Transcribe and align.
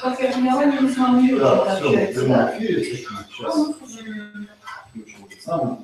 Как 0.00 0.20
я 0.20 0.32
поняла, 0.32 0.64
не 0.64 0.88
с 0.88 0.96
вами 0.96 1.22
Юрий 1.26 1.40
Да, 1.40 1.76
все, 1.76 1.88
в 1.88 2.14
прямом 2.14 2.28
да? 2.28 2.58
эфире. 2.58 2.84
Сейчас 2.84 3.54
включим 3.76 5.40
самый. 5.40 5.76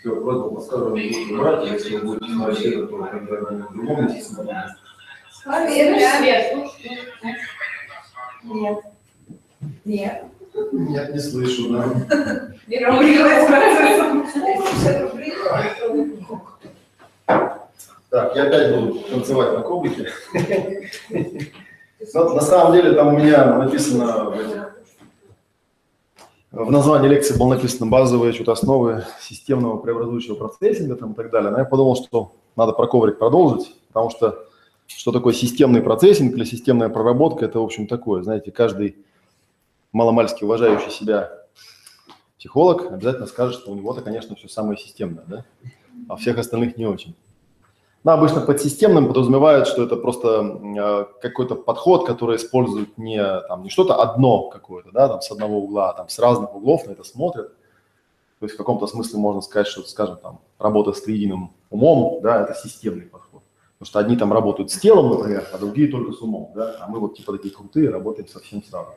Все, 0.00 0.10
подсказывать 0.16 1.32
брать, 1.32 1.66
если 1.72 1.96
вы 1.96 2.02
будете 2.18 2.32
смотреть 2.32 2.74
это, 2.74 2.86
то 2.86 2.96
когда 3.04 3.36
в 3.36 3.72
другом 3.72 4.04
месте 4.06 4.22
смотрите. 4.22 4.76
Свет. 6.76 7.08
Нет. 8.44 8.78
Нет. 9.84 10.24
Нет, 10.72 11.14
не 11.14 11.18
слышу, 11.20 11.70
да. 11.70 11.84
Вера 12.66 12.94
убрилась 12.94 13.46
процессом. 13.46 14.26
Так, 18.12 18.36
я 18.36 18.42
опять 18.42 18.76
буду 18.76 18.98
танцевать 19.10 19.54
на 19.54 19.62
коврике. 19.62 20.10
На 22.12 22.40
самом 22.42 22.74
деле 22.74 22.92
там 22.92 23.14
у 23.14 23.18
меня 23.18 23.56
написано 23.56 24.34
в 26.50 26.70
названии 26.70 27.08
лекции 27.08 27.38
было 27.38 27.54
написано 27.54 27.90
базовые 27.90 28.34
что-то 28.34 28.52
основы 28.52 29.06
системного 29.18 29.78
преобразующего 29.78 30.34
процессинга 30.34 30.96
там, 30.96 31.12
и 31.12 31.14
так 31.14 31.30
далее. 31.30 31.50
Но 31.50 31.60
я 31.60 31.64
подумал, 31.64 31.96
что 31.96 32.34
надо 32.54 32.72
про 32.72 32.86
коврик 32.86 33.18
продолжить, 33.18 33.74
потому 33.88 34.10
что 34.10 34.44
что 34.86 35.10
такое 35.10 35.32
системный 35.32 35.80
процессинг 35.80 36.34
или 36.34 36.44
системная 36.44 36.90
проработка, 36.90 37.46
это, 37.46 37.60
в 37.60 37.64
общем, 37.64 37.86
такое. 37.86 38.22
Знаете, 38.22 38.50
каждый 38.50 38.98
маломальски 39.92 40.44
уважающий 40.44 40.90
себя 40.90 41.30
психолог 42.36 42.92
обязательно 42.92 43.26
скажет, 43.26 43.54
что 43.58 43.70
у 43.70 43.74
него-то, 43.74 44.02
конечно, 44.02 44.36
все 44.36 44.48
самое 44.48 44.76
системное, 44.76 45.24
да? 45.26 45.46
а 46.10 46.16
всех 46.16 46.36
остальных 46.36 46.76
не 46.76 46.84
очень. 46.84 47.16
Ну, 48.04 48.10
обычно 48.10 48.40
под 48.40 48.60
системным 48.60 49.06
подразумевают, 49.06 49.68
что 49.68 49.84
это 49.84 49.96
просто 49.96 50.58
э, 50.76 51.04
какой-то 51.20 51.54
подход, 51.54 52.04
который 52.04 52.36
использует 52.36 52.98
не, 52.98 53.22
там, 53.42 53.62
не 53.62 53.70
что-то 53.70 54.02
одно 54.02 54.48
какое-то, 54.48 54.90
да, 54.90 55.08
там, 55.08 55.20
с 55.20 55.30
одного 55.30 55.58
угла, 55.58 55.90
а 55.90 55.92
там, 55.92 56.08
с 56.08 56.18
разных 56.18 56.52
углов 56.52 56.84
на 56.86 56.92
это 56.92 57.04
смотрят. 57.04 57.56
То 58.40 58.46
есть 58.46 58.56
в 58.56 58.58
каком-то 58.58 58.88
смысле 58.88 59.20
можно 59.20 59.40
сказать, 59.40 59.68
что, 59.68 59.82
скажем, 59.82 60.16
там, 60.16 60.40
работа 60.58 60.92
с 60.92 61.02
триединым 61.02 61.52
умом, 61.70 62.20
да, 62.22 62.42
это 62.42 62.54
системный 62.54 63.06
подход. 63.06 63.42
Потому 63.78 63.86
что 63.86 63.98
одни 64.00 64.16
там 64.16 64.32
работают 64.32 64.72
с 64.72 64.78
телом, 64.78 65.10
например, 65.10 65.46
а 65.52 65.58
другие 65.58 65.86
только 65.86 66.12
с 66.12 66.20
умом, 66.20 66.50
да, 66.56 66.74
а 66.80 66.88
мы 66.88 66.98
вот 66.98 67.16
типа 67.16 67.32
такие 67.32 67.54
крутые, 67.54 67.88
работаем 67.90 68.28
совсем 68.28 68.64
сразу. 68.64 68.90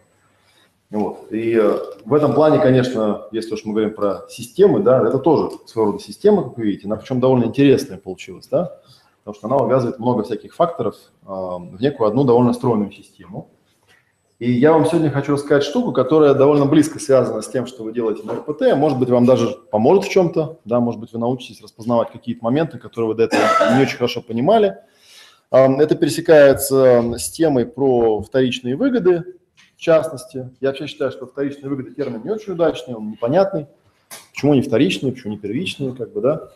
Вот. 0.91 1.31
И 1.31 1.57
э, 1.59 1.77
в 2.05 2.13
этом 2.13 2.33
плане, 2.33 2.59
конечно, 2.59 3.23
если 3.31 3.53
уж 3.55 3.65
мы 3.65 3.73
говорим 3.73 3.95
про 3.95 4.25
системы, 4.29 4.81
да, 4.81 5.05
это 5.07 5.17
тоже 5.17 5.49
своего 5.65 5.91
рода 5.91 6.03
система, 6.03 6.43
как 6.43 6.57
вы 6.57 6.65
видите, 6.65 6.87
она 6.87 6.95
причем 6.95 7.19
довольно 7.19 7.45
интересная 7.45 7.97
получилась, 7.97 8.47
да, 8.47 8.79
потому 9.23 9.35
что 9.35 9.47
она 9.47 9.57
увязывает 9.57 9.99
много 9.99 10.23
всяких 10.23 10.53
факторов 10.53 10.95
э, 11.23 11.25
в 11.27 11.77
некую 11.81 12.07
одну 12.07 12.23
довольно 12.23 12.53
стройную 12.53 12.91
систему. 12.91 13.49
И 14.37 14.51
я 14.51 14.73
вам 14.73 14.85
сегодня 14.85 15.09
хочу 15.09 15.33
рассказать 15.33 15.63
штуку, 15.63 15.93
которая 15.93 16.33
довольно 16.33 16.65
близко 16.65 16.99
связана 16.99 17.41
с 17.41 17.47
тем, 17.47 17.65
что 17.65 17.83
вы 17.83 17.93
делаете 17.93 18.23
на 18.23 18.33
РПТ, 18.33 18.75
может 18.75 18.99
быть, 18.99 19.09
вам 19.09 19.25
даже 19.25 19.47
поможет 19.71 20.03
в 20.03 20.09
чем-то, 20.09 20.59
да, 20.65 20.81
может 20.81 20.99
быть, 20.99 21.13
вы 21.13 21.19
научитесь 21.19 21.61
распознавать 21.61 22.11
какие-то 22.11 22.43
моменты, 22.43 22.77
которые 22.77 23.09
вы 23.09 23.15
до 23.15 23.23
этого 23.23 23.41
не 23.75 23.81
очень 23.81 23.97
хорошо 23.97 24.21
понимали. 24.21 24.75
Э, 25.51 25.65
Это 25.77 25.95
пересекается 25.95 27.13
с 27.17 27.31
темой 27.31 27.65
про 27.65 28.21
вторичные 28.21 28.75
выгоды, 28.75 29.23
в 29.77 29.81
частности. 29.81 30.49
Я 30.61 30.69
вообще 30.69 30.87
считаю, 30.87 31.11
что 31.11 31.25
вторичные 31.25 31.69
выгоды 31.69 31.91
термин 31.91 32.21
не 32.23 32.31
очень 32.31 32.53
удачный, 32.53 32.95
он 32.95 33.11
непонятный. 33.11 33.67
Почему 34.31 34.53
не 34.53 34.61
вторичные, 34.61 35.13
почему 35.13 35.33
не 35.33 35.39
первичные, 35.39 35.93
как 35.93 36.13
бы, 36.13 36.21
да. 36.21 36.51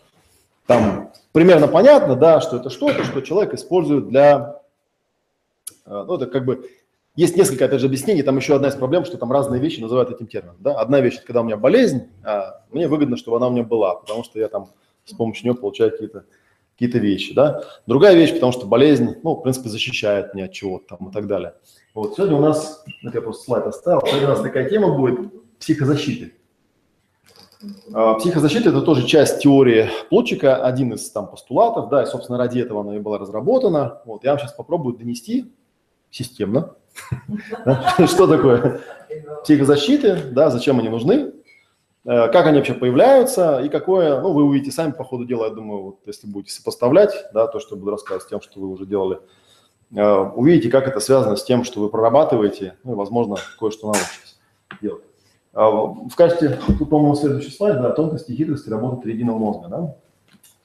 Там 0.67 1.11
примерно 1.31 1.67
понятно, 1.67 2.16
да, 2.16 2.42
что 2.42 2.58
это 2.58 2.70
что-то, 2.70 3.03
что 3.03 3.22
человек 3.22 3.53
использует 3.53 4.09
для, 4.09 4.61
э, 5.86 6.03
ну, 6.08 6.16
это 6.16 6.28
как 6.28 6.45
бы, 6.45 6.70
есть 7.16 7.36
несколько, 7.36 7.66
опять 7.66 7.81
же, 7.81 7.88
объяснений, 7.88 8.22
там 8.22 8.38
еще 8.38 8.56
одна 8.56 8.67
из 8.67 8.76
проблем, 8.76 9.03
что 9.03 9.17
там 9.17 9.31
разные 9.31 9.59
вещи 9.59 9.80
называют 9.80 10.11
этим 10.11 10.27
термином, 10.27 10.58
да. 10.60 10.80
Одна 10.80 11.02
вещь, 11.02 11.22
когда 11.26 11.42
у 11.42 11.43
меня 11.43 11.58
болезнь, 11.58 12.08
а 12.23 12.61
мне 12.72 12.88
выгодно, 12.88 13.17
чтобы 13.17 13.38
она 13.38 13.48
у 13.48 13.52
меня 13.52 13.64
была, 13.64 13.95
потому 13.95 14.23
что 14.23 14.39
я 14.39 14.48
там 14.48 14.70
с 15.05 15.14
помощью 15.14 15.45
нее 15.45 15.55
получаю 15.55 15.92
какие-то 15.92 16.26
какие-то 16.76 16.99
вещи, 16.99 17.33
да. 17.33 17.64
Другая 17.88 18.16
вещь, 18.16 18.33
потому 18.33 18.54
что 18.54 18.66
болезнь, 18.66 19.16
ну, 19.22 19.36
в 19.36 19.42
принципе, 19.42 19.67
защищает 19.67 20.33
меня 20.33 20.45
от 20.45 20.54
чего-то 20.54 20.95
там 20.95 21.10
и 21.10 21.11
так 21.11 21.27
далее. 21.27 21.55
Вот 21.95 22.16
сегодня 22.16 22.38
у 22.38 22.42
нас, 22.42 22.83
это 23.04 23.17
я 23.17 23.22
просто 23.22 23.45
слайд 23.45 23.66
оставил, 23.66 24.02
сегодня 24.05 24.27
у 24.27 24.32
нас 24.32 24.42
такая 24.42 24.70
тема 24.70 24.95
будет 24.95 25.32
психозащиты. 25.60 26.33
А, 27.94 28.14
Психозащита– 28.16 28.70
это 28.72 28.82
тоже 28.82 29.05
часть 29.05 29.42
теории 29.42 29.89
Плотчика, 30.10 30.64
один 30.64 30.94
из 30.94 31.10
там 31.10 31.28
постулатов, 31.28 31.89
да, 31.89 32.04
и, 32.04 32.05
собственно, 32.05 32.38
ради 32.38 32.60
этого 32.60 32.82
она 32.82 32.95
и 32.95 32.99
была 32.99 33.17
разработана. 33.17 34.02
Вот, 34.05 34.23
я 34.23 34.32
вам 34.32 34.39
сейчас 34.39 34.54
попробую 34.54 34.95
донести 34.95 35.52
системно, 36.11 36.76
что 38.08 38.28
такое 38.28 38.82
психозащиты, 39.44 40.16
да, 40.32 40.52
зачем 40.52 40.80
они 40.80 40.89
нужны, 40.89 41.33
э, 42.05 42.28
как 42.30 42.45
они 42.45 42.58
вообще 42.58 42.76
появляются 42.76 43.60
и 43.61 43.70
какое, 43.70 44.22
ну, 44.22 44.32
вы 44.32 44.44
увидите 44.44 44.72
сами 44.72 44.92
по 44.92 45.04
ходу 45.04 45.26
дела, 45.26 45.45
я 45.45 45.52
думаю, 45.52 45.83
вот, 45.83 45.99
если 46.05 46.28
будете 46.28 46.54
сопоставлять, 46.54 47.14
да, 47.33 47.48
то, 47.48 47.60
что 47.60 47.76
я 47.76 47.80
буду 47.80 47.92
рассказывать 47.92 48.23
с 48.23 48.28
тем, 48.28 48.42
что 48.42 48.60
вы 48.60 48.67
уже 48.67 48.86
делали, 48.86 49.20
увидите, 49.92 50.70
как 50.70 50.88
это 50.88 51.00
связано 51.00 51.36
с 51.36 51.44
тем, 51.44 51.64
что 51.64 51.82
вы 51.82 51.89
прорабатываете, 51.89 52.76
ну, 52.83 52.94
и, 52.94 52.95
возможно, 52.95 53.38
кое-что 53.60 53.88
научитесь 53.88 54.39
делать. 54.82 55.04
А, 55.54 55.70
В 55.70 56.16
качестве, 56.16 56.60
тут, 56.77 56.89
по-моему, 56.89 57.16
следующий 57.16 57.52
слайд, 57.52 57.82
да, 57.82 57.92
тонкости 57.92 58.32
и 58.32 58.36
хитрости 58.36 58.70
работы 58.70 59.04
триединого 59.04 59.38
мозга, 59.38 59.67
да? 59.67 59.95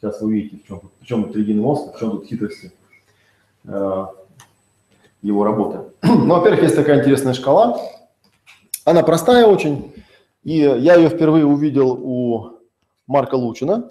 Сейчас 0.01 0.21
вы 0.21 0.29
увидите, 0.29 0.59
в 0.63 0.67
чем, 0.67 0.81
в 1.01 1.07
чем 1.07 1.25
тут 1.25 1.33
триединый 1.33 1.63
мозг, 1.63 1.95
в 1.95 1.99
чем 1.99 2.11
тут 2.11 2.27
хитрости 2.27 2.73
э, 3.65 4.07
его 5.23 5.45
работы. 5.45 5.81
Ну, 6.03 6.35
во-первых, 6.35 6.63
есть 6.63 6.77
такая 6.77 7.01
интересная 7.01 7.33
шкала. 7.33 7.81
Она 8.85 9.03
простая 9.03 9.47
очень, 9.47 9.95
и 10.43 10.59
я 10.59 10.97
ее 10.97 11.09
впервые 11.09 11.47
увидел 11.47 11.93
у 11.93 12.59
Марка 13.07 13.37
Лучина, 13.37 13.89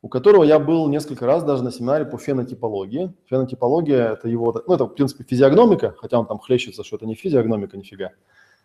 у 0.00 0.08
которого 0.08 0.44
я 0.44 0.58
был 0.58 0.88
несколько 0.88 1.26
раз 1.26 1.42
даже 1.42 1.64
на 1.64 1.72
семинаре 1.72 2.04
по 2.04 2.18
фенотипологии. 2.18 3.12
Фенотипология– 3.28 4.12
это 4.12 4.28
его, 4.28 4.62
ну, 4.66 4.74
это, 4.74 4.84
в 4.84 4.94
принципе, 4.94 5.24
физиогномика, 5.24 5.94
хотя 5.98 6.18
он 6.18 6.26
там 6.26 6.38
хлещется, 6.38 6.84
что 6.84 6.96
это 6.96 7.06
не 7.06 7.14
физиогномика, 7.14 7.76
нифига. 7.76 8.12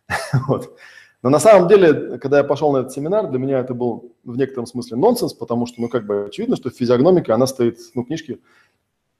Вот. 0.47 0.77
Но 1.23 1.29
на 1.29 1.39
самом 1.39 1.69
деле, 1.69 2.17
когда 2.17 2.39
я 2.39 2.43
пошел 2.43 2.73
на 2.73 2.79
этот 2.79 2.91
семинар, 2.91 3.29
для 3.29 3.39
меня 3.39 3.59
это 3.59 3.73
был 3.73 4.13
в 4.25 4.37
некотором 4.37 4.65
смысле 4.65 4.97
нонсенс, 4.97 5.33
потому 5.33 5.65
что, 5.65 5.81
ну, 5.81 5.87
как 5.87 6.05
бы 6.05 6.25
очевидно, 6.25 6.57
что 6.57 6.69
физиогномика, 6.69 7.33
она 7.33 7.47
стоит, 7.47 7.79
ну, 7.95 8.03
книжки 8.03 8.41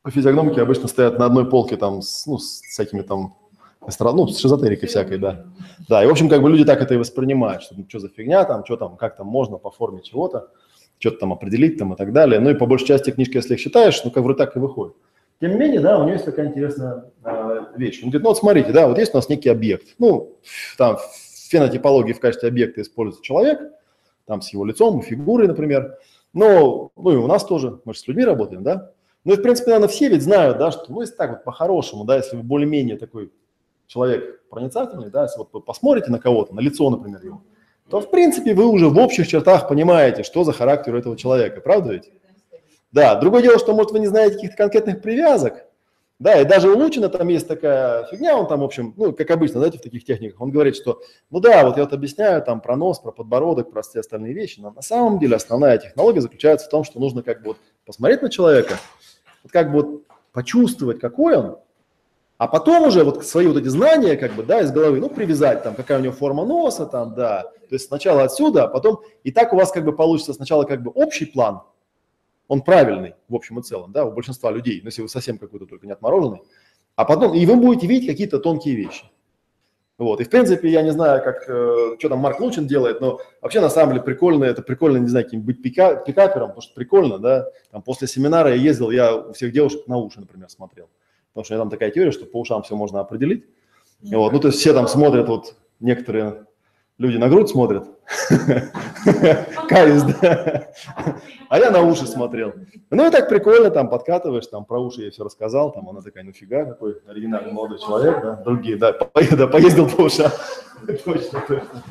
по 0.01 0.12
физиогномике 0.12 0.62
обычно 0.62 0.90
стоят 0.90 1.18
на 1.18 1.25
одной 1.25 1.50
полке 1.50 1.78
там 1.78 2.01
с, 2.01 2.28
ну, 2.28 2.38
с 2.38 2.62
всякими 2.62 3.03
там, 3.03 3.38
ну, 3.81 4.28
с 4.28 4.38
шизотерикой 4.38 4.90
всякой, 4.90 5.18
да. 5.18 5.45
Да, 5.88 6.03
и, 6.03 6.07
в 6.07 6.12
общем, 6.12 6.28
как 6.28 6.41
бы 6.41 6.50
люди 6.50 6.66
так 6.66 6.81
это 6.81 6.94
и 6.94 6.97
воспринимают, 6.97 7.63
что 7.63 7.75
ну, 7.78 7.85
что 7.88 8.00
за 8.00 8.09
фигня 8.09 8.44
там, 8.44 8.66
что 8.66 8.75
там, 8.75 8.97
как 8.97 9.16
там 9.16 9.28
можно 9.28 9.57
по 9.57 9.72
форме 9.72 10.01
чего-то, 10.01 10.50
что-то 10.99 11.17
там 11.17 11.33
определить 11.33 11.77
там 11.77 11.93
и 11.93 11.97
так 11.97 12.13
далее. 12.13 12.39
Ну, 12.39 12.49
и 12.49 12.53
по 12.53 12.65
большей 12.65 12.87
части 12.87 13.11
книжки, 13.11 13.37
если 13.37 13.55
их 13.55 13.59
считаешь, 13.59 14.01
ну, 14.03 14.11
как 14.11 14.23
вроде 14.23 14.37
так 14.37 14.55
и 14.55 14.59
выходит. 14.59 14.95
Тем 15.39 15.51
не 15.51 15.57
менее, 15.57 15.81
да, 15.81 15.99
у 15.99 16.03
него 16.03 16.13
есть 16.13 16.25
такая 16.25 16.47
интересная 16.47 17.05
э, 17.25 17.65
вещь. 17.75 18.01
Он 18.01 18.09
говорит, 18.09 18.23
ну 18.23 18.29
вот 18.29 18.37
смотрите, 18.37 18.71
да, 18.71 18.87
вот 18.87 18.97
есть 18.97 19.13
у 19.13 19.17
нас 19.17 19.27
некий 19.27 19.49
объект. 19.49 19.95
Ну, 19.99 20.37
там 20.77 20.97
в 20.97 21.49
фенотипологии 21.49 22.13
в 22.13 22.19
качестве 22.19 22.47
объекта 22.47 22.81
используется 22.81 23.23
человек, 23.23 23.59
там 24.25 24.41
с 24.41 24.53
его 24.53 24.63
лицом, 24.63 25.01
фигурой, 25.01 25.47
например. 25.47 25.97
Но, 26.31 26.91
ну 26.95 27.11
и 27.11 27.15
у 27.15 27.27
нас 27.27 27.43
тоже, 27.43 27.79
мы 27.83 27.93
же 27.93 27.99
с 27.99 28.07
людьми 28.07 28.23
работаем, 28.23 28.63
да. 28.63 28.91
Ну 29.25 29.33
и, 29.33 29.37
в 29.37 29.41
принципе, 29.41 29.71
наверное, 29.71 29.89
все 29.89 30.09
ведь 30.09 30.23
знают, 30.23 30.57
да, 30.57 30.71
что, 30.71 30.85
ну, 30.89 31.01
если 31.01 31.15
так 31.15 31.29
вот 31.29 31.43
по-хорошему, 31.43 32.05
да, 32.05 32.17
если 32.17 32.35
вы 32.35 32.43
более-менее 32.43 32.97
такой 32.97 33.31
человек 33.87 34.47
проницательный, 34.49 35.09
да, 35.09 35.23
если 35.23 35.37
вот 35.39 35.49
вы 35.53 35.61
посмотрите 35.61 36.11
на 36.11 36.19
кого-то, 36.19 36.55
на 36.55 36.59
лицо, 36.59 36.89
например, 36.89 37.23
его, 37.23 37.41
то, 37.93 38.01
в 38.01 38.09
принципе, 38.09 38.55
вы 38.55 38.65
уже 38.65 38.89
в 38.89 38.97
общих 38.97 39.27
чертах 39.27 39.67
понимаете, 39.67 40.23
что 40.23 40.43
за 40.43 40.51
характер 40.51 40.95
у 40.95 40.97
этого 40.97 41.15
человека, 41.15 41.61
правда 41.61 41.93
ведь? 41.93 42.11
Да, 42.91 43.13
другое 43.13 43.43
дело, 43.43 43.59
что, 43.59 43.75
может, 43.75 43.91
вы 43.91 43.99
не 43.99 44.07
знаете 44.07 44.33
каких-то 44.33 44.57
конкретных 44.57 45.00
привязок, 45.00 45.65
да, 46.18 46.41
и 46.41 46.44
даже 46.44 46.71
у 46.71 46.75
Лучина 46.75 47.07
там 47.09 47.27
есть 47.27 47.47
такая 47.47 48.06
фигня, 48.06 48.35
он 48.35 48.47
там, 48.47 48.62
в 48.62 48.63
общем, 48.63 48.95
ну, 48.97 49.13
как 49.13 49.29
обычно, 49.29 49.59
знаете, 49.59 49.77
в 49.77 49.83
таких 49.83 50.06
техниках, 50.06 50.41
он 50.41 50.50
говорит, 50.50 50.75
что, 50.75 51.03
ну 51.29 51.39
да, 51.39 51.63
вот 51.68 51.77
я 51.77 51.83
вот 51.83 51.94
объясняю 51.94 52.41
там 52.41 52.62
про 52.62 52.75
нос, 52.75 52.97
про 52.97 53.12
подбородок, 53.12 53.69
про 53.69 53.83
все 53.83 54.00
остальные 54.00 54.33
вещи, 54.33 54.59
но 54.59 54.71
на 54.71 54.81
самом 54.81 55.19
деле 55.19 55.35
основная 55.35 55.77
технология 55.77 56.21
заключается 56.21 56.65
в 56.65 56.71
том, 56.71 56.83
что 56.83 57.00
нужно 57.00 57.21
как 57.21 57.44
бы 57.44 57.50
вот 57.50 57.57
посмотреть 57.85 58.23
на 58.23 58.31
человека, 58.31 58.79
вот 59.44 59.51
как 59.51 59.71
бы 59.71 59.81
вот 59.81 60.03
почувствовать, 60.31 61.00
какой 61.00 61.38
он, 61.38 61.57
а 62.38 62.47
потом 62.47 62.83
уже 62.88 63.03
вот 63.03 63.25
свои 63.25 63.47
вот 63.47 63.57
эти 63.57 63.68
знания, 63.68 64.18
как 64.18 64.33
бы, 64.33 64.44
да, 64.44 64.62
из 64.62 64.71
головы, 64.71 65.00
ну, 65.00 65.09
привязать 65.09 65.63
там, 65.63 65.75
какая 65.75 66.00
у 66.00 66.01
него 66.01 66.13
форма 66.13 66.45
носа, 66.45 66.85
там, 66.85 67.13
да, 67.13 67.44
то 67.44 67.75
есть 67.75 67.88
сначала 67.88 68.24
отсюда, 68.24 68.65
а 68.65 68.68
потом, 68.68 69.01
и 69.24 69.31
так 69.31 69.53
у 69.53 69.56
вас 69.56 69.71
как 69.71 69.85
бы 69.85 69.95
получится 69.95 70.33
сначала 70.33 70.63
как 70.63 70.81
бы 70.81 70.91
общий 70.91 71.25
план, 71.25 71.62
он 72.47 72.62
правильный 72.62 73.15
в 73.30 73.35
общем 73.35 73.59
и 73.59 73.63
целом, 73.63 73.91
да, 73.91 74.06
у 74.06 74.12
большинства 74.12 74.51
людей, 74.51 74.81
ну, 74.81 74.88
если 74.88 75.01
вы 75.01 75.09
совсем 75.09 75.38
какой-то 75.38 75.65
только 75.65 75.85
не 75.85 75.94
отмороженный, 75.94 76.41
а 76.95 77.06
потом, 77.06 77.33
и 77.33 77.45
вы 77.45 77.56
будете 77.56 77.88
видеть 77.88 78.07
какие-то 78.07 78.39
тонкие 78.39 78.75
вещи. 78.75 79.06
Вот. 79.97 80.19
И, 80.21 80.24
в 80.24 80.30
принципе, 80.30 80.69
я 80.69 80.81
не 80.81 80.91
знаю, 80.91 81.24
как, 81.24 81.47
э, 81.47 81.95
что 82.00 82.09
там 82.09 82.19
Марк 82.19 82.39
Лучин 82.39 82.68
делает, 82.68 83.00
но 83.00 83.21
вообще, 83.41 83.62
на 83.62 83.69
самом 83.69 83.94
деле, 83.94 84.03
прикольно, 84.03 84.44
это 84.44 84.62
прикольно, 84.63 84.97
не 84.97 85.07
знаю, 85.07 85.25
каким 85.25 85.41
быть 85.41 85.62
пика, 85.62 85.95
пикапером, 85.95 86.50
потому 86.50 86.62
что 86.62 86.74
прикольно, 86.74 87.19
да. 87.19 87.47
Там 87.71 87.83
после 87.83 88.07
семинара 88.07 88.50
я 88.50 88.56
ездил, 88.56 88.89
я 88.89 89.15
у 89.15 89.33
всех 89.33 89.51
девушек 89.53 89.88
на 89.88 89.97
уши, 89.97 90.19
например, 90.19 90.50
смотрел. 90.50 90.89
Потому 91.33 91.45
что 91.45 91.53
у 91.53 91.56
меня 91.56 91.63
там 91.63 91.69
такая 91.71 91.91
теория, 91.91 92.12
что 92.12 92.25
по 92.25 92.39
ушам 92.39 92.62
все 92.63 92.75
можно 92.75 93.00
определить. 93.00 93.45
Вот. 94.01 94.31
Ну, 94.33 94.39
то 94.39 94.50
есть 94.50 94.59
все 94.59 94.74
там 94.74 94.88
смотрят, 94.88 95.27
вот 95.27 95.56
некоторые 95.80 96.45
люди 96.97 97.18
на 97.18 97.27
грудь 97.27 97.50
смотрят, 97.50 97.88
каюсь, 99.68 100.03
да. 100.03 100.68
А 101.50 101.59
я 101.59 101.71
на 101.71 101.81
уши 101.81 102.06
смотрел. 102.06 102.53
Ну 102.89 103.07
и 103.07 103.12
так 103.12 103.30
прикольно, 103.30 103.71
там 103.71 103.89
подкатываешь, 103.89 104.47
там 104.47 104.65
про 104.65 104.80
уши 104.80 105.03
я 105.03 105.12
все 105.12 105.24
рассказал, 105.24 105.71
там 105.71 105.89
она 105.89 106.01
такая, 106.01 106.24
ну 106.24 106.33
фига, 106.33 106.65
какой 106.65 107.00
оригинальный 107.07 107.51
молодой 107.51 107.80
человек, 107.80 108.21
да, 108.21 108.35
другие, 108.35 108.77
да 108.77 108.94
поездил 108.94 109.89
по 109.89 110.03
ушам. 110.03 110.31
Точно, 111.06 111.41
точно. 111.47 111.83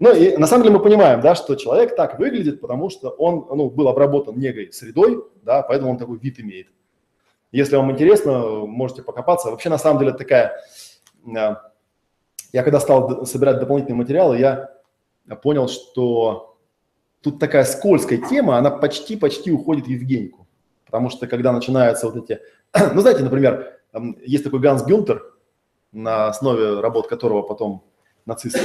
Ну 0.00 0.12
и 0.12 0.36
на 0.36 0.48
самом 0.48 0.64
деле 0.64 0.76
мы 0.76 0.82
понимаем, 0.82 1.20
да, 1.20 1.36
что 1.36 1.54
человек 1.54 1.94
так 1.94 2.18
выглядит, 2.18 2.60
потому 2.60 2.90
что 2.90 3.10
он 3.10 3.46
ну, 3.56 3.70
был 3.70 3.86
обработан 3.86 4.36
негой 4.36 4.72
средой, 4.72 5.24
да, 5.44 5.62
поэтому 5.62 5.92
он 5.92 5.96
такой 5.98 6.18
вид 6.18 6.40
имеет. 6.40 6.66
Если 7.52 7.76
вам 7.76 7.92
интересно, 7.92 8.66
можете 8.66 9.02
покопаться. 9.02 9.50
Вообще, 9.50 9.68
на 9.68 9.78
самом 9.78 10.00
деле, 10.00 10.12
такая... 10.12 10.56
Э, 11.26 11.56
я 12.52 12.62
когда 12.62 12.80
стал 12.80 13.24
собирать 13.26 13.60
дополнительные 13.60 13.98
материалы, 13.98 14.38
я 14.38 14.70
понял, 15.42 15.68
что 15.68 16.58
тут 17.20 17.38
такая 17.38 17.64
скользкая 17.64 18.18
тема, 18.18 18.58
она 18.58 18.70
почти-почти 18.70 19.52
уходит 19.52 19.86
в 19.86 19.90
Евгеньку. 19.90 20.46
Потому 20.86 21.10
что 21.10 21.26
когда 21.26 21.52
начинаются 21.52 22.08
вот 22.08 22.24
эти... 22.24 22.40
Ну, 22.94 23.00
знаете, 23.00 23.22
например, 23.22 23.78
есть 24.24 24.44
такой 24.44 24.60
Ганс 24.60 24.82
Гюнтер, 24.82 25.22
на 25.92 26.28
основе 26.28 26.80
работ 26.80 27.06
которого 27.06 27.42
потом 27.42 27.84
нацисты 28.24 28.60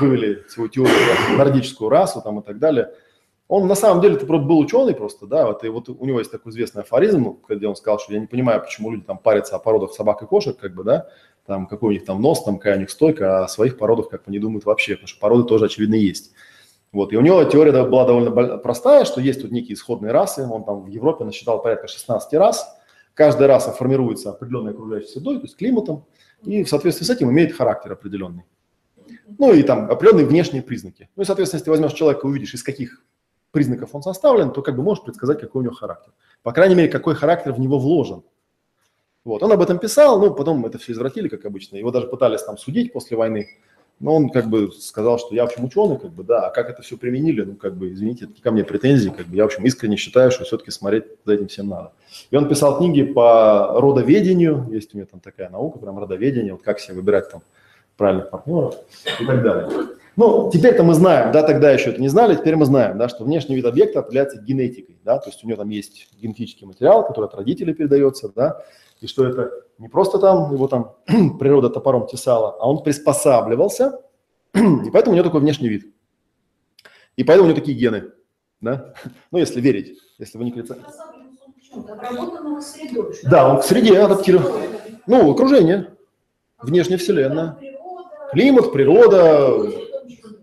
вывели 0.00 0.44
свою 0.48 0.68
теорию, 0.68 1.36
нордическую 1.36 1.88
расу 1.88 2.20
там 2.20 2.40
и 2.40 2.42
так 2.42 2.58
далее– 2.58 2.92
он 3.48 3.66
на 3.66 3.74
самом 3.74 4.02
деле 4.02 4.16
просто 4.18 4.46
был 4.46 4.58
ученый 4.58 4.94
просто, 4.94 5.26
да, 5.26 5.46
вот, 5.46 5.64
и 5.64 5.68
вот 5.68 5.88
у 5.88 6.04
него 6.04 6.18
есть 6.18 6.30
такой 6.30 6.52
известный 6.52 6.82
афоризм, 6.82 7.38
где 7.48 7.66
он 7.66 7.76
сказал, 7.76 7.98
что 7.98 8.12
я 8.12 8.20
не 8.20 8.26
понимаю, 8.26 8.60
почему 8.60 8.90
люди 8.90 9.04
там 9.04 9.18
парятся 9.18 9.56
о 9.56 9.58
породах 9.58 9.94
собак 9.94 10.22
и 10.22 10.26
кошек, 10.26 10.56
как 10.56 10.74
бы, 10.74 10.84
да, 10.84 11.08
там 11.46 11.66
какой 11.66 11.88
у 11.88 11.92
них 11.92 12.04
там 12.04 12.20
нос, 12.20 12.44
там 12.44 12.58
какая 12.58 12.76
у 12.76 12.80
них 12.80 12.90
стойка, 12.90 13.40
а 13.40 13.44
о 13.44 13.48
своих 13.48 13.78
породах 13.78 14.10
как 14.10 14.24
бы 14.24 14.30
не 14.30 14.38
думают 14.38 14.66
вообще, 14.66 14.94
потому 14.94 15.08
что 15.08 15.18
породы 15.18 15.44
тоже 15.44 15.64
очевидно 15.64 15.94
есть. 15.94 16.32
Вот, 16.92 17.12
и 17.12 17.16
у 17.16 17.22
него 17.22 17.42
теория 17.44 17.72
была 17.84 18.06
довольно 18.06 18.58
простая, 18.58 19.06
что 19.06 19.20
есть 19.20 19.40
тут 19.40 19.50
некие 19.50 19.74
исходные 19.74 20.12
расы, 20.12 20.46
он 20.46 20.64
там 20.64 20.82
в 20.82 20.88
Европе 20.88 21.24
насчитал 21.24 21.62
порядка 21.62 21.88
16 21.88 22.34
рас, 22.34 22.66
каждая 23.14 23.48
раса 23.48 23.72
формируется 23.72 24.30
определенной 24.30 24.72
окружающей 24.72 25.08
средой, 25.08 25.36
то 25.36 25.42
есть 25.44 25.56
климатом, 25.56 26.04
и 26.44 26.64
в 26.64 26.68
соответствии 26.68 27.04
с 27.04 27.10
этим 27.10 27.30
имеет 27.30 27.54
характер 27.54 27.92
определенный. 27.92 28.44
Ну 29.38 29.54
и 29.54 29.62
там 29.62 29.90
определенные 29.90 30.26
внешние 30.26 30.62
признаки. 30.62 31.08
Ну 31.16 31.22
и, 31.22 31.26
соответственно, 31.26 31.58
если 31.58 31.64
ты 31.64 31.70
возьмешь 31.70 31.92
человека 31.92 32.26
и 32.26 32.30
увидишь, 32.30 32.54
из 32.54 32.62
каких 32.62 33.02
признаков 33.50 33.94
он 33.94 34.02
составлен, 34.02 34.50
то 34.50 34.62
как 34.62 34.76
бы 34.76 34.82
можешь 34.82 35.04
предсказать, 35.04 35.40
какой 35.40 35.60
у 35.60 35.64
него 35.64 35.74
характер. 35.74 36.12
По 36.42 36.52
крайней 36.52 36.74
мере, 36.74 36.88
какой 36.88 37.14
характер 37.14 37.52
в 37.52 37.60
него 37.60 37.78
вложен. 37.78 38.22
Вот, 39.24 39.42
он 39.42 39.52
об 39.52 39.60
этом 39.60 39.78
писал, 39.78 40.18
ну, 40.20 40.32
потом 40.32 40.64
это 40.64 40.78
все 40.78 40.92
извратили, 40.92 41.28
как 41.28 41.44
обычно. 41.44 41.76
Его 41.76 41.90
даже 41.90 42.06
пытались 42.06 42.42
там 42.42 42.56
судить 42.56 42.92
после 42.92 43.16
войны. 43.16 43.48
Но 44.00 44.14
он 44.14 44.30
как 44.30 44.46
бы 44.46 44.70
сказал, 44.70 45.18
что 45.18 45.34
я, 45.34 45.44
в 45.44 45.48
общем, 45.48 45.64
ученый, 45.64 45.98
как 45.98 46.12
бы, 46.12 46.22
да, 46.22 46.46
а 46.46 46.50
как 46.50 46.70
это 46.70 46.82
все 46.82 46.96
применили, 46.96 47.42
ну, 47.42 47.56
как 47.56 47.76
бы, 47.76 47.92
извините, 47.92 48.26
это 48.26 48.40
ко 48.40 48.52
мне 48.52 48.62
претензии, 48.62 49.10
как 49.10 49.26
бы, 49.26 49.36
я, 49.36 49.42
в 49.42 49.46
общем, 49.46 49.64
искренне 49.64 49.96
считаю, 49.96 50.30
что 50.30 50.44
все-таки 50.44 50.70
смотреть 50.70 51.04
за 51.24 51.34
этим 51.34 51.48
всем 51.48 51.68
надо. 51.68 51.92
И 52.30 52.36
он 52.36 52.48
писал 52.48 52.78
книги 52.78 53.02
по 53.02 53.80
родоведению, 53.80 54.68
есть 54.70 54.94
у 54.94 54.98
меня 54.98 55.06
там 55.06 55.18
такая 55.18 55.50
наука, 55.50 55.80
прям 55.80 55.98
родоведение, 55.98 56.52
вот 56.52 56.62
как 56.62 56.78
себе 56.78 56.94
выбирать 56.94 57.28
там 57.28 57.42
правильных 57.96 58.30
партнеров 58.30 58.76
и 59.20 59.26
так 59.26 59.42
далее. 59.42 59.97
Ну, 60.18 60.50
теперь-то 60.52 60.82
мы 60.82 60.94
знаем, 60.94 61.30
да, 61.30 61.44
тогда 61.44 61.70
еще 61.70 61.90
это 61.90 62.00
не 62.00 62.08
знали, 62.08 62.34
теперь 62.34 62.56
мы 62.56 62.64
знаем, 62.64 62.98
да, 62.98 63.08
что 63.08 63.22
внешний 63.22 63.54
вид 63.54 63.64
объекта 63.64 64.00
определяется 64.00 64.42
генетикой, 64.42 64.98
да, 65.04 65.18
то 65.18 65.30
есть 65.30 65.44
у 65.44 65.46
него 65.46 65.58
там 65.58 65.68
есть 65.68 66.08
генетический 66.20 66.66
материал, 66.66 67.06
который 67.06 67.26
от 67.26 67.36
родителей 67.36 67.72
передается, 67.72 68.28
да, 68.34 68.60
и 69.00 69.06
что 69.06 69.24
это 69.24 69.52
не 69.78 69.86
просто 69.86 70.18
там 70.18 70.52
его 70.52 70.66
там 70.66 70.96
природа 71.38 71.70
топором 71.70 72.08
тесала, 72.08 72.56
а 72.58 72.68
он 72.68 72.82
приспосабливался, 72.82 74.00
и 74.54 74.90
поэтому 74.92 75.12
у 75.12 75.14
него 75.14 75.24
такой 75.24 75.40
внешний 75.40 75.68
вид. 75.68 75.86
И 77.14 77.22
поэтому 77.22 77.46
у 77.46 77.50
него 77.52 77.60
такие 77.60 77.78
гены, 77.78 78.10
да, 78.60 78.94
ну, 79.30 79.38
если 79.38 79.60
верить, 79.60 80.00
если 80.18 80.36
вы 80.36 80.46
не 80.46 80.50
крицаете. 80.50 80.84
Да, 83.22 83.52
он 83.54 83.60
к 83.60 83.64
среде 83.64 83.96
адаптирован. 84.00 84.50
Ну, 85.06 85.30
окружение, 85.30 85.92
внешняя 86.60 86.96
вселенная, 86.96 87.56
климат, 88.32 88.72
природа, 88.72 89.86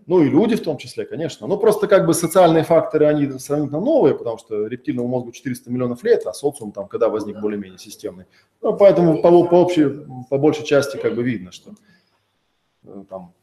ну 0.07 0.22
и 0.22 0.30
люди 0.30 0.56
в 0.56 0.63
том 0.63 0.78
числе, 0.78 1.06
конечно. 1.06 1.48
Ну 1.48 1.57
просто 1.57 1.88
как 1.88 2.06
бы 2.06 2.13
социальные 2.13 2.63
факторы, 2.63 3.07
они 3.07 3.40
сравнительно 3.40 3.80
новые, 3.80 4.16
потому 4.16 4.38
что 4.38 4.68
рептильному 4.68 5.07
мозгу 5.07 5.31
400 5.31 5.72
миллионов 5.72 6.04
лет, 6.04 6.25
а 6.25 6.34
социум 6.34 6.72
там 6.72 6.88
когда 6.88 7.10
возник 7.10 7.40
более-менее 7.40 7.80
системный. 7.80 8.25
Ну, 8.62 8.78
поэтому 8.78 9.22
по, 9.22 9.44
по, 9.46 9.56
общей, 9.56 10.06
по 10.30 10.38
большей 10.38 10.66
части 10.66 10.98
как 10.98 11.16
бы 11.16 11.24
видно, 11.24 11.52
что 11.52 11.72
э, 12.84 13.04
там 13.10 13.34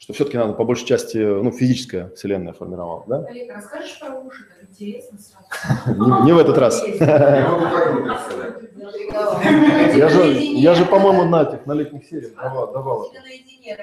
что 0.00 0.14
все-таки 0.14 0.38
надо 0.38 0.54
по 0.54 0.64
большей 0.64 0.86
части, 0.86 1.18
ну, 1.18 1.52
физическая 1.52 2.08
вселенная 2.16 2.54
формировалась, 2.54 3.06
да? 3.06 3.18
Олег, 3.28 3.54
расскажешь 3.54 4.00
про 4.00 4.18
уши, 4.18 4.46
так 4.48 4.70
интересно 4.70 5.18
сразу. 5.18 6.24
Не 6.24 6.32
в 6.32 6.38
этот 6.38 6.56
раз. 6.56 6.82
Я 9.94 10.08
же, 10.08 10.32
я 10.32 10.74
же, 10.74 10.86
по-моему, 10.86 11.24
на 11.24 11.42
этих, 11.42 11.66
на 11.66 11.72
летних 11.72 12.06
сериях 12.06 12.34
давал. 12.34 12.72
давал. 12.72 13.12
наедине 13.12 13.76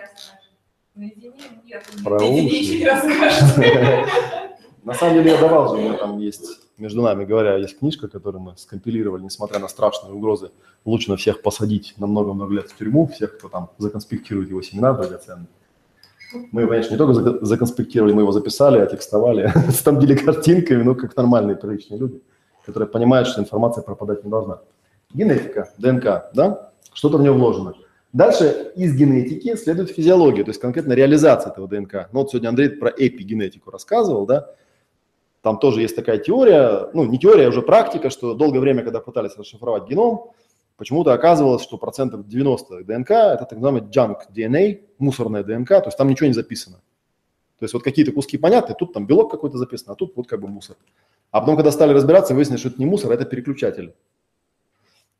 Про 2.03 2.23
уши. 2.23 2.85
На 4.83 4.93
самом 4.93 5.15
деле 5.15 5.31
я 5.31 5.41
давал 5.41 5.69
же, 5.69 5.81
у 5.81 5.85
меня 5.85 5.97
там 5.97 6.17
есть, 6.17 6.61
между 6.77 7.01
нами 7.01 7.25
говоря, 7.25 7.55
есть 7.57 7.77
книжка, 7.77 8.07
которую 8.07 8.41
мы 8.41 8.53
скомпилировали, 8.57 9.21
несмотря 9.21 9.59
на 9.59 9.67
страшные 9.67 10.13
угрозы, 10.13 10.51
лучше 10.85 11.09
на 11.09 11.17
всех 11.17 11.41
посадить 11.41 11.93
на 11.97 12.07
много-много 12.07 12.53
лет 12.53 12.71
в 12.71 12.77
тюрьму, 12.77 13.05
всех, 13.07 13.37
кто 13.37 13.49
там 13.49 13.69
законспектирует 13.77 14.49
его 14.49 14.61
семена 14.61 14.93
драгоценные. 14.93 15.47
Мы, 16.51 16.67
конечно, 16.67 16.91
не 16.91 16.97
только 16.97 17.45
законспектировали, 17.45 18.13
мы 18.13 18.21
его 18.21 18.31
записали, 18.31 18.79
отекстовали, 18.79 19.51
снабдили 19.71 20.15
картинками, 20.15 20.83
ну, 20.83 20.95
как 20.95 21.15
нормальные 21.17 21.57
приличные 21.57 21.99
люди, 21.99 22.21
которые 22.65 22.87
понимают, 22.87 23.27
что 23.27 23.41
информация 23.41 23.81
пропадать 23.81 24.23
не 24.23 24.31
должна. 24.31 24.61
Генетика, 25.13 25.69
ДНК, 25.77 26.31
да, 26.33 26.71
что-то 26.93 27.17
в 27.17 27.21
нее 27.21 27.33
вложено– 27.33 27.73
Дальше 28.17 28.71
из 28.75 28.95
генетики 28.95 29.55
следует 29.55 29.91
физиология, 29.91 30.43
то 30.43 30.49
есть 30.49 30.59
конкретно 30.59 30.93
реализация 30.93 31.51
этого 31.51 31.67
ДНК. 31.67 32.09
Ну 32.11 32.21
вот 32.21 32.31
сегодня 32.31 32.49
Андрей 32.49 32.69
про 32.69 32.89
эпигенетику 32.89 33.69
рассказывал, 33.69 34.25
да, 34.25 34.55
там 35.43 35.59
тоже 35.59 35.81
есть 35.81 35.95
такая 35.95 36.17
теория, 36.17 36.89
ну 36.95 37.05
не 37.05 37.19
теория, 37.19 37.45
а 37.45 37.49
уже 37.49 37.61
практика, 37.61 38.09
что 38.09 38.33
долгое 38.33 38.59
время, 38.59 38.81
когда 38.81 39.01
пытались 39.01 39.37
расшифровать 39.37 39.87
геном, 39.87 40.31
почему-то 40.77 41.13
оказывалось, 41.13 41.61
что 41.61 41.77
процентов 41.77 42.27
90 42.27 42.85
ДНК– 42.85 43.11
это 43.11 43.45
так 43.47 43.59
называемый 43.59 43.83
junk 43.83 44.21
DNA, 44.35 44.81
мусорная 44.97 45.43
ДНК, 45.43 45.69
то 45.69 45.85
есть 45.85 45.97
там 45.99 46.09
ничего 46.09 46.25
не 46.25 46.33
записано. 46.33 46.77
То 47.59 47.65
есть 47.65 47.75
вот 47.75 47.83
какие-то 47.83 48.13
куски 48.13 48.39
понятны, 48.39 48.73
тут 48.73 48.93
там 48.93 49.05
белок 49.05 49.29
какой-то 49.29 49.59
записан, 49.59 49.91
а 49.91 49.95
тут 49.95 50.13
вот 50.15 50.27
как 50.27 50.41
бы 50.41 50.47
мусор. 50.47 50.75
А 51.29 51.39
потом, 51.39 51.55
когда 51.55 51.69
стали 51.69 51.93
разбираться, 51.93 52.33
выяснилось, 52.33 52.61
что 52.61 52.69
это 52.69 52.79
не 52.79 52.87
мусор, 52.87 53.11
а 53.11 53.13
это 53.13 53.25
переключатель. 53.25 53.93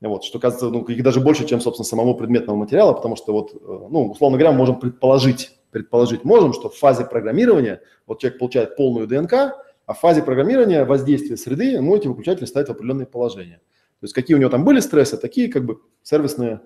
Вот, 0.02 0.24
что 0.24 0.40
кажется, 0.40 0.70
ну, 0.70 0.84
их 0.84 1.02
даже 1.02 1.20
больше, 1.20 1.48
чем, 1.48 1.60
собственно, 1.60 1.86
самого 1.86 2.14
предметного 2.14 2.56
материала, 2.56 2.94
потому 2.94 3.16
что 3.16 3.34
вот, 3.34 3.54
э, 3.54 3.58
ну, 3.90 4.12
условно 4.12 4.38
говоря, 4.38 4.52
мы 4.52 4.60
можем 4.60 4.80
предположить, 4.80 5.58
предположить 5.72 6.24
можем, 6.24 6.54
что 6.54 6.70
в 6.70 6.78
фазе 6.78 7.04
программирования 7.04 7.82
вот 8.06 8.20
человек 8.20 8.38
получает 8.38 8.76
полную 8.76 9.08
ДНК, 9.08 9.34
а 9.88 9.94
в 9.94 10.00
фазе 10.00 10.22
программирования 10.22 10.86
воздействия 10.86 11.36
среды, 11.36 11.82
ну, 11.82 11.96
эти 11.96 12.08
выключатели 12.08 12.46
ставят 12.46 12.70
в 12.70 12.72
определенные 12.74 13.08
положения. 13.08 13.60
То 14.00 14.04
есть 14.04 14.14
какие 14.14 14.36
у 14.36 14.40
него 14.40 14.52
там 14.52 14.64
были 14.64 14.80
стрессы, 14.80 15.18
такие 15.18 15.52
как 15.52 15.66
бы 15.66 15.82
сервисные 16.04 16.62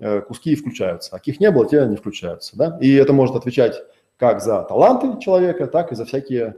э, 0.00 0.20
куски 0.22 0.52
и 0.52 0.56
включаются. 0.56 1.14
А 1.14 1.18
каких 1.18 1.38
не 1.38 1.50
было, 1.52 1.68
те 1.68 1.86
не 1.86 1.96
включаются. 1.96 2.56
Да? 2.56 2.78
И 2.80 2.92
это 2.94 3.12
может 3.12 3.36
отвечать 3.36 3.80
как 4.16 4.42
за 4.42 4.62
таланты 4.62 5.20
человека, 5.20 5.68
так 5.68 5.92
и 5.92 5.94
за 5.94 6.04
всякие 6.04 6.56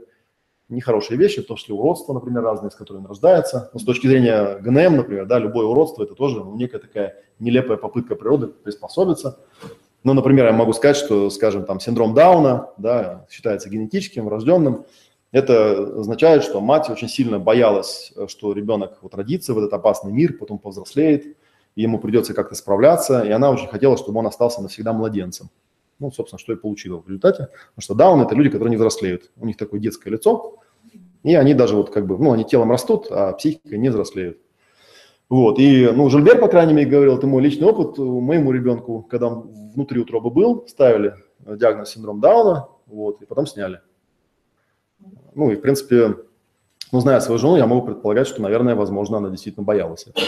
нехорошие 0.69 1.17
вещи, 1.17 1.41
в 1.41 1.45
том 1.45 1.57
числе 1.57 1.75
уродство, 1.75 2.13
например, 2.13 2.43
разные, 2.43 2.71
с 2.71 2.75
которыми 2.75 3.03
он 3.03 3.09
рождается. 3.09 3.69
Но 3.73 3.79
с 3.79 3.83
точки 3.83 4.07
зрения 4.07 4.59
ГНМ, 4.59 4.97
например, 4.97 5.25
да, 5.25 5.39
любое 5.39 5.65
уродство– 5.65 6.03
это 6.03 6.15
тоже 6.15 6.39
ну, 6.39 6.55
некая 6.55 6.79
такая 6.79 7.15
нелепая 7.39 7.77
попытка 7.77 8.15
природы 8.15 8.47
приспособиться. 8.47 9.39
Ну, 10.03 10.13
например, 10.13 10.47
я 10.47 10.51
могу 10.51 10.73
сказать, 10.73 10.97
что, 10.97 11.29
скажем, 11.29 11.65
там 11.65 11.79
синдром 11.79 12.13
Дауна 12.13 12.69
да, 12.77 13.25
считается 13.29 13.69
генетическим, 13.69 14.25
врожденным. 14.25 14.85
Это 15.31 15.99
означает, 15.99 16.43
что 16.43 16.61
мать 16.61 16.89
очень 16.89 17.09
сильно 17.09 17.39
боялась, 17.39 18.13
что 18.27 18.53
ребенок 18.53 18.99
вот 19.01 19.15
родится 19.15 19.53
в 19.53 19.57
этот 19.57 19.73
опасный 19.73 20.11
мир, 20.11 20.37
потом 20.37 20.59
повзрослеет, 20.59 21.37
и 21.75 21.81
ему 21.81 21.99
придется 21.99 22.33
как-то 22.33 22.53
справляться, 22.53 23.21
и 23.21 23.31
она 23.31 23.49
очень 23.49 23.67
хотела, 23.67 23.97
чтобы 23.97 24.19
он 24.19 24.27
остался 24.27 24.61
навсегда 24.61 24.93
младенцем. 24.93 25.49
Ну, 25.99 26.11
собственно, 26.11 26.39
что 26.39 26.53
и 26.53 26.55
получила 26.55 26.99
в 26.99 27.07
результате. 27.07 27.47
Потому 27.75 27.81
что 27.81 27.93
даун– 27.93 28.21
это 28.23 28.35
люди, 28.35 28.49
которые 28.49 28.71
не 28.71 28.77
взрослеют. 28.77 29.31
У 29.37 29.45
них 29.45 29.57
такое 29.57 29.79
детское 29.79 30.09
лицо, 30.09 30.57
и 31.23 31.35
они 31.35 31.53
даже 31.53 31.75
вот 31.75 31.89
как 31.89 32.05
бы, 32.05 32.17
ну, 32.17 32.33
они 32.33 32.43
телом 32.43 32.71
растут, 32.71 33.07
а 33.09 33.33
психикой 33.33 33.77
не 33.77 33.89
взрослеют. 33.89 34.39
Вот, 35.29 35.57
и, 35.57 35.89
ну, 35.89 36.09
Жильбер, 36.09 36.39
по 36.39 36.47
крайней 36.47 36.73
мере, 36.73 36.89
говорил, 36.89 37.17
это 37.17 37.25
мой 37.25 37.41
личный 37.41 37.67
опыт, 37.67 37.97
моему 37.97 38.51
ребенку, 38.51 39.01
когда 39.09 39.27
он 39.27 39.71
внутри 39.73 39.99
утробы 39.99 40.29
был, 40.29 40.67
ставили 40.67 41.15
диагноз 41.39 41.91
синдром 41.91 42.19
Дауна, 42.19 42.67
вот, 42.85 43.21
и 43.21 43.25
потом 43.25 43.47
сняли. 43.47 43.81
Ну, 45.33 45.49
и, 45.49 45.55
в 45.55 45.61
принципе, 45.61 46.17
ну, 46.93 46.99
зная 46.99 47.19
свою 47.21 47.39
жену, 47.39 47.57
я 47.57 47.65
могу 47.65 47.81
предполагать, 47.81 48.27
что, 48.27 48.39
наверное, 48.39 48.75
возможно, 48.75 49.17
она 49.17 49.29
действительно 49.29 49.65
боялась 49.65 50.05
этого. 50.05 50.23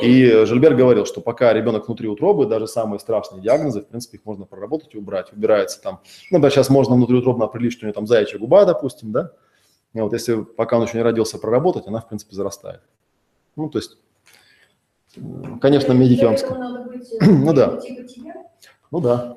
И 0.00 0.44
Жильбер 0.46 0.76
говорил, 0.76 1.06
что 1.06 1.20
пока 1.20 1.52
ребенок 1.52 1.88
внутри 1.88 2.06
утробы, 2.08 2.46
даже 2.46 2.68
самые 2.68 3.00
страшные 3.00 3.42
диагнозы, 3.42 3.82
в 3.82 3.88
принципе, 3.88 4.18
их 4.18 4.24
можно 4.24 4.46
проработать 4.46 4.94
и 4.94 4.96
убрать. 4.96 5.32
Убирается 5.32 5.82
там, 5.82 6.00
ну, 6.30 6.38
да, 6.38 6.50
сейчас 6.50 6.70
можно 6.70 6.94
внутриутробно 6.94 7.46
определить, 7.46 7.72
что 7.72 7.84
у 7.84 7.86
нее 7.86 7.94
там 7.94 8.06
заячья 8.06 8.38
губа, 8.38 8.64
допустим, 8.64 9.10
да. 9.10 9.32
И 9.92 10.00
вот 10.00 10.12
если 10.12 10.40
пока 10.42 10.76
он 10.76 10.84
еще 10.84 10.98
не 10.98 11.02
родился, 11.02 11.36
проработать, 11.36 11.88
она, 11.88 12.00
в 12.00 12.06
принципе, 12.06 12.36
зарастает. 12.36 12.80
Ну, 13.56 13.68
то 13.68 13.78
есть, 13.78 13.98
конечно, 15.60 15.92
медики 15.94 16.24
вам 16.24 16.38
скажут. 16.38 16.64
Ну 17.22 17.52
да. 17.52 17.80
Ну 18.92 19.00
да. 19.00 19.34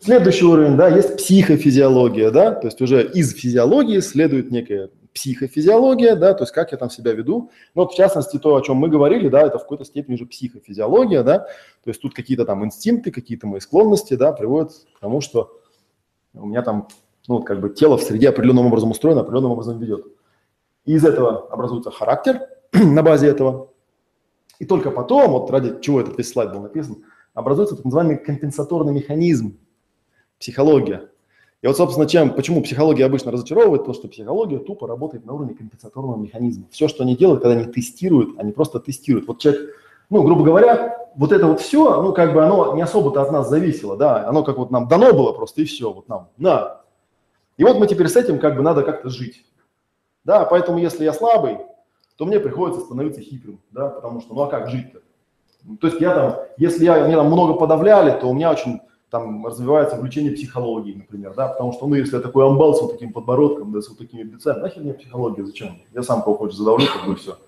Следующий 0.00 0.46
уровень, 0.46 0.78
да, 0.78 0.88
есть 0.88 1.18
психофизиология, 1.18 2.30
да, 2.30 2.52
то 2.52 2.68
есть 2.68 2.80
уже 2.80 3.06
из 3.06 3.34
физиологии 3.34 4.00
следует 4.00 4.50
некая 4.50 4.88
психофизиология, 5.14 6.16
да, 6.16 6.34
то 6.34 6.42
есть 6.42 6.52
как 6.52 6.72
я 6.72 6.78
там 6.78 6.90
себя 6.90 7.12
веду. 7.12 7.50
Ну, 7.74 7.82
вот 7.82 7.92
в 7.92 7.96
частности, 7.96 8.38
то, 8.38 8.56
о 8.56 8.60
чем 8.60 8.76
мы 8.76 8.88
говорили, 8.88 9.28
да, 9.28 9.42
это 9.42 9.58
в 9.58 9.62
какой-то 9.62 9.84
степени 9.84 10.16
уже 10.16 10.26
психофизиология, 10.26 11.22
да, 11.22 11.38
то 11.38 11.90
есть 11.90 12.02
тут 12.02 12.14
какие-то 12.14 12.44
там 12.44 12.64
инстинкты, 12.64 13.10
какие-то 13.12 13.46
мои 13.46 13.60
склонности, 13.60 14.14
да, 14.14 14.32
приводят 14.32 14.72
к 14.96 15.00
тому, 15.00 15.20
что 15.20 15.60
у 16.34 16.46
меня 16.46 16.62
там, 16.62 16.88
ну, 17.28 17.36
вот 17.36 17.46
как 17.46 17.60
бы 17.60 17.70
тело 17.70 17.96
в 17.96 18.02
среде 18.02 18.28
определенным 18.28 18.66
образом 18.66 18.90
устроено, 18.90 19.20
определенным 19.20 19.52
образом 19.52 19.78
ведет. 19.78 20.04
И 20.84 20.94
из 20.94 21.04
этого 21.04 21.48
образуется 21.48 21.90
характер 21.90 22.40
на 22.72 23.02
базе 23.02 23.28
этого. 23.28 23.70
И 24.58 24.66
только 24.66 24.90
потом, 24.90 25.30
вот 25.30 25.50
ради 25.50 25.80
чего 25.80 26.00
этот 26.00 26.18
весь 26.18 26.30
слайд 26.30 26.52
был 26.52 26.60
написан, 26.60 27.04
образуется 27.34 27.76
так 27.76 27.84
называемый 27.84 28.18
компенсаторный 28.18 28.92
механизм, 28.92 29.58
психология. 30.38 31.08
И 31.64 31.66
вот, 31.66 31.78
собственно, 31.78 32.06
чем, 32.06 32.34
почему 32.34 32.62
психология 32.62 33.06
обычно 33.06 33.32
разочаровывает, 33.32 33.80
потому 33.80 33.94
что 33.94 34.06
психология 34.06 34.58
тупо 34.58 34.86
работает 34.86 35.24
на 35.24 35.32
уровне 35.32 35.54
компенсаторного 35.54 36.14
механизма. 36.18 36.66
Все, 36.70 36.88
что 36.88 37.04
они 37.04 37.16
делают, 37.16 37.40
когда 37.40 37.58
они 37.58 37.72
тестируют, 37.72 38.38
они 38.38 38.52
просто 38.52 38.80
тестируют. 38.80 39.26
Вот 39.26 39.38
человек, 39.38 39.70
ну, 40.10 40.22
грубо 40.24 40.44
говоря, 40.44 41.08
вот 41.16 41.32
это 41.32 41.46
вот 41.46 41.62
все, 41.62 42.02
ну, 42.02 42.12
как 42.12 42.34
бы 42.34 42.44
оно 42.44 42.74
не 42.74 42.82
особо-то 42.82 43.22
от 43.22 43.32
нас 43.32 43.48
зависело, 43.48 43.96
да, 43.96 44.28
оно 44.28 44.44
как 44.44 44.58
вот 44.58 44.70
нам 44.70 44.88
дано 44.88 45.14
было 45.14 45.32
просто, 45.32 45.62
и 45.62 45.64
все, 45.64 45.90
вот 45.90 46.06
нам, 46.06 46.28
на. 46.36 46.82
И 47.56 47.64
вот 47.64 47.78
мы 47.78 47.86
теперь 47.86 48.08
с 48.08 48.16
этим 48.16 48.38
как 48.38 48.56
бы 48.56 48.62
надо 48.62 48.82
как-то 48.82 49.08
жить. 49.08 49.46
Да, 50.22 50.44
поэтому 50.44 50.76
если 50.76 51.02
я 51.04 51.14
слабый, 51.14 51.60
то 52.18 52.26
мне 52.26 52.40
приходится 52.40 52.82
становиться 52.82 53.22
хитрым, 53.22 53.58
да, 53.70 53.88
потому 53.88 54.20
что, 54.20 54.34
ну, 54.34 54.42
а 54.42 54.48
как 54.48 54.68
жить-то? 54.68 55.00
То 55.80 55.86
есть 55.86 55.98
я 55.98 56.14
там, 56.14 56.34
если 56.58 56.84
я, 56.84 57.06
мне 57.06 57.16
там 57.16 57.28
много 57.28 57.54
подавляли, 57.54 58.20
то 58.20 58.26
у 58.26 58.34
меня 58.34 58.50
очень 58.50 58.82
там 59.14 59.46
развивается 59.46 59.96
влечение 59.96 60.32
психологии, 60.32 60.92
например, 60.92 61.34
да, 61.36 61.46
потому 61.46 61.72
что, 61.72 61.86
ну, 61.86 61.94
если 61.94 62.16
я 62.16 62.20
такой 62.20 62.44
амбал 62.44 62.74
с 62.74 62.82
вот 62.82 62.90
таким 62.90 63.12
подбородком, 63.12 63.70
да, 63.70 63.80
с 63.80 63.88
вот 63.88 63.96
такими 63.96 64.24
бицами, 64.24 64.58
нахер 64.58 64.82
мне 64.82 64.92
психология, 64.92 65.46
зачем? 65.46 65.78
Я 65.94 66.02
сам 66.02 66.20
кого 66.20 66.36
хочешь 66.36 66.56
задавлю, 66.56 66.84
как 66.92 67.06
бы 67.06 67.14
все. 67.14 67.38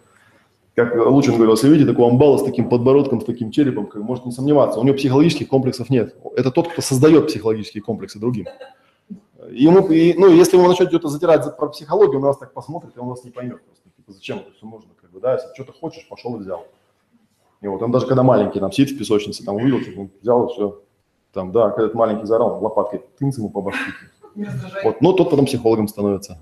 Как 0.77 0.95
Лучин 0.95 1.35
говорил, 1.35 1.55
если 1.55 1.69
видите 1.69 1.91
такого 1.91 2.09
амбала 2.09 2.39
с 2.39 2.45
таким 2.45 2.69
подбородком, 2.69 3.21
с 3.21 3.25
таким 3.25 3.51
черепом, 3.51 3.89
как 3.89 4.01
может 4.01 4.25
не 4.27 4.31
сомневаться, 4.31 4.79
у 4.79 4.85
него 4.85 4.97
психологических 4.97 5.49
комплексов 5.49 5.91
нет. 5.91 6.15
Это 6.37 6.53
тот, 6.53 6.69
кто 6.69 6.83
создает 6.83 7.27
психологические 7.27 7.83
комплексы 7.83 8.21
другим. 8.21 8.47
Ему, 9.51 9.89
и, 9.89 10.15
ну, 10.17 10.29
если 10.33 10.57
вы 10.57 10.69
начнете 10.69 10.91
что-то 10.91 11.09
затирать 11.09 11.43
за, 11.43 11.51
про 11.51 11.67
психологию, 11.67 12.19
он 12.19 12.27
вас 12.27 12.39
так 12.39 12.53
посмотрит, 12.53 12.97
и 12.97 13.01
он 13.01 13.09
вас 13.09 13.25
не 13.25 13.33
поймет 13.33 13.61
просто. 13.65 13.91
Типа, 13.97 14.13
зачем 14.13 14.39
это 14.39 14.53
все 14.53 14.67
нужно, 14.67 14.91
как 15.01 15.11
бы, 15.11 15.19
да, 15.19 15.33
если 15.33 15.49
что-то 15.53 15.73
хочешь, 15.73 16.07
пошел 16.09 16.37
и 16.37 16.39
взял. 16.39 16.65
И 17.61 17.67
вот 17.67 17.83
он 17.83 17.91
даже 17.91 18.07
когда 18.07 18.23
маленький 18.23 18.61
там 18.61 18.71
сидит 18.71 18.95
в 18.95 18.99
песочнице, 18.99 19.45
там 19.45 19.57
увидел, 19.57 19.81
типа, 19.81 20.09
взял 20.23 20.47
и 20.47 20.53
все, 20.53 20.81
там, 21.37 21.53
да, 21.53 21.69
когда 21.69 21.85
этот 21.85 21.95
маленький 21.95 22.25
заорал, 22.27 22.63
лопаткой 22.63 23.03
тынц 23.19 23.37
ему 23.37 23.51
по 23.51 23.61
башке. 23.61 23.93
Вот, 24.83 25.03
но 25.03 25.13
тот 25.13 25.29
потом 25.31 25.45
психологом 25.45 25.87
становится. 25.87 26.39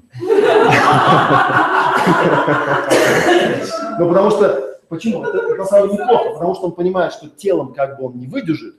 Ну, 3.98 4.08
потому 4.08 4.30
что, 4.30 4.78
почему? 4.88 5.24
Это 5.24 5.56
на 5.56 5.64
самом 5.64 5.90
деле 5.90 6.04
неплохо, 6.04 6.30
потому 6.34 6.54
что 6.54 6.66
он 6.66 6.72
понимает, 6.72 7.12
что 7.12 7.28
телом 7.28 7.74
как 7.74 7.98
бы 7.98 8.06
он 8.06 8.18
не 8.18 8.28
выдержит, 8.28 8.76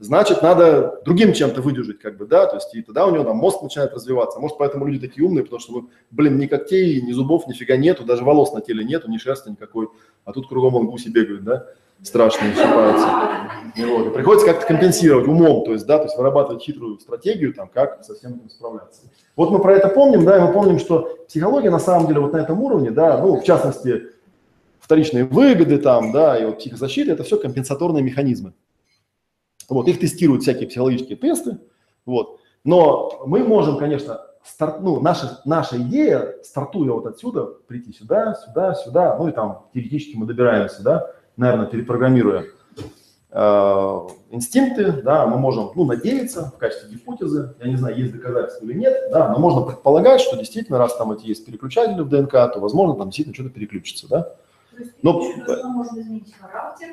значит, 0.00 0.40
надо 0.42 1.02
другим 1.04 1.34
чем-то 1.34 1.60
выдержать, 1.60 1.98
как 1.98 2.16
бы, 2.16 2.26
да, 2.26 2.46
то 2.46 2.56
есть 2.56 2.74
и 2.74 2.80
тогда 2.82 3.06
у 3.06 3.10
него 3.10 3.24
там 3.24 3.36
мозг 3.36 3.62
начинает 3.62 3.92
развиваться. 3.92 4.40
Может, 4.40 4.56
поэтому 4.56 4.86
люди 4.86 5.06
такие 5.06 5.26
умные, 5.26 5.44
потому 5.44 5.60
что, 5.60 5.72
ну, 5.72 5.90
блин, 6.10 6.38
ни 6.38 6.46
когтей, 6.46 7.02
ни 7.02 7.12
зубов, 7.12 7.46
нифига 7.46 7.76
нету, 7.76 8.04
даже 8.04 8.24
волос 8.24 8.52
на 8.54 8.62
теле 8.62 8.84
нету, 8.84 9.10
ни 9.10 9.18
шерсти 9.18 9.50
никакой, 9.50 9.88
а 10.24 10.32
тут 10.32 10.48
кругом 10.48 10.76
он 10.76 10.86
гуси 10.86 11.08
бегают, 11.08 11.44
да 11.44 11.66
страшные 12.02 12.54
щипаются. 12.54 13.08
Вот, 13.76 14.14
приходится 14.14 14.46
как-то 14.46 14.66
компенсировать 14.66 15.28
умом, 15.28 15.64
то 15.64 15.72
есть, 15.72 15.86
да, 15.86 15.98
то 15.98 16.04
есть 16.04 16.16
вырабатывать 16.16 16.62
хитрую 16.62 16.98
стратегию, 16.98 17.52
там, 17.52 17.68
как 17.68 18.04
со 18.04 18.14
всем 18.14 18.36
этим 18.36 18.48
справляться. 18.48 19.02
Вот 19.36 19.50
мы 19.50 19.58
про 19.58 19.74
это 19.74 19.88
помним, 19.88 20.24
да, 20.24 20.38
и 20.38 20.40
мы 20.40 20.52
помним, 20.52 20.78
что 20.78 21.18
психология 21.28 21.70
на 21.70 21.78
самом 21.78 22.06
деле 22.06 22.20
вот 22.20 22.32
на 22.32 22.38
этом 22.38 22.62
уровне, 22.62 22.90
да, 22.90 23.18
ну, 23.18 23.38
в 23.38 23.44
частности, 23.44 24.04
вторичные 24.80 25.24
выгоды 25.24 25.76
там, 25.78 26.10
да, 26.12 26.38
и 26.38 26.46
вот 26.46 26.58
психозащита, 26.58 27.12
это 27.12 27.22
все 27.22 27.38
компенсаторные 27.38 28.02
механизмы. 28.02 28.54
Вот, 29.68 29.88
их 29.88 29.98
тестируют 29.98 30.42
всякие 30.42 30.68
психологические 30.68 31.18
тесты, 31.18 31.58
вот. 32.06 32.40
Но 32.64 33.24
мы 33.26 33.44
можем, 33.44 33.76
конечно, 33.76 34.20
старт, 34.42 34.80
ну, 34.80 35.00
наша, 35.00 35.40
наша 35.44 35.76
идея, 35.78 36.36
стартуя 36.42 36.92
вот 36.92 37.06
отсюда, 37.06 37.44
прийти 37.66 37.92
сюда, 37.92 38.34
сюда, 38.34 38.74
сюда, 38.74 39.16
ну 39.18 39.28
и 39.28 39.32
там 39.32 39.66
теоретически 39.74 40.16
мы 40.16 40.26
добираемся, 40.26 40.82
да, 40.82 41.10
наверное, 41.36 41.66
перепрограммируя 41.66 42.46
э, 43.30 44.00
инстинкты, 44.30 44.92
да, 45.02 45.26
мы 45.26 45.38
можем, 45.38 45.70
ну, 45.74 45.84
надеяться 45.84 46.52
в 46.54 46.58
качестве 46.58 46.90
гипотезы, 46.90 47.54
я 47.60 47.68
не 47.68 47.76
знаю, 47.76 47.96
есть 47.98 48.12
доказательства 48.12 48.64
или 48.64 48.74
нет, 48.74 49.10
да, 49.10 49.28
но 49.32 49.38
можно 49.38 49.62
предполагать, 49.62 50.20
что 50.20 50.36
действительно, 50.36 50.78
раз 50.78 50.96
там 50.96 51.12
эти 51.12 51.26
есть 51.26 51.44
переключатели 51.44 52.00
в 52.00 52.08
ДНК, 52.08 52.32
то, 52.32 52.58
возможно, 52.58 52.94
там 52.94 53.08
действительно 53.08 53.34
что-то 53.34 53.50
переключится, 53.50 54.08
да. 54.08 54.32
Но, 55.02 55.22
можно 55.22 56.00
изменить 56.00 56.34
характер. 56.38 56.88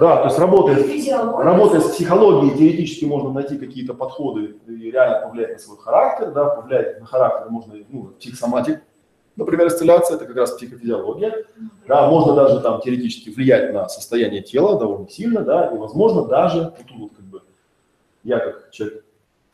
Да, 0.00 0.16
то 0.18 0.24
есть 0.24 0.38
работая, 0.38 1.44
работая 1.44 1.80
с 1.82 1.90
психологией, 1.90 2.56
теоретически 2.56 3.04
можно 3.04 3.30
найти 3.30 3.58
какие-то 3.58 3.92
подходы 3.92 4.56
и 4.66 4.90
реально 4.90 5.26
повлиять 5.26 5.52
на 5.52 5.58
свой 5.58 5.78
характер, 5.78 6.30
да, 6.32 6.46
повлиять 6.46 6.98
на 6.98 7.06
характер 7.06 7.50
можно, 7.50 7.74
ну, 7.90 8.04
психосоматик, 8.18 8.80
например, 9.36 9.68
исцеляция, 9.68 10.16
это 10.16 10.26
как 10.26 10.36
раз 10.36 10.52
психофизиология. 10.52 11.46
Да, 11.86 12.08
можно 12.08 12.34
даже 12.34 12.60
там 12.60 12.80
теоретически 12.80 13.30
влиять 13.30 13.72
на 13.72 13.88
состояние 13.88 14.42
тела 14.42 14.78
довольно 14.78 15.08
сильно, 15.08 15.42
да, 15.42 15.66
и 15.66 15.76
возможно 15.76 16.24
даже, 16.24 16.62
вот 16.62 16.76
тут 16.76 16.98
вот 16.98 17.10
как 17.16 17.24
бы 17.24 17.42
я 18.24 18.38
как 18.38 18.70
человек 18.70 19.04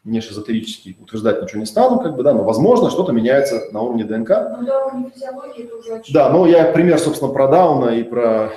не 0.05 0.21
шизотерический 0.21 0.97
утверждать 1.01 1.43
ничего 1.43 1.61
не 1.61 1.67
стану, 1.67 2.01
как 2.01 2.17
бы, 2.17 2.23
да, 2.23 2.33
но 2.33 2.43
возможно 2.45 2.91
что-то 2.91 3.13
меняется 3.13 3.73
на 3.73 3.83
уровне 3.83 4.05
ДНК. 4.05 4.31
Ну 4.59 4.67
да, 4.67 4.87
уровень 4.87 5.11
физиологии 5.11 5.65
это 5.65 5.77
уже 5.77 5.93
очень... 5.95 6.15
Да, 6.15 6.31
но 6.31 6.47
я 6.47 6.73
пример, 6.73 6.99
собственно, 6.99 7.33
про 7.33 7.49
Дауна 7.49 7.91
и 7.91 8.03
про 8.03 8.51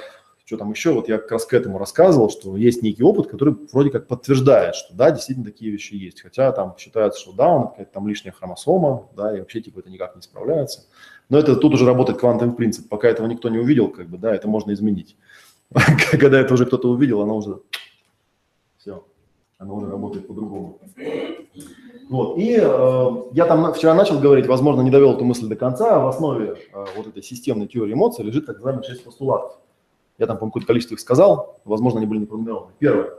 что 0.51 0.57
там 0.57 0.71
еще, 0.71 0.91
вот 0.91 1.07
я 1.07 1.17
как 1.17 1.31
раз 1.31 1.45
к 1.45 1.53
этому 1.53 1.77
рассказывал, 1.77 2.29
что 2.29 2.57
есть 2.57 2.83
некий 2.83 3.03
опыт, 3.03 3.27
который 3.27 3.55
вроде 3.71 3.89
как 3.89 4.07
подтверждает, 4.07 4.75
что 4.75 4.93
да, 4.93 5.09
действительно 5.09 5.45
такие 5.45 5.71
вещи 5.71 5.93
есть. 5.93 6.21
Хотя 6.21 6.51
там 6.51 6.75
считается, 6.77 7.21
что 7.21 7.31
Даун– 7.31 7.69
это 7.77 7.89
там 7.93 8.05
лишняя 8.05 8.33
хромосома, 8.33 9.07
да, 9.15 9.33
и 9.33 9.39
вообще 9.39 9.61
типа 9.61 9.79
это 9.79 9.89
никак 9.89 10.13
не 10.13 10.21
справляется. 10.21 10.87
Но 11.29 11.37
это 11.37 11.55
тут 11.55 11.73
уже 11.73 11.85
работает 11.85 12.19
квантовый 12.19 12.55
принцип. 12.55 12.89
Пока 12.89 13.07
этого 13.07 13.27
никто 13.27 13.49
не 13.49 13.57
увидел, 13.57 13.89
как 13.89 14.07
бы, 14.07 14.17
да, 14.17 14.33
это 14.35 14.47
можно 14.47 14.73
изменить. 14.73 15.15
Когда 16.19 16.39
это 16.39 16.53
уже 16.53 16.65
кто-то 16.65 16.89
увидел, 16.89 17.21
оно 17.21 17.37
уже 17.37 17.59
все, 18.77 19.05
оно 19.57 19.75
уже 19.75 19.89
работает 19.89 20.27
по-другому. 20.27 20.79
Вот. 22.09 22.37
И 22.37 22.57
э, 22.61 23.09
я 23.31 23.45
там 23.45 23.71
вчера 23.73 23.93
начал 23.93 24.19
говорить, 24.19 24.45
возможно, 24.47 24.81
не 24.81 24.89
довел 24.89 25.13
эту 25.13 25.23
мысль 25.23 25.47
до 25.47 25.55
конца, 25.55 25.99
в 25.99 26.07
основе 26.07 26.57
э, 26.73 26.85
вот 26.97 27.07
этой 27.07 27.23
системной 27.23 27.67
теории 27.67 27.93
эмоций 27.93 28.25
лежит 28.25 28.45
так 28.45 28.55
называемый 28.55 28.83
шесть 28.83 29.05
постулатов. 29.05 29.57
Я 30.17 30.27
там, 30.27 30.37
по-моему, 30.37 30.51
какое-то 30.51 30.67
количество 30.67 30.95
их 30.95 30.99
сказал, 30.99 31.61
возможно, 31.63 31.99
они 31.99 32.07
были 32.07 32.19
не 32.19 32.25
пронумерованы. 32.25 32.73
Первое. 32.79 33.11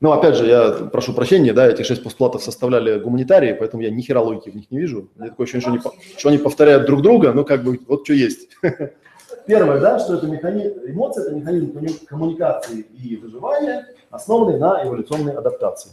Ну, 0.00 0.12
опять 0.12 0.36
же, 0.36 0.46
я 0.46 0.70
прошу 0.92 1.12
прощения, 1.12 1.52
да, 1.52 1.66
эти 1.66 1.82
шесть 1.82 2.04
постулатов 2.04 2.42
составляли 2.42 3.00
гуманитарии, 3.00 3.52
поэтому 3.52 3.82
я 3.82 3.90
ни 3.90 4.00
хера 4.00 4.20
логики 4.20 4.50
в 4.50 4.54
них 4.54 4.70
не 4.70 4.78
вижу. 4.78 5.08
Мне 5.16 5.30
такое 5.30 5.46
ощущение, 5.46 5.80
что 5.80 5.90
они, 5.90 6.00
что 6.16 6.28
они 6.28 6.38
повторяют 6.38 6.86
друг 6.86 7.02
друга, 7.02 7.32
но 7.32 7.44
как 7.44 7.64
бы 7.64 7.80
вот 7.88 8.04
что 8.04 8.12
есть. 8.12 8.48
Первое, 9.46 9.80
да, 9.80 9.98
что 9.98 10.14
это 10.14 10.26
механизм, 10.26 10.78
эмоции– 10.86 11.22
это 11.26 11.34
механизм 11.34 12.06
коммуникации 12.06 12.80
и 12.80 13.16
выживания, 13.16 13.86
основанный 14.10 14.58
на 14.58 14.84
эволюционной 14.84 15.32
адаптации. 15.32 15.90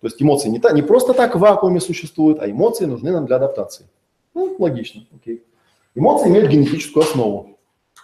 То 0.00 0.06
есть 0.06 0.22
эмоции 0.22 0.48
не, 0.48 0.58
та, 0.58 0.72
не 0.72 0.82
просто 0.82 1.12
так 1.12 1.34
в 1.34 1.38
вакууме 1.38 1.80
существуют, 1.80 2.40
а 2.40 2.50
эмоции 2.50 2.84
нужны 2.84 3.10
нам 3.10 3.26
для 3.26 3.36
адаптации. 3.36 3.86
Ну, 4.34 4.54
логично, 4.58 5.02
окей. 5.14 5.42
Эмоции 5.94 6.28
имеют 6.28 6.50
генетическую 6.50 7.04
основу. 7.04 7.58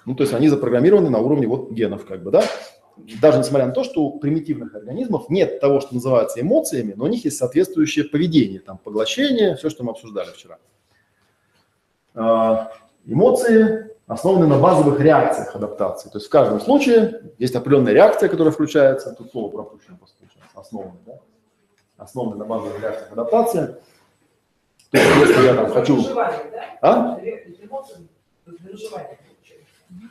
Ну, 0.07 0.15
то 0.15 0.23
есть 0.23 0.33
они 0.33 0.49
запрограммированы 0.49 1.11
на 1.11 1.19
уровне 1.19 1.47
вот 1.47 1.71
генов, 1.71 2.07
как 2.07 2.23
бы, 2.23 2.31
да. 2.31 2.43
Даже 3.21 3.39
несмотря 3.39 3.67
на 3.67 3.73
то, 3.73 3.85
что 3.85 4.03
у 4.03 4.19
примитивных 4.19 4.75
организмов 4.75 5.29
нет 5.31 5.61
того, 5.61 5.81
что 5.81 5.95
называется 5.95 6.41
эмоциями, 6.41 6.95
но 6.97 7.05
у 7.05 7.09
них 7.09 7.25
есть 7.25 7.39
соответствующее 7.39 8.05
поведение, 8.05 8.61
там, 8.61 8.79
поглощение, 8.79 9.57
все, 9.57 9.71
что 9.71 9.85
мы 9.85 9.91
обсуждали 9.93 10.31
вчера. 10.31 10.59
А, 12.15 12.73
эмоции 13.07 13.91
основаны 14.07 14.47
на 14.47 14.59
базовых 14.59 14.99
реакциях 15.01 15.55
адаптации. 15.55 16.09
То 16.09 16.19
есть 16.19 16.27
в 16.27 16.31
каждом 16.31 16.61
случае 16.61 17.33
есть 17.39 17.55
определенная 17.55 17.93
реакция, 17.93 18.29
которая 18.29 18.53
включается, 18.53 19.13
тут 19.13 19.31
слово 19.31 19.51
пропущено 19.51 19.97
получается, 19.97 20.39
основаны, 20.55 20.99
да? 21.07 21.21
основаны 21.97 22.37
на 22.37 22.45
базовых 22.45 22.81
реакциях 22.81 23.13
адаптации. 23.13 23.77
То 24.91 24.99
есть 24.99 25.29
если 25.29 25.47
я 25.47 25.55
там 25.55 25.71
хочу... 25.71 26.03
А? 26.81 27.21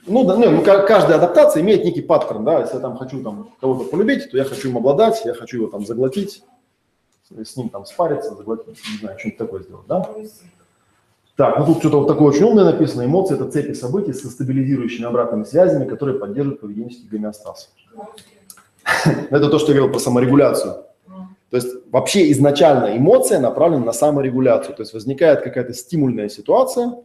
Ну, 0.07 0.24
да, 0.24 0.36
ну, 0.38 0.62
ка- 0.63 0.84
каждая 0.88 1.17
адаптация 1.17 1.62
имеет 1.62 1.84
некий 1.84 2.01
паттерн, 2.01 2.43
да, 2.43 2.62
если 2.62 2.75
я 2.75 2.79
там 2.79 2.98
хочу 2.98 3.22
там 3.22 3.50
кого-то 3.60 3.89
полюбить, 3.89 4.31
то 4.31 4.38
я 4.38 4.43
хочу 4.43 4.69
им 4.69 4.77
обладать, 4.77 5.22
я 5.25 5.34
хочу 5.34 5.57
его 5.57 5.67
там 5.67 5.86
заглотить, 5.86 6.43
с 7.29 7.55
ним 7.57 7.69
там 7.69 7.86
спариться, 7.86 8.34
заглотить, 8.36 8.79
не 8.93 9.00
знаю, 9.00 9.19
что-нибудь 9.19 9.38
такое 9.38 9.63
сделать, 9.63 9.86
да. 9.88 10.10
Так, 11.36 11.60
ну 11.60 11.65
тут 11.65 11.79
что-то 11.79 12.00
вот 12.00 12.07
такое 12.07 12.29
очень 12.29 12.46
умное 12.46 12.63
написано. 12.63 13.05
Эмоции– 13.05 13.36
это 13.39 13.51
цепи 13.51 13.74
событий 13.74 14.13
со 14.13 14.27
стабилизирующими 14.27 15.05
обратными 15.05 15.43
связями, 15.43 15.86
которые 15.86 16.17
поддерживают 16.17 16.62
поведенческий 16.62 17.07
гомеостаз. 17.07 17.69
Это 19.29 19.50
то, 19.50 19.60
что 19.60 19.72
я 19.72 19.77
говорил 19.77 19.91
про 19.93 20.00
саморегуляцию. 20.00 20.86
То 21.50 21.57
есть 21.57 21.67
вообще 21.91 22.31
изначально 22.31 22.98
эмоция 22.98 23.39
направлена 23.39 23.86
на 23.86 23.93
саморегуляцию. 23.93 24.75
То 24.75 24.81
есть 24.81 24.93
возникает 24.93 25.43
какая-то 25.43 25.74
стимульная 25.74 26.27
ситуация, 26.29 26.96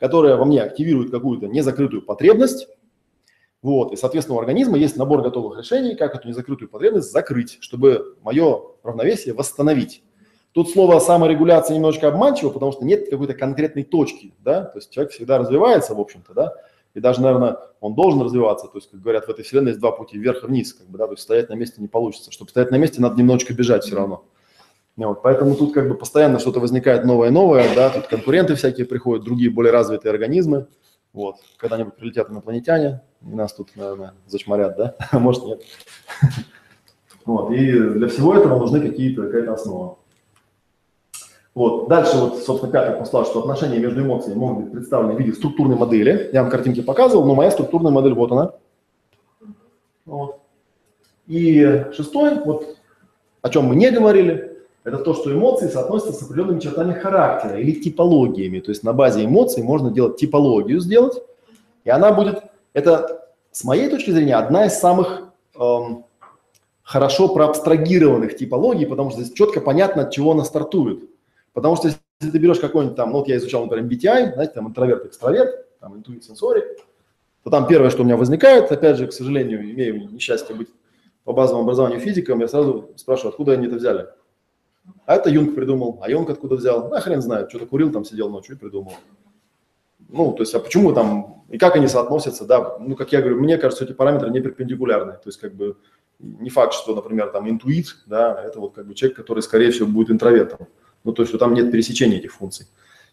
которая 0.00 0.36
во 0.36 0.44
мне 0.44 0.62
активирует 0.62 1.10
какую-то 1.10 1.46
незакрытую 1.46 2.02
потребность. 2.02 2.66
Вот. 3.62 3.92
И, 3.92 3.96
соответственно, 3.96 4.38
у 4.38 4.40
организма 4.40 4.78
есть 4.78 4.96
набор 4.96 5.22
готовых 5.22 5.58
решений, 5.58 5.94
как 5.94 6.14
эту 6.14 6.26
незакрытую 6.26 6.70
потребность 6.70 7.12
закрыть, 7.12 7.58
чтобы 7.60 8.16
мое 8.22 8.62
равновесие 8.82 9.34
восстановить. 9.34 10.02
Тут 10.52 10.70
слово 10.70 10.98
саморегуляция 10.98 11.76
немножечко 11.76 12.08
обманчиво, 12.08 12.50
потому 12.50 12.72
что 12.72 12.84
нет 12.84 13.08
какой-то 13.08 13.34
конкретной 13.34 13.84
точки, 13.84 14.34
да, 14.40 14.64
то 14.64 14.78
есть 14.78 14.90
человек 14.90 15.12
всегда 15.12 15.38
развивается, 15.38 15.94
в 15.94 16.00
общем-то, 16.00 16.34
да, 16.34 16.54
и 16.94 16.98
даже, 16.98 17.22
наверное, 17.22 17.58
он 17.80 17.94
должен 17.94 18.20
развиваться, 18.20 18.66
то 18.66 18.78
есть, 18.78 18.90
как 18.90 19.00
говорят, 19.00 19.26
в 19.26 19.30
этой 19.30 19.44
вселенной 19.44 19.70
есть 19.70 19.80
два 19.80 19.92
пути, 19.92 20.18
вверх 20.18 20.42
и 20.42 20.46
вниз, 20.48 20.72
как 20.74 20.88
бы, 20.88 20.98
да, 20.98 21.06
то 21.06 21.12
есть 21.12 21.22
стоять 21.22 21.50
на 21.50 21.54
месте 21.54 21.80
не 21.80 21.86
получится. 21.86 22.32
Чтобы 22.32 22.50
стоять 22.50 22.72
на 22.72 22.76
месте, 22.76 23.00
надо 23.00 23.16
немножечко 23.16 23.54
бежать 23.54 23.84
все 23.84 23.94
равно. 23.94 24.16
Ну 24.16 24.30
Вот, 25.06 25.22
поэтому 25.22 25.54
тут 25.54 25.72
как 25.72 25.88
бы 25.88 25.94
постоянно 25.94 26.38
что-то 26.38 26.60
возникает 26.60 27.04
новое-новое, 27.06 27.74
да, 27.74 27.88
тут 27.88 28.06
конкуренты 28.06 28.54
всякие 28.54 28.86
приходят, 28.86 29.24
другие 29.24 29.50
более 29.50 29.72
развитые 29.72 30.10
организмы, 30.10 30.66
вот, 31.14 31.36
когда-нибудь 31.56 31.94
прилетят 31.94 32.30
инопланетяне, 32.30 33.00
и 33.22 33.34
нас 33.34 33.54
тут, 33.54 33.70
наверное, 33.76 34.12
зачморят, 34.26 34.76
да, 34.76 34.96
может 35.18 35.44
нет. 35.44 35.62
Вот, 37.24 37.50
и 37.52 37.72
для 37.72 38.08
всего 38.08 38.34
этого 38.34 38.58
нужны 38.58 38.80
какие-то, 38.80 39.22
какая-то 39.22 39.54
основа. 39.54 39.98
Вот. 41.54 41.88
Дальше, 41.88 42.16
вот, 42.16 42.38
собственно, 42.38 42.72
пятый 42.72 42.96
постулат, 42.96 43.26
что 43.26 43.40
отношения 43.40 43.78
между 43.78 44.02
эмоциями 44.02 44.38
могут 44.38 44.64
быть 44.64 44.72
представлены 44.72 45.14
в 45.14 45.18
виде 45.18 45.32
структурной 45.32 45.76
модели. 45.76 46.30
Я 46.32 46.42
вам 46.42 46.50
картинки 46.50 46.80
показывал, 46.80 47.24
но 47.24 47.34
моя 47.34 47.50
структурная 47.50 47.90
модель, 47.90 48.14
вот 48.14 48.30
она. 48.30 48.52
Вот. 50.06 50.40
И 51.26 51.86
шестой, 51.92 52.38
вот 52.44 52.76
о 53.42 53.48
чем 53.48 53.64
мы 53.64 53.74
не 53.74 53.90
говорили, 53.90 54.49
это 54.84 54.98
то, 54.98 55.14
что 55.14 55.32
эмоции 55.32 55.68
соотносятся 55.68 56.14
с 56.14 56.22
определенными 56.22 56.60
чертами 56.60 56.94
характера 56.94 57.58
или 57.58 57.72
типологиями. 57.72 58.60
То 58.60 58.70
есть 58.70 58.82
на 58.82 58.92
базе 58.92 59.24
эмоций 59.24 59.62
можно 59.62 59.90
делать 59.90 60.16
типологию 60.16 60.80
сделать, 60.80 61.22
и 61.84 61.90
она 61.90 62.12
будет, 62.12 62.42
это 62.72 63.28
с 63.50 63.64
моей 63.64 63.90
точки 63.90 64.10
зрения, 64.10 64.36
одна 64.36 64.66
из 64.66 64.74
самых 64.78 65.24
эм, 65.58 66.04
хорошо 66.82 67.28
проабстрагированных 67.28 68.36
типологий, 68.36 68.86
потому 68.86 69.10
что 69.10 69.20
здесь 69.20 69.34
четко 69.34 69.60
понятно, 69.60 70.02
от 70.02 70.12
чего 70.12 70.32
она 70.32 70.44
стартует. 70.44 71.10
Потому 71.52 71.76
что 71.76 71.88
если 71.88 72.32
ты 72.32 72.38
берешь 72.38 72.58
какой-нибудь 72.58 72.96
там, 72.96 73.10
ну 73.10 73.18
вот 73.18 73.28
я 73.28 73.36
изучал, 73.36 73.64
например, 73.64 73.86
MBTI, 73.86 74.34
знаете, 74.34 74.52
там 74.54 74.68
интроверт, 74.68 75.06
экстраверт, 75.06 75.78
там 75.80 75.96
интуит, 75.96 76.24
сенсорик, 76.24 76.64
то 77.44 77.50
там 77.50 77.66
первое, 77.66 77.90
что 77.90 78.02
у 78.02 78.04
меня 78.04 78.16
возникает, 78.16 78.70
опять 78.70 78.96
же, 78.96 79.06
к 79.06 79.12
сожалению, 79.12 79.62
имею 79.70 80.10
несчастье 80.10 80.54
быть 80.54 80.68
по 81.24 81.32
базовому 81.32 81.64
образованию 81.64 82.00
физиком, 82.00 82.40
я 82.40 82.48
сразу 82.48 82.90
спрашиваю, 82.96 83.30
откуда 83.30 83.52
они 83.52 83.66
это 83.66 83.76
взяли. 83.76 84.08
А 85.06 85.16
это 85.16 85.30
Юнг 85.30 85.54
придумал, 85.54 85.98
а 86.02 86.10
Юнг 86.10 86.30
откуда 86.30 86.56
взял? 86.56 86.88
На 86.88 87.00
хрен 87.00 87.20
знает, 87.20 87.50
что-то 87.50 87.66
курил 87.66 87.90
там, 87.92 88.04
сидел 88.04 88.30
ночью 88.30 88.56
и 88.56 88.58
придумал. 88.58 88.94
Ну, 90.08 90.32
то 90.32 90.42
есть, 90.42 90.54
а 90.54 90.60
почему 90.60 90.92
там, 90.92 91.44
и 91.48 91.58
как 91.58 91.76
они 91.76 91.86
соотносятся, 91.86 92.44
да, 92.44 92.78
ну, 92.78 92.96
как 92.96 93.12
я 93.12 93.20
говорю, 93.20 93.40
мне 93.40 93.58
кажется, 93.58 93.84
эти 93.84 93.92
параметры 93.92 94.30
не 94.30 94.40
перпендикулярны, 94.40 95.12
то 95.12 95.26
есть, 95.26 95.40
как 95.40 95.54
бы, 95.54 95.76
не 96.18 96.50
факт, 96.50 96.74
что, 96.74 96.94
например, 96.94 97.28
там, 97.28 97.48
интуит, 97.48 97.96
да, 98.06 98.42
это 98.42 98.58
вот, 98.58 98.74
как 98.74 98.86
бы, 98.86 98.94
человек, 98.94 99.16
который, 99.16 99.40
скорее 99.40 99.70
всего, 99.70 99.86
будет 99.86 100.10
интровертом, 100.10 100.66
ну, 101.04 101.12
то 101.12 101.22
есть, 101.22 101.30
что 101.30 101.38
там 101.38 101.54
нет 101.54 101.70
пересечения 101.70 102.18
этих 102.18 102.32
функций. 102.32 102.66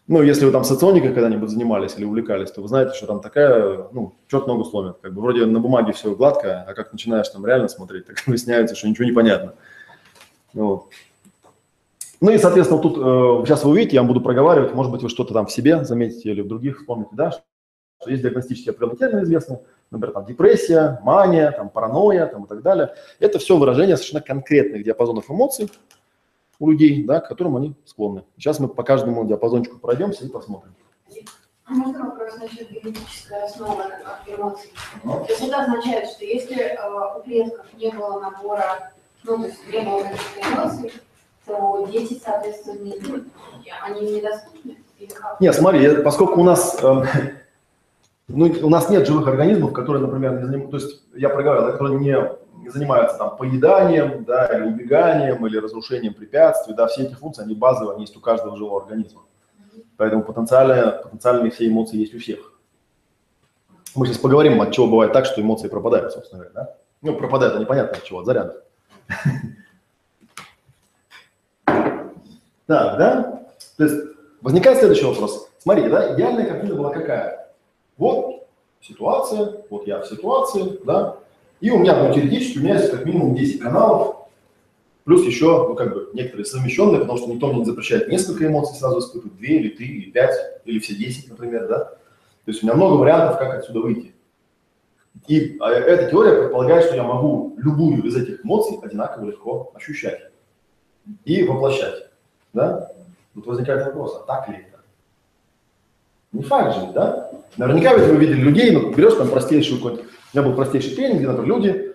Ну, 0.08 0.22
если 0.22 0.46
вы 0.46 0.52
там 0.52 0.64
соционикой 0.64 1.12
когда-нибудь 1.12 1.50
занимались 1.50 1.94
или 1.98 2.04
увлекались, 2.06 2.50
то 2.50 2.62
вы 2.62 2.68
знаете, 2.68 2.94
что 2.94 3.06
там 3.06 3.20
такая, 3.20 3.88
ну, 3.92 4.14
черт 4.26 4.46
ногу 4.46 4.64
сломит. 4.64 4.96
Как 5.02 5.12
бы 5.12 5.20
вроде 5.20 5.44
на 5.44 5.60
бумаге 5.60 5.92
все 5.92 6.14
гладко, 6.14 6.64
а 6.66 6.72
как 6.72 6.92
начинаешь 6.92 7.28
там 7.28 7.44
реально 7.44 7.68
смотреть, 7.68 8.06
так 8.06 8.16
выясняется, 8.26 8.74
что 8.74 8.88
ничего 8.88 9.04
не 9.04 9.12
понятно. 9.12 9.54
Вот. 10.54 10.88
Ну 12.20 12.30
и, 12.32 12.38
соответственно, 12.38 12.80
тут 12.80 12.96
э, 12.96 13.46
сейчас 13.46 13.64
вы 13.64 13.70
увидите, 13.70 13.96
я 13.96 14.00
вам 14.00 14.08
буду 14.08 14.20
проговаривать, 14.20 14.74
может 14.74 14.90
быть, 14.90 15.02
вы 15.02 15.08
что-то 15.08 15.34
там 15.34 15.46
в 15.46 15.52
себе 15.52 15.84
заметите 15.84 16.30
или 16.30 16.40
в 16.40 16.48
других 16.48 16.78
вспомните, 16.78 17.10
да, 17.12 17.30
что 17.30 18.10
есть 18.10 18.22
диагностические 18.22 18.72
определенные 18.72 18.98
термины 18.98 19.24
известные, 19.24 19.60
например, 19.90 20.14
там 20.14 20.26
депрессия, 20.26 21.00
мания, 21.02 21.52
там 21.52 21.68
паранойя 21.68 22.26
там, 22.26 22.44
и 22.44 22.48
так 22.48 22.62
далее. 22.62 22.94
Это 23.20 23.38
все 23.38 23.56
выражение 23.56 23.96
совершенно 23.96 24.22
конкретных 24.22 24.82
диапазонов 24.84 25.30
эмоций 25.30 25.70
у 26.58 26.70
людей, 26.70 27.04
да, 27.04 27.20
к 27.20 27.28
которым 27.28 27.56
они 27.56 27.74
склонны. 27.84 28.24
Сейчас 28.36 28.58
мы 28.58 28.68
по 28.68 28.82
каждому 28.82 29.24
диапазончику 29.24 29.78
пройдемся 29.78 30.24
и 30.24 30.28
посмотрим. 30.28 30.74
А 31.66 31.72
Можно 31.72 32.06
вопрос 32.06 32.36
насчет 32.38 32.70
генетической 32.70 33.44
основы 33.44 33.84
эмоций? 34.26 34.72
То 35.02 35.26
есть 35.28 35.42
это 35.42 35.64
означает, 35.64 36.08
что 36.08 36.24
если 36.24 36.56
э, 36.56 37.16
у 37.16 37.22
предков 37.22 37.66
не 37.74 37.90
было 37.90 38.20
набора, 38.20 38.92
ну, 39.22 39.36
то 39.36 39.44
есть 39.44 39.58
не 39.70 39.80
было 39.80 40.02
эмоций, 40.50 40.92
то 41.48 41.88
дети, 41.90 42.20
соответственно, 42.22 42.94
они 43.82 44.12
недоступны? 44.12 44.76
Нет, 45.40 45.54
смотри, 45.54 46.02
поскольку 46.02 46.40
у 46.40 46.44
нас, 46.44 46.78
эм, 46.82 47.04
ну, 48.28 48.52
у 48.62 48.68
нас 48.68 48.90
нет 48.90 49.06
живых 49.06 49.26
организмов, 49.26 49.72
которые, 49.72 50.04
например, 50.04 50.38
не 50.38 50.44
заним- 50.44 50.70
то 50.70 50.76
есть 50.76 51.02
я 51.14 51.28
проговорил, 51.28 51.72
которые 51.72 51.98
не, 51.98 52.16
не 52.62 52.68
занимаются 52.68 53.16
там 53.16 53.36
поеданием, 53.36 54.24
да, 54.24 54.46
или 54.46 54.64
убеганием, 54.68 55.44
или 55.46 55.56
разрушением 55.56 56.14
препятствий, 56.14 56.74
да, 56.74 56.86
все 56.88 57.04
эти 57.04 57.14
функции, 57.14 57.42
они 57.42 57.54
базовые, 57.54 57.94
они 57.94 58.02
есть 58.02 58.16
у 58.16 58.20
каждого 58.20 58.56
живого 58.56 58.82
организма. 58.82 59.22
Поэтому 59.96 60.22
потенциально, 60.22 61.00
потенциальные 61.02 61.50
все 61.50 61.66
эмоции 61.66 61.96
есть 61.96 62.14
у 62.14 62.18
всех. 62.18 62.52
Мы 63.94 64.06
сейчас 64.06 64.18
поговорим, 64.18 64.60
от 64.60 64.72
чего 64.72 64.86
бывает 64.86 65.12
так, 65.12 65.24
что 65.24 65.40
эмоции 65.40 65.68
пропадают, 65.68 66.12
собственно 66.12 66.44
говоря, 66.44 66.54
да? 66.54 66.74
Ну, 67.02 67.16
пропадают, 67.16 67.54
это 67.54 67.62
непонятно 67.62 67.96
от 67.96 68.04
чего, 68.04 68.20
от 68.20 68.26
заряда. 68.26 68.62
Так, 72.68 72.98
да? 72.98 73.42
То 73.78 73.84
есть 73.84 73.96
возникает 74.42 74.78
следующий 74.78 75.06
вопрос. 75.06 75.50
Смотрите, 75.58 75.88
да, 75.88 76.14
идеальная 76.14 76.46
картина 76.46 76.74
была 76.74 76.90
какая? 76.90 77.54
Вот 77.96 78.46
ситуация, 78.82 79.64
вот 79.70 79.86
я 79.86 80.00
в 80.00 80.06
ситуации, 80.06 80.78
да, 80.84 81.16
и 81.60 81.70
у 81.70 81.78
меня, 81.78 82.00
ну, 82.00 82.14
теоретически, 82.14 82.58
у 82.58 82.60
меня 82.60 82.74
есть 82.74 82.90
как 82.90 83.06
минимум 83.06 83.34
10 83.34 83.60
каналов, 83.60 84.28
плюс 85.04 85.26
еще, 85.26 85.66
ну, 85.66 85.74
как 85.74 85.94
бы, 85.94 86.10
некоторые 86.12 86.44
совмещенные, 86.44 87.00
потому 87.00 87.18
что 87.18 87.30
никто 87.30 87.48
мне 87.48 87.60
не 87.60 87.64
запрещает 87.64 88.08
несколько 88.08 88.46
эмоций 88.46 88.76
сразу 88.76 89.00
испытывать, 89.00 89.38
2 89.38 89.46
или 89.46 89.68
3 89.70 89.86
или 89.86 90.10
5, 90.10 90.30
или 90.66 90.78
все 90.78 90.94
10, 90.94 91.30
например, 91.30 91.68
да. 91.68 91.84
То 91.84 92.52
есть 92.52 92.62
у 92.62 92.66
меня 92.66 92.76
много 92.76 92.96
вариантов, 92.96 93.38
как 93.38 93.54
отсюда 93.54 93.80
выйти. 93.80 94.14
И 95.26 95.56
а, 95.58 95.70
эта 95.70 96.10
теория 96.10 96.38
предполагает, 96.38 96.84
что 96.84 96.96
я 96.96 97.02
могу 97.02 97.54
любую 97.56 98.04
из 98.04 98.14
этих 98.14 98.44
эмоций 98.44 98.78
одинаково 98.82 99.24
легко 99.24 99.72
ощущать 99.74 100.20
и 101.24 101.42
воплощать. 101.42 102.07
Да? 102.52 102.90
Тут 103.34 103.46
возникает 103.46 103.86
вопрос, 103.86 104.20
а 104.22 104.26
так 104.26 104.48
ли 104.48 104.56
это? 104.56 104.80
Не 106.32 106.42
факт 106.42 106.76
же, 106.76 106.92
да? 106.92 107.30
Наверняка 107.56 107.94
ведь 107.94 108.08
вы 108.08 108.16
видели 108.16 108.40
людей, 108.40 108.70
ну, 108.70 108.94
берешь 108.94 109.14
там 109.14 109.28
простейшую 109.28 109.80
у 110.32 110.36
меня 110.36 110.46
был 110.46 110.54
простейший 110.54 110.94
тренинг, 110.94 111.18
где, 111.18 111.28
например, 111.28 111.56
люди, 111.56 111.92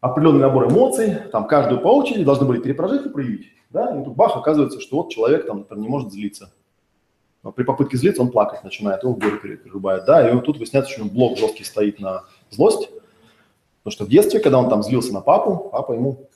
определенный 0.00 0.40
набор 0.40 0.68
эмоций, 0.70 1.16
там 1.32 1.46
каждую 1.46 1.80
по 1.80 1.88
очереди 1.88 2.24
должны 2.24 2.46
были 2.46 2.60
перепрожить 2.60 3.06
и 3.06 3.08
проявить. 3.08 3.48
Да? 3.70 3.98
И 3.98 4.04
тут 4.04 4.14
бах, 4.14 4.36
оказывается, 4.36 4.80
что 4.80 4.98
вот 4.98 5.10
человек 5.10 5.46
там, 5.46 5.58
например, 5.58 5.82
не 5.82 5.88
может 5.88 6.12
злиться. 6.12 6.52
Но 7.42 7.50
при 7.50 7.64
попытке 7.64 7.96
злиться 7.96 8.22
он 8.22 8.30
плакать 8.30 8.62
начинает, 8.62 9.02
его 9.02 9.14
горе 9.14 9.56
перерубает. 9.56 10.04
Да? 10.04 10.28
И 10.28 10.32
вот 10.32 10.44
тут 10.44 10.58
выясняется, 10.58 10.92
что 10.92 11.02
у 11.02 11.04
него 11.06 11.14
блок 11.14 11.38
жесткий 11.38 11.64
стоит 11.64 11.98
на 11.98 12.22
злость. 12.50 12.88
Потому 13.82 13.92
что 13.92 14.04
в 14.04 14.08
детстве, 14.08 14.40
когда 14.40 14.58
он 14.58 14.70
там 14.70 14.82
злился 14.82 15.12
на 15.12 15.20
папу, 15.20 15.68
папа 15.72 15.92
ему 15.92 16.28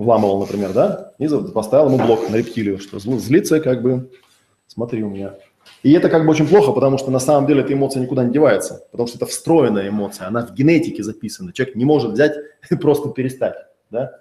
вламывал, 0.00 0.40
например, 0.40 0.72
да, 0.72 1.12
и 1.18 1.28
поставил 1.52 1.86
ему 1.86 1.98
блок 1.98 2.30
на 2.30 2.36
рептилию, 2.36 2.78
что 2.78 2.96
зл- 2.96 3.18
злиться 3.18 3.60
как 3.60 3.82
бы, 3.82 4.10
смотри 4.66 5.02
у 5.04 5.10
меня. 5.10 5.34
И 5.82 5.92
это 5.92 6.08
как 6.08 6.24
бы 6.24 6.30
очень 6.30 6.48
плохо, 6.48 6.72
потому 6.72 6.96
что 6.96 7.10
на 7.10 7.20
самом 7.20 7.46
деле 7.46 7.60
эта 7.60 7.74
эмоция 7.74 8.02
никуда 8.02 8.24
не 8.24 8.32
девается, 8.32 8.86
потому 8.90 9.06
что 9.06 9.18
это 9.18 9.26
встроенная 9.26 9.90
эмоция, 9.90 10.26
она 10.26 10.46
в 10.46 10.54
генетике 10.54 11.02
записана. 11.02 11.52
Человек 11.52 11.76
не 11.76 11.84
может 11.84 12.12
взять 12.12 12.34
и 12.70 12.76
просто 12.76 13.10
перестать, 13.10 13.56
да. 13.90 14.20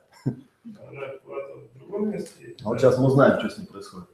А 2.62 2.65
вот 2.65 2.80
сейчас 2.80 2.98
мы 2.98 3.08
узнаем, 3.08 3.39
что 3.39 3.50
с 3.50 3.58
ним 3.58 3.68
происходит. 3.68 4.08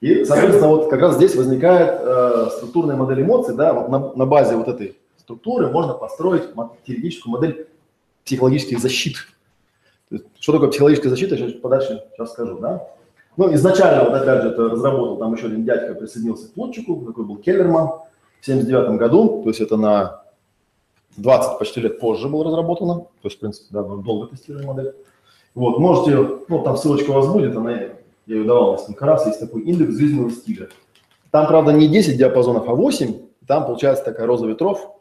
И, 0.00 0.24
соответственно, 0.24 0.68
вот 0.68 0.88
как 0.88 1.00
раз 1.00 1.16
здесь 1.16 1.34
возникает 1.34 2.00
э, 2.00 2.48
структурная 2.56 2.96
модель 2.96 3.20
эмоций, 3.20 3.54
да, 3.54 3.74
вот 3.74 3.90
на, 3.90 4.14
на 4.14 4.24
базе 4.24 4.56
вот 4.56 4.68
этой 4.68 4.96
структуры 5.18 5.68
можно 5.70 5.92
построить 5.92 6.44
теоретическую 6.86 7.32
модель 7.32 7.68
психологических 8.24 8.78
защит. 8.78 9.16
Есть, 10.10 10.24
что 10.38 10.52
такое 10.52 10.70
психологическая 10.70 11.10
защита, 11.10 11.36
чуть 11.36 11.62
подальше 11.62 12.02
сейчас 12.12 12.32
скажу, 12.32 12.58
да. 12.58 12.88
Ну, 13.36 13.54
изначально, 13.54 14.04
вот 14.04 14.14
опять 14.14 14.42
же, 14.42 14.48
это 14.50 14.68
разработал 14.68 15.16
там 15.16 15.34
еще 15.34 15.46
один 15.46 15.64
дядька, 15.64 15.94
присоединился 15.94 16.48
к 16.48 16.52
Плутчику, 16.52 16.96
такой 17.06 17.24
был 17.24 17.36
Келлерман 17.36 17.90
в 18.40 18.46
79 18.46 18.98
году, 18.98 19.42
то 19.42 19.48
есть 19.48 19.60
это 19.60 19.76
на 19.76 20.22
20 21.16 21.58
почти 21.58 21.80
лет 21.80 22.00
позже 22.00 22.28
было 22.28 22.44
разработано, 22.44 22.94
то 22.94 23.08
есть, 23.24 23.36
в 23.36 23.40
принципе, 23.40 23.66
да, 23.70 23.82
долго 23.82 24.26
тестировали 24.26 24.66
модель. 24.66 24.94
Вот, 25.54 25.78
можете, 25.78 26.42
ну, 26.48 26.62
там 26.62 26.76
ссылочка 26.76 27.10
у 27.10 27.14
вас 27.14 27.28
будет, 27.28 27.56
она, 27.56 27.72
я 27.72 27.90
ее 28.26 28.44
давал 28.44 28.72
несколько 28.72 29.06
раз, 29.06 29.26
есть 29.26 29.40
такой 29.40 29.62
индекс 29.62 29.96
жизненного 29.96 30.30
стиля. 30.30 30.68
Там, 31.30 31.46
правда, 31.46 31.72
не 31.72 31.88
10 31.88 32.18
диапазонов, 32.18 32.68
а 32.68 32.74
8, 32.74 33.14
там 33.46 33.66
получается 33.66 34.04
такая 34.04 34.26
роза 34.26 34.46
ветров, 34.46 34.96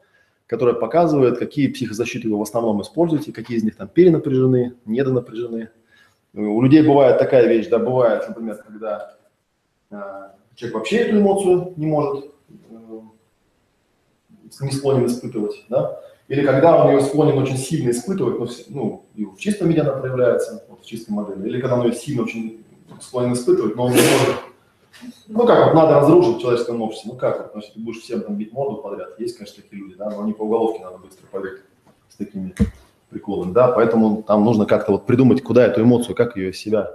которая 0.49 0.73
показывает, 0.73 1.37
какие 1.37 1.67
психозащиты 1.67 2.27
вы 2.27 2.39
в 2.39 2.41
основном 2.41 2.81
используете, 2.81 3.31
какие 3.31 3.57
из 3.57 3.63
них 3.63 3.75
там 3.75 3.87
перенапряжены, 3.87 4.73
недонапряжены. 4.85 5.69
У 6.33 6.61
людей 6.63 6.81
бывает 6.81 7.19
такая 7.19 7.47
вещь, 7.47 7.67
да, 7.67 7.77
бывает, 7.77 8.27
например, 8.27 8.55
когда 8.55 9.15
э, 9.91 10.01
человек 10.55 10.75
вообще 10.75 10.97
эту 10.97 11.19
эмоцию 11.19 11.73
не 11.77 11.85
может 11.85 12.31
э, 12.71 12.99
не 14.61 14.71
склонен 14.71 15.05
испытывать, 15.05 15.65
да, 15.69 15.99
или 16.27 16.43
когда 16.43 16.83
он 16.83 16.95
ее 16.95 17.01
склонен 17.01 17.37
очень 17.37 17.57
сильно 17.57 17.91
испытывать, 17.91 18.39
в- 18.39 18.69
ну, 18.69 19.05
и 19.13 19.25
в 19.25 19.37
чистом 19.37 19.67
виде 19.69 19.81
она 19.81 19.91
проявляется, 19.93 20.65
вот 20.67 20.81
в 20.81 20.85
чистой 20.85 21.11
модели, 21.11 21.47
или 21.47 21.61
когда 21.61 21.75
он 21.77 21.85
ее 21.85 21.93
сильно 21.93 22.23
очень 22.23 22.65
склонен 23.01 23.33
испытывать, 23.33 23.75
но 23.75 23.85
он 23.85 23.91
не 23.91 23.97
может, 23.97 24.35
ну 25.27 25.45
как, 25.45 25.65
вот 25.65 25.75
надо 25.75 25.95
разрушить 25.95 26.37
в 26.37 26.41
человеческом 26.41 26.81
обществе, 26.81 27.11
ну 27.11 27.17
как, 27.17 27.39
вот, 27.39 27.51
значит, 27.53 27.73
ты 27.73 27.79
будешь 27.79 28.01
всем 28.01 28.21
там 28.21 28.35
бить 28.35 28.51
морду 28.51 28.77
подряд, 28.77 29.19
есть, 29.19 29.37
конечно, 29.37 29.61
такие 29.61 29.81
люди, 29.81 29.95
да, 29.95 30.09
но 30.09 30.21
они 30.21 30.33
по 30.33 30.43
уголовке 30.43 30.83
надо 30.83 30.97
быстро 30.97 31.25
побегать 31.27 31.61
с 32.09 32.15
такими 32.15 32.53
приколами, 33.09 33.53
да, 33.53 33.69
поэтому 33.69 34.23
там 34.23 34.43
нужно 34.43 34.65
как-то 34.65 34.93
вот 34.93 35.05
придумать, 35.05 35.41
куда 35.41 35.65
эту 35.65 35.81
эмоцию, 35.81 36.15
как 36.15 36.35
ее 36.35 36.51
из 36.51 36.57
себя 36.57 36.91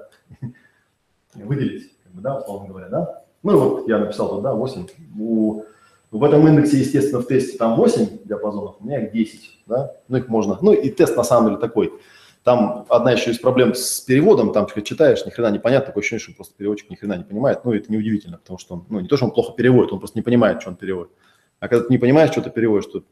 выделить, 1.34 1.92
да, 2.12 2.38
условно 2.38 2.68
говоря, 2.68 2.88
да. 2.88 3.24
Ну 3.42 3.58
вот 3.58 3.88
я 3.88 3.98
написал 3.98 4.28
тут, 4.28 4.42
да, 4.42 4.54
8. 4.54 4.86
У, 5.18 5.62
в 6.10 6.24
этом 6.24 6.46
индексе, 6.48 6.78
естественно, 6.78 7.20
в 7.20 7.26
тесте 7.26 7.58
там 7.58 7.76
8 7.76 8.24
диапазонов, 8.24 8.76
у 8.80 8.84
меня 8.84 9.04
их 9.04 9.12
10, 9.12 9.62
да, 9.66 9.92
ну 10.08 10.16
их 10.16 10.28
можно, 10.28 10.58
ну 10.60 10.72
и 10.72 10.90
тест 10.90 11.16
на 11.16 11.24
самом 11.24 11.48
деле 11.48 11.60
такой. 11.60 11.92
Там 12.44 12.84
одна 12.90 13.12
еще 13.12 13.30
из 13.30 13.38
проблем 13.38 13.74
с 13.74 14.00
переводом, 14.00 14.52
там 14.52 14.66
читаешь, 14.84 15.24
ни 15.24 15.30
хрена 15.30 15.50
не 15.50 15.58
понятно, 15.58 15.86
такое 15.86 16.02
ощущение, 16.02 16.20
что 16.20 16.34
просто 16.34 16.54
переводчик 16.54 16.90
ни 16.90 16.94
хрена 16.94 17.16
не 17.16 17.24
понимает, 17.24 17.64
ну 17.64 17.72
это 17.72 17.90
неудивительно, 17.90 18.36
потому 18.36 18.58
что 18.58 18.74
он, 18.74 18.86
ну 18.90 19.00
не 19.00 19.08
то, 19.08 19.16
что 19.16 19.24
он 19.24 19.30
плохо 19.30 19.54
переводит, 19.54 19.92
он 19.92 19.98
просто 19.98 20.18
не 20.18 20.22
понимает, 20.22 20.60
что 20.60 20.70
он 20.70 20.76
переводит. 20.76 21.10
А 21.58 21.68
когда 21.68 21.86
ты 21.86 21.90
не 21.90 21.96
понимаешь, 21.96 22.30
что 22.30 22.42
ты 22.42 22.50
переводишь, 22.50 22.90
то 22.92 23.02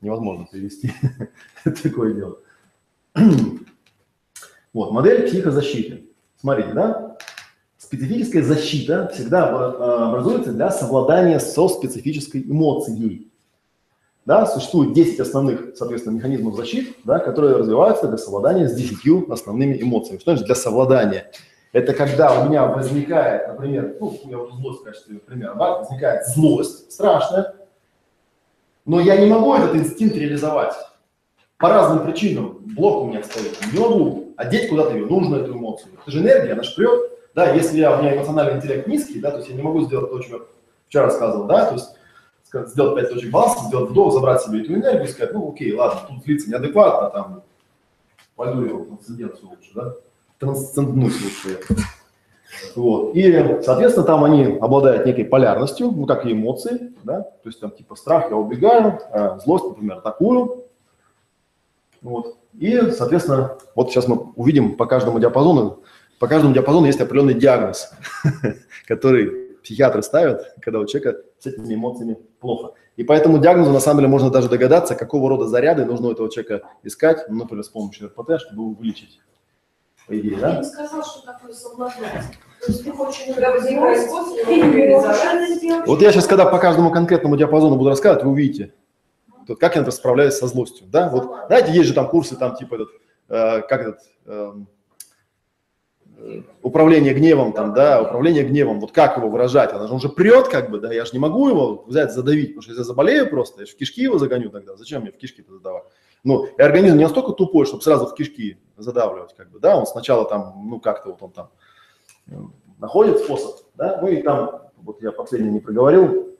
невозможно 0.00 0.46
перевести. 0.50 0.90
Такое 1.82 2.14
дело. 2.14 2.38
Вот, 4.74 4.92
модель 4.92 5.26
психозащиты. 5.26 6.10
Смотрите, 6.36 6.72
да? 6.72 7.16
Специфическая 7.78 8.42
защита 8.42 9.10
всегда 9.12 9.50
обра- 9.50 10.08
образуется 10.10 10.52
для 10.52 10.70
совладания 10.70 11.38
со 11.38 11.68
специфической 11.68 12.42
эмоцией. 12.42 13.32
Да, 14.28 14.44
существует 14.44 14.92
10 14.92 15.20
основных, 15.20 15.74
соответственно, 15.74 16.16
механизмов 16.16 16.54
защиты, 16.54 16.94
да, 17.04 17.18
которые 17.18 17.56
развиваются 17.56 18.08
для 18.08 18.18
совладания 18.18 18.68
с 18.68 18.74
10 18.74 19.30
основными 19.30 19.80
эмоциями. 19.80 20.18
Что 20.18 20.32
значит 20.32 20.44
для 20.44 20.54
совладания? 20.54 21.30
Это 21.72 21.94
когда 21.94 22.38
у 22.38 22.46
меня 22.46 22.66
возникает, 22.66 23.48
например, 23.48 23.96
ну, 23.98 24.20
я 24.24 24.36
вот 24.36 24.52
злость 24.52 24.82
в 24.84 25.18
примера, 25.20 25.54
да, 25.54 25.78
возникает 25.78 26.26
злость 26.26 26.92
страшная, 26.92 27.54
но 28.84 29.00
я 29.00 29.16
не 29.16 29.24
могу 29.24 29.54
этот 29.54 29.74
инстинкт 29.74 30.14
реализовать. 30.16 30.74
По 31.56 31.70
разным 31.70 32.04
причинам. 32.04 32.58
Блок 32.76 33.04
у 33.04 33.06
меня 33.06 33.22
стоит. 33.22 33.56
Не 33.72 33.80
могу 33.80 34.34
одеть 34.36 34.68
куда-то 34.68 34.94
ее. 34.94 35.06
Нужно 35.06 35.36
эту 35.36 35.54
эмоцию. 35.54 35.92
Это 36.02 36.10
же 36.10 36.20
энергия, 36.20 36.52
она 36.52 36.64
же 36.64 36.74
прет. 36.74 37.00
Да, 37.34 37.50
если 37.54 37.78
я, 37.78 37.96
у 37.96 38.02
меня 38.02 38.14
эмоциональный 38.14 38.58
интеллект 38.58 38.86
низкий, 38.88 39.20
да, 39.20 39.30
то 39.30 39.38
есть 39.38 39.48
я 39.48 39.56
не 39.56 39.62
могу 39.62 39.80
сделать 39.86 40.10
то, 40.10 40.20
что 40.20 40.36
я 40.36 40.42
вчера 40.86 41.04
рассказывал, 41.04 41.46
да, 41.46 41.64
то 41.64 41.76
есть 41.76 41.88
сказать, 42.48 42.70
сделать 42.70 42.96
пять 42.96 43.12
точек 43.12 43.30
баланса, 43.30 43.66
сделать 43.66 43.90
вдох, 43.90 44.12
забрать 44.12 44.42
себе 44.42 44.62
эту 44.62 44.74
энергию 44.74 45.04
и 45.04 45.08
сказать, 45.08 45.34
ну 45.34 45.52
окей, 45.52 45.74
ладно, 45.74 46.00
тут 46.08 46.24
злиться 46.24 46.50
неадекватно, 46.50 47.10
там, 47.10 47.42
пойду 48.36 48.64
я 48.64 48.74
в 48.74 48.86
трансценденцию 48.86 49.50
лучше, 49.50 49.70
да, 49.74 49.94
трансценднуть 50.38 51.14
лучше. 51.22 51.60
Вот. 52.74 53.14
И, 53.14 53.30
соответственно, 53.62 54.06
там 54.06 54.24
они 54.24 54.56
обладают 54.58 55.04
некой 55.04 55.26
полярностью, 55.26 55.90
ну, 55.90 56.06
как 56.06 56.24
и 56.24 56.32
эмоции, 56.32 56.94
да, 57.04 57.20
то 57.20 57.48
есть 57.48 57.60
там 57.60 57.70
типа 57.70 57.94
страх, 57.94 58.30
я 58.30 58.36
убегаю, 58.36 58.98
а 59.12 59.38
злость, 59.38 59.66
например, 59.66 59.98
атакую. 59.98 60.64
Вот. 62.00 62.38
И, 62.54 62.90
соответственно, 62.92 63.58
вот 63.74 63.90
сейчас 63.90 64.08
мы 64.08 64.32
увидим 64.34 64.76
по 64.76 64.86
каждому 64.86 65.20
диапазону, 65.20 65.82
по 66.18 66.26
каждому 66.26 66.54
диапазону 66.54 66.86
есть 66.86 67.00
определенный 67.00 67.34
диагноз, 67.34 67.92
который 68.86 69.58
психиатры 69.62 70.02
ставят, 70.02 70.54
когда 70.60 70.80
у 70.80 70.86
человека 70.86 71.20
с 71.38 71.46
этими 71.46 71.74
эмоциями 71.74 72.16
плохо. 72.38 72.72
И 72.96 73.04
по 73.04 73.12
этому 73.12 73.38
диагнозу, 73.38 73.70
на 73.70 73.80
самом 73.80 74.00
деле, 74.00 74.08
можно 74.08 74.30
даже 74.30 74.48
догадаться, 74.48 74.94
какого 74.94 75.28
рода 75.28 75.46
заряды 75.46 75.84
нужно 75.84 76.08
у 76.08 76.12
этого 76.12 76.30
человека 76.30 76.68
искать, 76.82 77.28
ну, 77.28 77.36
например, 77.38 77.64
с 77.64 77.68
помощью 77.68 78.08
РПТ, 78.08 78.40
чтобы 78.40 78.62
его 78.62 78.70
вылечить. 78.70 79.20
По 80.08 80.18
идее, 80.18 80.32
Я 80.32 80.40
да? 80.40 80.56
не 80.58 80.64
сказал, 80.64 81.04
что 81.04 81.24
такое 81.24 81.52
сделать. 85.54 85.86
Вот 85.86 86.02
я 86.02 86.10
сейчас, 86.12 86.26
когда 86.26 86.46
по 86.46 86.58
каждому 86.58 86.90
конкретному 86.90 87.36
диапазону 87.36 87.76
буду 87.76 87.90
рассказывать, 87.90 88.24
вы 88.24 88.32
увидите, 88.32 88.74
вот 89.46 89.60
как 89.60 89.74
я 89.74 89.80
например, 89.80 89.92
справляюсь 89.92 90.34
со 90.34 90.46
злостью. 90.46 90.86
Да? 90.88 91.08
Вот, 91.08 91.46
знаете, 91.46 91.72
есть 91.72 91.88
же 91.88 91.94
там 91.94 92.08
курсы, 92.08 92.36
там 92.36 92.56
типа 92.56 92.74
этот, 92.76 92.88
э, 93.28 93.60
как 93.62 93.80
этот, 93.80 93.98
э, 94.26 94.52
управление 96.62 97.14
гневом, 97.14 97.52
там, 97.52 97.74
да, 97.74 98.02
управление 98.02 98.44
гневом, 98.44 98.80
вот 98.80 98.92
как 98.92 99.16
его 99.16 99.28
выражать, 99.28 99.72
она 99.72 99.86
же 99.86 99.94
он 99.94 100.00
же 100.00 100.08
прет, 100.08 100.48
как 100.48 100.70
бы, 100.70 100.80
да, 100.80 100.92
я 100.92 101.04
же 101.04 101.12
не 101.12 101.18
могу 101.18 101.48
его 101.48 101.84
взять, 101.86 102.12
задавить, 102.12 102.48
потому 102.48 102.62
что 102.62 102.70
если 102.72 102.80
я 102.80 102.84
заболею 102.84 103.30
просто, 103.30 103.60
я 103.60 103.66
же 103.66 103.72
в 103.72 103.76
кишки 103.76 104.02
его 104.02 104.18
загоню 104.18 104.50
тогда, 104.50 104.76
зачем 104.76 105.02
мне 105.02 105.12
в 105.12 105.16
кишки-то 105.16 105.52
задавать? 105.52 105.84
Ну, 106.24 106.46
и 106.46 106.60
организм 106.60 106.96
не 106.96 107.04
настолько 107.04 107.32
тупой, 107.32 107.66
чтобы 107.66 107.82
сразу 107.82 108.06
в 108.06 108.14
кишки 108.14 108.58
задавливать, 108.76 109.34
как 109.36 109.50
бы, 109.50 109.60
да, 109.60 109.76
он 109.76 109.86
сначала 109.86 110.28
там, 110.28 110.54
ну, 110.68 110.80
как-то 110.80 111.10
вот 111.10 111.22
он 111.22 111.30
там 111.30 111.50
э, 112.26 112.34
находит 112.78 113.18
способ, 113.18 113.66
да, 113.76 113.98
ну 114.02 114.08
и 114.08 114.22
там, 114.22 114.62
вот 114.78 115.00
я 115.02 115.12
последний 115.12 115.50
не 115.50 115.60
проговорил, 115.60 116.36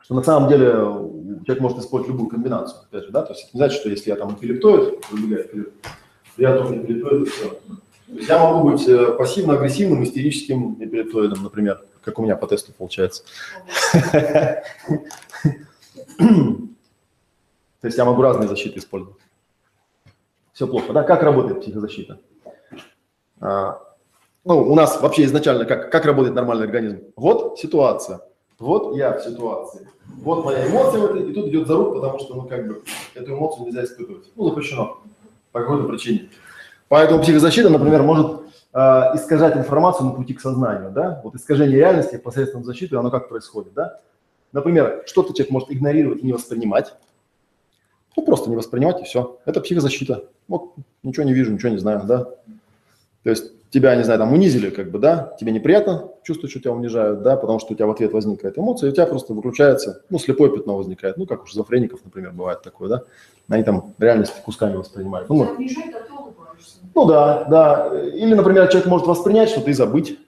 что 0.00 0.14
на 0.14 0.22
самом 0.22 0.48
деле 0.48 0.70
человек 1.44 1.60
может 1.60 1.78
использовать 1.78 2.12
любую 2.12 2.28
комбинацию, 2.28 2.82
опять 2.82 3.04
же, 3.04 3.10
да, 3.10 3.22
то 3.22 3.32
есть 3.32 3.44
это 3.44 3.50
не 3.54 3.58
значит, 3.58 3.80
что 3.80 3.88
если 3.88 4.10
я 4.10 4.16
там 4.16 4.34
эпилептоид, 4.34 5.02
я 6.36 6.56
только 6.56 6.76
эпилептоид 6.76 7.28
все. 7.28 7.58
Я 8.08 8.38
могу 8.38 8.70
быть 8.70 8.88
э, 8.88 9.12
пассивно-агрессивным, 9.12 10.02
истерическим 10.02 10.76
эпилептоидом, 10.82 11.42
например, 11.42 11.82
как 12.02 12.18
у 12.18 12.22
меня 12.22 12.36
по 12.36 12.46
тесту 12.46 12.72
получается. 12.72 13.22
То 17.80 17.86
есть 17.86 17.96
я 17.98 18.04
могу 18.04 18.22
разные 18.22 18.48
защиты 18.48 18.78
использовать. 18.78 19.18
Все 20.52 20.66
плохо, 20.66 20.92
да? 20.92 21.04
Как 21.04 21.22
работает 21.22 21.60
психозащита? 21.60 22.18
А, 23.40 23.80
Ну, 24.44 24.72
у 24.72 24.74
нас 24.74 25.00
вообще 25.00 25.24
изначально 25.24 25.64
как, 25.64 25.92
как 25.92 26.04
работает 26.04 26.34
нормальный 26.34 26.64
организм? 26.64 27.02
Вот 27.14 27.58
ситуация, 27.60 28.20
вот 28.58 28.96
я 28.96 29.12
в 29.16 29.22
ситуации, 29.22 29.88
вот 30.22 30.44
моя 30.44 30.66
эмоция 30.66 31.00
в 31.00 31.04
этой, 31.04 31.30
и 31.30 31.34
тут 31.34 31.46
идет 31.48 31.68
заруд, 31.68 31.94
потому 31.94 32.18
что, 32.18 32.34
ну, 32.34 32.42
как 32.42 32.66
бы, 32.66 32.82
эту 33.14 33.32
эмоцию 33.34 33.66
нельзя 33.66 33.84
испытывать. 33.84 34.24
Ну, 34.34 34.48
запрещено 34.48 34.98
по 35.52 35.60
какой-то 35.60 35.84
причине. 35.86 36.30
Поэтому 36.88 37.20
психозащита, 37.22 37.68
например, 37.70 38.02
может 38.02 38.40
э, 38.72 38.78
искажать 39.14 39.56
информацию 39.56 40.06
на 40.06 40.12
пути 40.12 40.34
к 40.34 40.40
сознанию, 40.40 40.90
да? 40.90 41.20
Вот 41.22 41.34
искажение 41.34 41.76
реальности 41.76 42.16
посредством 42.16 42.64
защиты, 42.64 42.96
оно 42.96 43.10
как 43.10 43.28
происходит, 43.28 43.74
да? 43.74 43.98
Например, 44.52 45.02
что-то 45.06 45.34
человек 45.34 45.52
может 45.52 45.70
игнорировать 45.70 46.22
и 46.22 46.26
не 46.26 46.32
воспринимать. 46.32 46.94
Ну, 48.16 48.24
просто 48.24 48.50
не 48.50 48.56
воспринимать, 48.56 49.00
и 49.00 49.04
все. 49.04 49.38
Это 49.44 49.60
психозащита. 49.60 50.24
Вот 50.48 50.72
ничего 51.02 51.24
не 51.24 51.34
вижу, 51.34 51.52
ничего 51.52 51.70
не 51.70 51.78
знаю, 51.78 52.02
да? 52.04 52.24
То 53.22 53.30
есть 53.30 53.52
тебя, 53.70 53.94
не 53.96 54.02
знаю, 54.04 54.18
там 54.18 54.32
унизили, 54.32 54.70
как 54.70 54.90
бы, 54.90 54.98
да, 54.98 55.36
тебе 55.38 55.52
неприятно 55.52 56.08
чувствовать, 56.22 56.50
что 56.50 56.60
тебя 56.60 56.72
унижают, 56.72 57.22
да, 57.22 57.36
потому 57.36 57.58
что 57.58 57.74
у 57.74 57.76
тебя 57.76 57.86
в 57.86 57.90
ответ 57.90 58.12
возникает 58.12 58.58
эмоция, 58.58 58.88
и 58.88 58.92
у 58.92 58.94
тебя 58.94 59.06
просто 59.06 59.34
выключается, 59.34 60.02
ну, 60.08 60.18
слепое 60.18 60.50
пятно 60.50 60.76
возникает, 60.76 61.18
ну, 61.18 61.26
как 61.26 61.42
у 61.42 61.46
шизофреников, 61.46 62.00
например, 62.04 62.32
бывает 62.32 62.62
такое, 62.62 62.88
да, 62.88 63.02
они 63.48 63.62
там 63.62 63.92
реальность 63.98 64.32
кусками 64.42 64.76
воспринимают. 64.76 65.28
Ну, 65.28 65.34
мы- 65.34 65.68
Ну 66.94 67.04
да, 67.06 67.44
да. 67.44 67.90
Или, 68.14 68.34
например, 68.34 68.68
человек 68.68 68.88
может 68.88 69.06
воспринять 69.06 69.50
что-то 69.50 69.70
и 69.70 69.74
забыть. 69.74 70.18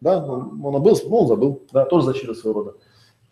Да, 0.00 0.18
он, 0.24 0.64
он 0.64 0.82
ну, 0.82 1.16
он 1.16 1.26
забыл, 1.26 1.62
да, 1.72 1.84
тоже 1.84 2.06
защита 2.06 2.34
своего 2.34 2.60
рода. 2.60 2.76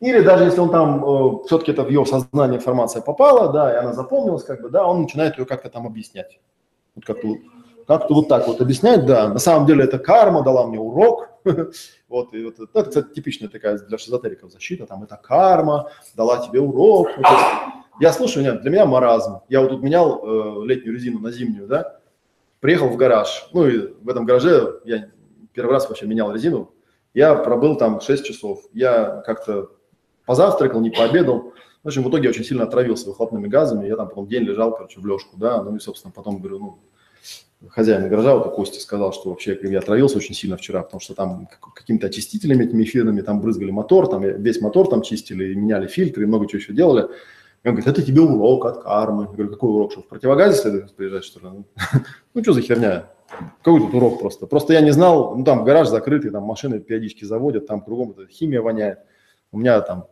Или 0.01 0.21
даже 0.21 0.45
если 0.45 0.61
он 0.61 0.71
там, 0.71 1.05
э, 1.05 1.45
все-таки 1.47 1.73
это 1.73 1.83
в 1.83 1.89
его 1.89 2.05
сознание 2.05 2.59
информация 2.59 3.03
попала, 3.03 3.53
да, 3.53 3.73
и 3.73 3.77
она 3.77 3.93
запомнилась, 3.93 4.45
как 4.45 4.61
бы, 4.63 4.69
да, 4.69 4.87
он 4.87 5.03
начинает 5.03 5.39
ее 5.39 5.45
как-то 5.45 5.71
там 5.71 5.87
объяснять. 5.87 6.39
Вот 6.95 7.05
как, 7.05 7.19
как-то 7.87 8.15
вот 8.15 8.29
так 8.29 8.47
вот 8.47 8.61
объяснять, 8.61 9.07
да. 9.07 9.29
На 9.29 9.39
самом 9.39 9.67
деле 9.67 9.85
это 9.85 9.99
карма 9.99 10.43
дала 10.43 10.67
мне 10.67 10.79
урок. 10.79 11.31
Вот, 12.09 12.33
и 12.33 12.43
вот 12.43 12.55
ну, 12.59 12.67
это, 12.73 12.89
кстати, 12.89 13.13
типичная 13.13 13.51
такая 13.51 13.79
для 13.79 13.99
шизотериков 13.99 14.51
защита, 14.51 14.87
там, 14.87 15.03
это 15.03 15.17
карма 15.17 15.91
дала 16.17 16.39
тебе 16.39 16.59
урок. 16.59 17.09
Я 18.01 18.13
слушаю, 18.13 18.45
нет, 18.45 18.63
для 18.63 18.71
меня 18.71 18.87
маразм. 18.87 19.41
Я 19.49 19.61
вот 19.61 19.71
тут 19.71 19.83
менял 19.83 20.21
э, 20.23 20.67
летнюю 20.67 20.95
резину 20.95 21.19
на 21.19 21.33
зимнюю, 21.33 21.67
да, 21.67 22.01
приехал 22.61 22.89
в 22.89 22.97
гараж, 22.97 23.49
ну 23.53 23.67
и 23.67 23.93
в 24.01 24.09
этом 24.09 24.25
гараже 24.25 24.81
я 24.85 25.11
первый 25.53 25.73
раз 25.73 25.89
вообще 25.89 26.07
менял 26.07 26.33
резину, 26.33 26.73
я 27.15 27.35
пробыл 27.35 27.77
там 27.77 28.01
6 28.01 28.25
часов, 28.25 28.61
я 28.73 29.23
как-то 29.27 29.71
позавтракал, 30.27 30.81
не 30.81 30.91
пообедал, 30.91 31.53
в 31.83 31.89
общем, 31.89 32.03
в 32.03 32.11
итоге 32.11 32.25
я 32.25 32.31
очень 32.31 32.45
сильно 32.45 32.65
отравился 32.65 33.09
выхлопными 33.09 33.49
газами, 33.49 33.87
я 33.87 33.97
там 33.97 34.09
потом 34.09 34.29
день 34.29 34.43
лежал, 34.43 34.75
короче, 34.75 35.01
в 35.01 35.07
лёжку, 35.07 35.37
да, 35.37 35.63
ну 35.63 35.77
и, 35.77 35.81
собственно, 35.81 36.13
потом 36.13 36.39
говорю, 36.39 36.59
ну, 36.59 36.79
хозяин 37.69 38.09
гаража, 38.09 38.37
вот 38.37 38.55
Костя 38.55 38.81
сказал, 38.81 39.13
что 39.13 39.31
вообще 39.31 39.59
я 39.63 39.79
отравился 39.79 40.19
очень 40.19 40.35
сильно 40.35 40.57
вчера, 40.57 40.83
потому 40.83 41.01
что 41.01 41.15
там 41.15 41.49
какими-то 41.75 42.07
очистителями 42.07 42.65
этими 42.65 42.85
эфирными 42.85 43.21
там 43.23 43.41
брызгали 43.41 43.71
мотор, 43.71 44.09
там 44.09 44.23
весь 44.23 44.61
мотор 44.61 44.89
там 44.89 45.03
чистили, 45.03 45.55
меняли 45.55 45.87
фильтры, 45.87 46.27
много 46.27 46.47
чего 46.47 46.59
еще 46.59 46.73
делали. 46.73 47.09
И 47.65 47.69
он 47.69 47.75
говорит, 47.75 47.89
это 47.89 48.03
тебе 48.03 48.21
урок 48.21 48.67
от 48.67 48.83
кармы. 48.83 49.25
Я 49.25 49.29
говорю, 49.29 49.51
какой 49.51 49.71
урок, 49.71 49.93
что 49.93 50.03
в 50.03 50.07
противогазе 50.07 50.61
следует 50.61 50.95
приезжать, 50.95 51.25
что 51.25 51.41
ли? 51.41 51.65
Ну, 52.35 52.43
что 52.43 52.53
за 52.53 52.63
херня? 52.63 53.11
Какой 53.63 53.81
тут 53.81 53.95
урок 53.95 54.21
просто? 54.21 54.47
Просто 54.47 54.73
я 54.73 54.81
не 54.81 54.93
знал, 54.93 55.37
ну, 55.37 55.45
там 55.45 55.65
гараж 55.65 55.89
закрытый, 55.89 56.31
там 56.31 56.45
машины 56.45 56.79
периодически 56.79 57.25
заводят, 57.25 57.67
там 57.67 57.81
кругом 57.81 58.13
эта 58.13 58.27
химия 58.27 58.63
воняет. 58.63 59.01
У 59.53 59.59
меня 59.59 59.81
там 59.81 60.07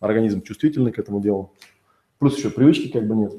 организм 0.00 0.42
чувствительный 0.42 0.92
к 0.92 0.98
этому 0.98 1.20
делу. 1.20 1.52
Плюс 2.18 2.36
еще 2.36 2.50
привычки 2.50 2.88
как 2.88 3.06
бы 3.06 3.14
нет. 3.16 3.32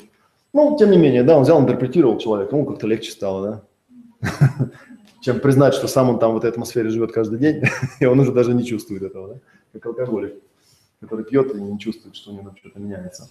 Ну, 0.52 0.78
тем 0.78 0.92
не 0.92 0.98
менее, 0.98 1.24
да, 1.24 1.38
он 1.38 1.44
взял, 1.44 1.60
интерпретировал 1.60 2.20
человека, 2.20 2.56
ему 2.56 2.66
как-то 2.66 2.86
легче 2.86 3.12
стало, 3.12 3.66
да, 4.22 4.30
чем 5.22 5.40
признать, 5.40 5.74
что 5.74 5.88
сам 5.88 6.10
он 6.10 6.20
там 6.20 6.34
в 6.34 6.38
этой 6.38 6.50
атмосфере 6.50 6.90
живет 6.90 7.12
каждый 7.12 7.40
день, 7.40 7.64
и 8.00 8.06
он 8.06 8.20
уже 8.20 8.32
даже 8.32 8.54
не 8.54 8.64
чувствует 8.64 9.02
этого, 9.02 9.36
да, 9.36 9.40
как 9.74 9.86
алкоголик, 9.88 10.36
который 11.00 11.26
пьет 11.26 11.56
и 11.56 11.60
не 11.60 11.80
чувствует, 11.80 12.16
что 12.16 12.32
у 12.32 12.36
него 12.36 12.54
что-то 12.60 12.80
меняется. 12.80 13.30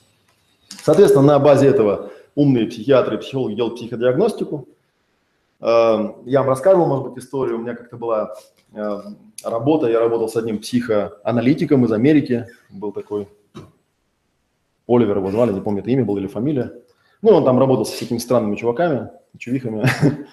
Соответственно, 0.83 1.27
на 1.27 1.39
базе 1.39 1.69
этого 1.69 2.11
умные 2.35 2.67
психиатры 2.67 3.17
и 3.17 3.19
психологи 3.19 3.55
делают 3.55 3.77
психодиагностику. 3.77 4.69
Эм, 5.61 6.17
я 6.25 6.41
вам 6.41 6.49
рассказывал, 6.49 6.87
может 6.87 7.09
быть, 7.09 7.23
историю. 7.23 7.59
У 7.59 7.63
меня 7.63 7.75
как-то 7.75 7.97
была 7.97 8.35
эм, 8.75 9.17
работа, 9.45 9.89
я 9.89 10.01
работал 10.01 10.29
с 10.29 10.37
одним 10.37 10.59
психоаналитиком 10.59 11.85
из 11.85 11.93
Америки, 11.93 12.47
был 12.71 12.93
такой 12.93 13.29
Оливер 14.89 15.19
его 15.19 15.31
звали, 15.31 15.53
не 15.53 15.61
помню, 15.61 15.81
это 15.81 15.91
имя 15.91 16.05
было 16.05 16.19
или 16.19 16.27
фамилия. 16.27 16.73
Ну, 17.23 17.31
он 17.31 17.45
там 17.45 17.59
работал 17.59 17.87
с 17.87 17.91
всякими 17.91 18.19
странными 18.19 18.57
чуваками, 18.57 19.11
чувихами. 19.39 19.87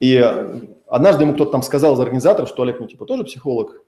И 0.00 0.16
однажды 0.86 1.24
ему 1.24 1.34
кто-то 1.34 1.52
там 1.52 1.62
сказал 1.62 1.94
из 1.94 2.00
организаторов, 2.00 2.48
что 2.48 2.62
Олег, 2.62 2.80
ну, 2.80 2.86
типа, 2.86 3.04
тоже 3.04 3.24
психолог. 3.24 3.82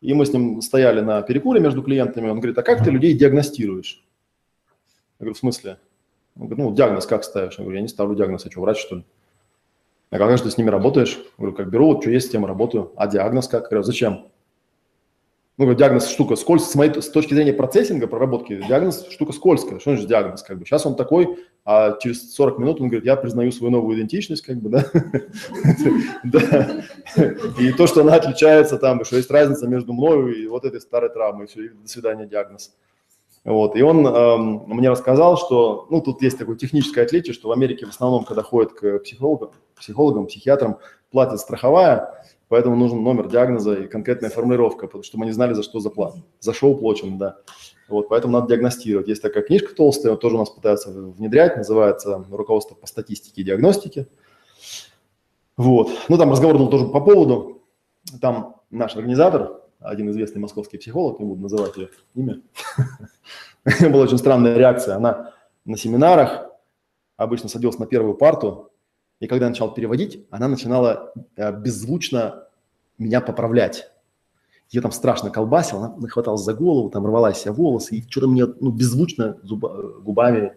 И 0.00 0.14
мы 0.14 0.24
с 0.24 0.32
ним 0.32 0.62
стояли 0.62 1.00
на 1.00 1.22
перекуре 1.22 1.60
между 1.60 1.82
клиентами. 1.82 2.30
Он 2.30 2.38
говорит, 2.38 2.56
а 2.56 2.62
как 2.62 2.84
ты 2.84 2.90
людей 2.90 3.14
диагностируешь? 3.14 4.04
Я 5.20 5.24
говорю, 5.24 5.34
в 5.34 5.38
смысле? 5.38 5.78
Он 6.36 6.48
говорит, 6.48 6.58
ну, 6.58 6.74
диагноз 6.74 7.06
как 7.06 7.24
ставишь? 7.24 7.58
Я 7.58 7.64
говорю, 7.64 7.76
я 7.76 7.82
не 7.82 7.88
ставлю 7.88 8.16
диагноз, 8.16 8.44
я 8.44 8.50
что, 8.50 8.60
врач, 8.60 8.78
что 8.78 8.96
ли? 8.96 9.04
Я 10.10 10.18
говорю, 10.18 10.32
как 10.32 10.38
же 10.38 10.44
ты 10.44 10.50
с 10.50 10.58
ними 10.58 10.70
работаешь? 10.70 11.16
Я 11.16 11.24
говорю, 11.38 11.56
как 11.56 11.70
беру, 11.70 11.86
вот 11.92 12.02
что 12.02 12.10
есть, 12.10 12.26
с 12.26 12.30
тем 12.30 12.44
работаю. 12.44 12.92
А 12.96 13.06
диагноз 13.06 13.46
как? 13.46 13.64
Я 13.64 13.68
говорю, 13.68 13.84
зачем? 13.84 14.30
ну, 15.66 15.74
диагноз 15.74 16.08
штука 16.08 16.36
скользкая, 16.36 16.72
с, 16.72 16.74
моей, 16.74 17.02
с 17.02 17.10
точки 17.10 17.34
зрения 17.34 17.52
процессинга, 17.52 18.06
проработки, 18.06 18.62
диагноз 18.66 19.06
штука 19.10 19.32
скользкая. 19.32 19.78
Что 19.78 19.90
значит 19.90 20.08
диагноз? 20.08 20.42
Как 20.42 20.58
бы? 20.58 20.64
Сейчас 20.64 20.86
он 20.86 20.96
такой, 20.96 21.36
а 21.66 21.98
через 21.98 22.32
40 22.34 22.58
минут 22.58 22.80
он 22.80 22.88
говорит, 22.88 23.04
я 23.04 23.14
признаю 23.14 23.52
свою 23.52 23.70
новую 23.70 23.98
идентичность, 23.98 24.42
как 24.42 24.56
бы, 24.56 24.70
да. 26.24 26.82
И 27.58 27.72
то, 27.72 27.86
что 27.86 28.00
она 28.00 28.14
отличается 28.14 28.78
там, 28.78 29.04
что 29.04 29.16
есть 29.16 29.30
разница 29.30 29.68
между 29.68 29.92
мною 29.92 30.34
и 30.34 30.46
вот 30.46 30.64
этой 30.64 30.80
старой 30.80 31.10
травмой, 31.10 31.46
все, 31.46 31.68
до 31.68 31.88
свидания, 31.88 32.24
диагноз. 32.24 32.74
Вот, 33.44 33.74
и 33.74 33.82
он 33.82 34.06
эм, 34.06 34.64
мне 34.66 34.90
рассказал, 34.90 35.38
что, 35.38 35.86
ну, 35.90 36.02
тут 36.02 36.20
есть 36.20 36.38
такое 36.38 36.56
техническое 36.56 37.02
отличие, 37.02 37.32
что 37.32 37.48
в 37.48 37.52
Америке 37.52 37.86
в 37.86 37.88
основном, 37.88 38.24
когда 38.24 38.42
ходят 38.42 38.72
к 38.72 38.98
психологам, 38.98 39.52
психологам, 39.78 40.26
психиатрам, 40.26 40.78
платят 41.10 41.40
страховая, 41.40 42.20
Поэтому 42.50 42.74
нужен 42.74 43.00
номер 43.04 43.28
диагноза 43.28 43.74
и 43.74 43.86
конкретная 43.86 44.28
формулировка, 44.28 44.88
потому 44.88 45.04
что 45.04 45.18
мы 45.18 45.26
не 45.26 45.30
знали, 45.30 45.52
за 45.52 45.62
что 45.62 45.78
заплатим. 45.78 46.24
За 46.40 46.52
что 46.52 46.66
уплочен, 46.66 47.16
да. 47.16 47.36
Вот, 47.88 48.08
поэтому 48.08 48.32
надо 48.32 48.48
диагностировать. 48.48 49.06
Есть 49.06 49.22
такая 49.22 49.44
книжка 49.44 49.72
толстая, 49.72 50.16
тоже 50.16 50.34
у 50.34 50.40
нас 50.40 50.50
пытаются 50.50 50.90
внедрять, 50.90 51.56
называется 51.56 52.26
«Руководство 52.28 52.74
по 52.74 52.88
статистике 52.88 53.42
и 53.42 53.44
диагностике». 53.44 54.08
Вот. 55.56 55.90
Ну, 56.08 56.18
там 56.18 56.32
разговор 56.32 56.58
был 56.58 56.68
тоже 56.70 56.86
по 56.86 57.00
поводу. 57.00 57.62
Там 58.20 58.56
наш 58.68 58.96
организатор, 58.96 59.60
один 59.80 60.10
известный 60.10 60.40
московский 60.40 60.78
психолог, 60.78 61.18
не 61.18 61.26
буду 61.26 61.42
называть 61.42 61.76
ее 61.76 61.88
имя, 62.14 62.40
была 63.90 64.04
очень 64.04 64.18
странная 64.18 64.56
реакция. 64.56 64.96
Она 64.96 65.32
на 65.64 65.76
семинарах 65.76 66.46
обычно 67.16 67.48
садилась 67.48 67.78
на 67.78 67.86
первую 67.86 68.14
парту, 68.14 68.70
и 69.20 69.26
когда 69.26 69.46
я 69.46 69.50
начал 69.50 69.72
переводить, 69.72 70.26
она 70.30 70.48
начинала 70.48 71.12
э, 71.36 71.52
беззвучно 71.52 72.46
меня 72.98 73.20
поправлять. 73.20 73.90
Ее 74.70 74.82
там 74.82 74.92
страшно 74.92 75.30
колбасило, 75.30 75.94
она 75.96 76.08
хваталась 76.08 76.42
за 76.42 76.54
голову, 76.54 76.90
там 76.90 77.04
рвалась 77.04 77.38
себе 77.38 77.52
волосы, 77.52 77.96
и 77.96 78.08
что-то 78.08 78.28
мне 78.28 78.46
ну, 78.46 78.70
беззвучно 78.70 79.38
зуба, 79.42 80.00
губами 80.00 80.52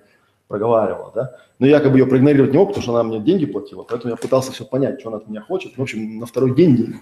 проговаривала, 0.47 1.11
да. 1.15 1.35
Но 1.57 1.65
я 1.65 1.79
как 1.79 1.91
бы 1.91 1.97
ее 1.97 2.05
проигнорировать 2.05 2.51
не 2.51 2.57
мог, 2.57 2.69
потому 2.69 2.83
что 2.83 2.95
она 2.95 3.03
мне 3.03 3.19
деньги 3.19 3.45
платила, 3.45 3.83
поэтому 3.83 4.11
я 4.11 4.17
пытался 4.17 4.51
все 4.51 4.65
понять, 4.65 4.99
что 4.99 5.09
она 5.09 5.17
от 5.17 5.27
меня 5.27 5.41
хочет. 5.41 5.77
В 5.77 5.81
общем, 5.81 6.19
на 6.19 6.25
второй 6.25 6.55
день 6.55 6.95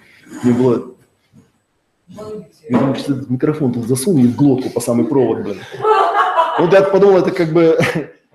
мне 0.44 0.54
было... 0.54 0.96
Я 2.08 2.80
думаю, 2.80 2.96
что 2.96 3.14
этот 3.14 3.30
микрофон 3.30 3.74
тут 3.74 3.88
засунул 3.88 4.26
в 4.26 4.36
глотку 4.36 4.70
по 4.70 4.80
самый 4.80 5.06
провод, 5.06 5.44
блин. 5.44 5.60
Вот 6.60 6.74
я 6.74 6.82
подумал, 6.84 7.18
это 7.18 7.32
как 7.32 7.54
бы 7.54 7.78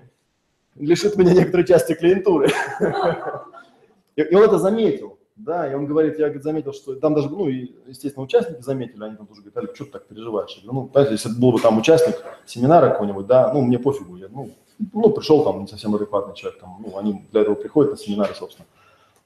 лишит 0.76 1.16
меня 1.16 1.33
некоторой 1.33 1.66
части 1.66 1.94
клиентуры. 1.94 2.48
И 4.16 4.35
он 4.35 4.42
это 4.42 4.59
заметил, 4.59 5.18
да, 5.37 5.70
и 5.70 5.74
он 5.74 5.85
говорит, 5.85 6.18
я 6.18 6.33
заметил, 6.40 6.72
что 6.72 6.94
там 6.94 7.14
даже, 7.14 7.29
ну, 7.29 7.48
естественно, 7.48 8.24
участники 8.24 8.62
заметили, 8.62 9.05
они 9.05 9.16
там 9.16 9.26
тоже 9.26 9.42
говорят, 9.42 9.74
что 9.74 9.85
ты 9.85 9.90
так 9.90 10.07
переживаешь? 10.07 10.59
Ну, 10.64 10.90
если 10.94 11.31
это 11.31 11.38
был 11.38 11.52
бы 11.52 11.61
там 11.61 11.76
участник 11.76 12.16
семинара 12.46 12.88
какого-нибудь, 12.88 13.26
да, 13.26 13.52
ну, 13.52 13.61
мне 13.61 13.79
пофигу, 13.79 14.16
я, 14.16 14.29
ну, 14.31 14.48
ну, 14.94 15.11
пришел 15.11 15.44
там 15.44 15.61
не 15.61 15.66
совсем 15.66 15.94
адекватный 15.94 16.35
человек, 16.35 16.61
там, 16.61 16.79
ну, 16.81 16.96
они 16.96 17.22
для 17.31 17.42
этого 17.42 17.55
приходят 17.55 17.92
на 17.92 17.98
семинары, 17.98 18.35
собственно. 18.35 18.66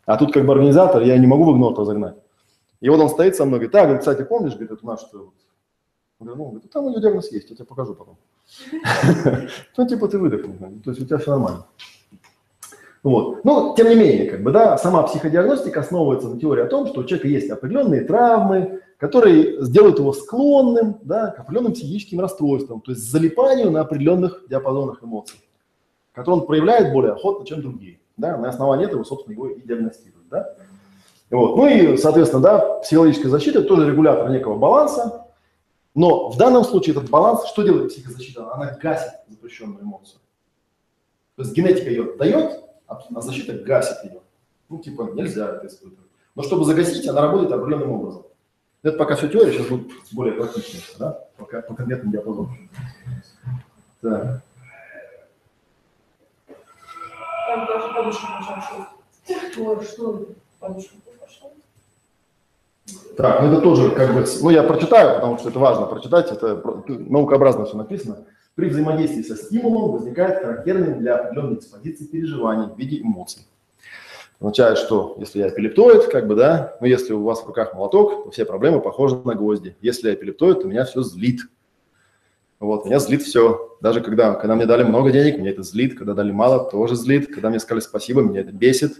А 0.06 0.16
тут 0.16 0.32
как 0.32 0.44
бы 0.44 0.52
организатор, 0.52 1.02
я 1.02 1.16
не 1.16 1.28
могу 1.28 1.44
в 1.44 1.54
игнор 1.54 1.78
разогнать. 1.78 2.16
И 2.80 2.88
вот 2.88 3.00
он 3.00 3.08
стоит 3.08 3.36
со 3.36 3.44
мной, 3.44 3.58
говорит, 3.58 3.74
а, 3.74 3.82
говорит, 3.82 4.00
кстати, 4.00 4.22
помнишь, 4.22 4.52
говорит, 4.52 4.72
это 4.72 4.86
наш, 4.86 5.00
говорю, 5.12 5.32
ну, 6.18 6.34
говорит, 6.34 6.70
там 6.70 6.86
у 6.86 6.90
нее 6.90 7.00
диагноз 7.00 7.30
есть, 7.32 7.50
я 7.50 7.56
тебе 7.56 7.66
покажу 7.66 7.94
потом. 7.94 8.16
Ну, 9.76 9.86
типа 9.86 10.08
ты 10.08 10.18
выдохнул, 10.18 10.56
то 10.82 10.90
есть 10.90 11.02
у 11.02 11.06
тебя 11.06 11.18
все 11.18 11.30
нормально. 11.30 11.66
Вот. 13.02 13.44
Но, 13.44 13.74
тем 13.76 13.88
не 13.88 13.94
менее, 13.94 14.30
как 14.30 14.42
бы, 14.42 14.50
да, 14.50 14.76
сама 14.76 15.02
психодиагностика 15.04 15.80
основывается 15.80 16.28
на 16.28 16.38
теории 16.38 16.62
о 16.62 16.66
том, 16.66 16.86
что 16.86 17.00
у 17.00 17.04
человека 17.04 17.28
есть 17.28 17.50
определенные 17.50 18.02
травмы, 18.02 18.82
которые 18.98 19.64
сделают 19.64 19.98
его 19.98 20.12
склонным 20.12 20.98
да, 21.02 21.28
к 21.28 21.40
определенным 21.40 21.72
психическим 21.72 22.20
расстройствам, 22.20 22.82
то 22.82 22.90
есть 22.92 23.10
залипанию 23.10 23.70
на 23.70 23.80
определенных 23.80 24.44
диапазонах 24.50 25.02
эмоций, 25.02 25.40
которые 26.12 26.42
он 26.42 26.46
проявляет 26.46 26.92
более 26.92 27.12
охотно, 27.12 27.46
чем 27.46 27.62
другие. 27.62 28.00
Да, 28.18 28.36
на 28.36 28.50
основании 28.50 28.84
этого, 28.84 29.02
собственно, 29.04 29.32
его 29.32 29.48
и 29.48 29.62
диагностируют. 29.62 30.28
Да? 30.28 30.54
Вот. 31.30 31.56
Ну 31.56 31.66
и, 31.68 31.96
соответственно, 31.96 32.42
да, 32.42 32.58
психологическая 32.80 33.30
защита 33.30 33.62
тоже 33.62 33.86
регулятор 33.90 34.28
некого 34.30 34.56
баланса, 34.56 35.26
но 35.94 36.28
в 36.28 36.36
данном 36.36 36.64
случае 36.64 36.96
этот 36.96 37.10
баланс, 37.10 37.46
что 37.46 37.62
делает 37.62 37.88
психозащита? 37.92 38.52
Она 38.52 38.76
гасит 38.80 39.12
запрещенную 39.28 39.82
эмоцию. 39.82 40.20
То 41.36 41.42
есть 41.42 41.54
генетика 41.54 41.88
ее 41.88 42.16
дает, 42.16 42.60
а 42.86 43.20
защита 43.20 43.54
гасит 43.54 44.04
ее. 44.04 44.20
Ну, 44.68 44.78
типа, 44.78 45.10
нельзя 45.14 45.56
это 45.56 45.66
испытывать. 45.66 46.10
Но 46.34 46.42
чтобы 46.42 46.64
загасить, 46.64 47.06
она 47.08 47.22
работает 47.22 47.52
определенным 47.52 47.92
образом. 47.92 48.26
Это 48.82 48.96
пока 48.96 49.14
все 49.16 49.28
теория, 49.28 49.52
сейчас 49.52 49.66
будет 49.66 49.92
более 50.12 50.34
практично, 50.34 50.80
да, 50.98 51.24
пока 51.36 51.60
по 51.60 51.74
конкретным 51.74 52.12
диапазонам. 52.12 52.70
Так. 54.00 54.42
Там 57.46 57.66
даже 57.66 57.94
подушка 57.94 58.26
начала 58.26 58.88
Ой, 59.58 59.84
что 59.84 60.28
подушка 60.58 60.94
пошла? 61.04 61.09
Так, 63.16 63.42
ну 63.42 63.52
это 63.52 63.60
тоже 63.60 63.90
как 63.90 64.14
бы, 64.14 64.24
ну 64.42 64.50
я 64.50 64.62
прочитаю, 64.62 65.16
потому 65.16 65.38
что 65.38 65.48
это 65.50 65.58
важно 65.58 65.86
прочитать, 65.86 66.30
это 66.32 66.62
наукообразно 66.86 67.66
все 67.66 67.76
написано. 67.76 68.24
При 68.54 68.68
взаимодействии 68.68 69.22
со 69.22 69.36
стимулом 69.36 69.92
возникает 69.92 70.42
характерный 70.42 70.94
для 70.94 71.16
определенной 71.16 71.56
экспозиции 71.56 72.04
переживаний 72.04 72.72
в 72.74 72.78
виде 72.78 73.00
эмоций. 73.00 73.42
Означает, 74.40 74.78
что 74.78 75.16
если 75.18 75.40
я 75.40 75.48
эпилептоид, 75.48 76.06
как 76.06 76.26
бы, 76.26 76.34
да, 76.34 76.76
но 76.80 76.86
если 76.86 77.12
у 77.12 77.22
вас 77.22 77.42
в 77.42 77.46
руках 77.46 77.74
молоток, 77.74 78.24
то 78.24 78.30
все 78.30 78.46
проблемы 78.46 78.80
похожи 78.80 79.16
на 79.24 79.34
гвозди. 79.34 79.76
Если 79.82 80.08
я 80.08 80.14
эпилептоид, 80.14 80.62
то 80.62 80.68
меня 80.68 80.86
все 80.86 81.02
злит. 81.02 81.40
Вот, 82.60 82.84
меня 82.84 82.98
злит 82.98 83.22
все. 83.22 83.74
Даже 83.80 84.02
когда, 84.02 84.34
когда 84.34 84.54
мне 84.54 84.66
дали 84.66 84.82
много 84.84 85.10
денег, 85.10 85.38
меня 85.38 85.50
это 85.50 85.62
злит. 85.62 85.96
Когда 85.96 86.12
дали 86.12 86.30
мало, 86.30 86.70
тоже 86.70 86.94
злит. 86.94 87.32
Когда 87.32 87.48
мне 87.48 87.58
сказали 87.58 87.80
спасибо, 87.80 88.20
меня 88.20 88.40
это 88.40 88.52
бесит. 88.52 88.98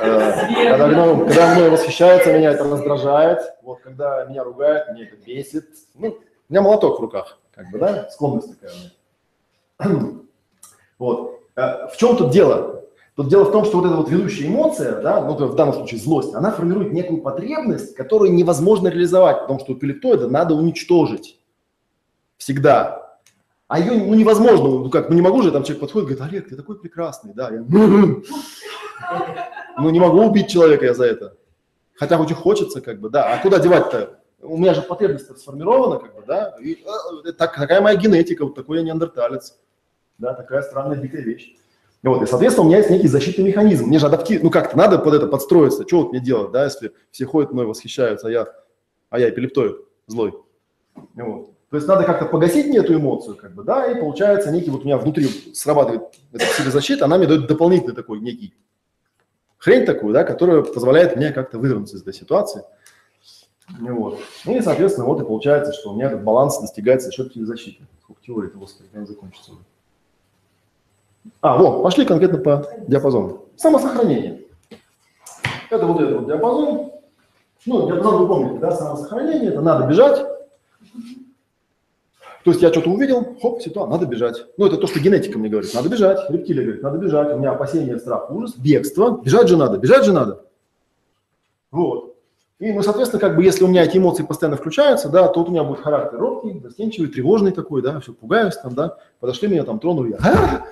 Э, 0.00 0.32
Когда, 0.68 0.88
ну, 0.88 1.24
когда 1.24 1.54
мной 1.54 1.70
восхищаются, 1.70 2.36
меня 2.36 2.50
это 2.50 2.64
раздражает. 2.64 3.38
Вот, 3.62 3.78
когда 3.80 4.24
меня 4.24 4.42
ругают, 4.42 4.88
меня 4.92 5.04
это 5.04 5.16
бесит. 5.24 5.66
Ну, 5.94 6.08
у 6.08 6.52
меня 6.52 6.60
молоток 6.60 6.98
в 6.98 7.02
руках, 7.02 7.38
как 7.54 7.70
бы, 7.70 7.78
да, 7.78 8.08
склонность 8.10 8.58
такая 8.58 8.72
у 9.78 9.88
меня. 9.88 10.10
Вот. 10.98 11.38
Э, 11.54 11.86
В 11.86 11.96
чем 11.96 12.16
тут 12.16 12.32
дело? 12.32 12.82
Тут 13.14 13.28
дело 13.28 13.44
в 13.44 13.52
том, 13.52 13.64
что 13.64 13.78
вот 13.78 13.86
эта 13.86 13.94
вот 13.94 14.08
ведущая 14.10 14.48
эмоция, 14.48 15.00
да, 15.00 15.20
ну, 15.24 15.34
в 15.36 15.54
данном 15.54 15.74
случае 15.74 16.00
злость, 16.00 16.34
она 16.34 16.50
формирует 16.50 16.92
некую 16.92 17.20
потребность, 17.20 17.94
которую 17.94 18.32
невозможно 18.32 18.88
реализовать, 18.88 19.42
потому 19.42 19.60
что 19.60 19.72
у 19.72 19.76
пилептоида 19.76 20.28
надо 20.28 20.54
уничтожить. 20.54 21.37
Всегда. 22.38 23.18
А 23.66 23.78
ее 23.78 23.92
ну, 23.92 24.14
невозможно, 24.14 24.68
ну 24.68 24.90
как, 24.90 25.10
ну 25.10 25.14
не 25.14 25.20
могу 25.20 25.42
же, 25.42 25.52
там 25.52 25.62
человек 25.62 25.82
подходит, 25.82 26.08
говорит, 26.08 26.26
Олег, 26.26 26.48
ты 26.48 26.56
такой 26.56 26.78
прекрасный, 26.78 27.34
да. 27.34 27.50
Я, 27.50 27.62
ну 29.78 29.90
не 29.90 30.00
могу 30.00 30.24
убить 30.24 30.48
человека 30.48 30.86
я 30.86 30.94
за 30.94 31.04
это. 31.04 31.36
Хотя 31.94 32.18
очень 32.18 32.34
хочется, 32.34 32.80
как 32.80 32.98
бы, 33.00 33.10
да. 33.10 33.34
А 33.34 33.42
куда 33.42 33.58
девать-то? 33.58 34.20
У 34.40 34.56
меня 34.56 34.72
же 34.72 34.82
потребность 34.82 35.36
сформирована, 35.38 35.98
как 35.98 36.14
бы, 36.14 36.22
да. 36.26 36.56
И, 36.62 36.82
э, 37.26 37.32
так, 37.32 37.56
такая 37.56 37.80
моя 37.80 37.96
генетика, 37.96 38.44
вот 38.44 38.54
такой 38.54 38.78
я 38.78 38.84
неандерталец. 38.84 39.58
Да, 40.16 40.32
такая 40.32 40.62
странная 40.62 40.96
дикая 40.96 41.22
вещь. 41.22 41.56
Вот, 42.02 42.22
и, 42.22 42.26
соответственно, 42.26 42.66
у 42.66 42.68
меня 42.68 42.78
есть 42.78 42.90
некий 42.90 43.08
защитный 43.08 43.44
механизм. 43.44 43.86
Мне 43.86 43.98
же 43.98 44.06
адаптировать, 44.06 44.44
ну 44.44 44.50
как-то 44.50 44.78
надо 44.78 44.98
под 44.98 45.14
это 45.14 45.26
подстроиться. 45.26 45.86
Что 45.86 46.02
вот 46.02 46.12
мне 46.12 46.20
делать, 46.20 46.52
да, 46.52 46.64
если 46.64 46.92
все 47.10 47.26
ходят 47.26 47.52
мной, 47.52 47.66
восхищаются, 47.66 48.28
а 48.28 48.30
я, 48.30 48.46
а 49.10 49.18
я 49.18 49.28
эпилептоид 49.28 49.76
злой. 50.06 50.34
Вот. 51.14 51.57
То 51.70 51.76
есть 51.76 51.86
надо 51.86 52.04
как-то 52.04 52.24
погасить 52.24 52.66
мне 52.66 52.78
эту 52.78 52.94
эмоцию, 52.94 53.36
как 53.36 53.54
бы, 53.54 53.62
да, 53.62 53.86
и 53.86 54.00
получается 54.00 54.50
некий 54.50 54.70
вот 54.70 54.82
у 54.82 54.84
меня 54.84 54.96
внутри 54.96 55.26
срабатывает 55.54 56.02
эта 56.32 56.46
психозащита, 56.46 57.04
она 57.04 57.18
мне 57.18 57.26
дает 57.26 57.46
дополнительный 57.46 57.94
такой 57.94 58.20
некий 58.20 58.54
хрень 59.58 59.84
такую, 59.84 60.14
да, 60.14 60.24
которая 60.24 60.62
позволяет 60.62 61.16
мне 61.16 61.30
как-то 61.30 61.58
вывернуться 61.58 61.96
из 61.96 62.02
этой 62.02 62.14
ситуации. 62.14 62.62
Вот. 63.80 64.18
Ну 64.46 64.56
и, 64.56 64.62
соответственно, 64.62 65.06
вот 65.06 65.20
и 65.20 65.24
получается, 65.24 65.74
что 65.74 65.90
у 65.90 65.94
меня 65.94 66.06
этот 66.06 66.22
баланс 66.24 66.58
достигается 66.58 67.08
за 67.08 67.12
счет 67.12 67.30
психозащиты. 67.30 67.84
Сколько 68.02 68.22
теории 68.22 68.48
этого, 68.48 68.60
господи, 68.60 68.88
когда 68.90 69.06
закончится 69.06 69.52
уже. 69.52 69.60
А, 71.42 71.58
вот, 71.58 71.82
пошли 71.82 72.06
конкретно 72.06 72.38
по 72.38 72.66
диапазону. 72.86 73.44
Самосохранение. 73.56 74.44
Это 75.68 75.86
вот 75.86 76.00
этот 76.00 76.20
вот 76.20 76.26
диапазон. 76.26 76.92
Ну, 77.66 77.86
диапазон 77.88 78.22
вы 78.22 78.28
помните, 78.28 78.58
да, 78.58 78.70
самосохранение, 78.70 79.50
это 79.50 79.60
надо 79.60 79.86
бежать. 79.86 80.24
То 82.44 82.50
есть 82.50 82.62
я 82.62 82.70
что-то 82.70 82.90
увидел, 82.90 83.36
хоп, 83.40 83.60
ситуация, 83.60 83.90
надо 83.90 84.06
бежать. 84.06 84.46
Ну, 84.56 84.66
это 84.66 84.76
то, 84.76 84.86
что 84.86 85.00
генетика 85.00 85.38
мне 85.38 85.48
говорит, 85.48 85.74
надо 85.74 85.88
бежать. 85.88 86.30
Рептилия 86.30 86.64
говорит, 86.64 86.82
надо 86.82 86.98
бежать. 86.98 87.34
У 87.34 87.38
меня 87.38 87.52
опасение, 87.52 87.98
страх, 87.98 88.30
ужас, 88.30 88.56
бегство. 88.56 89.20
Бежать 89.22 89.48
же 89.48 89.56
надо, 89.56 89.78
бежать 89.78 90.04
же 90.04 90.12
надо. 90.12 90.44
Вот. 91.70 92.16
И, 92.58 92.72
ну, 92.72 92.82
соответственно, 92.82 93.20
как 93.20 93.36
бы, 93.36 93.44
если 93.44 93.62
у 93.62 93.68
меня 93.68 93.84
эти 93.84 93.98
эмоции 93.98 94.24
постоянно 94.24 94.56
включаются, 94.56 95.08
да, 95.08 95.28
то 95.28 95.40
вот 95.40 95.48
у 95.48 95.52
меня 95.52 95.62
будет 95.62 95.80
характер 95.80 96.18
робкий, 96.18 96.60
застенчивый, 96.60 97.08
тревожный 97.08 97.52
такой, 97.52 97.82
да, 97.82 98.00
все, 98.00 98.12
пугаюсь 98.12 98.56
там, 98.56 98.74
да, 98.74 98.96
подошли 99.20 99.46
меня 99.48 99.62
там, 99.62 99.78
тронули, 99.78 100.16
я, 100.20 100.64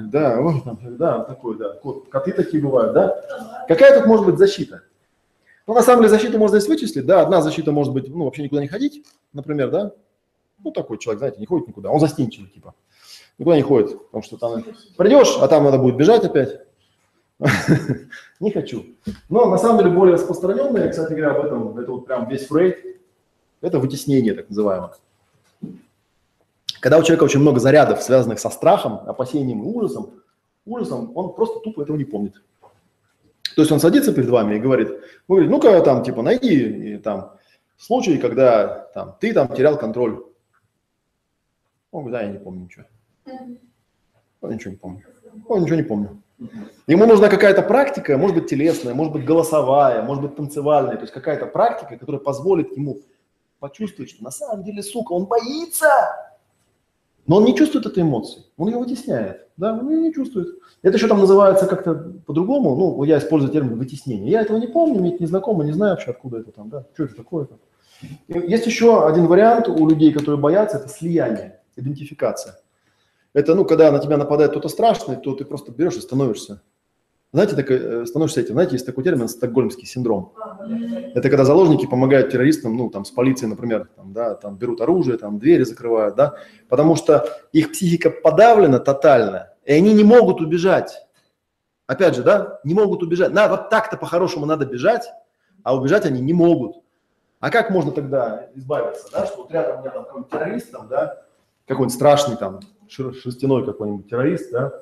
да, 0.00 0.40
вот 0.40 0.64
там, 0.64 0.78
да, 0.96 1.24
такой, 1.24 1.58
да, 1.58 1.74
кот, 1.74 2.08
коты 2.08 2.32
такие 2.32 2.62
бывают, 2.62 2.94
да. 2.94 3.64
Какая 3.68 3.98
тут 3.98 4.06
может 4.06 4.24
быть 4.24 4.38
защита? 4.38 4.82
Ну, 5.66 5.74
на 5.74 5.82
самом 5.82 6.00
деле, 6.00 6.14
защиту 6.14 6.38
можно 6.38 6.58
здесь 6.58 6.68
вычислить, 6.70 7.04
да, 7.04 7.20
одна 7.20 7.42
защита 7.42 7.70
может 7.70 7.92
быть, 7.92 8.08
ну, 8.08 8.24
вообще 8.24 8.42
никуда 8.42 8.62
не 8.62 8.68
ходить, 8.68 9.04
например, 9.34 9.70
да, 9.70 9.92
ну, 10.62 10.70
такой 10.70 10.98
человек, 10.98 11.18
знаете, 11.18 11.40
не 11.40 11.46
ходит 11.46 11.68
никуда, 11.68 11.90
он 11.90 12.00
застенчивый, 12.00 12.48
типа, 12.50 12.74
никуда 13.38 13.56
не 13.56 13.62
ходит, 13.62 13.98
потому 14.06 14.22
что 14.22 14.36
там 14.36 14.64
придешь, 14.96 15.36
а 15.40 15.48
там 15.48 15.64
надо 15.64 15.78
будет 15.78 15.96
бежать 15.96 16.24
опять, 16.24 16.60
не 18.40 18.50
хочу. 18.50 18.84
Но 19.28 19.46
на 19.46 19.58
самом 19.58 19.78
деле 19.78 19.90
более 19.90 20.14
распространенное, 20.14 20.90
кстати 20.90 21.12
говоря, 21.12 21.32
об 21.32 21.46
этом, 21.46 21.78
это 21.78 21.92
вот 21.92 22.06
прям 22.06 22.28
весь 22.28 22.46
Фрейд, 22.46 22.78
это 23.60 23.78
вытеснение 23.78 24.34
так 24.34 24.48
называемое. 24.48 24.92
Когда 26.80 26.98
у 26.98 27.02
человека 27.02 27.24
очень 27.24 27.40
много 27.40 27.58
зарядов, 27.58 28.02
связанных 28.02 28.38
со 28.38 28.50
страхом, 28.50 29.00
опасением 29.06 29.62
и 29.62 29.66
ужасом, 29.66 30.10
ужасом, 30.64 31.12
он 31.16 31.34
просто 31.34 31.60
тупо 31.60 31.82
этого 31.82 31.96
не 31.96 32.04
помнит. 32.04 32.34
То 33.56 33.62
есть 33.62 33.72
он 33.72 33.80
садится 33.80 34.12
перед 34.12 34.28
вами 34.28 34.56
и 34.56 34.60
говорит, 34.60 34.88
вы 35.26 35.42
говорите, 35.42 35.50
ну-ка 35.50 35.80
там 35.80 36.04
типа 36.04 36.22
найди 36.22 36.94
и, 36.94 36.98
там 36.98 37.32
случай, 37.76 38.18
когда 38.18 38.88
там 38.94 39.16
ты 39.18 39.32
там 39.32 39.52
терял 39.54 39.76
контроль. 39.76 40.22
Он 41.98 42.04
говорит, 42.04 42.20
да, 42.20 42.26
я 42.26 42.32
не 42.32 42.38
помню 42.38 42.64
ничего. 42.64 42.84
Он 44.40 44.52
ничего 44.52 44.70
не 44.70 44.76
помню. 44.76 45.02
Он 45.48 45.62
ничего 45.62 45.76
не 45.76 45.82
помню. 45.82 46.22
Ему 46.86 47.06
нужна 47.06 47.28
какая-то 47.28 47.62
практика, 47.62 48.16
может 48.16 48.36
быть 48.36 48.48
телесная, 48.48 48.94
может 48.94 49.12
быть 49.12 49.24
голосовая, 49.24 50.02
может 50.02 50.22
быть 50.22 50.36
танцевальная, 50.36 50.94
то 50.94 51.02
есть 51.02 51.12
какая-то 51.12 51.46
практика, 51.46 51.96
которая 51.96 52.20
позволит 52.20 52.76
ему 52.76 52.98
почувствовать, 53.58 54.10
что 54.10 54.22
на 54.22 54.30
самом 54.30 54.62
деле, 54.62 54.82
сука, 54.84 55.12
он 55.12 55.24
боится, 55.24 55.90
но 57.26 57.38
он 57.38 57.44
не 57.44 57.56
чувствует 57.56 57.86
этой 57.86 58.04
эмоции, 58.04 58.44
он 58.56 58.68
ее 58.68 58.78
вытесняет, 58.78 59.48
да, 59.56 59.74
он 59.74 59.90
ее 59.90 60.00
не 60.00 60.14
чувствует. 60.14 60.46
Это 60.82 60.96
еще 60.96 61.08
там 61.08 61.18
называется 61.18 61.66
как-то 61.66 61.94
по-другому, 62.24 62.76
ну, 62.76 63.02
я 63.02 63.18
использую 63.18 63.50
термин 63.50 63.76
вытеснение. 63.76 64.30
Я 64.30 64.42
этого 64.42 64.58
не 64.58 64.68
помню, 64.68 65.00
мне 65.00 65.14
это 65.14 65.22
не 65.24 65.26
знакомо, 65.26 65.64
не 65.64 65.72
знаю 65.72 65.94
вообще, 65.94 66.12
откуда 66.12 66.38
это 66.38 66.52
там, 66.52 66.68
да, 66.68 66.86
что 66.94 67.02
это 67.04 67.16
такое-то. 67.16 67.58
Есть 68.28 68.66
еще 68.66 69.04
один 69.08 69.26
вариант 69.26 69.68
у 69.68 69.88
людей, 69.88 70.12
которые 70.12 70.40
боятся, 70.40 70.76
это 70.76 70.88
слияние, 70.88 71.57
идентификация. 71.78 72.60
Это, 73.32 73.54
ну, 73.54 73.64
когда 73.64 73.90
на 73.92 73.98
тебя 73.98 74.16
нападает 74.16 74.52
кто-то 74.52 74.68
страшный, 74.68 75.16
то 75.16 75.34
ты 75.34 75.44
просто 75.44 75.72
берешь 75.72 75.96
и 75.96 76.00
становишься. 76.00 76.62
Знаете, 77.30 77.56
так, 77.56 77.70
э, 77.70 78.06
становишься 78.06 78.40
этим. 78.40 78.54
Знаете, 78.54 78.72
есть 78.72 78.86
такой 78.86 79.04
термин 79.04 79.28
«стокгольмский 79.28 79.86
синдром». 79.86 80.32
Это 81.14 81.28
когда 81.28 81.44
заложники 81.44 81.86
помогают 81.86 82.30
террористам, 82.30 82.76
ну, 82.76 82.88
там, 82.88 83.04
с 83.04 83.10
полицией, 83.10 83.50
например, 83.50 83.90
там, 83.96 84.14
да, 84.14 84.34
там, 84.34 84.56
берут 84.56 84.80
оружие, 84.80 85.18
там, 85.18 85.38
двери 85.38 85.64
закрывают, 85.64 86.16
да, 86.16 86.36
потому 86.70 86.96
что 86.96 87.28
их 87.52 87.72
психика 87.72 88.08
подавлена 88.10 88.78
тотально, 88.78 89.52
и 89.64 89.72
они 89.72 89.92
не 89.92 90.04
могут 90.04 90.40
убежать. 90.40 91.06
Опять 91.86 92.16
же, 92.16 92.22
да, 92.22 92.60
не 92.64 92.72
могут 92.72 93.02
убежать. 93.02 93.32
На, 93.32 93.48
вот 93.48 93.68
так-то 93.68 93.98
по-хорошему 93.98 94.46
надо 94.46 94.64
бежать, 94.64 95.06
а 95.62 95.76
убежать 95.76 96.06
они 96.06 96.20
не 96.22 96.32
могут. 96.32 96.76
А 97.40 97.50
как 97.50 97.70
можно 97.70 97.92
тогда 97.92 98.48
избавиться, 98.54 99.06
да, 99.12 99.26
что 99.26 99.42
вот 99.42 99.52
рядом 99.52 99.78
у 99.78 99.80
меня 99.82 99.90
там 99.90 100.04
какой-нибудь 100.04 100.30
террорист, 100.30 100.72
там, 100.72 100.88
да, 100.88 101.22
какой-нибудь 101.68 101.94
страшный 101.94 102.36
там 102.36 102.60
шерстяной 102.88 103.64
какой-нибудь 103.64 104.08
террорист, 104.08 104.50
да, 104.50 104.72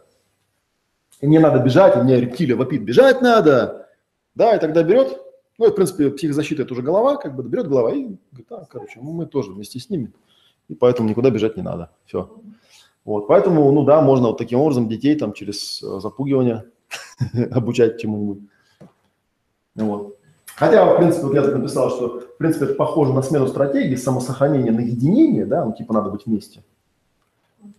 и 1.20 1.26
мне 1.26 1.40
надо 1.40 1.58
бежать, 1.58 1.96
и 1.96 2.00
мне 2.00 2.20
рептилия 2.20 2.56
вопит, 2.56 2.84
бежать 2.84 3.20
надо, 3.20 3.88
да, 4.34 4.54
и 4.54 4.60
тогда 4.60 4.82
берет, 4.82 5.18
ну, 5.58 5.66
и, 5.66 5.70
в 5.70 5.74
принципе, 5.74 6.10
психозащита– 6.10 6.62
это 6.64 6.72
уже 6.72 6.82
голова, 6.82 7.16
как 7.16 7.34
бы, 7.34 7.42
берет 7.42 7.68
голова 7.68 7.90
и 7.92 8.02
говорит, 8.02 8.46
да, 8.48 8.66
короче, 8.70 9.00
мы 9.00 9.26
тоже 9.26 9.52
вместе 9.52 9.80
с 9.80 9.90
ними, 9.90 10.12
и 10.68 10.74
поэтому 10.74 11.08
никуда 11.08 11.30
бежать 11.30 11.56
не 11.56 11.62
надо, 11.62 11.90
все. 12.04 12.30
Вот, 13.04 13.28
поэтому, 13.28 13.70
ну 13.72 13.84
да, 13.84 14.00
можно 14.00 14.28
вот 14.28 14.38
таким 14.38 14.60
образом 14.60 14.88
детей 14.88 15.16
там 15.16 15.32
через 15.32 15.82
э, 15.82 16.00
запугивание 16.00 16.64
обучать 17.52 18.00
чему-нибудь. 18.00 18.40
Вот. 19.76 20.18
Хотя, 20.56 20.92
в 20.92 20.96
принципе, 20.96 21.26
вот 21.26 21.34
я 21.34 21.42
написал, 21.42 21.90
что, 21.90 22.20
в 22.20 22.36
принципе, 22.38 22.64
это 22.64 22.74
похоже 22.74 23.12
на 23.12 23.22
смену 23.22 23.46
стратегии 23.46 23.94
самосохранения 23.94 24.72
на 24.72 24.80
единение, 24.80 25.44
да, 25.46 25.64
ну, 25.64 25.72
типа, 25.72 25.92
надо 25.92 26.10
быть 26.10 26.26
вместе. 26.26 26.64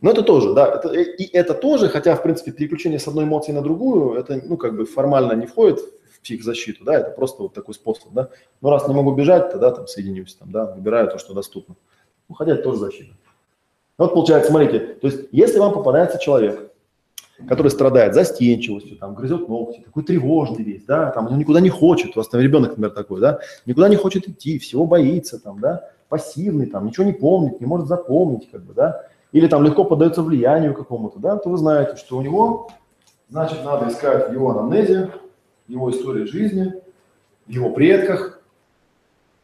Но 0.02 0.12
это 0.12 0.22
тоже, 0.24 0.54
да, 0.54 0.68
это, 0.76 0.90
и 0.90 1.24
это 1.34 1.54
тоже, 1.54 1.90
хотя, 1.90 2.16
в 2.16 2.24
принципе, 2.24 2.52
переключение 2.52 3.00
с 3.00 3.08
одной 3.08 3.26
эмоции 3.26 3.52
на 3.52 3.62
другую, 3.62 4.13
это, 4.20 4.42
ну, 4.44 4.58
как 4.58 4.76
бы 4.76 4.86
формально 4.86 5.34
не 5.34 5.46
входит 5.46 5.80
в 6.12 6.22
психозащиту, 6.22 6.84
да, 6.84 6.96
это 7.00 7.12
просто 7.12 7.44
вот 7.44 7.54
такой 7.54 7.74
способ, 7.74 8.12
да. 8.12 8.30
Но 8.62 8.70
раз 8.70 8.88
не 8.88 8.94
могу 8.94 9.13
бежать, 9.13 9.52
тогда 9.52 9.72
там 9.72 9.88
соединюсь, 9.88 10.36
там, 10.36 10.52
да, 10.52 10.66
выбираю 10.66 11.10
то, 11.10 11.18
что 11.18 11.34
доступно. 11.34 11.76
Ну, 12.28 12.36
хотя 12.36 12.54
это 12.54 12.63
тоже 12.63 12.80
защита. 12.80 13.13
Вот 13.98 14.13
получается, 14.13 14.52
смотрите, 14.52 14.80
то 14.80 15.08
есть 15.08 15.28
если 15.32 15.58
вам 15.58 15.74
попадается 15.74 16.20
человек, 16.20 16.72
который 17.48 17.70
страдает 17.70 18.13
застенчивостью, 18.13 18.98
там, 18.98 19.13
грызет 19.13 19.48
ногти, 19.48 19.82
такой 19.82 20.04
тревожный 20.04 20.63
весь, 20.63 20.84
да, 20.86 21.12
там, 21.12 21.28
он 21.28 21.38
никуда 21.38 21.60
не 21.60 21.70
хочет, 21.70 22.16
у 22.16 22.20
вас 22.20 22.28
там 22.28 22.42
ребенок, 22.42 22.72
например, 22.72 22.92
такой, 22.92 23.22
да, 23.22 23.40
никуда 23.66 23.90
не 23.90 23.96
хочет 23.96 24.28
идти, 24.28 24.60
всего 24.60 24.86
боится, 24.86 25.40
там, 25.40 25.60
да, 25.60 25.90
пассивный, 26.10 26.66
там, 26.68 26.88
ничего 26.88 27.06
не 27.06 27.13
помнит, 27.13 27.60
не 27.60 27.68
может 27.68 27.88
запомнить, 27.88 28.50
как 28.52 28.63
бы, 28.63 28.74
да, 28.74 29.08
или 29.38 29.47
там 29.47 29.63
легко 29.63 29.84
поддается 29.84 30.23
влиянию 30.23 30.73
какому-то, 30.73 31.19
да, 31.19 31.38
то 31.38 31.50
вы 31.50 31.58
знаете, 31.58 31.95
что 31.95 32.17
у 32.17 32.21
него, 32.21 32.71
значит, 33.30 33.63
надо 33.63 33.89
искать 33.89 34.30
в 34.30 34.34
его 34.34 34.50
анамнезе, 34.50 35.12
его 35.67 35.91
истории 35.91 36.26
жизни, 36.26 36.73
его 37.46 37.69
предках, 37.69 38.42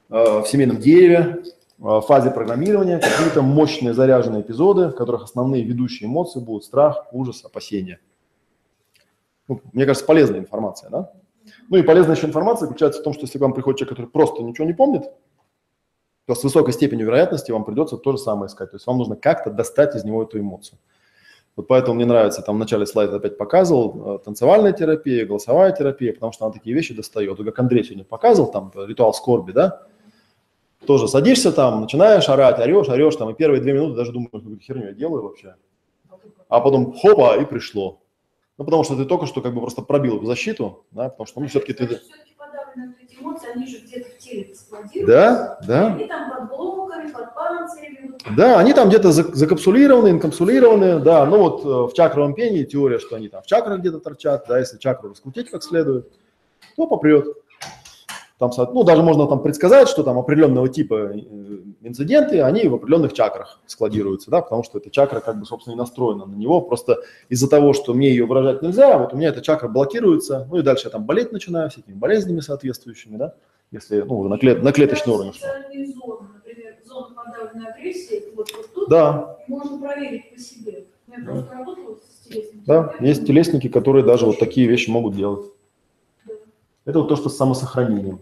э, 0.10 0.42
в 0.42 0.48
семейном 0.48 0.78
дереве, 0.78 1.44
в 1.78 2.02
фазе 2.02 2.32
программирования 2.32 2.98
какие-то 2.98 3.44
мощные 3.44 3.94
заряженные 3.94 4.42
эпизоды, 4.42 4.88
в 4.88 4.96
которых 4.96 5.24
основные 5.26 5.64
ведущие 5.64 6.08
эмоции 6.08 6.40
будут 6.40 6.64
страх, 6.64 7.08
ужас, 7.12 7.46
опасения. 7.46 8.00
Ну, 9.48 9.62
мне 9.74 9.86
кажется, 9.86 10.06
полезная 10.06 10.40
информация, 10.40 10.90
да? 10.90 11.12
Ну 11.70 11.78
и 11.78 11.84
полезная 11.84 12.16
еще 12.16 12.26
информация 12.26 12.68
заключается 12.68 13.02
в 13.02 13.04
том, 13.04 13.14
что 13.14 13.24
если 13.24 13.38
к 13.38 13.42
вам 13.42 13.54
приходит 13.54 13.80
человек, 13.80 13.98
который 13.98 14.10
просто 14.10 14.42
ничего 14.42 14.66
не 14.66 14.74
помнит, 14.74 15.04
то 16.26 16.36
с 16.36 16.44
высокой 16.44 16.74
степенью 16.74 17.06
вероятности 17.08 17.52
вам 17.52 17.66
придется 17.66 17.98
то 17.98 18.12
же 18.14 18.18
самое 18.18 18.48
искать. 18.48 18.72
То 18.72 18.76
есть 18.78 18.88
вам 18.88 18.98
нужно 18.98 19.16
как-то 19.16 19.50
достать 19.50 19.96
из 19.96 20.04
него 20.04 20.24
эту 20.24 20.40
эмоцию. 20.40 20.80
Вот 21.56 21.68
поэтому 21.68 21.96
мне 21.96 22.06
нравится, 22.06 22.42
там 22.42 22.56
в 22.56 22.60
начале 22.60 22.86
слайда 22.86 23.18
опять 23.18 23.38
показывал, 23.38 24.16
э, 24.16 24.20
танцевальная 24.20 24.74
терапия, 24.74 25.26
голосовая 25.26 25.72
терапия, 25.72 26.12
потому 26.14 26.32
что 26.32 26.46
она 26.46 26.54
такие 26.54 26.76
вещи 26.76 26.96
достает. 26.96 27.38
Как 27.38 27.60
Андрей 27.60 27.84
сегодня 27.84 28.04
показывал, 28.04 28.52
там, 28.52 28.72
ритуал 28.76 29.14
скорби, 29.14 29.52
да, 29.52 29.84
тоже 30.88 31.08
садишься 31.08 31.52
там, 31.52 31.82
начинаешь 31.82 32.28
орать, 32.28 32.60
орешь, 32.60 32.90
орешь, 32.90 33.16
там, 33.16 33.30
и 33.30 33.36
первые 33.36 33.62
две 33.62 33.74
минуты 33.74 33.96
даже 33.96 34.12
думаешь, 34.12 34.32
какую 34.32 34.60
херню 34.60 34.88
я 34.88 34.94
делаю 34.94 35.24
вообще. 35.24 35.56
А 36.50 36.60
потом 36.60 36.94
хопа, 36.94 37.38
и 37.38 37.46
пришло. 37.46 38.02
Ну, 38.58 38.66
потому 38.66 38.84
что 38.84 38.96
ты 38.96 39.06
только 39.06 39.26
что 39.26 39.42
как 39.42 39.54
бы 39.54 39.62
просто 39.62 39.82
пробил 39.82 40.24
защиту, 40.26 40.86
да, 40.92 41.10
потому 41.10 41.28
что, 41.28 41.40
ну, 41.40 41.48
все-таки 41.48 41.74
ты... 41.74 41.88
Все-таки 41.88 42.36
подавленные 42.38 42.96
эти 43.02 43.03
эмоции, 43.24 43.50
они 43.56 43.68
же 43.68 43.78
где-то 43.80 44.10
в 44.10 44.18
теле 44.18 44.52
эксплодируют. 44.52 45.08
Да, 45.08 45.60
да. 45.66 45.88
Они 45.88 46.08
там 46.08 46.32
под 46.32 46.50
блоками, 46.50 47.12
под 47.12 47.34
панцирями. 47.34 48.12
Да, 48.38 48.60
они 48.60 48.74
там 48.74 48.90
где-то 48.90 49.10
зак- 49.10 49.34
закапсулированы, 49.34 50.10
инкапсулированы, 50.10 51.00
да, 51.00 51.26
ну 51.26 51.40
вот 51.40 51.66
э, 51.66 51.92
в 51.92 51.94
чакровом 51.94 52.34
пении 52.36 52.64
теория, 52.64 53.00
что 53.00 53.16
они 53.16 53.28
там 53.30 53.42
в 53.42 53.46
чакрах 53.46 53.80
где-то 53.80 54.00
торчат, 54.00 54.46
да, 54.48 54.60
если 54.60 54.78
чакру 54.78 55.10
раскрутить 55.10 55.50
как 55.50 55.64
следует, 55.64 56.10
то 56.76 56.88
попрет. 56.88 57.28
Там, 58.50 58.74
ну, 58.74 58.84
даже 58.84 59.04
можно 59.04 59.28
там 59.28 59.42
предсказать, 59.42 59.88
что 59.88 60.04
там 60.04 60.18
определенного 60.18 60.68
типа 60.70 61.12
э, 61.14 61.20
инциденты, 61.82 62.42
они 62.42 62.68
в 62.68 62.76
определенных 62.76 63.14
чакрах 63.14 63.60
складируются, 63.66 64.30
да, 64.32 64.42
потому 64.42 64.64
что 64.64 64.78
эта 64.80 64.90
чакра 64.90 65.20
как 65.20 65.40
бы, 65.40 65.46
собственно, 65.46 65.74
и 65.76 65.78
настроена 65.78 66.26
на 66.26 66.36
него, 66.36 66.62
просто 66.62 67.00
из-за 67.30 67.50
того, 67.50 67.74
что 67.74 67.94
мне 67.94 68.10
ее 68.10 68.26
выражать 68.26 68.62
нельзя, 68.62 68.98
вот 68.98 69.14
у 69.14 69.18
меня 69.18 69.30
эта 69.30 69.42
чакра 69.42 69.68
блокируется, 69.68 70.48
ну 70.50 70.58
и 70.58 70.62
дальше 70.62 70.88
я 70.88 70.92
там 70.92 71.06
болеть 71.06 71.32
начинаю 71.32 71.70
всякими 71.70 71.94
болезнями 71.96 72.40
соответствующими, 72.42 73.18
да, 73.18 73.34
если, 73.72 74.02
ну, 74.02 74.20
уже 74.20 74.30
на, 74.30 74.38
клет- 74.38 74.62
на 74.62 74.72
клеточный 74.72 75.14
уровень. 75.14 75.34
зоны, 75.34 76.28
например, 76.36 76.76
зона 76.86 77.08
подавленной 77.16 77.72
агрессии, 77.72 78.24
вот, 78.36 78.50
вот 78.56 78.74
тут 78.74 78.90
Да, 78.90 79.38
можно 79.48 79.78
проверить 79.80 80.34
по 80.34 80.40
себе. 80.40 80.86
Я 81.08 81.24
просто 81.24 81.52
работала 81.54 81.96
с 81.96 82.28
телесными 82.28 82.64
Да, 82.66 82.74
терапевтами. 82.84 83.08
есть 83.08 83.26
телесники, 83.28 83.68
которые 83.68 84.04
даже 84.06 84.26
вот 84.26 84.40
такие 84.40 84.68
вещи 84.68 84.90
могут 84.90 85.16
делать. 85.16 85.46
Да. 86.26 86.34
Это 86.86 87.00
вот 87.00 87.08
то, 87.10 87.16
что 87.16 87.30
с 87.30 87.38
самосохранением. 87.38 88.20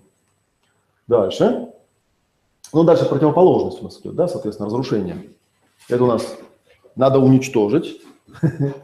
Дальше. 1.07 1.67
Ну, 2.73 2.83
дальше 2.83 3.05
противоположность 3.05 3.81
у 3.81 3.83
нас 3.85 3.99
идет, 3.99 4.15
да, 4.15 4.27
соответственно, 4.27 4.67
разрушение. 4.67 5.29
Это 5.89 6.03
у 6.03 6.07
нас 6.07 6.37
надо 6.95 7.19
уничтожить. 7.19 8.01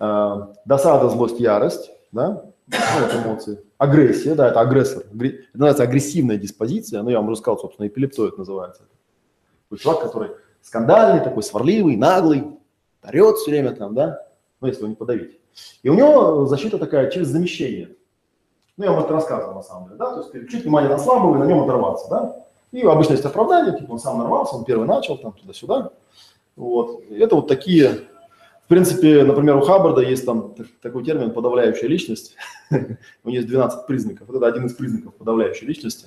А, 0.00 0.52
Досада, 0.64 1.08
злость, 1.08 1.38
ярость, 1.38 1.90
да, 2.10 2.44
ну, 2.68 3.22
эмоции. 3.22 3.60
Агрессия, 3.78 4.34
да, 4.34 4.48
это 4.48 4.60
агрессор. 4.60 5.04
Агре- 5.12 5.38
Это 5.38 5.48
называется 5.54 5.82
агрессивная 5.84 6.36
диспозиция, 6.36 7.02
ну, 7.02 7.10
я 7.10 7.18
вам 7.20 7.28
уже 7.28 7.36
сказал, 7.36 7.58
собственно, 7.60 7.86
эпилептоид 7.86 8.36
называется. 8.36 8.82
То 8.82 9.76
есть 9.76 9.82
человек, 9.84 10.02
который 10.02 10.30
скандальный, 10.62 11.22
такой 11.22 11.44
сварливый, 11.44 11.96
наглый, 11.96 12.44
орет 13.02 13.36
все 13.36 13.52
время 13.52 13.70
там, 13.70 13.94
да, 13.94 14.26
ну, 14.60 14.66
если 14.66 14.80
его 14.80 14.88
не 14.88 14.96
подавить. 14.96 15.38
И 15.84 15.88
у 15.88 15.94
него 15.94 16.44
защита 16.46 16.76
такая 16.78 17.08
через 17.10 17.28
замещение. 17.28 17.94
Ну, 18.76 18.84
я 18.84 18.92
вам 18.92 19.04
это 19.04 19.12
рассказывал 19.12 19.54
на 19.54 19.62
самом 19.62 19.84
деле, 19.86 19.98
да, 19.98 20.12
то 20.12 20.18
есть 20.18 20.32
переключить 20.32 20.64
внимание 20.64 20.90
на 20.90 20.98
слабого 20.98 21.36
и 21.36 21.38
на 21.38 21.44
нем 21.44 21.62
оторваться, 21.62 22.08
да. 22.10 22.44
И 22.72 22.82
обычно 22.82 23.12
есть 23.12 23.24
оправдание, 23.24 23.78
типа 23.78 23.92
он 23.92 23.98
сам 24.00 24.18
нарвался, 24.18 24.56
он 24.56 24.64
первый 24.64 24.88
начал, 24.88 25.16
там, 25.16 25.32
туда-сюда. 25.32 25.90
Вот. 26.56 27.02
Это 27.08 27.36
вот 27.36 27.46
такие, 27.46 28.00
в 28.64 28.68
принципе, 28.68 29.22
например, 29.22 29.56
у 29.56 29.60
Хаббарда 29.60 30.00
есть 30.00 30.26
там 30.26 30.54
так- 30.54 30.66
такой 30.82 31.04
термин 31.04 31.30
«подавляющая 31.32 31.88
личность». 31.88 32.34
У 33.24 33.28
нее 33.28 33.36
есть 33.36 33.48
12 33.48 33.86
признаков. 33.86 34.26
Вот 34.26 34.36
это 34.38 34.46
один 34.46 34.66
из 34.66 34.74
признаков 34.74 35.14
подавляющей 35.14 35.66
личности. 35.66 36.06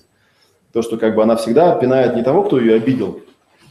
То, 0.74 0.82
что 0.82 0.97
как 0.97 1.15
бы 1.15 1.24
она 1.24 1.38
всегда 1.38 1.76
пинает 1.76 2.15
не 2.15 2.24
того, 2.24 2.43
кто 2.43 2.59
ее 2.59 2.76
обидел, 2.76 3.22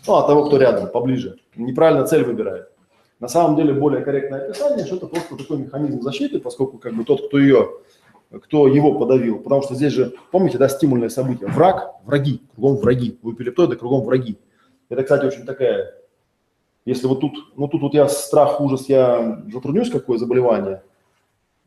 ну, 0.07 0.15
а 0.15 0.27
того, 0.27 0.47
кто 0.47 0.57
рядом, 0.57 0.89
поближе. 0.89 1.37
Неправильно 1.55 2.07
цель 2.07 2.25
выбирает. 2.25 2.71
На 3.21 3.29
самом 3.29 3.57
деле 3.57 3.73
более 3.73 4.03
корректное 4.03 4.47
описание, 4.47 4.87
что 4.87 4.97
это 4.97 5.07
просто 5.07 5.37
такой 5.37 5.59
механизм 5.59 6.01
защиты, 6.03 6.39
поскольку 6.39 6.79
как 6.79 6.95
бы 6.95 7.05
тот, 7.05 7.27
кто 7.27 7.39
ее, 7.39 7.71
кто 8.31 8.67
его 8.67 8.99
подавил, 8.99 9.39
потому 9.39 9.63
что 9.63 9.75
здесь 9.75 9.93
же, 9.93 10.15
помните, 10.31 10.59
да, 10.59 10.69
стимульное 10.69 11.09
событие, 11.09 11.49
враг, 11.49 11.95
враги, 12.05 12.43
кругом 12.55 12.77
враги, 12.77 13.19
у 13.23 13.33
эпилептоида 13.33 13.77
кругом 13.77 14.05
враги. 14.05 14.39
Это, 14.89 15.03
кстати, 15.03 15.25
очень 15.25 15.45
такая, 15.45 15.95
если 16.85 17.07
вот 17.07 17.21
тут, 17.21 17.35
ну 17.57 17.69
тут 17.69 17.83
вот 17.83 17.95
я 17.95 18.09
страх, 18.09 18.61
ужас, 18.61 18.89
я 18.89 19.45
затруднюсь, 19.53 19.91
какое 19.91 20.19
заболевание 20.19 20.83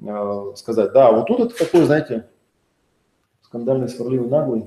э, 0.02 0.52
сказать, 0.56 0.92
да, 0.94 1.12
вот 1.12 1.28
тут 1.28 1.40
это 1.40 1.58
такой, 1.58 1.86
знаете, 1.86 2.28
скандальный, 3.42 3.90
сварливый, 3.90 4.30
наглый, 4.30 4.66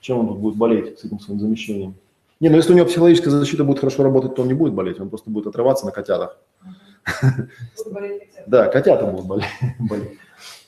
чем 0.00 0.18
он 0.18 0.28
тут 0.28 0.38
будет 0.38 0.56
болеть 0.56 0.98
с 0.98 1.04
этим 1.04 1.20
своим 1.20 1.40
замещением? 1.40 1.94
Не, 2.40 2.48
ну 2.48 2.56
если 2.56 2.72
у 2.72 2.76
него 2.76 2.86
психологическая 2.86 3.30
защита 3.30 3.64
будет 3.64 3.78
хорошо 3.78 4.02
работать, 4.02 4.34
то 4.34 4.42
он 4.42 4.48
не 4.48 4.54
будет 4.54 4.74
болеть, 4.74 5.00
он 5.00 5.08
просто 5.08 5.30
будет 5.30 5.46
отрываться 5.46 5.86
на 5.86 5.92
котятах. 5.92 6.36
Да, 8.46 8.68
котята 8.68 9.06
будут 9.06 9.26
болеть. 9.26 10.18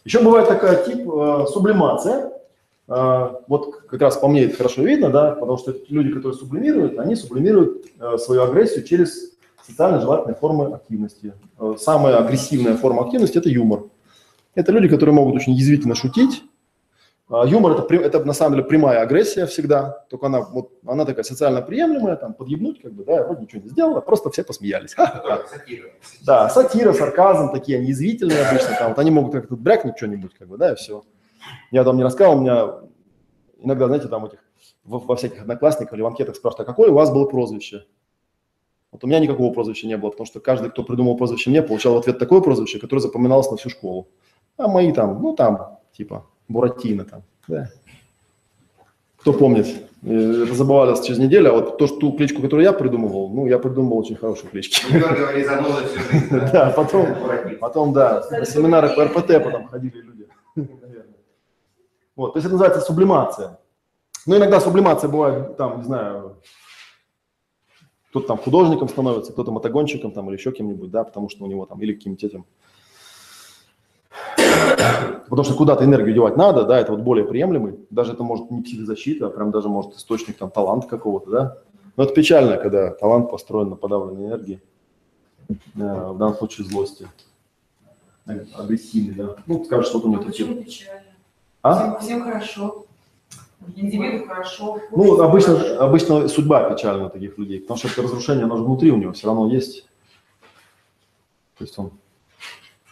Еще 0.07 0.21
бывает 0.21 0.47
такая 0.47 0.85
тип 0.85 1.01
э, 1.11 1.47
сублимация. 1.53 2.31
Э, 2.87 3.31
вот 3.49 3.75
как 3.89 4.01
раз 4.01 4.17
по 4.17 4.29
мне 4.29 4.45
это 4.45 4.57
хорошо 4.57 4.83
видно, 4.83 5.11
да, 5.11 5.33
потому 5.33 5.59
что 5.59 5.75
люди, 5.89 6.13
которые 6.13 6.39
сублимируют, 6.39 7.01
они 7.01 7.17
сублимируют 7.17 7.87
э, 7.99 8.17
свою 8.19 8.45
агрессию 8.45 8.85
через 8.85 9.33
социально 9.67 10.01
желательные 10.01 10.37
формы 10.37 10.67
активности. 10.67 11.35
Э, 11.59 11.75
самая 11.77 12.19
агрессивная 12.19 12.77
форма 12.77 13.03
активности– 13.03 13.37
это 13.39 13.49
юмор. 13.49 13.87
Это 14.55 14.71
люди, 14.71 14.87
которые 14.87 15.13
могут 15.13 15.35
очень 15.35 15.55
язвительно 15.55 15.97
шутить. 15.97 16.45
А 17.29 17.45
Юмор 17.45 17.73
это, 17.73 17.93
это 17.95 18.25
на 18.25 18.33
самом 18.33 18.57
деле 18.57 18.69
прямая 18.69 19.01
агрессия 19.01 19.47
всегда, 19.47 20.05
только 20.09 20.27
она, 20.27 20.43
вот, 20.43 20.71
она 20.87 21.05
такая 21.05 21.25
социально 21.25 21.61
приемлемая, 21.61 22.15
там, 22.15 22.35
подъебнуть, 22.35 22.81
как 22.81 22.93
бы, 22.93 23.05
да, 23.05 23.15
я 23.15 23.25
вроде 23.25 23.43
ничего 23.43 23.63
не 23.63 23.69
сделала, 23.69 24.01
просто 24.01 24.31
все 24.31 24.45
посмеялись. 24.45 24.95
Сатира. 25.51 25.91
Да, 26.25 26.49
сатира, 26.49 26.93
сарказм, 26.93 27.51
такие 27.51 27.79
они 27.79 27.89
язвительные 27.89 28.47
обычно, 28.47 28.77
там, 28.79 28.91
вот 28.91 28.99
они 29.01 29.11
могут 29.11 29.33
как-то 29.33 29.57
брякнуть 29.57 29.97
что-нибудь, 29.97 30.35
как 30.35 30.47
бы, 30.47 30.57
да, 30.57 30.73
и 30.73 30.75
все. 30.77 31.03
Я 31.73 31.83
там 31.83 31.97
не 31.97 32.05
рассказывал, 32.05 32.39
у 32.39 32.43
меня 32.43 32.75
иногда, 33.59 33.87
знаете, 33.89 34.07
там 34.07 34.25
этих, 34.27 34.39
во, 34.85 35.01
во 35.01 35.17
всяких 35.17 35.43
одноклассниках 35.43 35.95
или 35.95 36.03
в 36.03 36.07
анкетах 36.07 36.37
спрашивают, 36.37 36.69
а 36.69 36.71
какое 36.71 36.91
у 36.91 36.95
вас 36.95 37.11
было 37.11 37.27
прозвище? 37.27 37.87
Вот 38.93 39.03
у 39.03 39.09
меня 39.09 39.19
никакого 39.19 39.53
прозвища 39.53 39.89
не 39.89 39.97
было, 39.97 40.11
потому 40.11 40.27
что 40.27 40.39
каждый, 40.39 40.71
кто 40.71 40.85
придумал 40.85 41.17
прозвище 41.17 41.51
мне, 41.51 41.61
получал 41.61 41.95
в 41.95 41.99
ответ 41.99 42.21
такое 42.21 42.41
прозвище, 42.41 42.79
которое 42.79 43.01
запоминалось 43.01 43.51
на 43.51 43.57
всю 43.57 43.69
школу. 43.69 44.09
А 44.57 44.69
мои 44.69 44.93
там, 44.93 45.21
ну 45.21 45.35
там, 45.35 45.81
типа, 45.93 46.25
Буратино 46.49 47.05
там, 47.05 47.23
да. 47.49 47.71
Кто 49.19 49.33
помнит, 49.33 49.67
Э, 50.07 50.43
это 50.45 50.55
забывалось 50.55 51.05
через 51.05 51.19
неделю, 51.19 51.51
а 51.51 51.53
вот 51.55 51.79
то, 51.79 51.87
что 51.89 51.97
ту 51.97 52.13
кличку, 52.13 52.41
которую 52.41 52.65
я 52.65 52.73
придумывал, 52.73 53.29
ну, 53.29 53.47
я 53.47 53.59
придумал 53.59 53.99
очень 53.99 54.15
хорошие 54.15 54.49
клички. 54.49 54.87
Жизнь. 54.87 56.31
Да, 56.53 56.71
потом, 56.77 57.09
потом, 57.61 57.93
да, 57.93 58.25
на 58.31 58.45
семинары 58.47 58.95
по 58.95 59.05
РПТ 59.05 59.43
потом 59.43 59.67
ходили 59.67 60.01
люди. 60.01 60.29
наверное. 60.55 61.17
Вот, 62.15 62.35
то 62.35 62.39
есть 62.39 62.47
это 62.47 62.53
называется 62.55 62.81
сублимация. 62.81 63.59
Но 64.27 64.37
иногда 64.37 64.61
сублимация 64.61 65.09
бывает, 65.09 65.57
там, 65.57 65.79
не 65.79 65.85
знаю, 65.85 66.37
кто-то 68.11 68.29
там 68.29 68.39
художником 68.39 68.89
становится, 68.89 69.33
кто-то 69.33 69.51
мотогонщиком 69.51 70.13
там 70.13 70.29
или 70.29 70.37
еще 70.37 70.53
кем-нибудь, 70.53 70.91
да, 70.91 71.03
потому 71.03 71.29
что 71.29 71.45
у 71.45 71.49
него 71.49 71.67
там 71.67 71.83
или 71.83 71.95
каким-нибудь 71.95 72.25
этим. 72.25 72.47
Потому 75.29 75.45
что 75.45 75.55
куда-то 75.55 75.85
энергию 75.85 76.15
девать 76.15 76.37
надо, 76.37 76.65
да, 76.65 76.79
это 76.79 76.93
вот 76.93 77.01
более 77.01 77.25
приемлемый. 77.25 77.81
Даже 77.91 78.13
это 78.13 78.23
может 78.23 78.51
не 78.51 78.63
психозащита, 78.63 79.27
а 79.27 79.31
прям 79.31 79.51
даже 79.51 79.69
может 79.69 79.95
источник 79.95 80.39
там 80.39 80.51
таланта 80.51 80.87
какого-то, 80.87 81.31
да. 81.31 81.59
Но 81.97 82.05
это 82.05 82.15
печально, 82.15 82.57
когда 82.59 82.91
талант 82.91 83.31
построен 83.31 83.71
на 83.71 83.77
подавленной 83.77 84.27
энергии, 84.27 84.63
э, 85.49 85.55
в 85.75 86.19
данном 86.19 86.35
случае 86.37 86.67
злости. 86.67 87.09
Агрессивный, 88.27 89.15
да. 89.15 89.37
Ну, 89.47 89.65
скажешь, 89.65 89.89
что 89.89 90.01
такие. 90.01 90.21
Почему 90.25 90.63
печально? 90.63 91.03
А? 91.63 91.99
Всем, 91.99 92.01
всем 92.01 92.25
хорошо. 92.25 92.87
Индивиду 93.75 94.27
хорошо. 94.27 94.81
Ну, 94.93 95.21
обычно, 95.21 95.57
хорошо. 95.57 95.83
обычно 95.83 96.29
судьба 96.29 96.71
печальна 96.71 97.09
таких 97.09 97.37
людей, 97.39 97.61
потому 97.61 97.79
что 97.79 97.89
это 97.89 98.03
разрушение, 98.03 98.45
оно 98.45 98.57
же 98.59 98.63
внутри 98.63 98.93
у 98.93 98.97
него 98.97 99.13
все 99.13 99.27
равно 99.27 99.49
есть. 99.49 99.87
То 101.59 101.65
есть 101.65 101.77
он 101.79 101.91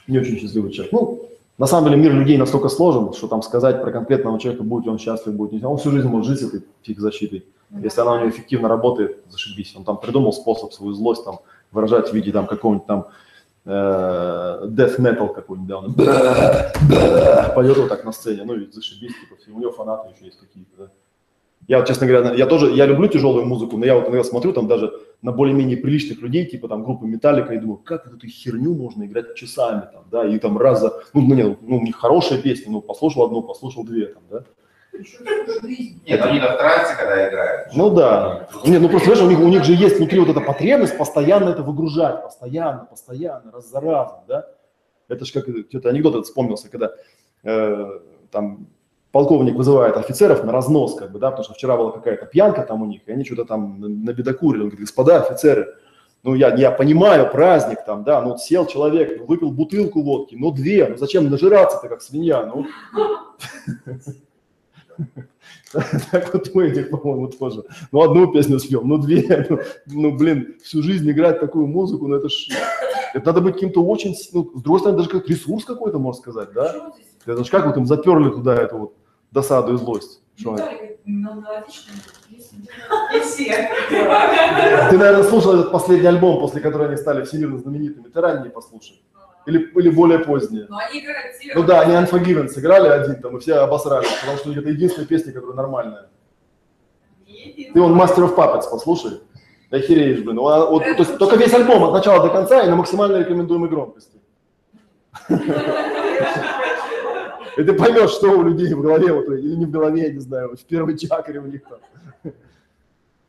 не 0.08 0.18
очень 0.18 0.38
счастливый 0.38 0.72
человек. 0.72 0.92
Ну, 0.92 1.28
на 1.56 1.66
самом 1.66 1.90
деле 1.90 2.02
мир 2.02 2.12
людей 2.12 2.36
настолько 2.36 2.68
сложен, 2.68 3.12
что 3.12 3.28
там 3.28 3.42
сказать 3.42 3.80
про 3.80 3.92
конкретного 3.92 4.40
человека, 4.40 4.64
будет 4.64 4.84
ли 4.84 4.90
он 4.90 4.98
счастлив, 4.98 5.34
будет 5.34 5.52
не 5.52 5.64
Он 5.64 5.78
всю 5.78 5.90
жизнь 5.90 6.08
может 6.08 6.26
жить 6.26 6.40
с 6.40 6.48
этой 6.48 6.64
психозащитой. 6.82 7.44
Если 7.70 8.00
она 8.00 8.12
у 8.12 8.18
него 8.18 8.28
эффективно 8.28 8.68
работает, 8.68 9.18
зашибись. 9.28 9.74
Он 9.76 9.84
там 9.84 9.98
придумал 9.98 10.32
способ 10.32 10.72
свою 10.72 10.92
злость 10.94 11.24
там 11.24 11.38
выражать 11.70 12.10
в 12.10 12.12
виде 12.12 12.32
там 12.32 12.46
какого-нибудь 12.46 12.86
там 12.86 13.06
э, 13.64 14.66
death 14.68 14.98
metal 14.98 15.32
какой-нибудь, 15.32 15.68
да, 15.68 15.78
он 15.78 15.94
поет 17.54 17.76
вот 17.76 17.88
так 17.88 18.04
на 18.04 18.12
сцене, 18.12 18.44
ну 18.44 18.54
и 18.54 18.70
зашибись, 18.70 19.12
типа, 19.12 19.56
у 19.56 19.60
него 19.60 19.72
фанаты 19.72 20.10
еще 20.14 20.26
есть 20.26 20.38
какие-то, 20.38 20.70
да. 20.78 20.88
Я, 21.66 21.82
честно 21.82 22.06
говоря, 22.06 22.34
я 22.34 22.46
тоже, 22.46 22.72
я 22.72 22.84
люблю 22.86 23.08
тяжелую 23.08 23.46
музыку, 23.46 23.78
но 23.78 23.86
я 23.86 23.94
вот 23.94 24.04
иногда 24.04 24.24
смотрю 24.24 24.52
там 24.52 24.68
даже 24.68 24.92
на 25.22 25.32
более-менее 25.32 25.78
приличных 25.78 26.20
людей, 26.20 26.44
типа 26.44 26.68
там 26.68 26.84
группы 26.84 27.06
Металлика, 27.06 27.54
и 27.54 27.58
думаю, 27.58 27.78
как 27.78 28.06
эту 28.06 28.26
херню 28.26 28.74
можно 28.74 29.04
играть 29.04 29.34
часами 29.34 29.88
там, 29.92 30.04
да, 30.10 30.26
и 30.26 30.38
там 30.38 30.58
раз 30.58 30.80
за, 30.80 31.02
ну, 31.14 31.22
ну, 31.22 31.34
нет, 31.34 31.58
ну, 31.62 31.78
у 31.78 31.82
них 31.82 31.96
хорошая 31.96 32.38
песня, 32.38 32.70
ну, 32.70 32.82
послушал 32.82 33.24
одну, 33.24 33.42
послушал 33.42 33.84
две 33.84 34.06
там, 34.06 34.22
да. 34.30 34.44
Нет, 36.06 36.20
они 36.20 36.38
на 36.38 36.56
трансе, 36.56 36.94
когда 36.96 37.28
играют. 37.28 37.74
Ну 37.74 37.90
да. 37.90 38.48
Не, 38.64 38.78
ну 38.78 38.88
просто, 38.88 39.14
знаешь, 39.14 39.22
у 39.22 39.28
них, 39.28 39.40
у 39.40 39.48
них 39.48 39.64
же 39.64 39.72
есть 39.72 39.96
внутри 39.96 40.20
вот 40.20 40.28
эта 40.28 40.40
потребность 40.40 40.96
постоянно 40.96 41.48
это 41.48 41.62
выгружать, 41.62 42.22
постоянно, 42.22 42.84
постоянно, 42.84 43.50
раз 43.50 43.70
за 43.70 43.80
разом, 43.80 44.18
да. 44.28 44.46
Это 45.08 45.24
же 45.24 45.32
как, 45.32 45.48
что-то 45.68 45.88
анекдот 45.88 46.14
этот 46.14 46.26
вспомнился, 46.26 46.70
когда 46.70 46.92
э, 47.42 48.00
там 48.30 48.66
полковник 49.14 49.54
вызывает 49.54 49.96
офицеров 49.96 50.42
на 50.42 50.50
разнос, 50.50 50.96
как 50.96 51.12
бы, 51.12 51.20
да, 51.20 51.30
потому 51.30 51.44
что 51.44 51.54
вчера 51.54 51.76
была 51.76 51.92
какая-то 51.92 52.26
пьянка 52.26 52.62
там 52.62 52.82
у 52.82 52.86
них, 52.86 53.02
и 53.06 53.12
они 53.12 53.24
что-то 53.24 53.44
там 53.44 53.78
набедокурили. 53.78 54.62
Он 54.62 54.68
говорит, 54.70 54.80
господа 54.80 55.20
офицеры, 55.20 55.76
ну 56.24 56.34
я, 56.34 56.52
я 56.56 56.72
понимаю, 56.72 57.30
праздник 57.30 57.84
там, 57.86 58.02
да, 58.02 58.20
ну 58.20 58.30
вот 58.30 58.40
сел 58.40 58.66
человек, 58.66 59.20
ну, 59.20 59.26
выпил 59.26 59.52
бутылку 59.52 60.02
водки, 60.02 60.34
ну 60.34 60.50
две, 60.50 60.88
ну 60.88 60.96
зачем 60.96 61.30
нажираться-то 61.30 61.88
как 61.88 62.02
свинья, 62.02 62.44
ну. 62.44 62.66
Так 66.10 66.32
вот 66.32 66.50
мы 66.54 66.66
этих, 66.66 66.90
по-моему, 66.90 67.28
тоже. 67.28 67.62
Ну, 67.92 68.02
одну 68.02 68.32
песню 68.32 68.58
спел, 68.58 68.82
ну, 68.82 68.98
две. 68.98 69.46
Ну, 69.48 69.58
ну, 69.86 70.16
блин, 70.16 70.56
всю 70.62 70.82
жизнь 70.82 71.08
играть 71.10 71.40
такую 71.40 71.66
музыку, 71.66 72.08
ну, 72.08 72.16
это 72.16 72.28
ж... 72.28 72.48
Это 73.12 73.26
надо 73.26 73.40
быть 73.40 73.54
каким-то 73.54 73.84
очень... 73.84 74.14
Ну, 74.32 74.52
с 74.54 74.62
другой 74.62 74.80
стороны, 74.80 74.98
даже 74.98 75.10
как 75.10 75.28
ресурс 75.28 75.64
какой-то, 75.64 75.98
можно 75.98 76.20
сказать, 76.20 76.52
да? 76.52 76.92
Это 77.26 77.42
ж 77.42 77.48
как 77.48 77.66
вот 77.66 77.76
им 77.76 77.86
заперли 77.86 78.30
туда 78.30 78.54
эту 78.54 78.78
вот 78.78 78.94
досаду 79.34 79.74
и 79.74 79.76
злость. 79.76 80.22
Что. 80.36 80.56
Ты, 80.56 81.12
наверное, 84.98 85.22
слушал 85.24 85.54
этот 85.54 85.70
последний 85.70 86.06
альбом, 86.08 86.40
после 86.40 86.60
которого 86.60 86.88
они 86.88 86.96
стали 86.96 87.24
всемирно 87.24 87.58
знаменитыми. 87.58 88.08
Ты 88.08 88.20
ранее 88.20 88.50
послушай. 88.50 89.02
Или, 89.46 89.70
или 89.74 89.90
более 89.90 90.20
поздние. 90.20 90.66
Но 90.70 90.78
они 90.78 91.00
играют 91.00 91.36
все. 91.36 91.52
Ну 91.54 91.62
да, 91.64 91.82
они 91.82 91.92
Unforgiven 91.94 92.48
сыграли 92.48 92.88
один 92.88 93.20
там, 93.20 93.36
и 93.36 93.40
все 93.40 93.56
обосрались, 93.56 94.08
потому 94.20 94.38
что 94.38 94.48
у 94.48 94.52
них 94.52 94.60
это 94.62 94.70
единственная 94.70 95.06
песня, 95.06 95.32
которая 95.32 95.56
нормальная. 95.56 96.08
Ты 97.26 97.80
он 97.80 98.00
Master 98.00 98.24
of 98.26 98.34
Puppets 98.34 98.70
послушай. 98.70 99.20
Ты 99.68 99.76
охереешь, 99.76 100.20
блин. 100.20 100.36
Ну, 100.36 100.48
а 100.48 100.70
вот, 100.70 100.82
то 100.82 101.02
есть, 101.02 101.18
только 101.18 101.36
весь 101.36 101.52
альбом 101.52 101.84
от 101.84 101.92
начала 101.92 102.22
до 102.22 102.30
конца 102.30 102.62
и 102.62 102.70
на 102.70 102.76
максимально 102.76 103.18
рекомендуемой 103.18 103.68
громкости. 103.68 104.18
И 107.56 107.62
ты 107.62 107.72
поймешь, 107.72 108.10
что 108.10 108.30
у 108.30 108.42
людей 108.42 108.72
в 108.74 108.82
голове, 108.82 109.12
вот, 109.12 109.28
или 109.28 109.54
не 109.54 109.66
в 109.66 109.70
голове, 109.70 110.02
я 110.04 110.12
не 110.12 110.20
знаю, 110.20 110.56
в 110.56 110.64
первой 110.64 110.98
чакре 110.98 111.40
у 111.40 111.46
них 111.46 111.62
там. 111.68 112.32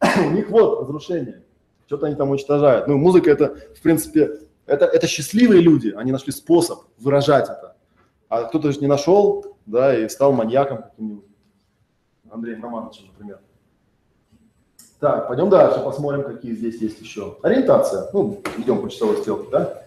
У 0.27 0.31
них 0.31 0.49
вот 0.49 0.81
разрушение. 0.81 1.43
Что-то 1.87 2.07
они 2.07 2.15
там 2.15 2.29
уничтожают. 2.29 2.87
Ну, 2.87 2.97
музыка 2.97 3.31
это, 3.31 3.55
в 3.75 3.81
принципе, 3.81 4.39
это, 4.65 4.85
это 4.85 5.07
счастливые 5.07 5.61
люди, 5.61 5.93
они 5.95 6.11
нашли 6.11 6.31
способ 6.31 6.79
выражать 6.97 7.45
это. 7.45 7.75
А 8.29 8.43
кто-то 8.43 8.71
же 8.71 8.79
не 8.79 8.87
нашел, 8.87 9.57
да, 9.65 9.97
и 9.97 10.09
стал 10.09 10.33
маньяком 10.33 10.83
каким-нибудь. 10.83 11.25
Андреем 12.29 12.63
Романовичем, 12.63 13.05
например. 13.07 13.39
Так, 14.99 15.27
пойдем 15.27 15.49
дальше, 15.49 15.79
посмотрим, 15.81 16.23
какие 16.23 16.53
здесь 16.55 16.81
есть 16.81 16.99
еще. 16.99 17.37
Ориентация. 17.43 18.09
Ну, 18.13 18.41
идем 18.57 18.81
по 18.81 18.89
часовой 18.89 19.17
стрелке, 19.17 19.49
да. 19.51 19.84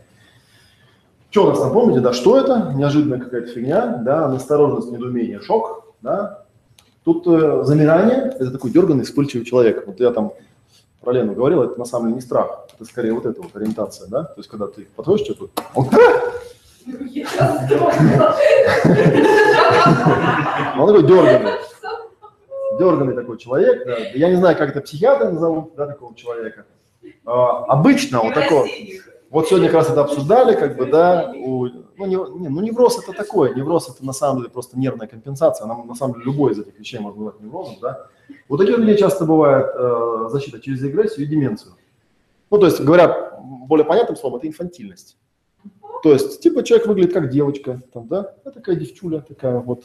Что 1.31 1.45
у 1.45 1.49
нас 1.49 1.61
там, 1.61 1.73
помните, 1.73 2.01
да, 2.01 2.13
что 2.15 2.39
это? 2.39 2.73
Неожиданная 2.75 3.19
какая-то 3.19 3.49
фигня, 3.49 3.99
да, 4.03 4.29
настороженность, 4.29 4.91
недоумение, 4.91 5.41
шок, 5.41 5.95
да. 6.01 6.45
Тут 7.05 7.27
э, 7.27 7.65
замирание, 7.65 8.35
это 8.39 8.51
такой 8.51 8.71
дерганный, 8.71 9.05
вспыльчивый 9.05 9.45
человек. 9.45 9.87
Вот 9.87 10.01
я 10.01 10.11
там 10.11 10.33
про 11.03 11.13
Лену 11.13 11.35
говорил, 11.35 11.63
это 11.63 11.79
на 11.79 11.85
самом 11.85 12.07
деле 12.07 12.17
не 12.17 12.21
страх, 12.23 12.67
это 12.75 12.85
скорее 12.87 13.13
вот 13.13 13.27
эта 13.27 13.43
вот 13.43 13.55
ориентация, 13.55 14.09
да. 14.09 14.25
То 14.25 14.35
есть, 14.39 14.49
когда 14.49 14.69
ты 14.69 14.87
подходишь 14.97 15.27
к 15.27 15.27
человеку, 15.27 15.51
он, 15.75 15.89
он 20.81 20.87
такой 20.87 21.03
дерганный. 21.03 21.53
Дерганный 22.79 23.15
такой 23.15 23.37
человек, 23.39 23.87
да. 23.87 23.99
Я 24.15 24.31
не 24.31 24.37
знаю, 24.37 24.57
как 24.57 24.71
это 24.71 24.81
психиатры 24.81 25.31
назовут, 25.31 25.75
да, 25.77 25.87
такого 25.87 26.15
человека. 26.15 26.65
А, 27.27 27.65
обычно 27.67 28.21
вот 28.21 28.33
такого, 28.35 28.67
вот 29.31 29.49
сегодня 29.49 29.69
как 29.69 29.77
раз 29.77 29.91
это 29.91 30.01
обсуждали, 30.01 30.55
как 30.55 30.77
бы, 30.77 30.87
да, 30.87 31.33
у, 31.37 31.67
ну, 31.67 32.07
не, 32.07 32.15
не, 32.41 32.49
ну, 32.49 32.61
невроз 32.61 32.99
это 32.99 33.13
такое, 33.13 33.55
невроз 33.55 33.89
это 33.89 34.05
на 34.05 34.13
самом 34.13 34.39
деле 34.39 34.51
просто 34.51 34.79
нервная 34.79 35.07
компенсация, 35.07 35.67
нам 35.67 35.87
на 35.87 35.95
самом 35.95 36.15
деле 36.15 36.27
любой 36.27 36.53
из 36.53 36.59
этих 36.61 36.79
вещей 36.79 36.99
можно 36.99 37.25
назвать 37.25 37.43
неврозом, 37.43 37.77
да. 37.83 38.07
У 38.49 38.57
таких 38.57 38.79
людей 38.79 38.97
часто 38.97 39.25
бывает 39.25 39.67
э, 39.75 40.29
защита 40.31 40.61
через 40.61 40.83
агрессию 40.83 41.27
и 41.27 41.29
деменцию. 41.29 41.75
Ну, 42.51 42.59
то 42.59 42.67
есть, 42.67 42.81
говоря 42.81 43.39
более 43.43 43.85
понятным 43.85 44.17
словом, 44.17 44.39
это 44.39 44.47
инфантильность. 44.47 45.19
То 46.03 46.13
есть, 46.13 46.41
типа, 46.41 46.63
человек 46.63 46.87
выглядит 46.87 47.13
как 47.13 47.29
девочка, 47.29 47.81
там, 47.93 48.09
да, 48.09 48.35
а 48.45 48.51
такая 48.51 48.77
девчуля, 48.77 49.21
такая 49.21 49.59
вот. 49.59 49.85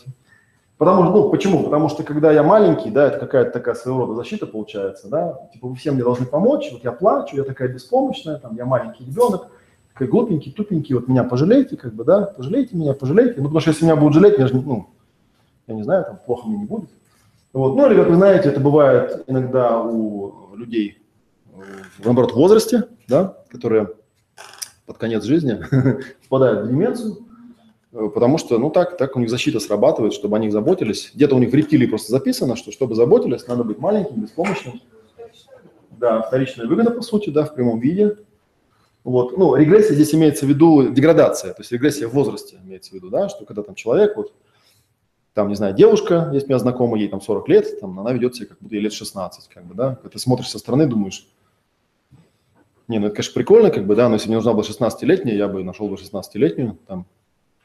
Потому 0.84 1.04
что, 1.04 1.14
ну, 1.14 1.30
почему? 1.30 1.64
Потому 1.64 1.88
что, 1.88 2.04
когда 2.04 2.30
я 2.34 2.44
маленький, 2.44 2.90
да, 2.90 3.08
это 3.08 3.18
какая-то 3.18 3.52
такая 3.52 3.74
своего 3.74 4.02
рода 4.02 4.16
защита 4.16 4.46
получается, 4.46 5.08
да, 5.08 5.40
типа, 5.54 5.70
вы 5.70 5.76
все 5.76 5.92
мне 5.92 6.04
должны 6.04 6.26
помочь, 6.26 6.70
вот 6.74 6.84
я 6.84 6.92
плачу, 6.92 7.38
я 7.38 7.44
такая 7.44 7.70
беспомощная, 7.70 8.38
там, 8.38 8.58
я 8.58 8.66
маленький 8.66 9.06
ребенок, 9.06 9.48
такой 9.94 10.08
глупенький, 10.08 10.52
тупенький, 10.52 10.94
вот 10.94 11.08
меня 11.08 11.24
пожалейте, 11.24 11.78
как 11.78 11.94
бы, 11.94 12.04
да, 12.04 12.24
пожалейте 12.24 12.76
меня, 12.76 12.94
пожалейте, 12.94 13.36
ну, 13.38 13.44
потому 13.44 13.62
что 13.62 13.70
если 13.70 13.86
меня 13.86 13.96
будут 13.96 14.16
жалеть, 14.16 14.38
я 14.38 14.48
же, 14.48 14.56
ну, 14.56 14.90
я 15.68 15.74
не 15.74 15.84
знаю, 15.84 16.04
там, 16.04 16.20
плохо 16.26 16.50
мне 16.50 16.58
не 16.58 16.66
будет. 16.66 16.90
Вот. 17.54 17.78
Ну, 17.78 17.90
или, 17.90 17.96
как 17.96 18.10
вы 18.10 18.16
знаете, 18.16 18.50
это 18.50 18.60
бывает 18.60 19.24
иногда 19.28 19.80
у 19.80 20.54
людей, 20.54 21.02
э, 21.56 21.62
наоборот, 22.04 22.34
в 22.34 22.36
возрасте, 22.36 22.90
да, 23.08 23.38
которые 23.48 23.88
под 24.86 24.98
конец 24.98 25.24
жизни 25.24 25.64
впадают 26.26 26.66
в 26.66 26.68
деменцию, 26.68 27.20
потому 27.94 28.38
что, 28.38 28.58
ну 28.58 28.72
так, 28.72 28.98
так 28.98 29.16
у 29.16 29.20
них 29.20 29.30
защита 29.30 29.60
срабатывает, 29.60 30.14
чтобы 30.14 30.36
о 30.36 30.40
них 30.40 30.52
заботились. 30.52 31.12
Где-то 31.14 31.36
у 31.36 31.40
них 31.40 31.52
в 31.52 31.54
рептилии 31.54 31.86
просто 31.86 32.12
записано, 32.12 32.56
что 32.56 32.72
чтобы 32.72 32.96
заботились, 32.96 33.46
надо 33.48 33.64
быть 33.64 33.78
маленьким, 33.78 34.22
беспомощным. 34.22 34.82
Да, 35.92 36.22
вторичная 36.22 36.68
выгода, 36.68 36.92
по 36.92 37.02
сути, 37.02 37.30
да, 37.30 37.46
в 37.46 37.54
прямом 37.54 37.80
виде. 37.80 38.18
Вот. 39.04 39.38
Ну, 39.38 39.56
регрессия 39.56 39.94
здесь 39.94 40.16
имеется 40.16 40.46
в 40.46 40.50
виду 40.50 40.90
деградация, 40.90 41.54
то 41.54 41.62
есть 41.62 41.72
регрессия 41.72 42.08
в 42.08 42.14
возрасте 42.14 42.58
имеется 42.64 42.92
в 42.92 42.94
виду, 42.94 43.10
да, 43.10 43.30
что 43.30 43.46
когда 43.46 43.62
там 43.62 43.76
человек, 43.76 44.16
вот, 44.16 44.34
там, 45.34 45.50
не 45.50 45.56
знаю, 45.56 45.76
девушка, 45.76 46.30
есть 46.34 46.46
у 46.46 46.50
меня 46.50 46.60
знакомая, 46.60 47.02
ей 47.02 47.10
там 47.10 47.22
40 47.22 47.50
лет, 47.50 47.80
там, 47.80 48.00
она 48.00 48.14
ведет 48.14 48.36
себя, 48.36 48.48
как 48.48 48.58
будто 48.60 48.76
ей 48.76 48.82
лет 48.82 48.94
16, 48.94 49.50
как 49.50 49.66
бы, 49.66 49.76
да, 49.76 49.96
когда 49.96 50.10
ты 50.10 50.20
смотришь 50.20 50.50
со 50.50 50.58
стороны, 50.58 50.88
думаешь, 50.88 51.28
не, 52.88 53.00
ну 53.00 53.08
это, 53.08 53.16
конечно, 53.16 53.34
прикольно, 53.34 53.72
как 53.72 53.86
бы, 53.86 53.96
да, 53.96 54.08
но 54.08 54.16
если 54.16 54.28
мне 54.28 54.38
нужна 54.38 54.54
была 54.54 54.64
16-летняя, 54.64 55.36
я 55.36 55.48
бы 55.48 55.64
нашел 55.64 55.90
бы 55.90 55.96
16-летнюю, 55.96 56.78
там, 56.88 57.06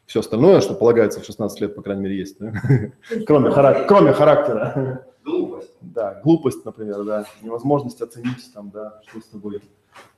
все 0.09 0.20
остальное, 0.20 0.62
что 0.62 0.74
полагается 0.74 1.20
в 1.20 1.24
16 1.26 1.61
лет, 1.61 1.74
по 1.74 1.82
крайней 1.82 2.04
мере, 2.04 2.18
есть, 2.18 2.38
да? 2.40 2.50
кроме, 3.26 3.50
харак- 3.50 3.86
кроме 3.86 4.12
характера. 4.12 5.04
Глупость. 5.22 5.70
Да, 5.82 6.20
глупость, 6.24 6.64
например, 6.64 7.04
да, 7.04 7.26
невозможность 7.42 8.00
оценить, 8.00 8.50
там, 8.54 8.70
да, 8.70 9.00
что 9.06 9.20
с 9.20 9.24
тобой, 9.26 9.61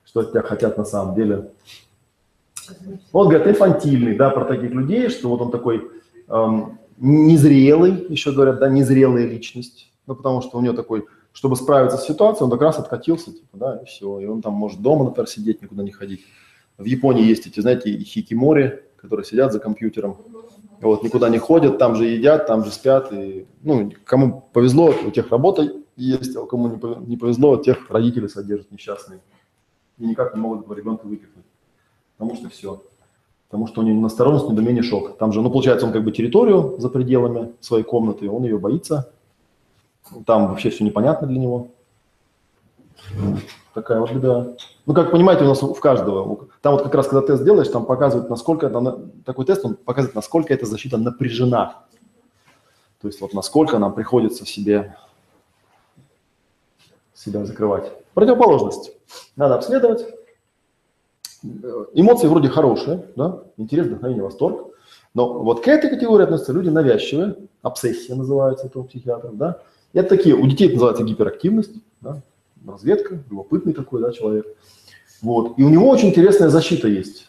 что 0.04 0.20
от 0.20 0.30
тебя 0.30 0.42
хотят 0.42 0.78
на 0.78 0.84
самом 0.84 1.16
деле. 1.16 1.50
Он 3.12 3.28
говорит, 3.28 3.48
инфантильный, 3.48 4.16
да, 4.16 4.30
про 4.30 4.44
таких 4.44 4.70
людей, 4.70 5.08
что 5.08 5.28
вот 5.28 5.40
он 5.40 5.50
такой 5.50 5.90
эм, 6.28 6.78
незрелый, 6.96 8.06
еще 8.08 8.30
говорят, 8.30 8.60
да, 8.60 8.68
незрелая 8.68 9.26
личность, 9.26 9.90
ну, 10.06 10.14
потому 10.14 10.40
что 10.40 10.56
у 10.58 10.60
него 10.60 10.74
такой, 10.74 11.04
чтобы 11.32 11.56
справиться 11.56 11.98
с 11.98 12.06
ситуацией, 12.06 12.44
он 12.44 12.50
как 12.52 12.62
раз 12.62 12.78
откатился, 12.78 13.32
типа, 13.32 13.56
да, 13.58 13.80
и 13.82 13.86
все, 13.86 14.20
и 14.20 14.26
он 14.26 14.40
там 14.40 14.52
может 14.52 14.80
дома, 14.80 15.06
например, 15.06 15.28
сидеть, 15.28 15.60
никуда 15.62 15.82
не 15.82 15.90
ходить. 15.90 16.24
В 16.78 16.84
Японии 16.84 17.24
есть 17.24 17.48
эти, 17.48 17.58
знаете, 17.58 17.98
хикимори, 17.98 18.84
которые 19.00 19.24
сидят 19.24 19.52
за 19.52 19.60
компьютером, 19.60 20.16
вот, 20.80 21.02
никуда 21.02 21.28
не 21.28 21.38
ходят, 21.38 21.78
там 21.78 21.94
же 21.94 22.06
едят, 22.06 22.46
там 22.46 22.64
же 22.64 22.70
спят, 22.70 23.12
и, 23.12 23.46
ну, 23.62 23.92
кому 24.04 24.48
повезло, 24.52 24.94
у 25.06 25.10
тех 25.10 25.30
работа 25.30 25.70
есть, 25.96 26.36
а 26.36 26.46
кому 26.46 26.68
не 26.68 26.76
пове- 26.76 27.06
не 27.06 27.16
повезло, 27.16 27.52
у 27.52 27.62
тех 27.62 27.90
родители 27.90 28.28
содержат 28.28 28.70
несчастные, 28.70 29.20
и 29.98 30.06
никак 30.06 30.34
не 30.34 30.40
могут 30.40 30.70
ребенка 30.76 31.06
выкинуть, 31.06 31.44
потому 32.16 32.36
что 32.36 32.48
все. 32.48 32.82
Потому 33.48 33.66
что 33.66 33.80
у 33.80 33.84
него 33.84 34.00
настороженность, 34.00 34.48
недоумение, 34.48 34.84
шок. 34.84 35.18
Там 35.18 35.32
же, 35.32 35.42
ну, 35.42 35.50
получается, 35.50 35.84
он 35.84 35.92
как 35.92 36.04
бы 36.04 36.12
территорию 36.12 36.76
за 36.78 36.88
пределами 36.88 37.52
своей 37.58 37.82
комнаты, 37.82 38.30
он 38.30 38.44
ее 38.44 38.58
боится. 38.58 39.12
Там 40.24 40.48
вообще 40.48 40.70
все 40.70 40.84
непонятно 40.84 41.26
для 41.26 41.40
него. 41.40 41.68
Такая 43.74 43.98
вот 43.98 44.12
беда. 44.12 44.54
Ну, 44.90 44.94
как 44.94 45.12
понимаете, 45.12 45.44
у 45.44 45.46
нас 45.46 45.62
у 45.62 45.72
каждого, 45.74 46.48
там 46.62 46.74
вот 46.74 46.82
как 46.82 46.92
раз, 46.96 47.06
когда 47.06 47.24
тест 47.24 47.44
делаешь, 47.44 47.68
там 47.68 47.86
показывает, 47.86 48.28
насколько 48.28 48.68
на- 48.68 48.98
такой 49.24 49.44
тест, 49.44 49.64
он 49.64 49.76
показывает, 49.76 50.16
насколько 50.16 50.52
эта 50.52 50.66
защита 50.66 50.96
напряжена. 50.98 51.84
То 53.00 53.06
есть 53.06 53.20
вот 53.20 53.32
насколько 53.32 53.78
нам 53.78 53.94
приходится 53.94 54.44
себе 54.44 54.96
себя 57.14 57.44
закрывать. 57.44 57.92
Противоположность. 58.14 58.90
Надо 59.36 59.54
обследовать. 59.54 60.06
Эмоции 61.94 62.26
вроде 62.26 62.48
хорошие, 62.48 63.06
да, 63.14 63.44
интерес, 63.58 63.86
вдохновение, 63.86 64.24
восторг. 64.24 64.74
Но 65.14 65.34
вот 65.34 65.62
к 65.62 65.68
этой 65.68 65.88
категории 65.88 66.24
относятся 66.24 66.52
люди 66.52 66.68
навязчивые, 66.68 67.36
обсессия 67.62 68.16
называется 68.16 68.66
это 68.66 68.80
у 68.80 68.82
психиатров, 68.82 69.36
да. 69.36 69.62
И 69.92 70.00
это 70.00 70.08
такие, 70.08 70.34
у 70.34 70.44
детей 70.48 70.64
это 70.64 70.74
называется 70.74 71.04
гиперактивность, 71.04 71.76
да, 72.00 72.22
разведка, 72.66 73.20
любопытный 73.30 73.72
такой, 73.72 74.00
да, 74.00 74.10
человек. 74.10 74.46
Вот. 75.22 75.58
И 75.58 75.62
у 75.62 75.68
него 75.68 75.88
очень 75.88 76.08
интересная 76.08 76.48
защита 76.48 76.88
есть. 76.88 77.28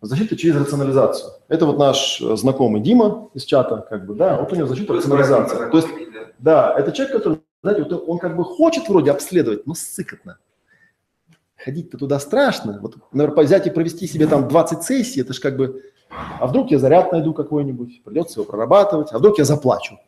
Защита 0.00 0.36
через 0.36 0.56
рационализацию. 0.56 1.30
Это 1.48 1.66
вот 1.66 1.78
наш 1.78 2.20
э, 2.20 2.36
знакомый 2.36 2.80
Дима 2.80 3.28
из 3.34 3.44
чата, 3.44 3.86
как 3.88 4.04
бы, 4.04 4.14
да, 4.14 4.36
вот 4.40 4.52
у 4.52 4.56
него 4.56 4.66
защита 4.66 4.94
рационализации. 4.94 5.70
То 5.70 5.76
есть, 5.76 5.88
да, 6.38 6.74
это 6.76 6.90
человек, 6.90 7.16
который, 7.16 7.38
знаете, 7.62 7.84
вот 7.84 8.08
он 8.08 8.18
как 8.18 8.36
бы 8.36 8.44
хочет 8.44 8.88
вроде 8.88 9.12
обследовать, 9.12 9.64
но 9.64 9.74
сыкотно. 9.74 10.38
Ходить-то 11.56 11.98
туда 11.98 12.18
страшно. 12.18 12.80
Вот, 12.82 12.96
наверное, 13.12 13.44
взять 13.44 13.68
и 13.68 13.70
провести 13.70 14.08
себе 14.08 14.26
там 14.26 14.48
20 14.48 14.82
сессий, 14.82 15.20
это 15.20 15.32
же 15.32 15.40
как 15.40 15.56
бы... 15.56 15.82
А 16.40 16.48
вдруг 16.48 16.72
я 16.72 16.80
заряд 16.80 17.12
найду 17.12 17.32
какой-нибудь, 17.32 18.02
придется 18.02 18.40
его 18.40 18.50
прорабатывать, 18.50 19.12
а 19.12 19.18
вдруг 19.18 19.38
я 19.38 19.44
заплачу 19.44 19.98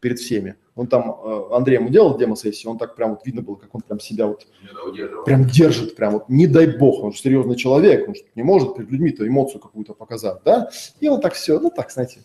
перед 0.00 0.18
всеми. 0.18 0.56
Он 0.74 0.86
там, 0.86 1.10
э, 1.10 1.42
Андрей 1.52 1.78
ему 1.78 1.88
делал 1.88 2.16
демо-сессию, 2.16 2.70
он 2.70 2.78
так 2.78 2.94
прям 2.94 3.10
вот 3.10 3.26
видно 3.26 3.42
было, 3.42 3.56
как 3.56 3.74
он 3.74 3.80
прям 3.80 3.98
себя 3.98 4.26
вот 4.26 4.46
прям 5.24 5.44
держит, 5.44 5.96
прям 5.96 6.12
вот, 6.12 6.28
не 6.28 6.46
дай 6.46 6.66
бог, 6.66 7.02
он 7.02 7.12
же 7.12 7.18
серьезный 7.18 7.56
человек, 7.56 8.08
он 8.08 8.14
же 8.14 8.22
не 8.36 8.42
может 8.42 8.76
перед 8.76 8.90
людьми-то 8.90 9.26
эмоцию 9.26 9.60
какую-то 9.60 9.94
показать, 9.94 10.38
да, 10.44 10.70
и 11.00 11.08
он 11.08 11.20
так 11.20 11.34
все, 11.34 11.58
ну 11.58 11.70
так, 11.70 11.90
знаете, 11.90 12.20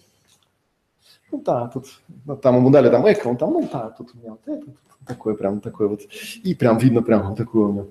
ну 1.31 1.41
да, 1.43 1.67
тут, 1.73 1.85
ну, 2.25 2.37
там 2.37 2.57
ему 2.57 2.69
дали 2.69 2.89
там 2.89 3.11
эко, 3.11 3.27
он 3.27 3.37
там, 3.37 3.53
ну 3.53 3.67
да, 3.71 3.89
тут 3.89 4.11
у 4.13 4.17
меня 4.19 4.31
вот 4.31 4.41
это, 4.45 4.71
такой 5.07 5.35
прям, 5.35 5.59
такой 5.59 5.87
вот, 5.87 6.01
и 6.43 6.53
прям 6.53 6.77
видно 6.77 7.01
прям 7.01 7.29
вот 7.29 7.37
такой 7.37 7.61
у 7.63 7.71
него. 7.71 7.87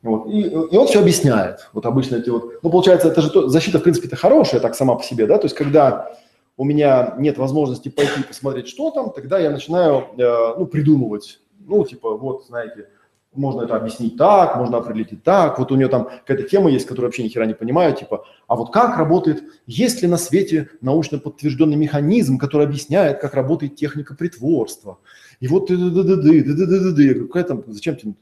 Вот. 0.00 0.28
И, 0.28 0.42
и 0.42 0.76
он 0.76 0.86
все 0.86 1.00
объясняет. 1.00 1.68
Вот 1.72 1.84
обычно 1.84 2.16
эти 2.16 2.30
вот, 2.30 2.62
ну 2.62 2.70
получается, 2.70 3.08
это 3.08 3.20
же 3.20 3.30
то, 3.30 3.48
защита 3.48 3.78
в 3.78 3.82
принципе-то 3.82 4.16
хорошая 4.16 4.60
так 4.60 4.74
сама 4.74 4.94
по 4.94 5.02
себе, 5.02 5.26
да, 5.26 5.38
то 5.38 5.44
есть 5.44 5.56
когда 5.56 6.12
у 6.58 6.64
меня 6.64 7.14
нет 7.18 7.38
возможности 7.38 7.88
пойти 7.88 8.22
посмотреть, 8.24 8.68
что 8.68 8.90
там, 8.90 9.12
тогда 9.12 9.38
я 9.38 9.50
начинаю 9.50 10.08
э, 10.18 10.54
ну, 10.58 10.66
придумывать. 10.66 11.40
Ну, 11.60 11.84
типа, 11.84 12.16
вот, 12.16 12.46
знаете, 12.46 12.88
можно 13.32 13.62
это 13.62 13.76
объяснить 13.76 14.16
так, 14.16 14.56
можно 14.56 14.78
определить 14.78 15.22
так. 15.22 15.58
Вот 15.60 15.70
у 15.70 15.76
нее 15.76 15.86
там 15.86 16.06
какая-то 16.06 16.48
тема 16.48 16.68
есть, 16.68 16.86
которую 16.86 17.08
вообще 17.08 17.22
ни 17.22 17.28
хера 17.28 17.46
не 17.46 17.54
понимаю, 17.54 17.94
типа, 17.94 18.24
а 18.48 18.56
вот 18.56 18.72
как 18.72 18.98
работает, 18.98 19.44
есть 19.66 20.02
ли 20.02 20.08
на 20.08 20.16
свете 20.16 20.68
научно 20.80 21.18
подтвержденный 21.18 21.76
механизм, 21.76 22.38
который 22.38 22.66
объясняет, 22.66 23.20
как 23.20 23.34
работает 23.34 23.76
техника 23.76 24.16
притворства. 24.16 24.98
И 25.38 25.46
вот 25.46 25.68
какая 25.68 27.44
там, 27.44 27.62
зачем 27.68 27.94
тебе 27.94 28.14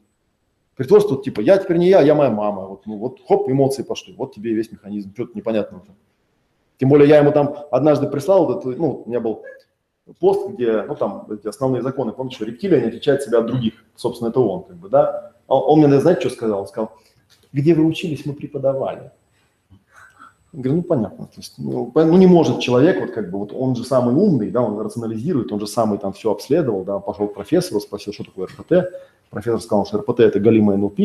притворство, 0.74 1.22
типа, 1.22 1.40
я 1.40 1.56
теперь 1.56 1.78
не 1.78 1.88
я, 1.88 2.02
я 2.02 2.14
моя 2.14 2.30
мама. 2.30 2.66
Вот, 2.66 2.84
ну, 2.84 2.98
вот, 2.98 3.20
хоп, 3.26 3.48
эмоции 3.48 3.82
пошли, 3.82 4.12
вот 4.12 4.34
тебе 4.34 4.50
и 4.50 4.54
весь 4.54 4.70
механизм, 4.70 5.14
что-то 5.14 5.30
непонятного. 5.34 5.80
-то. 5.84 5.92
Тем 6.78 6.88
более 6.88 7.08
я 7.08 7.18
ему 7.18 7.32
там 7.32 7.56
однажды 7.70 8.06
прислал, 8.06 8.50
этот, 8.50 8.78
ну, 8.78 9.02
у 9.04 9.08
меня 9.08 9.20
был 9.20 9.42
пост, 10.20 10.50
где, 10.50 10.82
ну, 10.82 10.94
там, 10.94 11.26
эти 11.30 11.48
основные 11.48 11.82
законы, 11.82 12.12
помните, 12.12 12.36
что 12.36 12.44
рептилия 12.44 12.80
не 12.80 12.88
отличает 12.88 13.22
себя 13.22 13.38
от 13.38 13.46
других, 13.46 13.74
собственно, 13.96 14.28
это 14.28 14.40
он, 14.40 14.64
как 14.64 14.76
бы, 14.76 14.88
да. 14.88 15.32
Он, 15.46 15.62
он 15.66 15.88
мне, 15.88 16.00
знаете, 16.00 16.22
что 16.22 16.30
сказал? 16.30 16.60
Он 16.60 16.66
сказал, 16.66 16.92
где 17.52 17.74
вы 17.74 17.84
учились, 17.84 18.26
мы 18.26 18.34
преподавали. 18.34 19.10
Я 20.52 20.62
говорю, 20.62 20.76
ну, 20.76 20.82
понятно, 20.82 21.26
то 21.26 21.36
есть, 21.36 21.54
ну, 21.58 21.92
ну, 21.94 22.16
не 22.16 22.26
может 22.26 22.60
человек, 22.60 23.00
вот 23.00 23.10
как 23.10 23.30
бы, 23.30 23.38
вот 23.38 23.52
он 23.52 23.76
же 23.76 23.84
самый 23.84 24.14
умный, 24.14 24.50
да, 24.50 24.62
он 24.62 24.78
рационализирует, 24.78 25.52
он 25.52 25.60
же 25.60 25.66
самый 25.66 25.98
там 25.98 26.12
все 26.12 26.30
обследовал, 26.30 26.84
да, 26.84 26.98
пошел 26.98 27.28
к 27.28 27.34
профессору, 27.34 27.80
спросил, 27.80 28.12
что 28.12 28.24
такое 28.24 28.46
РПТ, 28.46 28.90
профессор 29.28 29.60
сказал, 29.60 29.86
что 29.86 29.98
РПТ– 29.98 30.20
это 30.20 30.40
галимая 30.40 30.78
НЛП, 30.78 31.00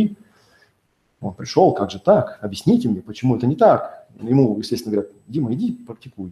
он 1.21 1.33
пришел, 1.33 1.73
как 1.73 1.91
же 1.91 1.99
так, 1.99 2.39
объясните 2.41 2.87
мне, 2.87 3.01
почему 3.01 3.35
это 3.35 3.45
не 3.45 3.55
так, 3.55 4.00
ему, 4.19 4.57
естественно, 4.57 4.95
говорят, 4.95 5.11
Дима, 5.27 5.53
иди 5.53 5.73
практикуй. 5.85 6.31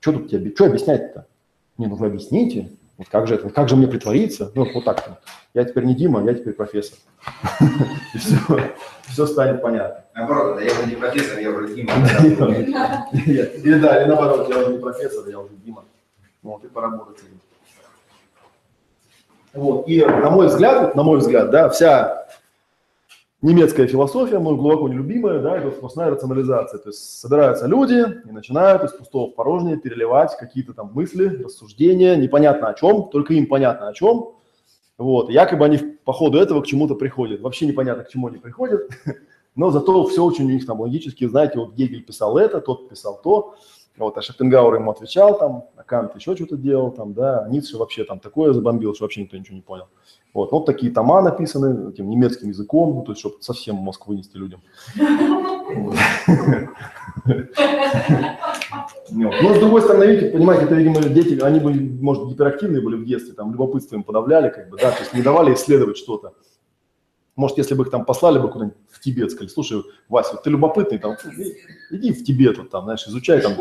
Что 0.00 0.12
тут 0.12 0.30
тебе, 0.30 0.54
что 0.54 0.66
объяснять-то? 0.66 1.26
Не, 1.76 1.86
ну 1.86 1.96
вы 1.96 2.06
объясните, 2.06 2.70
вот 2.98 3.08
как 3.08 3.28
же 3.28 3.36
это, 3.36 3.48
как 3.50 3.68
же 3.68 3.76
мне 3.76 3.86
притвориться? 3.86 4.50
Ну, 4.56 4.66
вот 4.74 4.84
так. 4.84 5.20
Я 5.54 5.64
теперь 5.64 5.84
не 5.84 5.94
Дима, 5.94 6.24
я 6.24 6.34
теперь 6.34 6.52
профессор. 6.52 6.98
И 8.14 8.18
все, 8.18 8.36
все 9.06 9.26
станет 9.26 9.62
понятно. 9.62 10.04
Наоборот, 10.14 10.56
да, 10.56 10.62
я 10.62 10.72
уже 10.72 10.86
не 10.86 10.96
профессор, 10.96 11.38
я 11.38 11.50
уже 11.50 11.74
Дима. 11.74 11.92
Или 13.12 13.78
да, 13.78 14.02
или 14.02 14.08
наоборот, 14.08 14.48
я 14.48 14.58
уже 14.58 14.72
не 14.72 14.78
профессор, 14.78 15.28
я 15.28 15.38
уже 15.38 15.54
Дима. 15.64 15.84
Вот, 16.42 16.64
и 16.64 16.66
поработать. 16.66 17.24
Вот, 19.52 19.88
и 19.88 20.04
на 20.04 20.30
мой 20.30 20.48
взгляд, 20.48 20.94
на 20.94 21.02
мой 21.04 21.18
взгляд, 21.18 21.50
да, 21.50 21.68
вся 21.68 22.27
немецкая 23.42 23.86
философия, 23.86 24.38
мной 24.38 24.56
глубоко 24.56 24.88
нелюбимая, 24.88 25.40
да, 25.40 25.56
это 25.56 25.70
сплошная 25.70 26.10
рационализация. 26.10 26.78
То 26.78 26.88
есть 26.90 27.20
собираются 27.20 27.66
люди 27.66 28.04
и 28.28 28.32
начинают 28.32 28.84
из 28.84 28.92
пустого 28.92 29.30
в 29.30 29.34
порожнее 29.34 29.76
переливать 29.76 30.36
какие-то 30.36 30.72
там 30.72 30.90
мысли, 30.92 31.42
рассуждения, 31.42 32.16
непонятно 32.16 32.68
о 32.68 32.74
чем, 32.74 33.08
только 33.10 33.34
им 33.34 33.46
понятно 33.46 33.88
о 33.88 33.94
чем. 33.94 34.34
Вот, 34.96 35.30
якобы 35.30 35.64
они 35.64 35.78
по 35.78 36.12
ходу 36.12 36.38
этого 36.38 36.60
к 36.60 36.66
чему-то 36.66 36.96
приходят. 36.96 37.40
Вообще 37.40 37.66
непонятно, 37.66 38.02
к 38.02 38.08
чему 38.08 38.26
они 38.26 38.38
приходят, 38.38 38.90
но 39.54 39.70
зато 39.70 40.04
все 40.06 40.24
очень 40.24 40.46
у 40.46 40.50
них 40.50 40.66
там 40.66 40.80
логически, 40.80 41.26
знаете, 41.28 41.60
вот 41.60 41.74
Гегель 41.74 42.02
писал 42.02 42.36
это, 42.36 42.60
тот 42.60 42.88
писал 42.88 43.20
то, 43.22 43.54
вот, 43.96 44.16
а 44.16 44.22
Шопенгауэр 44.22 44.76
ему 44.76 44.90
отвечал 44.90 45.38
там, 45.38 45.64
а 45.76 45.82
Кант 45.82 46.14
еще 46.16 46.34
что-то 46.34 46.56
делал 46.56 46.90
там, 46.90 47.14
да, 47.14 47.44
а 47.44 47.48
Ницше 47.48 47.76
вообще 47.76 48.04
там 48.04 48.18
такое 48.18 48.52
забомбил, 48.52 48.94
что 48.94 49.04
вообще 49.04 49.22
никто 49.22 49.36
ничего 49.36 49.56
не 49.56 49.62
понял. 49.62 49.88
Вот, 50.34 50.52
вот 50.52 50.66
такие 50.66 50.92
тома 50.92 51.22
написаны 51.22 51.90
этим 51.90 52.08
немецким 52.08 52.48
языком, 52.48 52.94
ну, 52.94 53.02
то 53.02 53.12
есть, 53.12 53.20
чтобы 53.20 53.36
совсем 53.40 53.76
мозг 53.76 54.06
вынести 54.06 54.36
людям. 54.36 54.60
Но 59.10 59.54
с 59.54 59.58
другой 59.58 59.82
стороны, 59.82 60.04
видите, 60.04 60.30
понимаете, 60.30 60.64
это, 60.66 60.74
видимо, 60.74 61.00
дети, 61.02 61.40
они 61.40 61.60
были, 61.60 61.80
может, 62.00 62.28
гиперактивные 62.28 62.82
были 62.82 62.96
в 62.96 63.06
детстве, 63.06 63.34
там, 63.34 63.52
любопытство 63.52 63.96
им 63.96 64.02
подавляли, 64.02 64.50
как 64.50 64.68
бы, 64.68 64.76
да, 64.76 64.90
то 64.90 65.00
есть 65.00 65.14
не 65.14 65.22
давали 65.22 65.54
исследовать 65.54 65.96
что-то. 65.96 66.34
Может, 67.34 67.58
если 67.58 67.74
бы 67.74 67.84
их 67.84 67.90
там 67.90 68.04
послали 68.04 68.38
бы 68.38 68.50
куда-нибудь 68.50 68.76
в 68.90 69.00
Тибет, 69.00 69.30
сказали, 69.30 69.48
слушай, 69.48 69.82
Вася, 70.08 70.32
вот 70.32 70.42
ты 70.42 70.50
любопытный, 70.50 70.98
там, 70.98 71.16
иди 71.90 72.12
в 72.12 72.24
Тибет, 72.24 72.58
вот, 72.58 72.70
там, 72.70 72.84
знаешь, 72.84 73.06
изучай 73.06 73.40
там. 73.40 73.52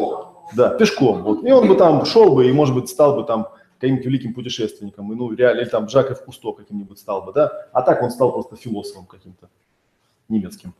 Да, 0.54 0.70
пешком. 0.70 1.24
Вот. 1.24 1.44
И 1.46 1.52
он 1.52 1.68
бы 1.68 1.76
там 1.76 2.06
шел 2.06 2.34
бы 2.34 2.48
и, 2.48 2.52
может 2.54 2.74
быть, 2.74 2.90
стал 2.90 3.16
бы 3.16 3.24
там 3.24 3.50
каким-нибудь 3.80 4.06
великим 4.06 4.34
путешественником, 4.34 5.12
и, 5.12 5.16
ну, 5.16 5.34
реально, 5.34 5.62
или 5.62 5.70
там 5.70 5.88
Жаков 5.90 6.24
Кусто 6.24 6.52
каким-нибудь 6.52 7.00
стал 7.00 7.22
бы, 7.24 7.34
да, 7.34 7.68
а 7.72 7.82
так 7.82 8.02
он 8.02 8.12
стал 8.12 8.32
просто 8.32 8.56
философом 8.56 9.06
каким-то 9.06 9.50
немецким. 10.30 10.74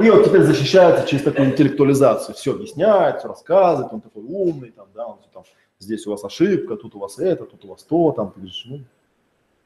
И 0.00 0.10
вот 0.10 0.24
теперь 0.24 0.42
защищается 0.42 1.06
через 1.06 1.24
такую 1.24 1.50
интеллектуализацию, 1.50 2.34
все 2.34 2.54
объясняет, 2.54 3.18
все 3.18 3.28
рассказывает, 3.28 3.92
он 3.92 4.00
такой 4.00 4.22
умный, 4.22 4.70
там, 4.70 4.86
да, 4.94 5.06
он 5.06 5.18
там, 5.32 5.42
здесь 5.80 6.06
у 6.06 6.10
вас 6.10 6.24
ошибка, 6.24 6.76
тут 6.76 6.94
у 6.94 7.00
вас 7.00 7.18
это, 7.18 7.44
тут 7.44 7.64
у 7.64 7.68
вас 7.68 7.82
то, 7.82 8.12
там, 8.12 8.32
ну, 8.36 8.80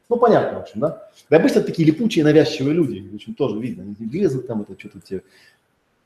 ну, 0.09 0.17
понятно, 0.17 0.59
в 0.59 0.63
общем, 0.63 0.81
да. 0.81 1.09
И 1.31 1.35
обычно 1.35 1.63
такие 1.63 1.87
липучие, 1.87 2.25
навязчивые 2.25 2.75
люди, 2.75 3.01
в 3.01 3.15
общем, 3.15 3.35
тоже 3.35 3.59
видно, 3.59 3.83
они 3.83 3.95
лезут 4.11 4.47
там, 4.47 4.63
это 4.63 4.79
что-то 4.79 5.01
тебе 5.01 5.23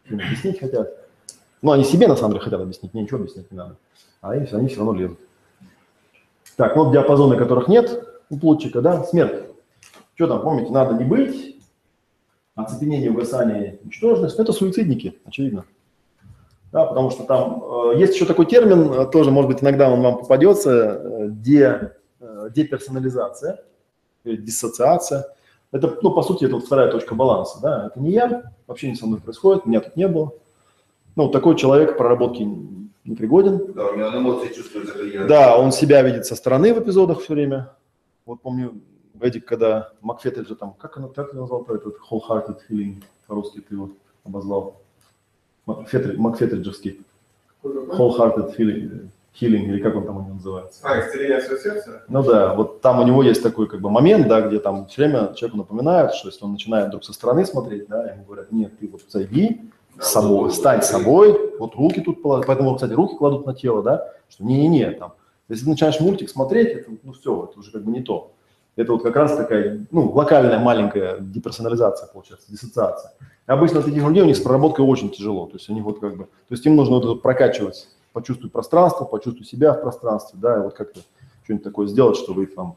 объяснить 0.09 0.59
хотят. 0.61 1.05
Ну, 1.67 1.73
они 1.73 1.83
себе, 1.83 2.07
на 2.07 2.14
самом 2.14 2.35
деле, 2.35 2.45
хотят 2.45 2.61
объяснить, 2.61 2.95
мне 2.95 3.03
ничего 3.03 3.19
объяснять 3.19 3.51
не 3.51 3.59
надо 3.59 3.77
а 4.21 4.31
они, 4.31 4.47
они 4.53 4.69
все 4.69 4.77
равно 4.77 4.93
лезут. 4.93 5.19
Так, 6.55 6.77
вот 6.77 6.93
диапазоны, 6.93 7.37
которых 7.37 7.67
нет 7.67 8.07
у 8.31 8.39
плотчика, 8.39 8.81
да, 8.81 9.03
смерть. 9.03 9.47
Что 10.14 10.29
там, 10.29 10.43
помните, 10.43 10.71
надо 10.71 10.95
не 10.95 11.03
быть, 11.03 11.57
оцепенение, 12.55 13.11
угасание, 13.11 13.81
ничтожность, 13.83 14.39
это 14.39 14.53
суицидники, 14.53 15.19
очевидно. 15.25 15.64
Да, 16.71 16.87
потому 16.87 17.11
что 17.11 17.25
там 17.25 17.64
э, 17.64 17.99
есть 17.99 18.14
еще 18.14 18.27
такой 18.27 18.47
термин, 18.47 18.93
э, 18.93 19.07
тоже, 19.07 19.33
может 19.33 19.51
быть, 19.51 19.61
иногда 19.61 19.91
он 19.91 20.03
вам 20.03 20.19
попадется, 20.21 20.71
э, 20.71 21.27
де, 21.31 21.95
э, 22.21 22.49
деперсонализация, 22.55 23.64
диссоциация. 24.25 25.35
Это, 25.73 25.99
ну, 26.01 26.12
по 26.12 26.23
сути, 26.23 26.45
это 26.45 26.55
вот 26.55 26.64
вторая 26.64 26.93
точка 26.93 27.17
баланса, 27.17 27.59
да, 27.61 27.87
это 27.89 27.99
не 27.99 28.12
я, 28.12 28.53
вообще 28.69 28.89
не 28.89 28.95
со 28.95 29.07
мной 29.07 29.21
происходит, 29.21 29.67
меня 29.67 29.81
тут 29.81 29.97
не 29.97 30.07
было. 30.07 30.33
Ну, 31.17 31.31
такой 31.31 31.57
человек 31.57 31.97
проработки 31.97 32.47
непригоден. 33.05 33.73
Да, 33.73 33.87
у 33.87 33.97
него 33.97 34.19
эмоции 34.19 34.53
чувствуют 34.53 34.91
это. 34.91 35.27
Да, 35.27 35.59
он 35.59 35.73
себя 35.73 36.03
видит 36.03 36.27
со 36.27 36.37
стороны 36.37 36.75
в 36.75 36.79
эпизодах 36.79 37.21
все 37.21 37.33
время. 37.33 37.73
Вот 38.27 38.43
помню, 38.43 38.75
Эдик, 39.21 39.47
когда 39.47 39.93
Макфетель 40.03 40.47
же 40.47 40.55
там, 40.55 40.75
как 40.79 40.97
он, 40.99 41.12
как 41.12 41.33
назвал 41.33 41.64
про 41.64 41.77
этот 41.77 41.97
wholehearted 42.11 42.59
feeling, 42.69 43.03
по-русски 43.27 43.61
ты 43.61 43.75
его 43.75 43.91
обозвал? 44.25 44.83
Макфетель, 45.64 46.19
Макфетельджевский. 46.19 47.01
Wholehearted 47.62 48.55
feeling, 48.57 49.09
healing, 49.41 49.64
или 49.64 49.83
как 49.83 49.97
он 49.97 50.05
там 50.05 50.19
у 50.19 50.21
него 50.21 50.35
называется. 50.35 50.81
А, 50.83 51.01
исцеление 51.01 51.41
своего 51.41 51.62
сердца? 51.62 52.03
Ну 52.09 52.23
да, 52.23 52.55
вот 52.55 52.83
там 52.83 53.01
у 53.01 53.05
него 53.05 53.23
есть 53.23 53.43
такой 53.43 53.69
как 53.69 53.81
бы 53.81 53.91
момент, 53.91 54.29
да, 54.29 54.43
где 54.43 54.59
там 54.61 54.87
все 54.87 55.03
время 55.03 55.33
человеку 55.35 55.59
напоминают, 55.59 56.14
что 56.14 56.29
если 56.29 56.45
он 56.45 56.53
начинает 56.53 56.89
вдруг 56.89 57.05
со 57.05 57.12
стороны 57.12 57.47
смотреть, 57.47 57.89
да, 57.89 58.12
ему 58.12 58.25
говорят, 58.25 58.53
нет, 58.53 58.79
ты 58.79 58.87
вот 58.89 59.01
зайди, 59.09 59.62
собой, 60.01 60.51
стань 60.51 60.82
собой, 60.82 61.57
вот 61.59 61.74
руки 61.74 62.01
тут 62.01 62.22
поэтому, 62.22 62.74
кстати, 62.74 62.92
руки 62.92 63.16
кладут 63.16 63.47
на 63.47 63.55
тело, 63.55 63.82
да, 63.82 64.12
что 64.28 64.44
не-не-не, 64.44 64.90
там, 64.92 65.14
если 65.49 65.64
ты 65.64 65.70
начинаешь 65.70 66.01
мультик 66.01 66.28
смотреть, 66.28 66.68
это, 66.68 66.90
ну 67.03 67.12
все, 67.12 67.49
это 67.49 67.59
уже 67.59 67.70
как 67.70 67.84
бы 67.84 67.90
не 67.90 68.03
то. 68.03 68.32
Это 68.74 68.92
вот 68.92 69.03
как 69.03 69.16
раз 69.16 69.34
такая, 69.34 69.86
ну, 69.90 70.11
локальная 70.11 70.59
маленькая 70.59 71.18
деперсонализация 71.20 72.09
получается, 72.12 72.51
диссоциация. 72.51 73.12
И 73.20 73.51
обычно 73.51 73.80
таких 73.80 74.03
людей 74.03 74.22
у 74.22 74.26
них 74.26 74.36
с 74.36 74.40
проработкой 74.40 74.84
очень 74.84 75.11
тяжело, 75.11 75.47
то 75.47 75.55
есть 75.55 75.70
они 75.70 75.80
вот 75.80 76.01
как 76.01 76.16
бы, 76.16 76.24
то 76.24 76.51
есть 76.51 76.66
им 76.66 76.76
нужно 76.76 76.97
вот 76.97 77.05
это 77.05 77.14
прокачивать, 77.14 77.88
почувствовать 78.12 78.53
пространство, 78.53 79.05
почувствовать 79.05 79.49
себя 79.49 79.72
в 79.72 79.80
пространстве, 79.80 80.38
да, 80.42 80.59
и 80.59 80.61
вот 80.61 80.74
как-то 80.74 81.01
что-нибудь 81.44 81.64
такое 81.64 81.86
сделать, 81.86 82.16
чтобы 82.16 82.42
их 82.42 82.55
там 82.55 82.76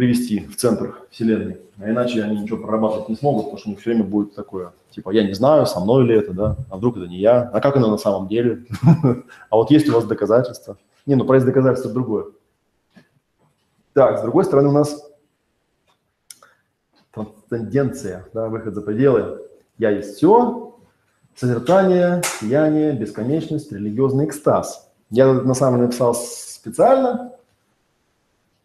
привести 0.00 0.46
в 0.46 0.56
центр 0.56 0.98
Вселенной. 1.10 1.60
А 1.78 1.90
иначе 1.90 2.22
они 2.24 2.40
ничего 2.40 2.56
прорабатывать 2.56 3.10
не 3.10 3.16
смогут, 3.16 3.44
потому 3.44 3.58
что 3.58 3.68
у 3.68 3.72
них 3.72 3.80
все 3.80 3.90
время 3.90 4.04
будет 4.04 4.34
такое, 4.34 4.72
типа, 4.92 5.10
я 5.10 5.22
не 5.22 5.34
знаю, 5.34 5.66
со 5.66 5.78
мной 5.78 6.06
ли 6.06 6.14
это, 6.14 6.32
да, 6.32 6.56
а 6.70 6.78
вдруг 6.78 6.96
это 6.96 7.06
не 7.06 7.18
я, 7.18 7.42
а 7.42 7.60
как 7.60 7.76
оно 7.76 7.90
на 7.90 7.98
самом 7.98 8.26
деле? 8.26 8.64
А 9.50 9.56
вот 9.56 9.70
есть 9.70 9.90
у 9.90 9.92
вас 9.92 10.06
доказательства? 10.06 10.78
Не, 11.04 11.16
ну 11.16 11.26
проезд 11.26 11.44
доказательства 11.44 11.92
другое. 11.92 12.28
Так, 13.92 14.20
с 14.20 14.22
другой 14.22 14.46
стороны 14.46 14.70
у 14.70 14.72
нас 14.72 15.06
трансценденция, 17.12 18.24
да, 18.32 18.48
выход 18.48 18.74
за 18.74 18.80
пределы. 18.80 19.42
Я 19.76 19.90
есть 19.90 20.16
все, 20.16 20.78
созерцание, 21.36 22.22
сияние, 22.40 22.94
бесконечность, 22.94 23.70
религиозный 23.70 24.24
экстаз. 24.24 24.90
Я 25.10 25.30
на 25.30 25.52
самом 25.52 25.74
деле 25.74 25.86
написал 25.88 26.14
специально. 26.14 27.34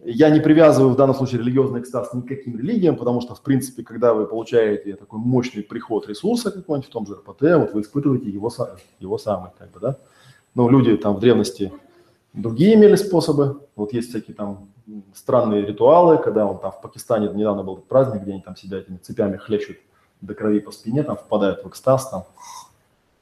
Я 0.08 0.30
не 0.30 0.40
привязываю 0.40 0.94
в 0.94 0.96
данном 0.96 1.16
случае 1.16 1.42
религиозный 1.42 1.80
экстаз 1.80 2.14
ни 2.14 2.22
к 2.22 2.28
каким 2.28 2.60
религиям, 2.60 2.96
потому 2.96 3.22
что, 3.22 3.34
в 3.34 3.42
принципе, 3.42 3.82
когда 3.82 4.14
вы 4.14 4.28
получаете 4.28 4.96
такой 4.96 5.18
мощный 5.18 5.64
приход 5.64 6.08
ресурса 6.08 6.52
какой-нибудь 6.52 6.88
в 6.88 6.94
том 6.94 7.08
же 7.08 7.16
РПТ, 7.16 7.42
вот 7.42 7.74
вы 7.74 7.82
испытываете 7.82 8.30
его, 8.30 8.52
его 9.00 9.18
самый, 9.18 9.50
как 9.58 9.72
бы, 9.72 9.80
да. 9.80 9.98
Ну, 10.54 10.70
люди 10.70 10.96
там 10.96 11.16
в 11.16 11.20
древности 11.20 11.74
другие 12.34 12.76
имели 12.76 12.96
способы. 12.98 13.62
Вот 13.76 13.94
есть 13.94 14.10
всякие 14.10 14.36
там 14.36 14.70
странные 15.16 15.66
ритуалы, 15.66 16.20
когда 16.20 16.46
он 16.46 16.60
там 16.60 16.72
в 16.72 16.82
Пакистане 16.82 17.30
недавно 17.30 17.64
был 17.64 17.78
праздник, 17.78 18.22
где 18.22 18.34
они 18.34 18.42
там 18.42 18.56
сидят 18.56 18.84
этими 18.84 18.98
цепями 18.98 19.38
хлещут 19.38 19.78
до 20.22 20.36
крови 20.36 20.60
по 20.60 20.72
спине, 20.72 21.02
там 21.02 21.18
впадают 21.18 21.64
в 21.64 21.68
экстаз, 21.68 22.10
там. 22.10 22.26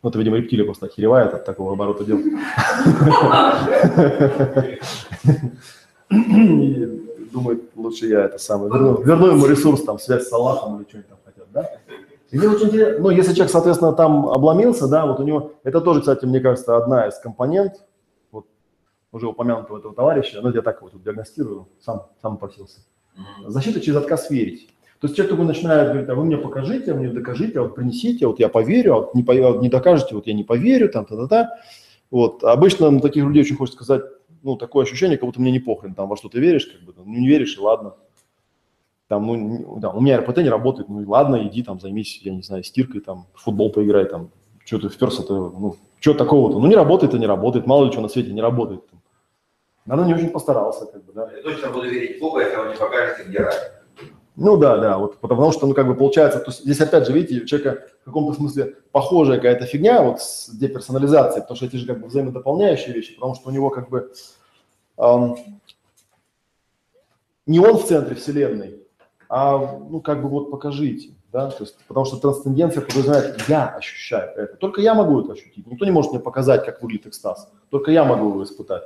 Ну, 0.02 0.10
это, 0.10 0.20
видимо, 0.20 0.36
рептилия 0.36 0.66
просто 0.66 0.88
охеревает 0.88 1.34
от 1.34 1.46
такого 1.46 1.72
оборота 1.72 2.04
дел. 2.04 2.20
И 6.12 7.30
думает, 7.32 7.64
лучше 7.76 8.08
я 8.08 8.26
это 8.26 8.38
самое, 8.38 8.72
верну, 8.72 9.02
верну 9.02 9.28
ему 9.28 9.46
ресурс, 9.48 9.84
там, 9.84 10.00
связь 10.00 10.28
с 10.28 10.34
Аллахом 10.34 10.78
или 10.78 10.88
что-нибудь 10.88 11.10
там 11.10 11.18
хотят, 11.26 11.48
да? 11.52 11.70
И 12.32 12.38
мне 12.38 12.50
очень 12.50 12.68
интересно, 12.68 13.00
ну, 13.04 13.10
если 13.10 13.34
человек, 13.34 13.52
соответственно, 13.52 13.94
там 13.94 14.28
обломился, 14.28 14.88
да, 14.88 15.06
вот 15.06 15.20
у 15.20 15.24
него, 15.24 15.54
это 15.64 15.82
тоже, 15.82 16.00
кстати, 16.02 16.26
мне 16.26 16.40
кажется, 16.40 16.78
одна 16.78 17.08
из 17.08 17.18
компонент, 17.20 17.84
вот, 18.32 18.46
уже 19.12 19.28
упомянутого 19.28 19.80
этого 19.80 19.94
товарища, 19.94 20.40
ну, 20.42 20.52
я 20.52 20.62
так 20.62 20.82
вот 20.82 20.92
диагностирую, 21.04 21.68
сам, 21.80 22.08
сам 22.22 22.38
просился. 22.38 22.82
Защита 23.46 23.80
через 23.80 23.98
отказ 23.98 24.30
верить. 24.30 24.70
То 25.00 25.08
есть 25.08 25.16
человек 25.18 25.36
только 25.36 25.44
начинает 25.48 25.90
говорить, 25.90 26.10
а 26.10 26.16
вы 26.16 26.24
мне 26.24 26.38
покажите, 26.38 26.92
а 26.94 26.96
мне 26.96 27.10
докажите, 27.10 27.60
а 27.60 27.64
вот 27.64 27.76
принесите, 27.76 28.26
а 28.26 28.30
вот 28.30 28.40
я 28.40 28.48
поверю, 28.48 28.94
а 28.94 29.00
вот 29.00 29.16
не, 29.16 29.22
по- 29.22 29.34
а 29.36 29.52
вот 29.52 29.62
не 29.62 29.70
докажете, 29.70 30.16
вот 30.16 30.26
я 30.28 30.34
не 30.34 30.44
поверю, 30.44 30.90
там, 30.90 31.06
та-та-та. 31.06 31.58
Вот. 32.10 32.44
Обычно 32.44 32.90
на 32.90 33.02
таких 33.02 33.24
людей 33.26 33.44
очень 33.44 33.58
хочется 33.58 33.84
сказать, 33.84 34.06
ну, 34.44 34.58
такое 34.58 34.84
ощущение, 34.84 35.18
как 35.18 35.26
будто 35.26 35.42
мне 35.42 35.52
не 35.52 35.60
похрен, 35.60 35.96
там, 35.96 36.08
во 36.08 36.18
что 36.18 36.30
ты 36.30 36.40
веришь, 36.40 36.68
как 36.68 36.82
бы, 36.82 36.94
ну, 36.96 37.06
не 37.06 37.28
веришь, 37.28 37.58
и 37.58 37.60
ладно. 37.60 37.96
Там, 39.08 39.26
ну, 39.26 39.80
да, 39.80 39.90
у 39.90 40.02
меня 40.02 40.20
РПТ 40.20 40.38
не 40.38 40.50
работает, 40.50 40.90
ну, 40.90 41.02
и 41.02 41.06
ладно, 41.06 41.48
иди 41.48 41.64
там, 41.64 41.80
займись, 41.80 42.20
я 42.24 42.34
не 42.34 42.42
знаю, 42.42 42.64
стиркой, 42.64 43.02
там, 43.02 43.28
в 43.34 43.42
футбол 43.42 43.72
поиграй, 43.72 44.06
там, 44.06 44.30
что 44.66 44.80
ты 44.80 44.90
вперся-то, 44.90 45.50
ну, 45.50 45.76
что 46.00 46.14
такого-то, 46.14 46.60
ну, 46.60 46.68
не 46.68 46.76
работает 46.76 47.14
и 47.14 47.20
не 47.20 47.26
работает, 47.28 47.66
мало 47.66 47.86
ли 47.86 47.92
что 47.92 48.02
на 48.02 48.10
свете 48.10 48.34
не 48.34 48.42
работает. 48.42 48.86
Там. 48.90 49.02
Наверное, 49.86 50.14
не 50.14 50.22
очень 50.22 50.32
постарался, 50.32 50.86
как 50.86 51.04
бы, 51.06 51.14
да. 51.14 51.32
Я 51.36 51.42
точно 51.42 51.70
буду 51.70 51.90
верить 51.90 52.18
в 52.18 52.22
Бога, 52.22 52.42
если 52.42 52.58
вы 52.58 52.70
не 52.70 52.76
покажете, 52.76 53.30
где 53.30 53.40
рай. 53.40 53.56
Ну 54.36 54.58
да, 54.58 54.78
да, 54.78 54.98
вот 54.98 55.20
потому 55.20 55.52
что, 55.52 55.68
ну 55.68 55.76
как 55.76 55.88
бы 55.88 55.94
получается, 55.94 56.40
то 56.40 56.52
здесь 56.52 56.82
опять 56.82 57.06
же, 57.06 57.14
видите, 57.14 57.44
у 57.44 57.46
человека 57.46 57.88
в 58.02 58.06
каком-то 58.06 58.34
смысле 58.34 58.78
похожая 58.92 59.38
какая-то 59.38 59.66
фигня 59.66 60.02
вот 60.02 60.22
с 60.22 60.50
деперсонализацией, 60.50 61.42
потому 61.42 61.56
что 61.56 61.68
эти 61.68 61.76
же 61.76 61.86
как 61.86 62.02
бы 62.02 62.08
взаимодополняющие 62.08 62.96
вещи, 62.96 63.14
потому 63.14 63.36
что 63.36 63.50
у 63.50 63.52
него 63.52 63.70
как 63.70 63.90
бы 63.90 64.12
ам, 64.98 65.38
не 67.46 67.60
он 67.60 67.78
в 67.78 67.86
центре 67.86 68.16
вселенной, 68.16 68.82
а 69.30 69.60
ну 69.60 70.02
как 70.02 70.24
бы 70.24 70.30
вот 70.30 70.50
покажите, 70.50 71.12
да, 71.32 71.52
то 71.52 71.64
есть 71.64 71.78
потому 71.88 72.08
что 72.08 72.18
трансценденция 72.18 72.82
подразумевает, 72.82 73.40
я 73.48 73.68
ощущаю 73.68 74.32
это, 74.36 74.58
только 74.58 74.82
я 74.82 74.96
могу 74.96 75.22
это 75.22 75.34
ощутить, 75.34 75.68
никто 75.68 75.86
не 75.86 75.92
может 75.92 76.12
мне 76.12 76.20
показать, 76.20 76.66
как 76.66 76.82
выглядит 76.82 77.06
экстаз, 77.06 77.52
только 77.70 77.92
я 77.92 78.04
могу 78.04 78.30
его 78.30 78.44
испытать. 78.44 78.84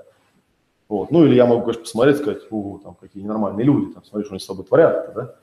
Вот. 0.89 1.11
Ну 1.11 1.25
или 1.25 1.35
я 1.35 1.45
могу, 1.45 1.61
конечно, 1.61 1.81
посмотреть, 1.81 2.17
сказать, 2.17 2.41
угу, 2.49 2.79
там 2.83 2.95
какие 2.99 3.23
ненормальные 3.23 3.65
люди, 3.65 3.93
там, 3.93 4.03
смотри, 4.05 4.25
что 4.25 4.33
они 4.33 4.39
с 4.39 4.45
собой 4.45 4.65
творят, 4.65 5.13
да? 5.13 5.35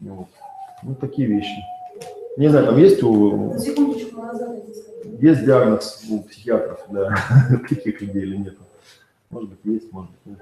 Ну, 0.00 0.14
Вот. 0.14 0.28
Ну, 0.82 0.94
такие 0.94 1.28
вещи. 1.28 1.56
Не 2.36 2.48
знаю, 2.48 2.66
там 2.66 2.78
есть 2.78 3.02
у 3.02 3.56
Секундочку 3.58 4.14
есть 5.20 5.44
диагноз 5.44 6.02
у 6.10 6.22
психиатров, 6.22 6.80
да, 6.90 7.14
таких 7.68 8.00
людей 8.00 8.22
или 8.22 8.36
нет? 8.36 8.58
Может 9.30 9.50
быть, 9.50 9.58
есть, 9.64 9.92
может 9.92 10.10
быть, 10.10 10.20
нет. 10.26 10.38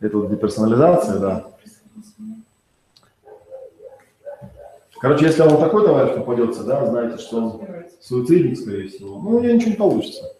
Это 0.00 0.18
вот 0.18 0.30
деперсонализация, 0.30 1.18
да. 1.18 1.46
Короче, 5.00 5.26
если 5.26 5.42
вам 5.42 5.58
такой 5.58 5.84
товарищ 5.84 6.14
попадется, 6.14 6.64
да, 6.64 6.86
знаете, 6.86 7.18
что 7.18 7.38
он 7.38 7.62
суицидник, 8.00 8.58
скорее 8.58 8.88
всего, 8.88 9.18
ну, 9.18 9.36
у 9.36 9.40
него 9.40 9.54
ничего 9.54 9.70
не 9.70 9.76
получится. 9.76 10.36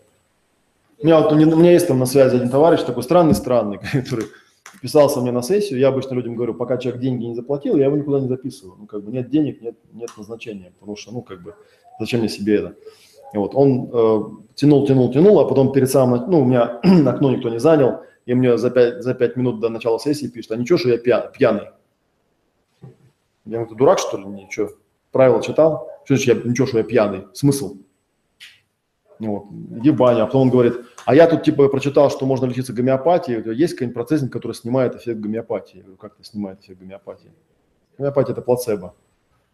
У 1.03 1.07
меня, 1.07 1.21
вот, 1.21 1.33
у 1.33 1.37
меня- 1.37 1.73
есть 1.73 1.89
там 1.89 1.99
на 1.99 2.07
связи 2.07 2.37
один 2.37 2.51
товарищ, 2.51 2.83
такой 2.83 3.03
странный-странный, 3.03 3.79
который 3.93 4.27
вписался 4.65 5.21
мне 5.21 5.33
на 5.33 5.43
сессию. 5.43 5.79
Я 5.79 5.89
обычно 5.89 6.15
людям 6.15 6.35
говорю, 6.37 6.55
пока 6.55 6.77
человек 6.77 7.01
деньги 7.01 7.25
не 7.25 7.35
заплатил, 7.35 7.77
я 7.77 7.87
его 7.87 7.97
никуда 7.97 8.21
не 8.21 8.29
записываю. 8.29 8.77
Ну, 8.79 8.87
как 8.87 9.03
бы 9.05 9.11
нет 9.13 9.31
денег, 9.31 9.63
нет, 9.63 9.77
нет 9.93 10.11
назначения, 10.17 10.73
потому 10.79 10.97
что, 10.97 11.13
ну, 11.13 11.23
как 11.23 11.43
бы, 11.43 11.55
зачем 11.99 12.21
мне 12.21 12.29
себе 12.29 12.57
это? 12.57 12.75
И 13.33 13.39
вот 13.39 13.55
он 13.55 13.89
э, 13.93 14.21
тянул, 14.57 14.87
тянул, 14.87 15.13
тянул, 15.13 15.39
а 15.41 15.49
потом 15.49 15.73
перед 15.73 15.91
самым, 15.91 16.31
ну, 16.31 16.41
у 16.41 16.45
меня 16.45 16.81
окно 17.07 17.31
никто 17.31 17.49
не 17.49 17.61
занял, 17.61 18.01
и 18.27 18.35
мне 18.35 18.59
за 18.59 18.71
пять, 18.71 19.03
за 19.03 19.15
пять 19.15 19.37
минут 19.37 19.61
до 19.61 19.69
начала 19.71 19.99
сессии 19.99 20.27
пишет, 20.27 20.53
а 20.53 20.57
ничего, 20.57 20.79
что 20.79 20.89
я 20.91 20.97
пья- 20.99 21.31
пьяный? 21.33 21.69
Я 23.47 23.59
говорю, 23.59 23.67
ты 23.69 23.75
дурак, 23.75 23.99
что 23.99 24.19
ли? 24.19 24.25
Ничего. 24.27 24.71
Правила 25.13 25.43
читал? 25.43 25.89
Что 26.05 26.17
значит, 26.17 26.45
я, 26.45 26.51
ничего, 26.51 26.67
что 26.67 26.79
я 26.79 26.85
пьяный? 26.85 27.27
Смысл? 27.33 27.77
Ну 29.21 29.33
Вот, 29.33 29.79
иди 29.79 29.91
в 29.91 29.97
баню. 29.97 30.23
А 30.23 30.27
потом 30.27 30.43
он 30.43 30.51
говорит, 30.51 30.75
а 31.05 31.15
я 31.15 31.27
тут 31.27 31.43
типа 31.43 31.69
прочитал, 31.69 32.11
что 32.11 32.27
можно 32.27 32.47
лечиться 32.47 32.73
гомеопатией. 32.73 33.55
Есть 33.55 33.75
какой-нибудь 33.75 33.95
процессинг, 33.95 34.33
который 34.33 34.53
снимает 34.53 34.97
эффект 34.97 35.21
гомеопатии? 35.21 35.85
Как 36.01 36.15
это 36.15 36.25
снимает 36.25 36.61
эффект 36.63 36.81
гомеопатии? 36.81 37.31
Гомеопатия– 37.99 38.33
это 38.33 38.43
плацебо. 38.43 38.95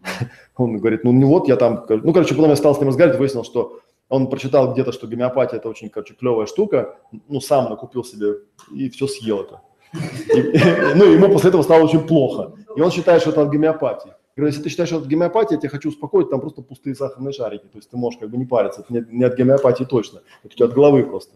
Он 0.57 0.79
говорит, 0.79 1.03
ну, 1.03 1.13
ну 1.13 1.27
вот 1.27 1.49
я 1.49 1.57
там, 1.57 1.85
ну, 1.89 2.13
короче, 2.13 2.35
потом 2.35 2.51
я 2.51 2.57
стал 2.57 2.75
с 2.75 2.79
ним 2.79 2.89
разговаривать, 2.89 3.19
выяснил, 3.19 3.45
что 3.45 3.81
он 4.09 4.31
прочитал 4.31 4.73
где-то, 4.73 4.93
что 4.93 5.09
гомеопатия– 5.09 5.59
это 5.59 5.69
очень, 5.69 5.89
короче, 5.91 6.15
клевая 6.15 6.47
штука, 6.47 6.97
ну, 7.29 7.41
сам 7.41 7.69
накупил 7.69 8.05
себе 8.05 8.37
и 8.73 8.89
все 8.89 9.09
съел 9.09 9.41
это. 9.41 9.61
Ну, 10.95 11.05
ему 11.05 11.29
после 11.29 11.49
этого 11.49 11.63
стало 11.63 11.85
очень 11.85 12.07
плохо. 12.07 12.53
И 12.77 12.81
он 12.81 12.93
считает, 12.93 13.23
что 13.23 13.31
это 13.31 13.43
от 13.43 13.49
гомеопатии. 13.49 14.13
Говорю, 14.37 14.49
если 14.51 14.63
ты 14.63 14.69
считаешь, 14.69 14.91
что 14.91 14.99
это 14.99 15.07
от 15.07 15.11
гомеопатии, 15.11 15.55
я 15.55 15.61
тебя 15.61 15.71
хочу 15.71 15.89
успокоить, 15.89 16.29
там 16.29 16.41
просто 16.41 16.61
пустые 16.61 16.95
сахарные 16.95 17.33
шарики. 17.33 17.65
То 17.73 17.79
есть 17.79 17.89
ты 17.89 17.97
можешь 17.97 18.21
как 18.21 18.29
бы 18.29 18.37
не 18.37 18.45
париться. 18.45 18.83
Это 18.83 18.93
не, 18.93 19.05
не 19.09 19.25
от 19.25 19.35
гомеопатии 19.35 19.85
точно. 19.85 20.21
Это 20.45 20.53
у 20.53 20.57
тебя 20.57 20.67
от 20.67 20.75
головы 20.75 21.05
просто. 21.05 21.35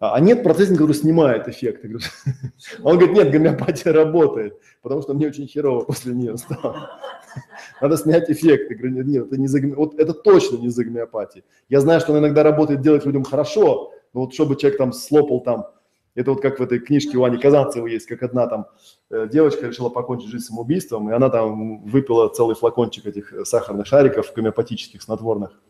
А, 0.00 0.14
а 0.14 0.20
нет 0.20 0.42
процессинга, 0.42 0.78
который 0.78 0.94
снимает 0.94 1.48
эффект. 1.48 1.84
Я 1.84 1.90
говорю, 1.90 2.06
Он 2.82 2.98
говорит, 2.98 3.14
нет, 3.14 3.30
гомеопатия 3.30 3.92
работает, 3.92 4.58
потому 4.80 5.02
что 5.02 5.12
мне 5.12 5.26
очень 5.26 5.46
херово 5.46 5.84
после 5.84 6.14
нее 6.14 6.38
стало. 6.38 6.98
Надо 7.82 7.98
снять 7.98 8.30
эффект. 8.30 8.70
Я 8.70 8.76
говорю, 8.76 9.02
нет, 9.02 9.26
это, 9.26 9.36
не 9.36 9.46
за, 9.46 9.60
вот 9.76 9.98
это 9.98 10.14
точно 10.14 10.56
не 10.56 10.70
за 10.70 10.84
гомеопатией. 10.84 11.44
Я 11.68 11.82
знаю, 11.82 12.00
что 12.00 12.12
она 12.12 12.20
иногда 12.20 12.42
работает, 12.42 12.80
делает 12.80 13.04
людям 13.04 13.24
хорошо, 13.24 13.92
но 14.14 14.22
вот 14.22 14.32
чтобы 14.32 14.56
человек 14.56 14.78
там 14.78 14.94
слопал 14.94 15.42
там, 15.42 15.66
это 16.14 16.30
вот 16.30 16.40
как 16.40 16.58
в 16.58 16.62
этой 16.62 16.78
книжке 16.78 17.16
у 17.16 17.24
Ани 17.24 17.38
Казанцевой 17.38 17.92
есть, 17.92 18.06
как 18.06 18.22
одна 18.22 18.46
там 18.46 18.66
э, 19.10 19.28
девочка 19.30 19.66
решила 19.66 19.88
покончить 19.88 20.30
жизнь 20.30 20.44
самоубийством, 20.44 21.10
и 21.10 21.12
она 21.12 21.28
там 21.28 21.84
выпила 21.84 22.28
целый 22.28 22.54
флакончик 22.54 23.06
этих 23.06 23.32
э, 23.32 23.44
сахарных 23.44 23.86
шариков 23.86 24.32
гомеопатических 24.34 25.02
снотворных. 25.02 25.60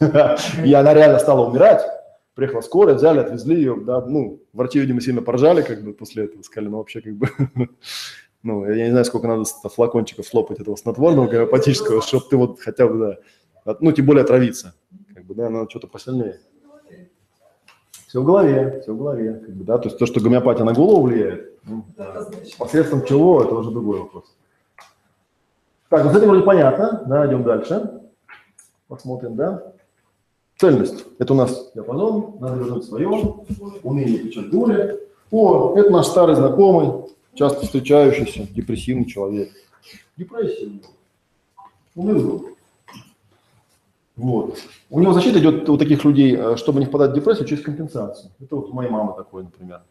И 0.64 0.72
она 0.72 0.94
реально 0.94 1.18
стала 1.18 1.48
умирать. 1.48 1.82
Приехала 2.34 2.60
скорая, 2.60 2.94
взяли, 2.94 3.18
отвезли 3.18 3.56
ее, 3.56 3.76
да, 3.80 4.00
ну, 4.00 4.40
врачи, 4.52 4.78
видимо, 4.78 5.00
сильно 5.00 5.22
поржали, 5.22 5.62
как 5.62 5.82
бы, 5.82 5.92
после 5.92 6.26
этого, 6.26 6.42
сказали, 6.42 6.68
ну, 6.70 6.78
вообще, 6.78 7.00
как 7.00 7.14
бы, 7.14 7.28
ну, 8.44 8.64
я 8.64 8.84
не 8.84 8.90
знаю, 8.90 9.04
сколько 9.04 9.26
надо 9.26 9.42
с- 9.42 9.60
флакончиков 9.74 10.24
слопать 10.24 10.60
этого 10.60 10.76
снотворного 10.76 11.26
гомеопатического, 11.26 12.00
чтобы 12.00 12.26
ты 12.30 12.36
вот 12.36 12.60
хотя 12.60 12.86
бы, 12.86 13.18
да, 13.64 13.76
ну, 13.80 13.90
тем 13.90 14.06
более 14.06 14.22
отравиться, 14.22 14.74
как 15.12 15.24
бы, 15.26 15.34
да, 15.34 15.50
надо 15.50 15.68
что-то 15.68 15.88
посильнее. 15.88 16.38
Все 18.08 18.22
в 18.22 18.24
голове, 18.24 18.80
все 18.80 18.94
в 18.94 18.96
голове, 18.98 19.34
как 19.34 19.54
бы, 19.54 19.64
да, 19.64 19.76
то 19.76 19.88
есть 19.88 19.98
то, 19.98 20.06
что 20.06 20.18
гомеопатия 20.18 20.64
на 20.64 20.72
голову 20.72 21.02
влияет, 21.02 21.62
ну, 21.64 21.84
посредством 22.58 23.04
чего, 23.04 23.42
это 23.42 23.54
уже 23.54 23.70
другой 23.70 23.98
вопрос. 24.00 24.24
Так, 25.90 26.04
ну 26.04 26.10
с 26.10 26.16
этим 26.16 26.28
вроде 26.28 26.42
понятно, 26.42 27.04
да, 27.06 27.26
идем 27.26 27.42
дальше, 27.44 28.00
посмотрим, 28.88 29.36
да. 29.36 29.74
Цельность, 30.56 31.04
это 31.18 31.34
у 31.34 31.36
нас 31.36 31.70
диапазон, 31.74 32.36
надо 32.40 32.56
вернуть 32.56 32.84
свое, 32.86 33.08
уныние, 33.82 34.18
печаль, 34.20 34.48
горе. 34.48 35.00
О, 35.30 35.76
это 35.76 35.90
наш 35.90 36.06
старый 36.06 36.34
знакомый, 36.34 37.10
часто 37.34 37.66
встречающийся 37.66 38.50
депрессивный 38.50 39.04
человек. 39.04 39.50
Депрессия. 40.16 40.64
у 40.64 40.70
него. 40.70 40.86
Унылый 41.94 42.24
был. 42.24 42.48
Вот. 44.18 44.58
У 44.90 45.00
него 45.00 45.12
защита 45.12 45.38
идет 45.38 45.68
у 45.68 45.78
таких 45.78 46.04
людей, 46.04 46.36
э, 46.36 46.56
чтобы 46.56 46.80
не 46.80 46.86
впадать 46.86 47.12
в 47.12 47.14
депрессию, 47.14 47.46
через 47.46 47.62
компенсацию. 47.62 48.32
Это 48.40 48.56
вот 48.56 48.70
у 48.70 48.72
моей 48.72 48.90
мамы 48.90 49.14
такое, 49.16 49.44
например. 49.44 49.82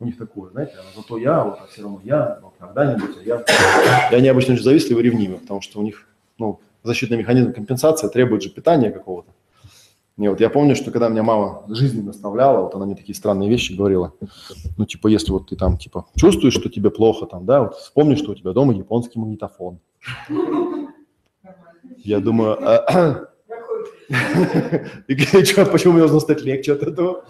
У 0.00 0.06
них 0.06 0.16
такое, 0.16 0.50
знаете, 0.50 0.72
зато 0.96 1.18
я, 1.18 1.44
вот, 1.44 1.58
а 1.60 1.66
все 1.66 1.82
равно 1.82 2.00
я, 2.02 2.40
вот, 2.42 2.54
когда-нибудь, 2.58 3.16
а 3.18 3.22
я. 3.22 4.08
И 4.10 4.14
они 4.14 4.28
обычно 4.28 4.54
очень 4.54 4.64
завистливы 4.64 5.00
и 5.00 5.04
ревнивы, 5.04 5.36
потому 5.36 5.60
что 5.60 5.80
у 5.80 5.82
них, 5.82 6.08
ну, 6.38 6.60
защитный 6.82 7.18
механизм 7.18 7.52
компенсации 7.52 8.08
требует 8.08 8.42
же 8.42 8.48
питания 8.48 8.90
какого-то. 8.90 9.30
И 10.16 10.28
вот 10.28 10.40
я 10.40 10.48
помню, 10.48 10.74
что 10.74 10.90
когда 10.90 11.08
меня 11.08 11.22
мама 11.22 11.62
жизнь 11.68 12.02
наставляла, 12.02 12.62
вот 12.62 12.74
она 12.74 12.86
мне 12.86 12.94
такие 12.94 13.14
странные 13.14 13.50
вещи 13.50 13.74
говорила. 13.74 14.14
Ну, 14.78 14.86
типа, 14.86 15.08
если 15.08 15.30
вот 15.30 15.50
ты 15.50 15.56
там, 15.56 15.76
типа, 15.76 16.06
чувствуешь, 16.16 16.54
что 16.54 16.70
тебе 16.70 16.90
плохо, 16.90 17.26
там, 17.26 17.44
да, 17.44 17.62
вот 17.64 17.74
вспомни, 17.76 18.14
что 18.14 18.32
у 18.32 18.34
тебя 18.34 18.52
дома 18.52 18.72
японский 18.72 19.18
магнитофон. 19.18 19.78
Я 21.98 22.20
думаю, 22.20 22.58
а, 22.60 23.31
и 25.08 25.44
что, 25.44 25.66
почему 25.66 25.94
мне 25.94 26.02
должно 26.02 26.20
стать 26.20 26.42
легче 26.42 26.72
от 26.72 26.82
этого? 26.82 27.24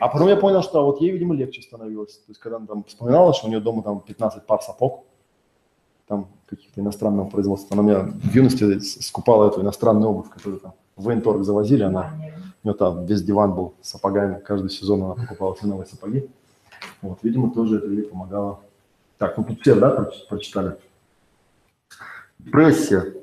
А 0.00 0.08
потом 0.08 0.28
я 0.28 0.36
понял, 0.36 0.62
что 0.62 0.84
вот 0.84 1.00
ей, 1.00 1.12
видимо, 1.12 1.34
легче 1.34 1.62
становилось. 1.62 2.16
То 2.18 2.24
есть, 2.28 2.40
когда 2.40 2.56
она 2.56 2.66
там 2.66 2.84
вспоминала, 2.84 3.34
что 3.34 3.46
у 3.46 3.50
нее 3.50 3.60
дома 3.60 3.82
там 3.82 4.00
15 4.00 4.46
пар 4.46 4.62
сапог, 4.62 5.04
там 6.06 6.28
каких-то 6.46 6.80
иностранного 6.80 7.28
производства. 7.28 7.76
Она 7.76 7.88
меня 7.88 8.00
в 8.00 8.34
юности 8.34 8.78
скупала 8.80 9.48
эту 9.48 9.62
иностранную 9.62 10.10
обувь, 10.10 10.30
которую 10.30 10.60
там 10.60 10.74
в 10.96 11.04
военторг 11.04 11.44
завозили, 11.44 11.82
она, 11.82 12.12
у 12.62 12.68
нее 12.68 12.76
там 12.76 13.06
весь 13.06 13.22
диван 13.22 13.54
был 13.54 13.74
с 13.82 13.90
сапогами, 13.90 14.40
каждый 14.40 14.70
сезон 14.70 15.02
она 15.02 15.14
покупала 15.14 15.54
все 15.54 15.66
новые 15.66 15.86
сапоги. 15.86 16.28
Вот, 17.02 17.18
видимо, 17.22 17.50
тоже 17.50 17.78
это 17.78 17.88
ей 17.88 18.02
помогало. 18.02 18.60
Так, 19.18 19.36
ну 19.36 19.44
тут 19.44 19.60
все, 19.60 19.74
да, 19.74 20.10
прочитали? 20.28 20.76
Депрессия. 22.38 23.14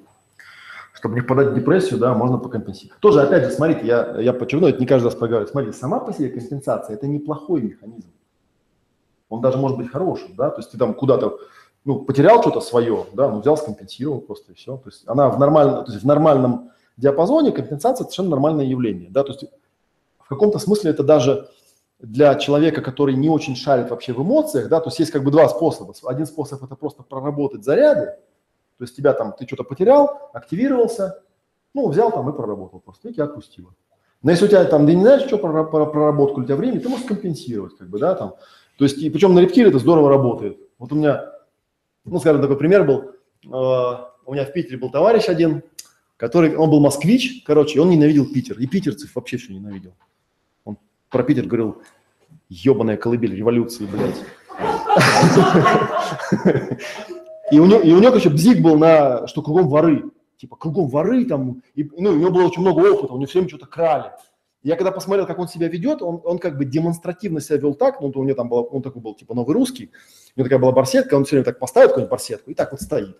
Чтобы 1.01 1.15
не 1.15 1.21
впадать 1.21 1.47
в 1.47 1.55
депрессию, 1.55 1.97
да, 1.97 2.13
можно 2.13 2.37
покомпенсировать. 2.37 2.99
Тоже, 2.99 3.23
опять 3.23 3.45
же, 3.45 3.49
смотрите, 3.49 3.87
я, 3.87 4.19
я 4.19 4.33
подчеркну, 4.33 4.67
это 4.67 4.79
не 4.79 4.85
каждый 4.85 5.05
раз 5.05 5.15
проговариваю. 5.15 5.49
Смотрите, 5.49 5.75
сама 5.75 5.99
по 5.99 6.13
себе 6.13 6.29
компенсация– 6.29 6.93
это 6.95 7.07
неплохой 7.07 7.63
механизм. 7.63 8.11
Он 9.27 9.41
даже 9.41 9.57
может 9.57 9.79
быть 9.79 9.89
хорошим, 9.89 10.35
да, 10.35 10.51
то 10.51 10.59
есть 10.59 10.71
ты 10.71 10.77
там 10.77 10.93
куда-то 10.93 11.39
ну, 11.85 12.01
потерял 12.01 12.39
что-то 12.41 12.61
свое, 12.61 13.07
да, 13.13 13.29
ну, 13.29 13.39
взял, 13.39 13.57
скомпенсировал 13.57 14.21
просто 14.21 14.51
и 14.51 14.55
все. 14.55 14.77
То 14.77 14.89
есть 14.89 15.01
она 15.07 15.29
в, 15.29 15.39
нормальном, 15.39 15.85
то 15.85 15.91
есть 15.91 16.03
в 16.03 16.07
нормальном 16.07 16.69
диапазоне 16.97 17.51
компенсация 17.51 18.03
совершенно 18.03 18.29
нормальное 18.29 18.65
явление, 18.65 19.09
да, 19.09 19.23
то 19.23 19.31
есть 19.31 19.45
в 20.19 20.27
каком-то 20.27 20.59
смысле 20.59 20.91
это 20.91 21.01
даже 21.01 21.49
для 21.97 22.35
человека, 22.35 22.83
который 22.83 23.15
не 23.15 23.29
очень 23.29 23.55
шарит 23.55 23.89
вообще 23.89 24.13
в 24.13 24.21
эмоциях, 24.21 24.69
да, 24.69 24.79
то 24.79 24.89
есть 24.89 24.99
есть 24.99 25.11
как 25.11 25.23
бы 25.23 25.31
два 25.31 25.49
способа. 25.49 25.95
Один 26.05 26.27
способ– 26.27 26.61
это 26.63 26.75
просто 26.75 27.01
проработать 27.01 27.63
заряды, 27.63 28.17
то 28.81 28.85
есть 28.85 28.95
тебя 28.95 29.13
там, 29.13 29.35
ты 29.37 29.45
что-то 29.45 29.63
потерял, 29.63 30.31
активировался, 30.33 31.21
ну, 31.75 31.87
взял 31.87 32.11
там 32.11 32.27
и 32.27 32.33
проработал 32.33 32.79
просто, 32.79 33.09
и 33.09 33.13
тебя 33.13 33.25
отпустило. 33.25 33.75
Но 34.23 34.31
если 34.31 34.45
у 34.45 34.47
тебя 34.47 34.65
там, 34.65 34.87
ты 34.87 34.95
не 34.95 35.03
знаешь, 35.03 35.21
что 35.21 35.37
про, 35.37 35.63
про 35.65 35.85
проработку, 35.85 36.41
у 36.41 36.43
тебя 36.43 36.55
времени, 36.55 36.79
ты 36.79 36.89
можешь 36.89 37.05
компенсировать, 37.05 37.77
как 37.77 37.89
бы, 37.89 37.99
да, 37.99 38.15
там. 38.15 38.33
То 38.79 38.85
есть, 38.85 38.97
и 38.97 39.09
причем 39.11 39.35
на 39.35 39.39
рептиле 39.39 39.69
это 39.69 39.77
здорово 39.77 40.09
работает. 40.09 40.57
Вот 40.79 40.91
у 40.91 40.95
меня 40.95 41.31
ну, 42.05 42.19
скажем, 42.19 42.41
такой 42.41 42.57
пример 42.57 42.85
был. 42.85 43.11
Э, 43.45 44.05
у 44.25 44.33
меня 44.33 44.45
в 44.45 44.51
Питере 44.51 44.77
был 44.77 44.89
товарищ 44.89 45.29
один, 45.29 45.61
который, 46.17 46.55
он 46.55 46.71
был 46.71 46.79
москвич, 46.79 47.43
короче, 47.45 47.79
он 47.79 47.91
ненавидел 47.91 48.25
Питер. 48.25 48.59
И 48.59 48.65
питерцев 48.65 49.13
вообще 49.13 49.37
все 49.37 49.53
ненавидел. 49.53 49.93
Он 50.65 50.79
про 51.09 51.21
Питер 51.23 51.45
говорил, 51.45 51.83
ебаная 52.49 52.97
колыбель 52.97 53.35
революции, 53.35 53.85
блядь. 53.85 54.23
И 57.51 57.59
у 57.59 57.65
него, 57.65 57.79
и 57.81 57.91
у 57.91 57.99
него, 57.99 58.11
короче, 58.11 58.29
бзик 58.29 58.61
был 58.61 58.77
на, 58.77 59.27
что 59.27 59.41
кругом 59.41 59.67
воры. 59.67 60.11
Типа, 60.37 60.55
кругом 60.55 60.87
воры 60.87 61.25
там. 61.25 61.61
И, 61.75 61.83
ну, 61.97 62.11
у 62.11 62.15
него 62.15 62.31
было 62.31 62.45
очень 62.45 62.61
много 62.61 62.79
опыта, 62.79 63.13
у 63.13 63.17
него 63.17 63.27
все 63.27 63.39
время 63.39 63.49
что-то 63.49 63.67
крали. 63.67 64.11
Я 64.63 64.75
когда 64.75 64.91
посмотрел, 64.91 65.25
как 65.25 65.39
он 65.39 65.47
себя 65.47 65.67
ведет, 65.67 66.01
он, 66.01 66.21
он 66.23 66.37
как 66.37 66.57
бы 66.57 66.65
демонстративно 66.65 67.41
себя 67.41 67.57
вел 67.57 67.73
так, 67.73 67.99
ну, 67.99 68.11
у 68.13 68.23
него 68.23 68.35
там 68.35 68.47
был, 68.47 68.67
он 68.71 68.81
такой 68.83 69.01
был, 69.01 69.15
типа, 69.15 69.33
новый 69.33 69.53
русский, 69.55 69.91
у 70.35 70.39
него 70.39 70.45
такая 70.45 70.59
была 70.59 70.71
барсетка, 70.71 71.15
он 71.15 71.25
все 71.25 71.37
время 71.37 71.45
так 71.45 71.57
поставит 71.57 71.89
какую-нибудь 71.89 72.11
барсетку 72.11 72.51
и 72.51 72.53
так 72.53 72.71
вот 72.71 72.79
стоит. 72.79 73.17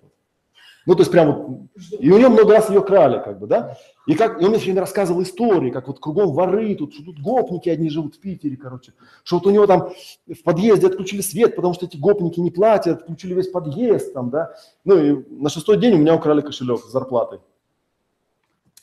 Ну, 0.86 0.95
то 0.95 1.01
есть 1.01 1.11
прям 1.11 1.32
вот, 1.32 1.61
и 1.99 2.11
у 2.11 2.17
него 2.17 2.29
много 2.29 2.53
раз 2.53 2.69
ее 2.69 2.82
крали, 2.82 3.21
как 3.23 3.39
бы, 3.39 3.45
да, 3.45 3.77
и, 4.07 4.15
как, 4.15 4.41
и 4.41 4.43
он 4.43 4.49
мне 4.49 4.57
все 4.57 4.65
время 4.65 4.82
рассказывал 4.82 5.21
истории, 5.21 5.69
как 5.69 5.88
вот 5.88 5.99
кругом 5.99 6.32
воры, 6.34 6.73
тут, 6.75 6.93
что 6.93 7.03
тут 7.03 7.19
гопники 7.19 7.69
одни 7.69 7.89
живут 7.89 8.15
в 8.15 8.19
Питере, 8.19 8.57
короче, 8.57 8.93
что 9.23 9.38
вот 9.38 9.47
у 9.47 9.51
него 9.51 9.67
там 9.67 9.91
в 10.27 10.43
подъезде 10.43 10.88
отключили 10.88 11.21
свет, 11.21 11.55
потому 11.55 11.75
что 11.75 11.86
эти 11.86 11.97
гопники 11.97 12.39
не 12.39 12.49
платят, 12.49 13.01
отключили 13.01 13.36
весь 13.36 13.49
подъезд, 13.49 14.13
там, 14.13 14.32
да, 14.32 14.53
ну, 14.84 14.97
и 14.97 15.23
на 15.29 15.49
шестой 15.49 15.77
день 15.77 15.93
у 15.93 15.97
меня 15.97 16.15
украли 16.15 16.41
кошелек 16.41 16.79
с 16.79 16.91
зарплатой. 16.91 17.39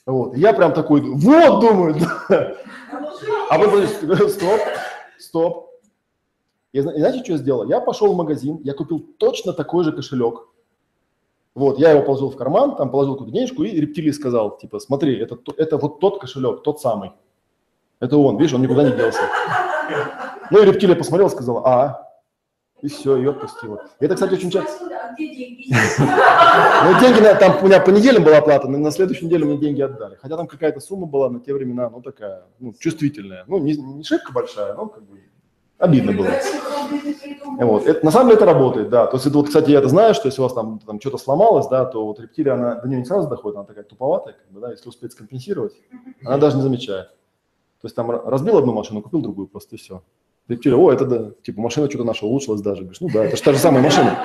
Вот. 0.06 0.34
я 0.36 0.54
прям 0.54 0.72
такой, 0.72 1.02
вот, 1.02 1.60
думаю, 1.60 1.94
да. 2.30 2.54
А 3.50 3.58
вы 3.58 3.86
стоп, 4.28 4.60
стоп. 5.18 5.68
И, 6.72 6.80
знаете, 6.80 7.22
что 7.22 7.32
я 7.32 7.38
сделал? 7.38 7.68
Я 7.68 7.80
пошел 7.80 8.12
в 8.12 8.16
магазин, 8.16 8.58
я 8.62 8.72
купил 8.72 9.00
точно 9.18 9.52
такой 9.52 9.84
же 9.84 9.92
кошелек. 9.92 10.48
Вот, 11.58 11.80
я 11.80 11.90
его 11.90 12.02
положил 12.02 12.30
в 12.30 12.36
карман, 12.36 12.76
там 12.76 12.88
положил 12.88 13.14
какую-то 13.14 13.34
денежку 13.34 13.64
и 13.64 13.80
рептилии 13.80 14.12
сказал, 14.12 14.56
типа, 14.58 14.78
смотри, 14.78 15.18
это, 15.18 15.36
это 15.56 15.76
вот 15.76 15.98
тот 15.98 16.20
кошелек, 16.20 16.62
тот 16.62 16.80
самый. 16.80 17.10
Это 17.98 18.16
он, 18.16 18.36
видишь, 18.36 18.54
он 18.54 18.62
никуда 18.62 18.84
не 18.88 18.96
делся. 18.96 19.22
Ну 20.52 20.62
и 20.62 20.64
рептилия 20.64 20.94
посмотрела, 20.94 21.28
сказала, 21.28 21.62
а, 21.66 22.08
и 22.80 22.86
все, 22.86 23.16
ее 23.16 23.30
отпустила. 23.30 23.82
Это, 23.98 24.14
кстати, 24.14 24.34
очень 24.34 24.52
часто... 24.52 24.86
А 24.86 25.12
где 25.14 25.34
деньги? 25.34 25.74
Ну, 25.98 27.00
деньги, 27.00 27.40
там 27.40 27.56
у 27.60 27.66
меня 27.66 27.80
по 27.80 27.90
неделям 27.90 28.22
была 28.22 28.38
оплата, 28.38 28.68
но 28.68 28.78
на 28.78 28.92
следующей 28.92 29.26
неделе 29.26 29.44
мне 29.44 29.56
деньги 29.56 29.82
отдали. 29.82 30.14
Хотя 30.14 30.36
там 30.36 30.46
какая-то 30.46 30.78
сумма 30.78 31.08
была 31.08 31.28
на 31.28 31.40
те 31.40 31.52
времена, 31.52 31.90
ну, 31.90 32.00
такая, 32.00 32.44
ну, 32.60 32.72
чувствительная. 32.78 33.42
Ну, 33.48 33.58
не, 33.58 33.76
не 33.76 34.04
шибко 34.04 34.32
большая, 34.32 34.74
но 34.74 34.86
как 34.86 35.02
бы 35.02 35.18
обидно 35.78 36.12
было. 36.12 36.28
Вот. 37.58 37.86
Это, 37.86 38.04
на 38.04 38.12
самом 38.12 38.28
деле 38.28 38.36
это 38.36 38.46
работает, 38.46 38.88
да. 38.88 39.06
То 39.06 39.16
есть, 39.16 39.26
это 39.26 39.36
вот, 39.36 39.48
кстати, 39.48 39.70
я 39.70 39.78
это 39.78 39.88
знаю, 39.88 40.14
что 40.14 40.28
если 40.28 40.40
у 40.40 40.44
вас 40.44 40.52
там, 40.52 40.78
там 40.78 41.00
что-то 41.00 41.18
сломалось, 41.18 41.66
да, 41.66 41.84
то 41.84 42.06
вот 42.06 42.20
рептилия, 42.20 42.54
она 42.54 42.76
до 42.76 42.88
нее 42.88 43.00
не 43.00 43.04
сразу 43.04 43.28
доходит, 43.28 43.56
она 43.56 43.66
такая 43.66 43.84
туповатая, 43.84 44.34
как 44.34 44.48
бы, 44.50 44.60
да, 44.60 44.70
если 44.70 44.88
успеть 44.88 45.12
скомпенсировать, 45.12 45.74
она 46.24 46.38
даже 46.38 46.56
не 46.56 46.62
замечает. 46.62 47.08
То 47.80 47.86
есть 47.86 47.96
там 47.96 48.10
разбил 48.10 48.58
одну 48.58 48.72
машину, 48.72 49.02
купил 49.02 49.20
другую, 49.20 49.48
просто 49.48 49.74
и 49.74 49.78
все. 49.78 50.02
Рептилия, 50.48 50.78
о, 50.78 50.90
это 50.90 51.04
да, 51.04 51.30
типа 51.42 51.60
машина 51.60 51.90
что-то 51.90 52.04
наша 52.04 52.24
улучшилась 52.24 52.62
даже. 52.62 52.80
Говоришь, 52.80 53.00
ну 53.00 53.08
да, 53.12 53.24
это 53.24 53.36
же 53.36 53.42
та 53.42 53.52
же 53.52 53.58
самая 53.58 53.82
машина. 53.82 54.18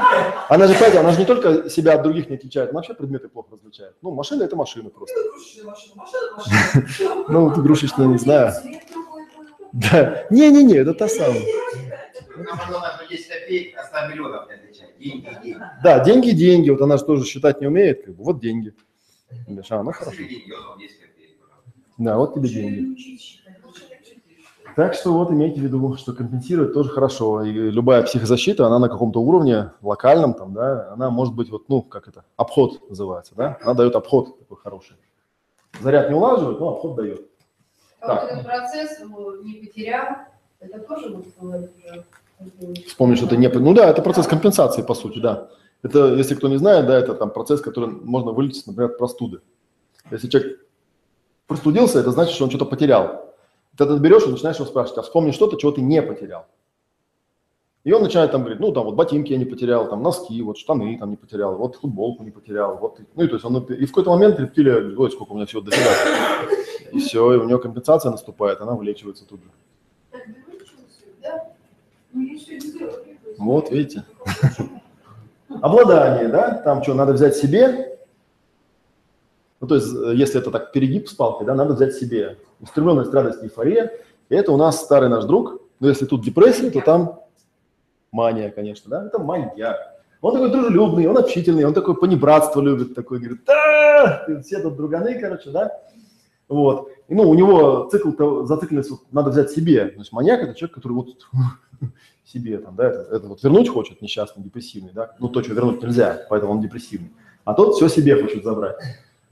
Она 0.47 0.67
же, 0.67 0.73
понимаете, 0.73 0.99
она 0.99 1.11
же 1.11 1.19
не 1.19 1.25
только 1.25 1.69
себя 1.69 1.95
от 1.95 2.03
других 2.03 2.29
не 2.29 2.37
отличает, 2.37 2.69
она 2.69 2.79
вообще 2.79 2.93
предметы 2.93 3.27
плохо 3.27 3.49
различает. 3.51 3.95
Ну, 4.01 4.11
машина– 4.11 4.43
это 4.43 4.55
машина 4.55 4.89
просто. 4.89 5.19
Ну, 7.27 7.49
игрушечная, 7.49 8.07
не 8.07 8.17
знаю. 8.17 8.53
Да. 9.73 10.25
Не-не-не, 10.29 10.77
это 10.77 10.93
та 10.93 11.07
самая. 11.07 11.41
Нам 12.37 12.59
главное, 12.69 13.07
10 13.09 13.27
копеек, 13.27 13.75
а 13.77 13.83
100 13.83 14.13
миллионов 14.13 14.47
не 14.47 14.53
отличает. 14.53 14.97
Деньги, 14.99 15.29
деньги. 15.43 15.59
Да, 15.83 16.03
деньги, 16.03 16.29
деньги. 16.31 16.69
Вот 16.69 16.81
она 16.81 16.97
же 16.97 17.05
тоже 17.05 17.25
считать 17.25 17.59
не 17.59 17.67
умеет. 17.67 18.05
Как 18.05 18.15
бы. 18.15 18.23
Вот 18.23 18.39
деньги. 18.39 18.73
А, 19.69 19.83
ну 19.83 19.91
хорошо. 19.91 20.17
Да, 21.97 22.17
вот 22.17 22.35
тебе 22.35 22.49
деньги. 22.49 22.97
Так 24.75 24.95
что 24.95 25.13
вот 25.13 25.29
имейте 25.29 25.59
в 25.59 25.63
виду, 25.63 25.95
что 25.97 26.13
компенсировать 26.13 26.73
тоже 26.73 26.89
хорошо. 26.89 27.43
И 27.43 27.51
любая 27.51 28.01
психозащита, 28.03 28.65
она 28.65 28.79
на 28.79 28.89
каком-то 28.89 29.21
уровне 29.21 29.71
локальном, 29.81 30.33
там, 30.33 30.53
да, 30.53 30.91
она 30.93 31.11
может 31.11 31.35
быть 31.35 31.49
вот, 31.51 31.69
ну, 31.69 31.83
как 31.83 32.07
это, 32.07 32.25
обход 32.37 32.89
называется, 32.89 33.35
да, 33.35 33.59
она 33.61 33.75
дает 33.75 33.95
обход 33.95 34.39
такой 34.39 34.57
хороший. 34.57 34.95
Заряд 35.79 36.09
не 36.09 36.15
улаживает, 36.15 36.59
но 36.59 36.69
обход 36.69 36.95
дает. 36.95 37.21
А 38.03 38.07
так. 38.07 38.21
вот 38.23 38.31
этот 38.31 38.45
процесс 38.45 38.99
не 39.43 39.53
потерял, 39.65 40.07
это 40.59 40.79
тоже 40.79 41.09
вот 41.09 41.25
уже... 41.39 41.69
Вспомни, 42.85 43.15
что 43.15 43.27
ты 43.27 43.37
не... 43.37 43.47
Ну 43.47 43.73
да, 43.73 43.89
это 43.89 44.01
процесс 44.01 44.27
компенсации, 44.27 44.81
по 44.81 44.93
сути, 44.93 45.19
да. 45.19 45.47
Это, 45.83 46.13
если 46.13 46.35
кто 46.35 46.49
не 46.49 46.57
знает, 46.57 46.85
да, 46.85 46.97
это 46.97 47.13
там 47.13 47.29
процесс, 47.29 47.61
который 47.61 47.89
можно 47.89 48.31
вылечить, 48.31 48.67
например, 48.67 48.91
от 48.91 48.97
простуды. 48.97 49.39
Если 50.11 50.27
человек 50.27 50.59
простудился, 51.47 51.99
это 51.99 52.11
значит, 52.11 52.35
что 52.35 52.43
он 52.43 52.49
что-то 52.49 52.65
потерял. 52.65 53.33
Ты 53.77 53.85
это 53.85 53.97
берешь 53.97 54.23
и 54.23 54.29
начинаешь 54.29 54.57
его 54.57 54.65
спрашивать, 54.65 54.99
а 54.99 55.01
вспомни 55.03 55.31
что-то, 55.31 55.57
чего 55.57 55.71
ты 55.71 55.81
не 55.81 56.01
потерял. 56.01 56.45
И 57.85 57.91
он 57.93 58.03
начинает 58.03 58.31
там 58.31 58.41
говорить, 58.41 58.59
ну, 58.59 58.73
там, 58.73 58.85
вот 58.85 58.95
ботинки 58.95 59.31
я 59.31 59.37
не 59.37 59.45
потерял, 59.45 59.89
там, 59.89 60.03
носки, 60.03 60.41
вот 60.41 60.57
штаны 60.57 60.97
там 60.97 61.09
не 61.09 61.17
потерял, 61.17 61.55
вот 61.55 61.75
футболку 61.75 62.23
не 62.23 62.31
потерял, 62.31 62.77
вот, 62.77 62.99
ну, 63.15 63.23
и 63.23 63.27
то 63.27 63.33
есть 63.35 63.45
он, 63.45 63.57
и 63.57 63.85
в 63.85 63.89
какой-то 63.89 64.11
момент 64.11 64.39
рептилия 64.39 64.79
говорит, 64.79 64.99
ой, 64.99 65.11
сколько 65.11 65.31
у 65.31 65.35
меня 65.35 65.45
всего 65.45 65.61
дофига. 65.61 66.62
И 66.93 66.99
все, 66.99 67.33
и 67.33 67.37
у 67.37 67.45
него 67.45 67.59
компенсация 67.59 68.11
наступает, 68.11 68.61
она 68.61 68.73
вылечивается 68.73 69.25
тут 69.25 69.41
же. 69.41 69.49
Вот, 73.37 73.71
видите. 73.71 74.05
Обладание, 75.61 76.27
да, 76.29 76.61
там 76.63 76.83
что, 76.83 76.93
надо 76.93 77.13
взять 77.13 77.35
себе, 77.35 77.93
ну, 79.63 79.67
то 79.67 79.75
есть, 79.75 79.95
э, 79.95 80.13
если 80.15 80.41
это 80.41 80.51
так 80.51 80.73
перегиб 80.73 81.07
с 81.07 81.13
палкой, 81.13 81.47
да, 81.47 81.55
надо 81.55 81.73
взять 81.73 81.93
себе. 81.93 82.37
Устремленность, 82.59 83.13
радость, 83.13 83.41
эйфория. 83.41 83.93
И 84.27 84.35
это 84.35 84.51
у 84.51 84.57
нас 84.57 84.81
старый 84.81 85.07
наш 85.07 85.23
друг. 85.23 85.61
Но 85.79 85.87
если 85.87 86.05
тут 86.05 86.21
депрессия, 86.21 86.69
то 86.69 86.81
там 86.81 87.21
мания, 88.11 88.51
конечно, 88.51 88.89
да, 88.89 89.05
это 89.05 89.19
маньяк. 89.19 89.77
Он 90.19 90.33
такой 90.33 90.51
дружелюбный, 90.51 91.07
он 91.07 91.17
общительный, 91.17 91.63
он 91.63 91.73
такой 91.73 91.95
понебратство 91.95 92.59
любит, 92.59 92.93
такой 92.93 93.19
говорит, 93.19 93.45
да, 93.45 94.25
все 94.43 94.61
тут 94.61 94.75
друганы, 94.75 95.17
короче, 95.17 95.49
да. 95.49 95.71
Вот. 96.53 96.89
И, 97.07 97.15
ну, 97.15 97.29
у 97.29 97.33
него 97.33 97.87
цикл, 97.91 98.11
то- 98.11 98.45
зацикленность 98.45 98.91
вот 98.91 99.01
надо 99.11 99.31
взять 99.31 99.49
себе. 99.49 99.85
То 99.87 99.99
есть 99.99 100.11
маньяк– 100.11 100.41
это 100.43 100.53
человек, 100.53 100.75
который 100.75 100.93
вот 100.93 101.07
себе 102.25 102.59
там, 102.59 102.75
да, 102.75 102.87
это, 102.87 103.15
это 103.15 103.27
вот 103.27 103.43
вернуть 103.43 103.69
хочет, 103.69 104.01
несчастный, 104.01 104.43
депрессивный, 104.43 104.91
да, 104.93 105.15
ну, 105.19 105.29
то, 105.29 105.41
что 105.43 105.53
вернуть 105.53 105.81
нельзя, 105.81 106.25
поэтому 106.29 106.53
он 106.53 106.61
депрессивный. 106.61 107.11
А 107.43 107.53
тот 107.53 107.75
все 107.75 107.89
себе 107.89 108.21
хочет 108.21 108.43
забрать. 108.43 108.77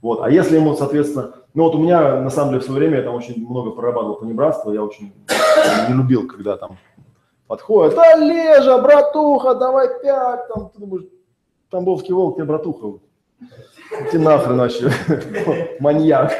Вот. 0.02 0.20
А 0.20 0.30
если 0.30 0.56
ему, 0.56 0.74
соответственно, 0.74 1.32
ну 1.54 1.62
вот 1.62 1.74
у 1.76 1.78
меня, 1.78 2.20
на 2.20 2.30
самом 2.30 2.50
деле, 2.50 2.60
в 2.60 2.64
свое 2.64 2.80
время 2.80 2.98
я 2.98 3.04
там 3.04 3.14
очень 3.14 3.48
много 3.48 3.70
прорабатывал 3.70 4.16
понебратства, 4.16 4.72
я 4.72 4.82
очень 4.82 5.12
не 5.88 5.94
любил, 5.94 6.26
когда 6.26 6.56
там 6.56 6.76
подходят, 7.46 7.94
да, 7.94 8.16
Лежа, 8.16 8.78
братуха, 8.82 9.54
давай 9.54 9.88
пять, 10.02 10.48
там, 10.48 10.70
ты 10.70 10.80
думаешь, 10.80 11.06
Тамбовский 11.70 12.12
волк, 12.12 12.34
тебе 12.34 12.46
братуха, 12.46 12.98
ты 14.10 14.18
нахрен 14.18 14.58
вообще, 14.58 14.90
маньяк. 15.80 16.32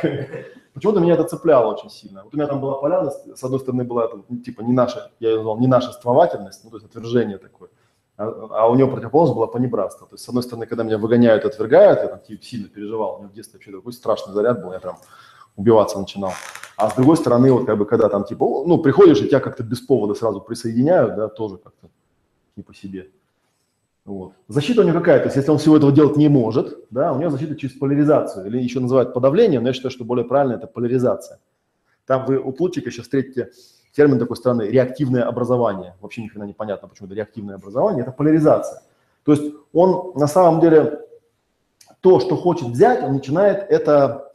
Почему-то 0.74 1.00
меня 1.00 1.14
это 1.14 1.24
цепляло 1.24 1.74
очень 1.74 1.90
сильно. 1.90 2.24
Вот 2.24 2.32
у 2.32 2.36
меня 2.36 2.46
там 2.46 2.60
была 2.60 2.74
поляна, 2.78 3.10
с 3.10 3.44
одной 3.44 3.60
стороны 3.60 3.84
была 3.84 4.08
там, 4.08 4.24
ну, 4.28 4.38
типа 4.38 4.62
не 4.62 4.72
наша, 4.72 5.10
я 5.20 5.30
ее 5.30 5.36
назвал 5.36 5.58
не 5.58 5.66
наша 5.66 5.92
ствовательность, 5.92 6.64
ну 6.64 6.70
то 6.70 6.76
есть 6.76 6.86
отвержение 6.86 7.36
такое, 7.38 7.68
а, 8.16 8.48
а 8.50 8.70
у 8.70 8.74
него 8.74 8.90
противоположность 8.90 9.36
была 9.36 9.46
понебратство. 9.48 10.06
То 10.06 10.14
есть 10.14 10.24
с 10.24 10.28
одной 10.28 10.42
стороны, 10.42 10.66
когда 10.66 10.82
меня 10.82 10.96
выгоняют, 10.96 11.44
отвергают, 11.44 12.00
я 12.00 12.08
там 12.08 12.20
типа, 12.20 12.42
сильно 12.42 12.68
переживал, 12.68 13.16
у 13.16 13.18
меня 13.18 13.28
в 13.28 13.32
детстве 13.32 13.58
вообще 13.58 13.70
такой 13.70 13.92
страшный 13.92 14.32
заряд 14.32 14.62
был, 14.62 14.72
я 14.72 14.80
прям 14.80 14.96
убиваться 15.56 15.98
начинал. 15.98 16.32
А 16.78 16.88
с 16.88 16.94
другой 16.94 17.18
стороны, 17.18 17.52
вот 17.52 17.66
как 17.66 17.76
бы 17.76 17.84
когда 17.84 18.08
там 18.08 18.24
типа, 18.24 18.64
ну 18.66 18.78
приходишь 18.78 19.20
и 19.20 19.28
тебя 19.28 19.40
как-то 19.40 19.62
без 19.62 19.80
повода 19.80 20.14
сразу 20.14 20.40
присоединяют, 20.40 21.16
да, 21.16 21.28
тоже 21.28 21.58
как-то 21.58 21.88
не 22.56 22.62
по 22.62 22.74
себе. 22.74 23.10
Вот. 24.04 24.32
Защита 24.48 24.80
у 24.80 24.84
него 24.84 24.98
какая? 24.98 25.20
То 25.20 25.26
есть 25.26 25.36
если 25.36 25.50
он 25.50 25.58
всего 25.58 25.76
этого 25.76 25.92
делать 25.92 26.16
не 26.16 26.28
может, 26.28 26.76
да, 26.90 27.12
у 27.12 27.18
него 27.18 27.30
защита 27.30 27.54
через 27.54 27.74
поляризацию, 27.76 28.46
или 28.46 28.58
еще 28.58 28.80
называют 28.80 29.14
подавлением, 29.14 29.62
но 29.62 29.68
я 29.68 29.74
считаю, 29.74 29.92
что 29.92 30.04
более 30.04 30.24
правильно 30.24 30.54
это 30.54 30.66
поляризация. 30.66 31.38
Там 32.06 32.26
вы 32.26 32.38
у 32.38 32.52
Плутчика 32.52 32.90
сейчас 32.90 33.04
встретите 33.04 33.50
термин 33.92 34.18
такой 34.18 34.36
странный– 34.36 34.70
реактивное 34.70 35.22
образование. 35.22 35.94
Вообще 36.00 36.22
ни 36.22 36.28
хрена 36.28 36.44
не 36.44 36.52
понятно, 36.52 36.88
почему 36.88 37.06
это 37.06 37.14
реактивное 37.14 37.56
образование. 37.56 38.02
Это 38.02 38.10
поляризация. 38.10 38.82
То 39.24 39.32
есть 39.32 39.54
он 39.72 40.12
на 40.16 40.26
самом 40.26 40.60
деле 40.60 41.00
то, 42.00 42.18
что 42.18 42.36
хочет 42.36 42.68
взять, 42.68 43.04
он 43.04 43.12
начинает 43.12 43.70
это 43.70 44.32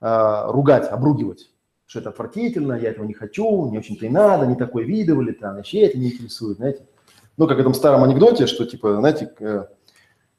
э, 0.00 0.42
ругать, 0.50 0.88
обругивать. 0.90 1.52
Что 1.86 2.00
это 2.00 2.10
отвратительно, 2.10 2.74
я 2.74 2.90
этого 2.90 3.04
не 3.06 3.14
хочу, 3.14 3.70
не 3.70 3.78
очень-то 3.78 4.06
и 4.06 4.08
надо, 4.08 4.46
не 4.46 4.56
такой 4.56 4.84
видывали, 4.84 5.32
там, 5.32 5.56
вообще 5.56 5.82
это 5.82 5.98
не 5.98 6.12
интересует, 6.12 6.56
знаете. 6.56 6.82
Ну, 7.38 7.46
как 7.46 7.56
в 7.56 7.60
этом 7.60 7.72
старом 7.72 8.02
анекдоте, 8.02 8.48
что, 8.48 8.66
типа, 8.66 8.96
знаете, 8.96 9.32
э, 9.38 9.66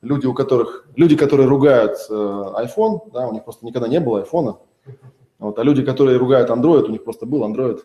люди, 0.01 0.25
у 0.25 0.33
которых, 0.33 0.85
люди, 0.97 1.15
которые 1.15 1.47
ругают 1.47 1.97
э, 2.09 2.13
iPhone, 2.13 3.09
да, 3.13 3.25
у 3.25 3.31
них 3.31 3.45
просто 3.45 3.65
никогда 3.65 3.87
не 3.87 4.01
было 4.01 4.19
айфона, 4.19 4.57
вот, 5.39 5.57
а 5.57 5.63
люди, 5.63 5.81
которые 5.81 6.17
ругают 6.17 6.49
Android, 6.49 6.83
у 6.83 6.91
них 6.91 7.05
просто 7.05 7.25
был 7.25 7.43
Android. 7.45 7.81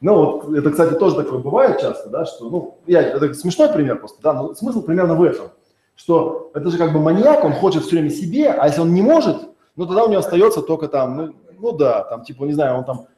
Ну, 0.00 0.14
вот 0.14 0.54
это, 0.54 0.70
кстати, 0.70 0.94
тоже 0.94 1.16
такое 1.16 1.40
бывает 1.40 1.80
часто, 1.80 2.08
да, 2.08 2.24
что, 2.24 2.48
ну, 2.48 2.78
я, 2.86 3.02
это 3.02 3.34
смешной 3.34 3.68
пример 3.68 3.98
просто, 3.98 4.22
да, 4.22 4.32
но 4.32 4.54
смысл 4.54 4.80
примерно 4.80 5.14
в 5.14 5.22
этом, 5.24 5.48
что 5.96 6.52
это 6.54 6.70
же 6.70 6.78
как 6.78 6.92
бы 6.92 7.00
маньяк, 7.00 7.44
он 7.44 7.52
хочет 7.52 7.82
все 7.82 7.96
время 7.96 8.08
себе, 8.08 8.48
а 8.48 8.68
если 8.68 8.80
он 8.80 8.94
не 8.94 9.02
может, 9.02 9.36
ну, 9.74 9.86
тогда 9.86 10.04
у 10.04 10.08
него 10.08 10.20
остается 10.20 10.62
только 10.62 10.86
там, 10.86 11.16
ну, 11.16 11.34
ну 11.58 11.72
да, 11.72 12.04
там, 12.04 12.22
типа, 12.22 12.44
не 12.44 12.52
знаю, 12.52 12.78
он 12.78 12.84
там 12.84 13.08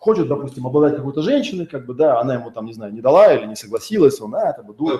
хочет, 0.00 0.28
допустим, 0.28 0.66
обладать 0.66 0.96
какой-то 0.96 1.20
женщиной, 1.20 1.66
как 1.66 1.84
бы, 1.84 1.92
да, 1.92 2.20
она 2.20 2.34
ему 2.34 2.50
там, 2.50 2.64
не 2.64 2.72
знаю, 2.72 2.92
не 2.92 3.02
дала 3.02 3.32
или 3.34 3.44
не 3.46 3.54
согласилась, 3.54 4.18
он, 4.20 4.34
а, 4.34 4.48
это 4.48 4.62
бы 4.62 4.72
дура, 4.72 4.98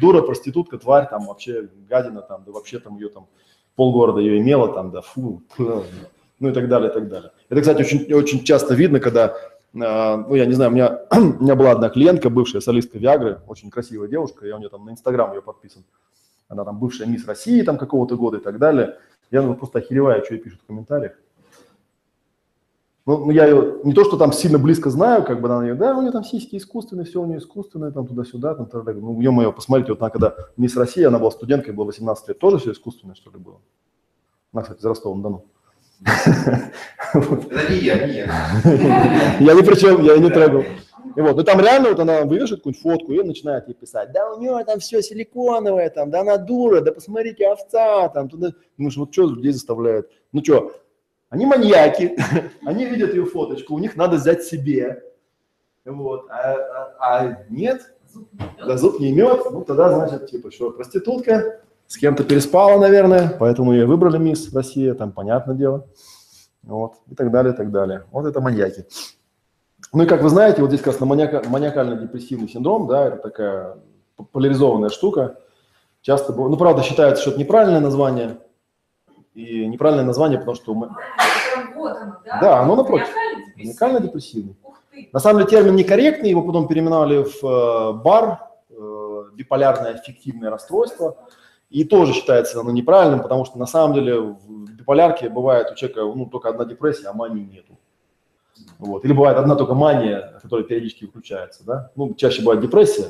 дура, 0.00 0.20
проститутка, 0.20 0.76
тварь, 0.78 1.08
там, 1.08 1.26
вообще 1.26 1.70
гадина, 1.88 2.20
там, 2.20 2.44
да 2.44 2.52
вообще 2.52 2.78
там 2.78 2.96
ее 2.96 3.08
там 3.08 3.26
полгорода 3.74 4.20
ее 4.20 4.38
имела, 4.38 4.68
там, 4.68 4.90
да, 4.90 5.00
фу, 5.00 5.42
ну 5.58 6.48
и 6.48 6.52
так 6.52 6.68
далее, 6.68 6.90
и 6.90 6.92
так 6.92 7.08
далее. 7.08 7.32
Это, 7.48 7.62
кстати, 7.62 7.80
очень, 7.80 8.12
очень 8.12 8.44
часто 8.44 8.74
видно, 8.74 9.00
когда, 9.00 9.28
э, 9.28 9.34
ну, 9.72 10.34
я 10.34 10.44
не 10.44 10.52
знаю, 10.52 10.72
у 10.72 10.74
меня, 10.74 11.00
у 11.10 11.42
меня 11.42 11.54
была 11.54 11.70
одна 11.70 11.88
клиентка, 11.88 12.28
бывшая 12.28 12.60
солистка 12.60 12.98
Виагры, 12.98 13.40
очень 13.48 13.70
красивая 13.70 14.08
девушка, 14.08 14.46
я 14.46 14.56
у 14.56 14.58
нее 14.58 14.68
там 14.68 14.84
на 14.84 14.90
Инстаграм 14.90 15.32
ее 15.32 15.40
подписан. 15.40 15.84
Она 16.48 16.64
там 16.64 16.78
бывшая 16.78 17.06
мисс 17.06 17.26
России 17.26 17.62
там 17.62 17.78
какого-то 17.78 18.16
года 18.16 18.36
и 18.36 18.40
так 18.40 18.58
далее. 18.58 18.98
Я 19.30 19.40
ну, 19.40 19.54
просто 19.54 19.78
охереваю, 19.78 20.22
что 20.22 20.34
ей 20.34 20.40
пишут 20.40 20.60
в 20.62 20.66
комментариях. 20.66 21.12
Ну, 23.06 23.26
ну, 23.26 23.30
я 23.32 23.46
ее 23.46 23.80
не 23.84 23.92
то, 23.92 24.02
что 24.02 24.16
там 24.16 24.32
сильно 24.32 24.58
близко 24.58 24.88
знаю, 24.88 25.24
как 25.24 25.42
бы 25.42 25.48
она 25.48 25.62
ее, 25.66 25.74
да, 25.74 25.94
у 25.94 26.00
нее 26.00 26.10
там 26.10 26.24
сиськи 26.24 26.56
искусственные, 26.56 27.04
все 27.04 27.20
у 27.20 27.26
нее 27.26 27.38
искусственное, 27.38 27.90
там 27.90 28.06
туда-сюда, 28.06 28.54
там, 28.54 28.66
тогда. 28.66 28.92
ну, 28.92 29.20
ё-моё, 29.20 29.52
посмотрите, 29.52 29.92
вот 29.92 30.00
она 30.00 30.08
когда 30.08 30.34
мисс 30.56 30.74
Россия, 30.74 31.08
она 31.08 31.18
была 31.18 31.30
студенткой, 31.30 31.74
было 31.74 31.84
18 31.84 32.28
лет, 32.28 32.38
тоже 32.38 32.58
все 32.58 32.72
искусственное, 32.72 33.14
что 33.14 33.30
ли, 33.30 33.36
было? 33.36 33.60
Она, 34.52 34.62
кстати, 34.62 34.80
из 34.80 34.84
Ростова-на-Дону. 34.84 35.44
Это 36.00 37.72
не 37.72 37.76
я, 37.78 38.06
не 38.06 38.14
я. 38.14 39.36
Я 39.38 39.54
ни 39.54 39.62
при 39.62 39.74
чем, 39.74 40.02
я 40.02 40.14
ее 40.14 40.20
не 40.20 40.30
трогал. 40.30 40.64
И 41.16 41.20
вот, 41.20 41.36
ну 41.36 41.44
там 41.44 41.60
реально 41.60 41.90
вот 41.90 42.00
она 42.00 42.22
вывешивает 42.22 42.60
какую-нибудь 42.60 42.82
фотку 42.82 43.12
и 43.12 43.22
начинает 43.22 43.68
ей 43.68 43.74
писать, 43.74 44.10
да 44.12 44.32
у 44.32 44.40
нее 44.40 44.64
там 44.64 44.80
все 44.80 45.00
силиконовое, 45.00 45.88
там, 45.90 46.10
да 46.10 46.22
она 46.22 46.38
дура, 46.38 46.80
да 46.80 46.92
посмотрите, 46.92 47.46
овца, 47.46 48.08
там, 48.08 48.28
туда. 48.28 48.52
Думаешь, 48.76 48.96
вот 48.96 49.12
что 49.12 49.28
людей 49.28 49.52
заставляет? 49.52 50.10
Ну 50.32 50.42
что, 50.42 50.72
они 51.34 51.46
маньяки, 51.46 52.16
они 52.64 52.84
видят 52.86 53.12
ее 53.12 53.24
фоточку, 53.26 53.74
у 53.74 53.78
них 53.80 53.96
надо 53.96 54.16
взять 54.16 54.44
себе. 54.44 55.02
Вот, 55.84 56.28
а, 56.30 56.54
а- 56.54 56.94
а 57.00 57.44
нет, 57.50 57.92
да 58.64 58.78
зуб 58.78 59.00
не 59.00 59.10
имет, 59.10 59.50
ну 59.50 59.64
тогда 59.64 59.90
значит, 59.92 60.30
типа, 60.30 60.50
что, 60.52 60.70
проститутка, 60.70 61.60
с 61.88 61.98
кем-то 61.98 62.22
переспала, 62.24 62.78
наверное, 62.80 63.36
поэтому 63.38 63.72
ее 63.72 63.84
выбрали 63.84 64.16
мисс 64.16 64.54
Россия, 64.54 64.94
там 64.94 65.12
понятное 65.12 65.54
дело. 65.56 65.86
Вот, 66.62 66.94
и 67.10 67.14
так 67.14 67.30
далее, 67.30 67.52
и 67.52 67.56
так 67.56 67.70
далее. 67.70 68.04
Вот 68.10 68.24
это 68.24 68.40
маньяки. 68.40 68.86
Ну 69.92 70.04
и 70.04 70.06
как 70.06 70.22
вы 70.22 70.30
знаете, 70.30 70.62
вот 70.62 70.68
здесь 70.68 70.80
как 70.80 70.94
раз 70.94 71.00
на 71.00 71.04
маниака- 71.04 71.46
маниакально-депрессивный 71.46 72.48
синдром, 72.48 72.86
да, 72.86 73.08
это 73.08 73.16
такая 73.18 73.76
поляризованная 74.32 74.88
штука. 74.88 75.36
Часто, 76.00 76.32
ну 76.32 76.56
правда 76.56 76.82
считается, 76.82 77.20
что 77.22 77.32
это 77.32 77.40
неправильное 77.40 77.80
название, 77.80 78.38
и 79.34 79.66
неправильное 79.66 80.04
название, 80.04 80.38
потому 80.38 80.54
что 80.54 80.74
мы- 80.74 80.90
вот 81.74 81.96
оно, 81.96 82.16
да? 82.24 82.40
Да, 82.40 82.60
оно 82.60 82.76
напротив. 82.76 83.08
Ты. 83.56 85.08
На 85.12 85.20
самом 85.20 85.38
деле 85.40 85.50
термин 85.50 85.74
некорректный, 85.76 86.30
его 86.30 86.42
потом 86.42 86.68
переименовали 86.68 87.24
в 87.24 87.44
э, 87.44 87.92
БАР, 88.02 88.40
э, 88.70 89.24
биполярное 89.34 89.94
аффективное 89.94 90.50
расстройство, 90.50 91.16
и 91.70 91.84
тоже 91.84 92.12
считается 92.12 92.60
оно 92.60 92.70
неправильным, 92.70 93.20
потому 93.22 93.44
что 93.44 93.58
на 93.58 93.66
самом 93.66 93.94
деле 93.94 94.18
в 94.20 94.70
биполярке 94.76 95.28
бывает 95.28 95.70
у 95.72 95.74
человека 95.74 96.02
ну, 96.02 96.26
только 96.26 96.48
одна 96.48 96.64
депрессия, 96.64 97.08
а 97.08 97.12
мании 97.12 97.44
нету. 97.44 97.76
Вот. 98.78 99.04
Или 99.04 99.12
бывает 99.12 99.36
одна 99.36 99.56
только 99.56 99.74
мания, 99.74 100.38
которая 100.40 100.64
периодически 100.64 101.06
выключается. 101.06 101.64
Да? 101.64 101.90
Ну, 101.96 102.14
чаще 102.14 102.42
бывает 102.42 102.60
депрессия, 102.60 103.08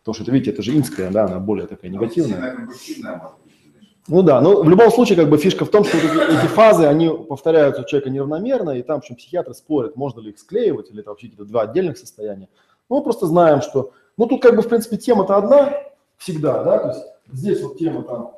потому 0.00 0.14
что, 0.14 0.24
это, 0.24 0.32
видите, 0.32 0.50
это 0.50 0.62
же 0.62 0.76
инская, 0.76 1.10
да, 1.12 1.26
она 1.26 1.38
более 1.38 1.68
такая 1.68 1.90
негативная. 1.92 2.36
Сильно-компульсивная, 2.36 3.16
может 3.18 3.36
быть, 3.44 3.52
знаешь. 3.72 3.93
Ну 4.06 4.22
да, 4.22 4.40
но 4.42 4.62
в 4.62 4.68
любом 4.68 4.90
случае 4.90 5.16
как 5.16 5.30
бы 5.30 5.38
фишка 5.38 5.64
в 5.64 5.70
том, 5.70 5.82
что 5.84 5.96
вот 5.96 6.04
эти, 6.04 6.38
эти 6.38 6.46
фазы, 6.46 6.84
они 6.84 7.08
повторяются 7.08 7.82
у 7.82 7.84
человека 7.86 8.10
неравномерно, 8.10 8.70
и 8.70 8.82
там, 8.82 8.96
в 8.96 8.98
общем, 8.98 9.16
психиатры 9.16 9.54
спорят, 9.54 9.96
можно 9.96 10.20
ли 10.20 10.30
их 10.30 10.38
склеивать, 10.38 10.90
или 10.90 11.00
это 11.00 11.10
вообще 11.10 11.28
какие-то 11.28 11.50
два 11.50 11.62
отдельных 11.62 11.96
состояния. 11.96 12.48
Ну, 12.90 12.96
мы 12.96 13.02
просто 13.02 13.26
знаем, 13.26 13.62
что, 13.62 13.92
ну, 14.18 14.26
тут 14.26 14.42
как 14.42 14.56
бы, 14.56 14.62
в 14.62 14.68
принципе, 14.68 14.98
тема-то 14.98 15.36
одна 15.36 15.72
всегда, 16.18 16.62
да, 16.62 16.78
то 16.78 16.88
есть 16.88 17.06
здесь 17.32 17.62
вот 17.62 17.78
тема 17.78 18.02
там, 18.02 18.32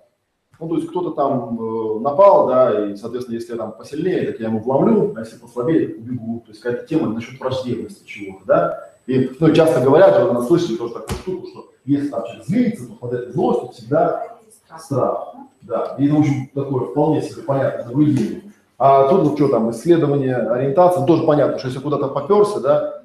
ну, 0.60 0.68
то 0.68 0.76
есть 0.76 0.88
кто-то 0.88 1.10
там 1.10 1.58
э, 1.60 2.00
напал, 2.00 2.46
да, 2.46 2.86
и, 2.86 2.96
соответственно, 2.96 3.34
если 3.34 3.52
я 3.52 3.58
там 3.58 3.72
посильнее, 3.72 4.30
так 4.30 4.40
я 4.40 4.46
ему 4.46 4.60
вломлю, 4.60 5.14
а 5.16 5.20
если 5.20 5.36
послабее, 5.36 5.88
так 5.88 5.98
убегу. 5.98 6.40
То 6.46 6.52
есть 6.52 6.62
какая-то 6.62 6.86
тема 6.86 7.08
насчет 7.08 7.38
враждебности 7.40 8.06
чего-то, 8.06 8.44
да. 8.46 8.90
И, 9.06 9.30
ну, 9.38 9.52
часто 9.52 9.80
говорят, 9.80 10.18
вот 10.18 10.30
она 10.30 10.42
слышали 10.42 10.76
тоже 10.76 10.94
такую 10.94 11.18
штуку, 11.18 11.46
что 11.48 11.70
если 11.84 12.08
там 12.08 12.24
человек 12.24 12.46
злится, 12.46 12.86
то 12.86 12.94
под 12.94 13.12
этой 13.12 13.32
злостью 13.32 13.68
всегда 13.70 14.38
страх. 14.78 15.34
Да, 15.66 15.96
и 15.98 16.06
это 16.06 16.14
очень 16.14 16.48
такое 16.54 16.86
вполне 16.86 17.22
себе 17.22 17.42
понятное 17.42 17.86
наблюдение. 17.86 18.42
А 18.78 19.08
тут 19.08 19.22
вот 19.22 19.36
что 19.36 19.48
там, 19.48 19.70
исследование 19.70 20.36
ориентации, 20.36 21.00
ну, 21.00 21.06
тоже 21.06 21.24
понятно, 21.24 21.58
что 21.58 21.68
если 21.68 21.80
куда-то 21.80 22.08
поперся, 22.08 22.60
да, 22.60 23.02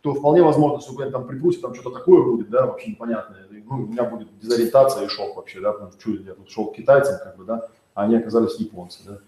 то 0.00 0.14
вполне 0.14 0.42
возможно, 0.42 0.80
что 0.80 0.92
куда-нибудь 0.92 1.12
там 1.12 1.26
припустит, 1.26 1.62
там 1.62 1.74
что-то 1.74 1.98
такое 1.98 2.22
будет, 2.22 2.48
да, 2.48 2.66
вообще 2.66 2.92
непонятное. 2.92 3.46
Ну, 3.68 3.76
у 3.76 3.86
меня 3.86 4.04
будет 4.04 4.28
дезориентация 4.38 5.04
и 5.04 5.08
шок 5.08 5.36
вообще, 5.36 5.60
да, 5.60 5.72
потому 5.72 5.92
что 5.92 6.10
я 6.10 6.34
тут 6.34 6.50
шел 6.50 6.66
к 6.66 6.76
китайцам, 6.76 7.16
как 7.22 7.36
бы, 7.36 7.44
да, 7.44 7.68
а 7.94 8.04
они 8.04 8.16
оказались 8.16 8.56
японцы, 8.56 9.00
да. 9.06 9.18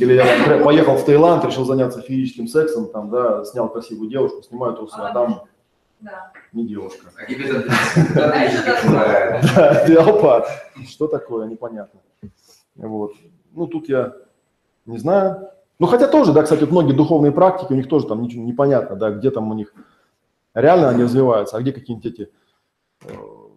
Или 0.00 0.14
я 0.14 0.62
поехал 0.64 0.96
в 0.96 1.04
Таиланд, 1.04 1.44
решил 1.44 1.64
заняться 1.64 2.00
физическим 2.00 2.46
сексом, 2.46 2.88
там, 2.88 3.10
да, 3.10 3.44
снял 3.44 3.68
красивую 3.68 4.10
девушку, 4.10 4.42
снимаю 4.42 4.74
трусы, 4.74 4.98
а 4.98 5.12
там 5.12 5.42
Да. 6.00 6.32
не 6.52 6.66
девушка. 6.66 7.10
А. 7.16 7.30
Да, 9.54 9.86
Диалпат. 9.86 10.48
Что 10.88 11.08
такое, 11.08 11.46
непонятно. 11.46 12.00
Вот. 12.76 13.12
Ну, 13.52 13.66
тут 13.66 13.88
я 13.88 14.14
не 14.86 14.98
знаю. 14.98 15.50
Ну, 15.78 15.86
хотя 15.86 16.08
тоже, 16.08 16.32
да, 16.32 16.42
кстати, 16.42 16.60
вот 16.60 16.70
многие 16.70 16.92
духовные 16.92 17.32
практики, 17.32 17.72
у 17.72 17.76
них 17.76 17.88
тоже 17.88 18.06
там 18.06 18.22
ничего 18.22 18.44
непонятно, 18.44 18.96
да, 18.96 19.10
где 19.10 19.30
там 19.30 19.50
у 19.50 19.54
них 19.54 19.72
реально 20.54 20.88
они 20.88 21.04
развиваются, 21.04 21.56
а 21.56 21.60
где 21.60 21.72
какие-нибудь 21.72 22.12
эти 22.12 22.30
э, 23.04 23.12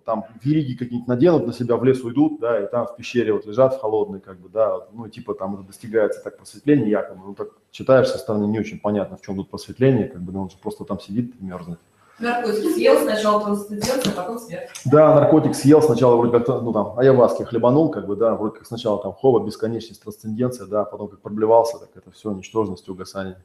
там 0.05 0.25
вериги 0.43 0.75
какие-нибудь 0.75 1.07
наденут 1.07 1.47
на 1.47 1.53
себя, 1.53 1.77
в 1.77 1.83
лес 1.83 2.03
уйдут, 2.03 2.39
да, 2.39 2.63
и 2.63 2.69
там 2.69 2.85
в 2.85 2.95
пещере 2.95 3.33
вот 3.33 3.45
лежат 3.45 3.75
в 3.75 3.79
холодной, 3.79 4.19
как 4.19 4.39
бы, 4.39 4.49
да, 4.49 4.87
ну, 4.93 5.07
типа 5.07 5.33
там 5.33 5.55
это 5.55 5.63
достигается 5.63 6.21
так 6.23 6.37
просветление 6.37 6.89
якобы, 6.89 7.21
ну, 7.25 7.33
так 7.33 7.49
читаешь 7.71 8.07
со 8.07 8.19
стороны 8.19 8.45
не 8.45 8.59
очень 8.59 8.79
понятно, 8.79 9.17
в 9.17 9.21
чем 9.21 9.35
тут 9.35 9.49
просветление, 9.49 10.07
как 10.07 10.21
бы, 10.21 10.31
да, 10.31 10.39
он 10.39 10.49
же 10.49 10.57
просто 10.57 10.85
там 10.85 10.99
сидит 10.99 11.33
и 11.39 11.43
мерзнет. 11.43 11.79
Наркотики 12.21 12.73
съел 12.73 12.99
сначала 13.01 13.43
трансценденцию, 13.43 14.13
а 14.15 14.21
потом 14.21 14.39
смерть. 14.39 14.69
Да, 14.85 15.15
наркотик 15.15 15.55
съел 15.55 15.81
сначала 15.81 16.15
вроде 16.15 16.39
как, 16.39 16.47
ну 16.47 16.71
там, 16.71 16.97
ayahuasca 16.99 17.45
хлебанул, 17.45 17.89
как 17.89 18.05
бы, 18.05 18.15
да, 18.15 18.35
вроде 18.35 18.57
как 18.57 18.67
сначала 18.67 19.01
там 19.01 19.13
хова, 19.13 19.43
бесконечность, 19.45 20.03
трансценденция, 20.03 20.67
да, 20.67 20.85
потом 20.85 21.07
как 21.07 21.19
проблевался, 21.21 21.79
так 21.79 21.89
это 21.95 22.11
все, 22.11 22.31
ничтожность, 22.31 22.87
угасание. 22.89 23.37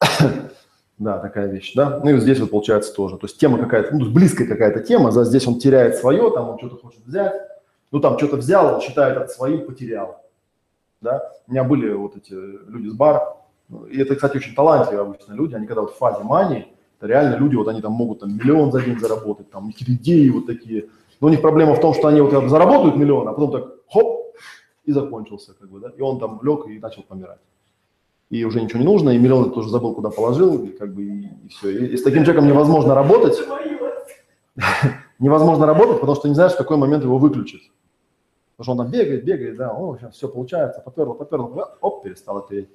Да, 0.98 1.18
такая 1.18 1.46
вещь, 1.46 1.72
да. 1.74 1.98
Ну 2.04 2.10
и 2.10 2.20
здесь 2.20 2.40
вот 2.40 2.50
получается 2.50 2.94
тоже. 2.94 3.16
То 3.16 3.24
есть 3.24 3.38
тема 3.38 3.56
какая-то, 3.56 3.96
ну, 3.96 4.10
близкая 4.10 4.46
какая-то 4.46 4.80
тема, 4.80 5.10
за 5.10 5.24
здесь 5.24 5.46
он 5.46 5.58
теряет 5.58 5.96
свое, 5.96 6.30
там 6.30 6.50
он 6.50 6.58
что-то 6.58 6.76
хочет 6.76 7.00
взять, 7.06 7.32
ну 7.90 8.00
там 8.00 8.18
что-то 8.18 8.36
взял, 8.36 8.74
он 8.74 8.80
считает 8.82 9.16
это 9.16 9.28
своим, 9.28 9.64
потерял. 9.64 10.22
Да. 11.00 11.32
У 11.48 11.52
меня 11.52 11.64
были 11.64 11.90
вот 11.94 12.18
эти 12.18 12.34
люди 12.34 12.88
с 12.90 12.92
бара, 12.92 13.38
и 13.88 13.98
это, 13.98 14.14
кстати, 14.14 14.36
очень 14.36 14.54
талантливые 14.54 15.02
обычно 15.02 15.32
люди, 15.32 15.54
они 15.54 15.66
когда 15.66 15.80
вот 15.80 15.94
в 15.94 15.96
фазе 15.96 16.22
мании, 16.22 16.68
реально 17.00 17.36
люди, 17.36 17.56
вот 17.56 17.68
они 17.68 17.80
там 17.80 17.92
могут 17.92 18.20
там 18.20 18.36
миллион 18.36 18.72
за 18.72 18.82
день 18.82 18.98
заработать, 18.98 19.50
там 19.50 19.72
какие-то 19.72 19.92
идеи 19.92 20.28
вот 20.30 20.46
такие. 20.46 20.88
Но 21.20 21.28
у 21.28 21.30
них 21.30 21.40
проблема 21.40 21.74
в 21.74 21.80
том, 21.80 21.94
что 21.94 22.08
они 22.08 22.20
вот 22.20 22.30
как 22.30 22.48
заработают 22.48 22.96
миллион, 22.96 23.28
а 23.28 23.32
потом 23.32 23.50
так 23.50 23.74
хоп, 23.92 24.34
и 24.84 24.92
закончился, 24.92 25.54
как 25.54 25.70
бы, 25.70 25.80
да. 25.80 25.90
И 25.96 26.00
он 26.00 26.18
там 26.18 26.40
лег 26.42 26.66
и 26.66 26.78
начал 26.78 27.02
помирать 27.02 27.40
и 28.30 28.44
уже 28.44 28.62
ничего 28.62 28.78
не 28.78 28.86
нужно, 28.86 29.10
и 29.10 29.18
миллион 29.18 29.52
тоже 29.52 29.68
забыл, 29.68 29.92
куда 29.92 30.10
положил, 30.10 30.64
и 30.64 30.68
как 30.68 30.94
бы 30.94 31.02
и, 31.02 31.26
и 31.44 31.48
все. 31.48 31.70
И, 31.70 31.86
и 31.86 31.96
с 31.96 32.02
таким 32.02 32.22
человеком 32.22 32.48
невозможно 32.48 32.94
работать. 32.94 33.36
невозможно 35.18 35.66
работать, 35.66 36.00
потому 36.00 36.14
что 36.14 36.28
не 36.28 36.34
знаешь, 36.34 36.52
в 36.52 36.56
какой 36.56 36.76
момент 36.76 37.02
его 37.02 37.18
выключит. 37.18 37.60
Потому 38.56 38.64
что 38.64 38.70
он 38.72 38.78
там 38.78 39.00
бегает, 39.00 39.24
бегает, 39.24 39.56
да, 39.56 39.72
о, 39.72 39.96
сейчас 39.96 40.14
все 40.14 40.28
получается, 40.28 40.80
поперло, 40.80 41.14
поперло, 41.14 41.76
оп, 41.80 42.04
перестал 42.04 42.38
ответить. 42.38 42.70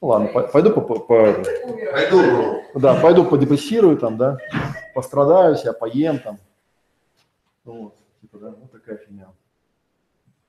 Ладно, 0.00 0.28
по- 0.28 0.42
пойду 0.42 0.70
по, 0.70 0.80
по- 0.80 0.98
по- 0.98 1.32
Пойду. 1.92 2.62
да, 2.74 3.00
пойду 3.00 3.24
подепрессирую 3.24 3.96
там, 3.96 4.16
да, 4.16 4.38
пострадаю 4.94 5.56
себя, 5.56 5.72
поем 5.72 6.18
там. 6.18 6.38
Вот, 7.64 7.94
типа, 8.20 8.38
да, 8.38 8.54
вот 8.60 8.70
такая 8.70 8.98
фигня. 8.98 9.28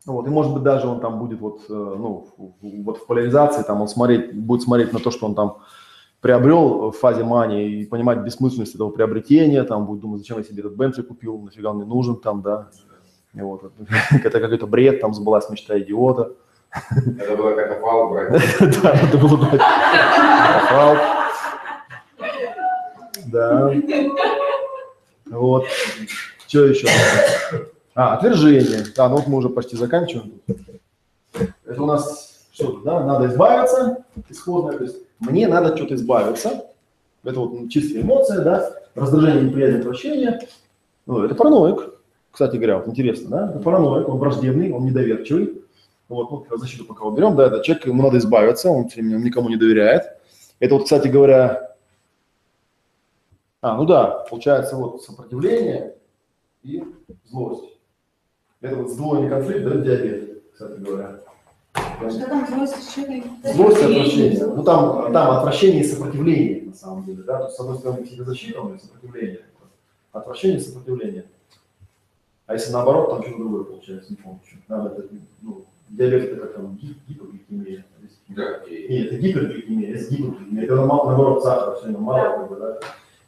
Вот, 0.06 0.26
и 0.28 0.30
может 0.30 0.54
быть 0.54 0.64
даже 0.64 0.88
он 0.88 1.00
там 1.02 1.20
будет 1.20 1.40
вот, 1.40 1.62
э, 1.70 1.74
ну, 1.74 2.28
вот 2.38 2.98
в 2.98 3.06
поляризации, 3.08 3.64
там 3.64 3.82
он 3.82 3.88
смотреть, 3.88 4.34
будет 4.34 4.62
смотреть 4.62 4.94
на 4.94 5.00
то, 5.00 5.12
что 5.12 5.26
он 5.26 5.36
там 5.36 5.58
приобрел 6.22 6.92
в 6.92 6.98
фазе 6.98 7.24
мании 7.24 7.82
и 7.82 7.86
понимать 7.86 8.20
бессмысленность 8.20 8.76
этого 8.76 8.90
приобретения, 8.90 9.64
там 9.64 9.86
будет 9.86 10.00
думать, 10.02 10.20
зачем 10.20 10.38
я 10.38 10.44
себе 10.44 10.60
этот 10.60 10.76
Бентли 10.76 11.02
купил, 11.02 11.40
нафига 11.40 11.72
он 11.72 11.78
мне 11.78 11.86
нужен 11.86 12.16
там, 12.18 12.42
да. 12.42 12.70
И 13.34 13.42
вот, 13.42 13.72
это 14.24 14.40
какой-то 14.40 14.68
бред, 14.68 15.02
там 15.02 15.14
сбылась 15.14 15.50
мечта 15.50 15.78
идиота. 15.80 16.34
Это 17.20 17.36
было 17.36 17.54
как 17.56 17.72
опал 17.72 18.10
брать. 18.10 18.32
Да, 18.82 18.92
это 18.92 19.18
было 19.18 19.38
бы 19.38 19.46
Попал. 19.46 20.98
Да. 23.26 23.74
Вот. 25.26 25.66
Что 26.48 26.66
еще? 26.66 26.88
А, 27.96 28.16
отвержение. 28.16 28.86
Да, 28.96 29.10
ну 29.10 29.18
вот 29.18 29.28
мы 29.28 29.38
уже 29.38 29.50
почти 29.50 29.76
заканчиваем. 29.76 30.42
Это 31.66 31.84
у 31.84 31.86
нас 31.86 32.28
что 32.58 32.80
да? 32.84 33.04
Надо 33.06 33.28
избавиться, 33.28 34.04
исходное, 34.30 34.78
то 34.78 34.84
есть 34.84 34.98
мне 35.20 35.48
надо 35.48 35.76
что-то 35.78 35.94
избавиться. 35.94 36.66
Это 37.24 37.40
вот 37.40 37.70
чистая 37.70 38.02
эмоция, 38.02 38.44
да? 38.44 38.74
Раздражение, 38.96 39.44
неприятие, 39.44 39.80
отвращение. 39.80 40.40
Ну, 41.06 41.24
это 41.24 41.36
параноик. 41.36 41.94
Кстати 42.32 42.56
говоря, 42.56 42.80
вот 42.80 42.88
интересно, 42.88 43.30
да? 43.30 43.50
Это 43.52 43.60
параноик, 43.60 44.10
он 44.10 44.18
враждебный, 44.18 44.72
он 44.72 44.86
недоверчивый. 44.86 45.62
Вот, 46.10 46.32
ну, 46.32 46.38
как 46.40 46.58
защиту 46.58 46.86
пока 46.86 47.04
уберем, 47.04 47.36
да, 47.36 47.48
это 47.48 47.62
человек, 47.62 47.86
ему 47.86 48.04
надо 48.04 48.18
избавиться, 48.18 48.70
он 48.70 48.88
всё 48.88 49.02
время 49.02 49.18
никому 49.18 49.50
не 49.50 49.58
доверяет. 49.58 50.04
Это 50.60 50.76
вот, 50.76 50.86
кстати 50.86 51.08
говоря, 51.10 51.76
а, 53.62 53.76
ну 53.76 53.86
да, 53.86 54.26
получается 54.30 54.76
вот 54.78 55.04
сопротивление 55.04 55.96
и 56.64 56.84
злость. 57.26 57.66
Это 58.62 58.76
вот 58.78 58.90
сдвоенный 58.90 59.30
конфликт 59.30 59.64
дает 59.64 59.84
диабет, 59.84 60.44
кстати 60.54 60.80
говоря. 60.80 61.20
Что 62.10 62.28
там 62.28 62.48
злость 62.48 63.84
отвращение. 63.84 64.46
Ну 64.46 64.64
там, 64.64 65.12
там 65.12 65.38
отвращение 65.38 65.82
и 65.82 65.88
сопротивление, 65.88 66.64
на 66.68 66.74
самом 66.74 67.04
деле, 67.04 67.24
да, 67.24 67.40
то 67.40 67.46
есть, 67.46 67.58
с 67.58 67.60
одной 67.60 67.78
стороны, 67.78 68.06
к 68.06 68.08
себе 68.08 68.24
защита, 68.24 68.62
но 68.62 68.76
и 68.76 68.80
сопротивление. 68.80 69.42
Отвращение 70.12 70.60
и 70.60 70.62
сопротивление. 70.62 71.26
А 72.46 72.54
если 72.54 72.72
наоборот, 72.72 73.10
там 73.10 73.22
что-то 73.22 73.38
другое 73.38 73.64
получается, 73.66 74.12
не 74.12 74.16
помню, 74.18 74.40
что. 74.46 74.58
Надо, 74.68 74.90
это, 74.96 75.10
ну, 75.42 75.66
диабет 75.90 76.24
это 76.32 76.42
как 76.42 76.56
там 76.56 76.76
гип- 76.76 77.00
гипогликемия. 77.08 77.86
Да, 78.30 78.60
Нет, 78.70 79.08
это 79.08 79.18
гипергликемия, 79.18 79.96
это 79.96 80.16
гипогликемия. 80.16 80.64
Это 80.64 80.76
наоборот, 80.76 81.08
наоборот 81.08 81.44
сахара 81.44 81.76
все 81.76 81.84
время 81.86 82.00
мало, 82.00 82.38
как 82.38 82.50
бы, 82.50 82.56
да. 82.58 82.74
То 82.74 82.86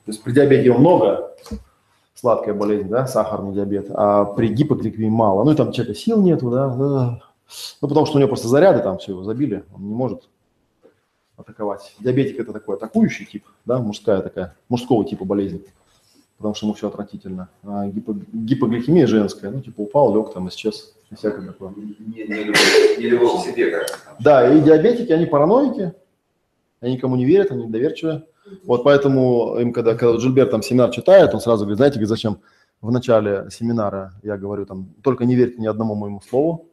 есть 0.08 0.24
при 0.24 0.32
диабете 0.34 0.66
его 0.66 0.78
много, 0.78 1.36
сладкая 2.16 2.54
болезнь, 2.54 2.90
да, 2.90 3.08
сахарный 3.08 3.54
диабет, 3.54 3.88
а 3.92 4.26
при 4.26 4.48
гипогликемии 4.48 5.10
мало. 5.10 5.44
Ну 5.44 5.52
и 5.52 5.56
там 5.56 5.72
человека 5.72 5.98
сил 6.00 6.22
нету, 6.22 6.50
да. 6.50 6.68
да. 6.70 7.22
Ну 7.82 7.88
потому 7.88 8.06
что 8.06 8.18
у 8.18 8.20
него 8.20 8.28
просто 8.28 8.48
заряды 8.48 8.82
там 8.84 8.98
все 8.98 9.14
его 9.14 9.24
забили, 9.24 9.64
он 9.74 9.88
не 9.88 9.96
может 9.96 10.30
атаковать. 11.38 11.96
Диабетик 12.00 12.40
это 12.40 12.52
такой 12.54 12.76
атакующий 12.76 13.26
тип, 13.26 13.46
да, 13.66 13.80
мужская 13.80 14.22
такая, 14.22 14.56
мужского 14.68 15.06
типа 15.06 15.26
болезнь, 15.26 15.64
потому 16.38 16.54
что 16.56 16.66
ему 16.66 16.76
все 16.76 16.90
отвратительно. 16.90 17.50
А 17.64 17.88
гипо- 17.88 18.22
гипогликемия 18.34 19.08
женская, 19.08 19.50
ну 19.50 19.62
типа 19.62 19.82
упал, 19.82 20.14
лег 20.14 20.34
там, 20.34 20.50
исчез, 20.50 20.94
всякое 21.16 21.48
такое. 21.48 21.74
Не, 21.76 22.24
не 22.24 22.44
не 22.46 23.44
себе. 23.44 23.86
Да, 24.20 24.54
и 24.54 24.62
диабетики, 24.62 25.12
они 25.12 25.26
параноики, 25.26 25.94
они 26.82 26.94
никому 26.94 27.16
не 27.16 27.26
верят, 27.26 27.52
они 27.52 27.66
недоверчивые. 27.66 28.26
Вот 28.66 28.84
поэтому 28.84 29.58
им, 29.60 29.74
когда, 29.74 29.96
когда 29.96 30.18
Джильбер 30.18 30.48
там 30.48 30.62
семинар 30.62 30.90
читает, 30.92 31.34
он 31.34 31.42
сразу 31.42 31.66
говорит, 31.66 31.78
знаете, 31.78 32.04
зачем 32.06 32.40
в 32.82 32.92
начале 32.92 33.48
семинара 33.52 34.14
я 34.24 34.38
говорю 34.38 34.66
там, 34.66 34.90
только 35.04 35.26
не 35.26 35.36
верьте 35.36 35.62
ни 35.62 35.68
одному 35.68 35.96
моему 35.96 36.22
слову, 36.22 36.68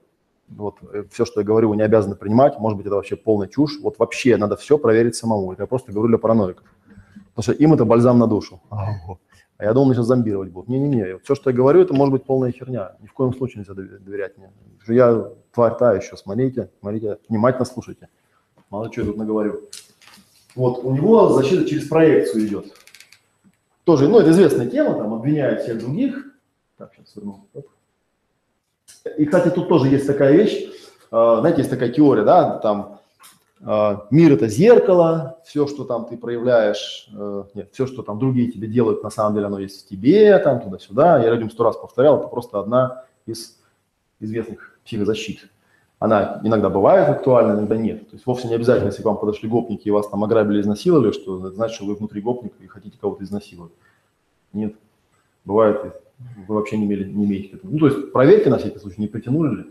вот 0.49 0.77
все, 1.11 1.25
что 1.25 1.41
я 1.41 1.47
говорю, 1.47 1.71
вы 1.71 1.77
не 1.77 1.83
обязаны 1.83 2.15
принимать, 2.15 2.59
может 2.59 2.77
быть, 2.77 2.87
это 2.87 2.95
вообще 2.95 3.17
полная 3.17 3.49
чушь, 3.49 3.79
вот 3.83 3.99
вообще 3.99 4.37
надо 4.37 4.57
все 4.57 4.79
проверить 4.79 5.17
самому, 5.17 5.53
это 5.53 5.65
я 5.65 5.67
просто 5.67 5.93
говорю 5.93 6.09
для 6.09 6.19
параноиков, 6.19 6.65
потому 7.35 7.43
что 7.43 7.53
им 7.53 7.75
это 7.75 7.85
бальзам 7.85 8.19
на 8.19 8.27
душу. 8.27 8.61
А 9.59 9.65
я 9.65 9.73
думал, 9.73 9.87
меня 9.87 9.95
сейчас 9.97 10.07
зомбировать 10.07 10.51
будут. 10.51 10.69
Не-не-не, 10.69 11.19
все, 11.19 11.35
что 11.35 11.51
я 11.51 11.57
говорю, 11.57 11.81
это 11.81 11.95
может 11.95 12.13
быть 12.13 12.25
полная 12.25 12.53
херня. 12.53 12.97
Ни 13.01 13.07
в 13.07 13.13
коем 13.13 13.35
случае 13.35 13.61
нельзя 13.61 13.73
дове- 13.73 13.99
доверять 13.99 14.37
мне. 14.37 14.51
Я 14.89 15.31
тварь 15.53 15.77
та 15.79 15.95
еще, 15.95 16.17
смотрите, 16.17 16.71
смотрите, 16.81 17.19
внимательно 17.29 17.65
слушайте. 17.65 18.09
Мало 18.71 18.93
что 18.93 19.01
я 19.01 19.07
тут 19.07 19.17
наговорю. 19.17 19.69
Вот, 20.55 20.85
у 20.85 20.93
него 20.93 21.31
защита 21.31 21.65
через 21.69 21.89
проекцию 21.89 22.47
идет. 22.47 22.67
Тоже, 23.85 24.09
ну, 24.09 24.19
это 24.19 24.31
известная 24.31 24.67
тема, 24.67 24.95
там, 24.95 25.15
обвиняют 25.15 25.63
всех 25.63 25.79
других. 25.79 26.27
Так, 26.77 26.93
сейчас 26.95 27.15
верну. 27.17 27.47
И, 29.17 29.25
кстати, 29.25 29.51
тут 29.55 29.69
тоже 29.69 29.89
есть 29.89 30.07
такая 30.07 30.33
вещь, 30.33 30.69
э, 31.13 31.37
знаете, 31.41 31.59
есть 31.59 31.71
такая 31.71 31.91
теория, 31.91 32.25
да, 32.25 32.59
там, 32.59 32.96
мир 34.11 34.33
это 34.33 34.47
зеркало, 34.47 35.41
все, 35.45 35.67
что 35.67 35.85
там 35.85 36.07
ты 36.07 36.17
проявляешь, 36.17 37.09
э, 37.13 37.45
нет, 37.55 37.71
все, 37.73 37.87
что 37.89 38.03
там 38.03 38.21
другие 38.21 38.53
тебе 38.53 38.69
делают, 38.69 39.03
на 39.03 39.11
самом 39.11 39.35
деле 39.35 39.47
оно 39.47 39.59
есть 39.59 39.85
в 39.85 39.89
тебе, 39.89 40.39
там, 40.39 40.61
туда-сюда. 40.61 41.21
Я 41.23 41.31
людям 41.31 41.51
сто 41.51 41.65
раз 41.65 41.77
повторял, 41.77 42.19
это 42.19 42.29
просто 42.29 42.61
одна 42.61 43.05
из 43.27 43.59
известных 44.21 44.79
психозащит. 44.85 45.51
Она 45.99 46.41
иногда 46.45 46.69
бывает 46.69 47.09
актуальна, 47.09 47.55
иногда 47.55 47.77
нет. 47.77 48.09
То 48.09 48.15
есть 48.15 48.27
вовсе 48.27 48.47
не 48.47 48.55
обязательно, 48.55 48.89
если 48.89 49.03
к 49.03 49.07
вам 49.07 49.19
подошли 49.19 49.49
гопники 49.49 49.89
и 49.89 49.91
вас 49.91 50.07
там 50.09 50.23
ограбили, 50.23 50.61
изнасиловали, 50.61 51.11
что 51.11 51.51
значит, 51.51 51.75
что 51.75 51.87
вы 51.87 51.97
внутри 51.97 52.21
гопника 52.21 52.63
и 52.63 52.67
хотите 52.69 52.99
кого-то 53.01 53.25
изнасиловать. 53.25 53.73
Нет. 54.53 54.77
Бывает, 55.45 55.95
вы 56.47 56.55
вообще 56.55 56.77
не, 56.77 56.85
имели, 56.85 57.05
не 57.05 57.25
имеете 57.25 57.49
к 57.49 57.55
этому. 57.55 57.73
Ну, 57.73 57.79
то 57.79 57.87
есть 57.87 58.13
проверьте 58.13 58.51
на 58.51 58.59
всякий 58.59 58.79
случай, 58.79 59.01
не 59.01 59.09
притянули 59.09 59.57
ли. 59.57 59.65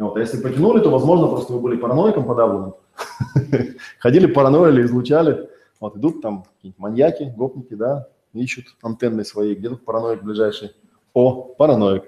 Вот. 0.00 0.16
А 0.16 0.20
если 0.20 0.40
потянули, 0.40 0.80
то, 0.80 0.90
возможно, 0.90 1.28
просто 1.28 1.52
вы 1.52 1.60
были 1.60 1.76
параноиком 1.76 2.24
подавленным. 2.24 2.74
Ходили, 3.98 4.26
параноили, 4.26 4.82
излучали. 4.82 5.50
Вот 5.78 5.96
идут 5.96 6.22
там 6.22 6.44
маньяки, 6.78 7.32
гопники, 7.36 7.74
да, 7.74 8.08
ищут 8.32 8.64
антенны 8.82 9.24
свои. 9.24 9.54
Где 9.54 9.68
тут 9.68 9.84
параноик 9.84 10.22
ближайший? 10.22 10.72
О, 11.12 11.42
параноик. 11.42 12.04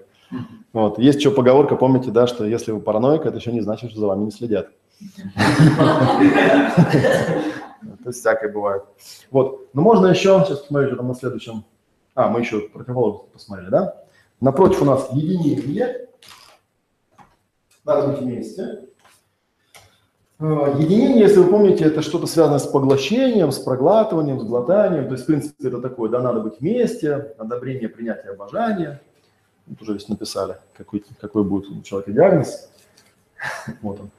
Вот. 0.73 0.99
Есть 0.99 1.19
еще 1.19 1.31
поговорка, 1.31 1.77
помните, 1.77 2.11
да, 2.11 2.27
что 2.27 2.47
если 2.47 2.73
вы 2.73 2.81
параноик, 2.81 3.27
это 3.27 3.37
еще 3.37 3.53
не 3.53 3.61
значит, 3.61 3.91
что 3.91 4.01
за 4.01 4.07
вами 4.07 4.25
не 4.25 4.31
следят. 4.31 4.71
То 7.83 8.09
есть 8.09 8.21
всякое 8.21 8.51
бывает. 8.51 8.85
Вот. 9.31 9.69
Но 9.75 9.83
можно 9.83 10.07
еще, 10.07 10.43
сейчас 10.47 10.61
посмотрю, 10.61 10.89
что 10.89 10.97
там 10.97 11.09
на 11.09 11.15
следующем. 11.15 11.65
А, 12.15 12.29
мы 12.29 12.41
еще 12.41 12.61
противоположность 12.61 13.33
посмотрели, 13.33 13.69
да? 13.69 13.97
Напротив 14.41 14.81
у 14.81 14.85
нас 14.87 15.09
единение. 15.13 16.09
Надо 17.85 18.09
быть 18.09 18.21
вместе. 18.21 18.89
Э, 20.39 20.75
Единение, 20.79 21.21
если 21.21 21.39
вы 21.39 21.51
помните, 21.51 21.85
это 21.85 22.03
что-то 22.03 22.27
связанное 22.27 22.59
с 22.59 22.67
поглощением, 22.67 23.53
с 23.53 23.59
проглатыванием, 23.59 24.41
с 24.41 24.45
глотанием. 24.45 25.07
То 25.07 25.13
есть, 25.13 25.25
в 25.25 25.27
принципе, 25.27 25.69
это 25.69 25.81
такое, 25.81 26.11
да, 26.11 26.21
надо 26.21 26.41
быть 26.41 26.61
вместе, 26.61 27.35
одобрение, 27.39 27.89
принятие, 27.89 28.33
обожание. 28.33 29.01
Вот 29.67 29.81
уже 29.83 29.93
здесь 29.95 30.09
написали, 30.09 30.57
какой, 30.77 31.05
какой 31.21 31.45
будет 31.45 31.71
у 31.71 31.83
человека 31.83 32.13
диагноз. 32.13 32.69
Вот 33.83 34.01
он. 34.01 34.11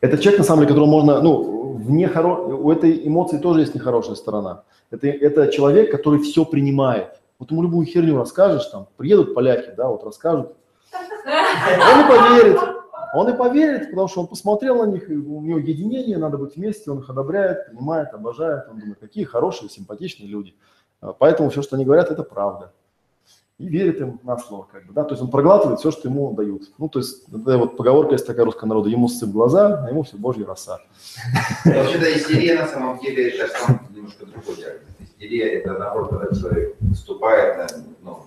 Это 0.00 0.16
человек, 0.18 0.38
на 0.38 0.44
самом 0.44 0.60
деле, 0.60 0.68
которого 0.68 0.90
можно, 0.90 1.20
ну, 1.20 1.72
в 1.72 1.90
нехоро... 1.90 2.34
у 2.34 2.70
этой 2.70 3.06
эмоции 3.06 3.38
тоже 3.38 3.60
есть 3.60 3.74
нехорошая 3.74 4.14
сторона. 4.14 4.62
Это, 4.90 5.08
это 5.08 5.48
человек, 5.48 5.90
который 5.90 6.20
все 6.20 6.44
принимает. 6.44 7.20
Вот 7.38 7.50
ему 7.50 7.62
любую 7.62 7.86
херню 7.86 8.16
расскажешь, 8.16 8.66
там, 8.66 8.86
приедут 8.96 9.34
поляки, 9.34 9.72
да, 9.76 9.88
вот 9.88 10.04
расскажут. 10.04 10.54
Он 11.24 12.04
и 12.04 12.08
поверит. 12.08 12.77
Он 13.14 13.28
и 13.28 13.36
поверит, 13.36 13.90
потому 13.90 14.08
что 14.08 14.20
он 14.20 14.26
посмотрел 14.26 14.84
на 14.84 14.90
них, 14.90 15.08
у 15.08 15.40
него 15.40 15.58
единение, 15.58 16.18
надо 16.18 16.36
быть 16.38 16.56
вместе, 16.56 16.90
он 16.90 16.98
их 16.98 17.08
одобряет, 17.10 17.66
принимает, 17.66 18.12
обожает. 18.12 18.68
Он 18.70 18.78
думает, 18.78 18.98
какие 18.98 19.24
хорошие, 19.24 19.68
симпатичные 19.70 20.28
люди. 20.28 20.54
А, 21.00 21.12
Поэтому 21.12 21.50
все, 21.50 21.62
что 21.62 21.76
они 21.76 21.84
говорят, 21.84 22.10
это 22.10 22.22
правда. 22.22 22.72
И 23.58 23.66
верит 23.66 24.00
им 24.00 24.20
на 24.22 24.38
слово, 24.38 24.68
как 24.70 24.86
бы, 24.86 24.92
да, 24.92 25.02
то 25.02 25.14
есть 25.14 25.22
он 25.22 25.30
проглатывает 25.32 25.80
все, 25.80 25.90
что 25.90 26.08
ему 26.08 26.32
дают. 26.32 26.70
Ну, 26.78 26.88
то 26.88 27.00
есть, 27.00 27.24
это 27.28 27.58
вот 27.58 27.76
поговорка 27.76 28.12
есть 28.12 28.24
такая 28.24 28.44
русского 28.44 28.68
народа, 28.68 28.88
ему 28.88 29.08
сцеп 29.08 29.30
глаза, 29.30 29.84
а 29.84 29.88
ему 29.90 30.04
все 30.04 30.16
божья 30.16 30.46
роса. 30.46 30.78
Вообще-то 31.64 32.16
истерия 32.16 32.60
на 32.60 32.66
самом 32.68 33.00
деле 33.00 33.48
сам 33.48 33.80
немножко 33.92 34.26
другой 34.26 34.54
диагноз. 34.56 34.82
Истерия 35.00 35.54
это 35.54 35.72
наоборот, 35.72 36.10
когда 36.10 36.40
человек 36.40 36.76
выступает 36.80 37.56
на, 37.56 37.66
ну, 38.02 38.18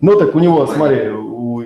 Ну, 0.00 0.16
так 0.16 0.32
у 0.36 0.38
него, 0.38 0.64
смотри, 0.68 1.08
у- 1.08 1.57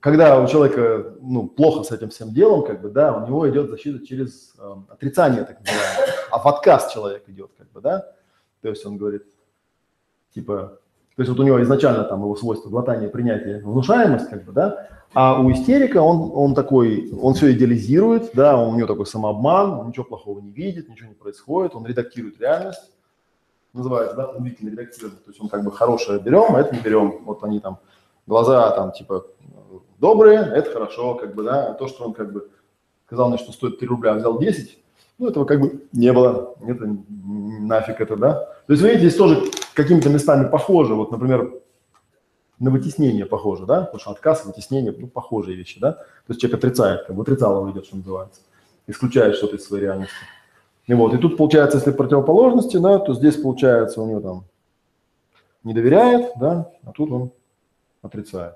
когда 0.00 0.40
у 0.40 0.46
человека 0.46 1.14
ну, 1.20 1.48
плохо 1.48 1.82
с 1.82 1.92
этим 1.92 2.10
всем 2.10 2.32
делом, 2.32 2.64
как 2.64 2.80
бы, 2.80 2.90
да, 2.90 3.16
у 3.16 3.26
него 3.26 3.48
идет 3.48 3.70
защита 3.70 4.04
через 4.06 4.54
э, 4.58 4.74
отрицание, 4.88 5.44
так 5.44 5.58
называемое. 5.60 6.14
А 6.30 6.38
в 6.38 6.46
отказ 6.46 6.92
человек 6.92 7.28
идет, 7.28 7.50
как 7.56 7.70
бы, 7.72 7.80
да. 7.80 8.06
То 8.62 8.68
есть 8.68 8.84
он 8.86 8.96
говорит, 8.96 9.24
типа, 10.34 10.78
то 11.16 11.22
есть 11.22 11.30
вот 11.30 11.40
у 11.40 11.42
него 11.42 11.60
изначально 11.62 12.04
там 12.04 12.20
его 12.20 12.36
свойство 12.36 12.68
глотание, 12.68 13.08
принятие, 13.08 13.60
внушаемость, 13.60 14.28
как 14.28 14.44
бы, 14.44 14.52
да, 14.52 14.88
а 15.14 15.40
у 15.40 15.50
истерика 15.50 15.98
он, 16.02 16.30
он 16.34 16.54
такой, 16.54 17.10
он 17.20 17.34
все 17.34 17.52
идеализирует, 17.52 18.30
да, 18.34 18.58
у 18.58 18.74
него 18.76 18.86
такой 18.86 19.06
самообман, 19.06 19.70
он 19.70 19.88
ничего 19.88 20.04
плохого 20.04 20.38
не 20.40 20.52
видит, 20.52 20.88
ничего 20.88 21.08
не 21.08 21.14
происходит, 21.14 21.74
он 21.74 21.86
редактирует 21.86 22.40
реальность, 22.40 22.92
называется, 23.72 24.16
да, 24.16 24.28
умительно 24.28 24.70
редактирование, 24.70 25.20
то 25.24 25.30
есть 25.30 25.40
он 25.40 25.48
как 25.48 25.64
бы 25.64 25.72
хорошее 25.72 26.20
берем, 26.20 26.54
а 26.54 26.60
это 26.60 26.74
не 26.74 26.82
берем, 26.82 27.24
вот 27.24 27.42
они 27.42 27.58
там, 27.58 27.78
глаза 28.26 28.70
там 28.72 28.92
типа 28.92 29.26
добрые, 29.98 30.38
это 30.38 30.70
хорошо, 30.70 31.14
как 31.14 31.34
бы, 31.34 31.42
да, 31.42 31.74
то, 31.74 31.88
что 31.88 32.04
он 32.04 32.14
как 32.14 32.32
бы 32.32 32.48
сказал 33.06 33.28
мне, 33.28 33.38
что 33.38 33.52
стоит 33.52 33.78
3 33.78 33.88
рубля, 33.88 34.12
а 34.12 34.14
взял 34.14 34.38
10, 34.38 34.78
ну, 35.18 35.28
этого 35.28 35.44
как 35.44 35.60
бы 35.60 35.86
не 35.92 36.12
было, 36.12 36.54
это 36.66 36.96
нафиг 37.08 38.00
это, 38.00 38.16
да. 38.16 38.34
То 38.66 38.72
есть, 38.72 38.82
видите, 38.82 39.00
здесь 39.00 39.16
тоже 39.16 39.50
какими-то 39.74 40.08
местами 40.08 40.48
похоже, 40.48 40.94
вот, 40.94 41.10
например, 41.10 41.52
на 42.58 42.70
вытеснение 42.70 43.26
похоже, 43.26 43.66
да, 43.66 43.82
потому 43.82 44.00
что 44.00 44.10
отказ, 44.10 44.44
вытеснение, 44.44 44.94
ну, 44.96 45.06
похожие 45.06 45.56
вещи, 45.56 45.80
да. 45.80 45.92
То 45.92 46.04
есть 46.28 46.40
человек 46.40 46.58
отрицает, 46.58 47.06
как 47.06 47.16
бы 47.16 47.22
отрицало 47.22 47.70
идет, 47.70 47.86
что 47.86 47.96
называется, 47.96 48.40
исключает 48.86 49.36
что-то 49.36 49.56
из 49.56 49.64
своей 49.64 49.84
реальности. 49.84 50.14
И 50.86 50.94
вот, 50.94 51.14
и 51.14 51.18
тут 51.18 51.36
получается, 51.36 51.78
если 51.78 51.92
противоположности, 51.92 52.78
да, 52.78 52.98
то 52.98 53.14
здесь 53.14 53.36
получается 53.36 54.00
у 54.00 54.08
него 54.08 54.20
там 54.20 54.44
не 55.62 55.74
доверяет, 55.74 56.32
да, 56.36 56.70
а 56.84 56.92
тут 56.92 57.10
он 57.10 57.30
отрицает. 58.02 58.54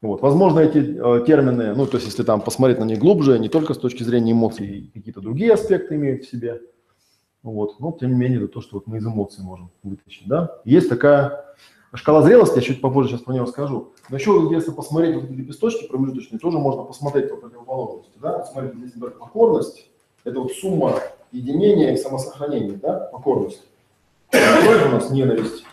Вот. 0.00 0.22
Возможно, 0.22 0.60
эти 0.60 0.78
э, 0.78 1.24
термины, 1.26 1.74
ну, 1.74 1.86
то 1.86 1.96
есть, 1.96 2.06
если 2.06 2.22
там 2.22 2.40
посмотреть 2.40 2.78
на 2.78 2.84
них 2.84 2.98
глубже, 2.98 3.38
не 3.38 3.48
только 3.48 3.74
с 3.74 3.78
точки 3.78 4.04
зрения 4.04 4.32
эмоций, 4.32 4.90
какие-то 4.94 5.20
другие 5.20 5.52
аспекты 5.52 5.96
имеют 5.96 6.24
в 6.24 6.30
себе. 6.30 6.60
Вот. 7.42 7.80
Но, 7.80 7.96
тем 7.98 8.10
не 8.10 8.16
менее, 8.16 8.38
это 8.38 8.48
то, 8.48 8.60
что 8.60 8.76
вот 8.76 8.86
мы 8.86 8.98
из 8.98 9.06
эмоций 9.06 9.42
можем 9.42 9.70
вытащить, 9.82 10.28
да. 10.28 10.60
Есть 10.64 10.88
такая 10.88 11.44
шкала 11.94 12.22
зрелости, 12.22 12.56
я 12.56 12.62
чуть 12.62 12.80
попозже 12.80 13.10
сейчас 13.10 13.22
про 13.22 13.32
нее 13.32 13.42
расскажу. 13.42 13.92
Но 14.08 14.16
еще, 14.16 14.48
если 14.52 14.70
посмотреть 14.70 15.16
вот 15.16 15.24
эти 15.24 15.32
лепесточки 15.32 15.88
промежуточные, 15.88 16.38
тоже 16.38 16.58
можно 16.58 16.82
посмотреть 16.84 17.30
по 17.30 17.36
противоположности, 17.36 18.12
да. 18.20 18.44
Смотрите, 18.44 18.76
здесь, 18.78 18.94
например, 18.94 19.18
покорность, 19.18 19.90
это 20.24 20.40
вот 20.40 20.52
сумма 20.52 21.00
единения 21.32 21.92
и 21.92 21.96
самосохранения, 21.96 22.76
да, 22.76 23.00
покорность. 23.12 23.62
Какой 24.30 24.84
у 24.84 24.90
нас 24.90 25.10
ненависть? 25.10 25.64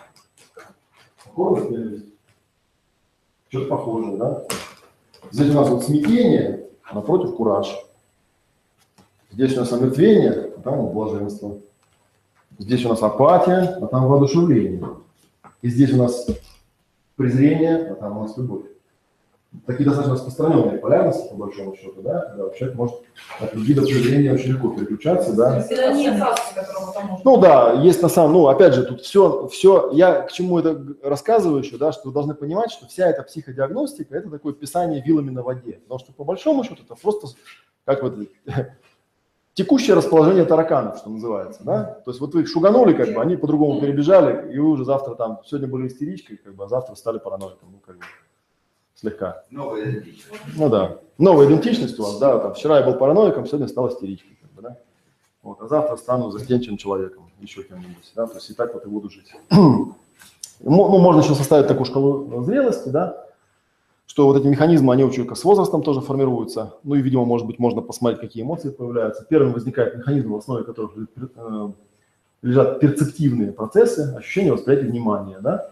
Покорность, 1.25 1.69
ненависть. 1.69 2.14
Что-то 3.55 3.69
похожее, 3.69 4.17
да? 4.17 4.43
Здесь 5.31 5.49
у 5.51 5.53
нас 5.53 5.69
вот 5.69 5.85
смятение, 5.85 6.67
а 6.83 6.95
напротив 6.95 7.35
кураж. 7.35 7.73
Здесь 9.31 9.55
у 9.55 9.61
нас 9.61 9.71
омертвение, 9.71 10.51
а 10.57 10.61
там 10.61 10.89
блаженство. 10.89 11.59
Здесь 12.59 12.83
у 12.83 12.89
нас 12.89 13.01
апатия, 13.01 13.77
а 13.81 13.87
там 13.87 14.07
воодушевление. 14.07 14.85
И 15.61 15.69
здесь 15.69 15.93
у 15.93 15.97
нас 15.97 16.27
презрение, 17.15 17.91
а 17.91 17.95
там 17.95 18.17
у 18.17 18.21
нас 18.23 18.37
любовь. 18.37 18.65
Такие 19.65 19.85
достаточно 19.85 20.15
распространенные 20.15 20.77
полярности, 20.79 21.29
по 21.29 21.35
большому 21.35 21.75
счету, 21.75 22.01
да, 22.01 22.21
когда 22.21 22.49
человек 22.55 22.77
может 22.77 22.95
от 23.39 23.53
любви 23.53 23.73
до 23.73 23.81
презрения 23.81 24.33
очень 24.33 24.51
легко 24.51 24.69
переключаться, 24.69 25.33
да. 25.35 25.61
Ну 27.23 27.37
да, 27.37 27.73
есть 27.73 28.01
на 28.01 28.09
самом, 28.09 28.33
ну 28.33 28.47
опять 28.47 28.73
же, 28.73 28.83
тут 28.83 29.01
все, 29.01 29.47
все, 29.47 29.91
я 29.93 30.21
к 30.21 30.31
чему 30.31 30.59
это 30.59 30.81
рассказываю 31.03 31.63
еще, 31.63 31.77
да, 31.77 31.91
что 31.91 32.07
вы 32.07 32.13
должны 32.13 32.33
понимать, 32.33 32.71
что 32.71 32.87
вся 32.87 33.09
эта 33.09 33.23
психодиагностика, 33.23 34.15
это 34.15 34.29
такое 34.29 34.53
писание 34.53 35.01
вилами 35.01 35.29
на 35.29 35.43
воде, 35.43 35.79
потому 35.83 35.99
что 35.99 36.13
по 36.13 36.23
большому 36.23 36.63
счету 36.63 36.83
это 36.83 36.95
просто 36.95 37.27
как 37.85 38.03
вот 38.03 38.15
текущее 39.53 39.95
расположение 39.95 40.45
тараканов, 40.45 40.97
что 40.97 41.09
называется, 41.09 41.61
да, 41.63 41.83
то 42.05 42.11
есть 42.11 42.19
вот 42.19 42.33
вы 42.33 42.41
их 42.41 42.47
шуганули, 42.47 42.93
как 42.93 43.13
бы, 43.13 43.21
они 43.21 43.37
по-другому 43.37 43.79
перебежали, 43.79 44.53
и 44.53 44.59
вы 44.59 44.69
уже 44.69 44.85
завтра 44.85 45.15
там, 45.15 45.39
сегодня 45.45 45.67
были 45.67 45.87
истеричкой, 45.87 46.37
как 46.37 46.55
бы, 46.55 46.65
а 46.65 46.67
завтра 46.67 46.95
стали 46.95 47.19
параноиком, 47.19 47.69
ну 47.71 47.79
как 47.85 47.97
бы, 47.97 48.05
слегка. 48.95 49.43
новая 49.51 49.91
идентичность. 49.91 50.41
Ну 50.55 50.69
да. 50.69 50.97
Новая 51.17 51.47
идентичность 51.47 51.99
у 51.99 52.03
вас, 52.03 52.17
да, 52.17 52.39
там, 52.39 52.53
вчера 52.53 52.79
я 52.79 52.85
был 52.85 52.95
параноиком, 52.95 53.45
сегодня 53.45 53.67
стал 53.67 53.89
истеричкой, 53.89 54.37
как 54.41 54.51
бы, 54.51 54.61
да. 54.61 54.77
Вот, 55.43 55.61
а 55.61 55.67
завтра 55.67 55.95
стану 55.97 56.31
застенчивым 56.31 56.77
человеком, 56.77 57.29
еще 57.39 57.63
кем-нибудь, 57.63 58.11
да, 58.15 58.25
то 58.27 58.35
есть 58.35 58.49
и 58.49 58.53
так 58.53 58.73
вот 58.73 58.85
и 58.85 58.89
буду 58.89 59.09
жить. 59.09 59.33
Ну, 60.61 60.99
можно 60.99 61.19
еще 61.19 61.35
составить 61.35 61.67
такую 61.67 61.85
шкалу 61.85 62.41
зрелости, 62.45 62.87
да, 62.87 63.25
что 64.07 64.27
вот 64.27 64.37
эти 64.37 64.47
механизмы, 64.47 64.93
они 64.93 65.03
у 65.03 65.09
человека 65.09 65.35
с 65.35 65.43
возрастом 65.43 65.83
тоже 65.83 65.99
формируются. 65.99 66.75
Ну 66.83 66.95
и, 66.95 67.01
видимо, 67.01 67.25
может 67.25 67.45
быть, 67.45 67.59
можно 67.59 67.81
посмотреть, 67.81 68.21
какие 68.21 68.43
эмоции 68.43 68.69
появляются. 68.69 69.25
Первым 69.29 69.51
возникает 69.51 69.97
механизм, 69.97 70.31
в 70.31 70.37
основе 70.37 70.63
которых 70.63 70.91
э, 70.95 71.69
лежат 72.41 72.79
перцептивные 72.79 73.51
процессы, 73.51 74.15
ощущение 74.17 74.53
восприятия 74.53 74.87
внимания, 74.87 75.39
да. 75.41 75.69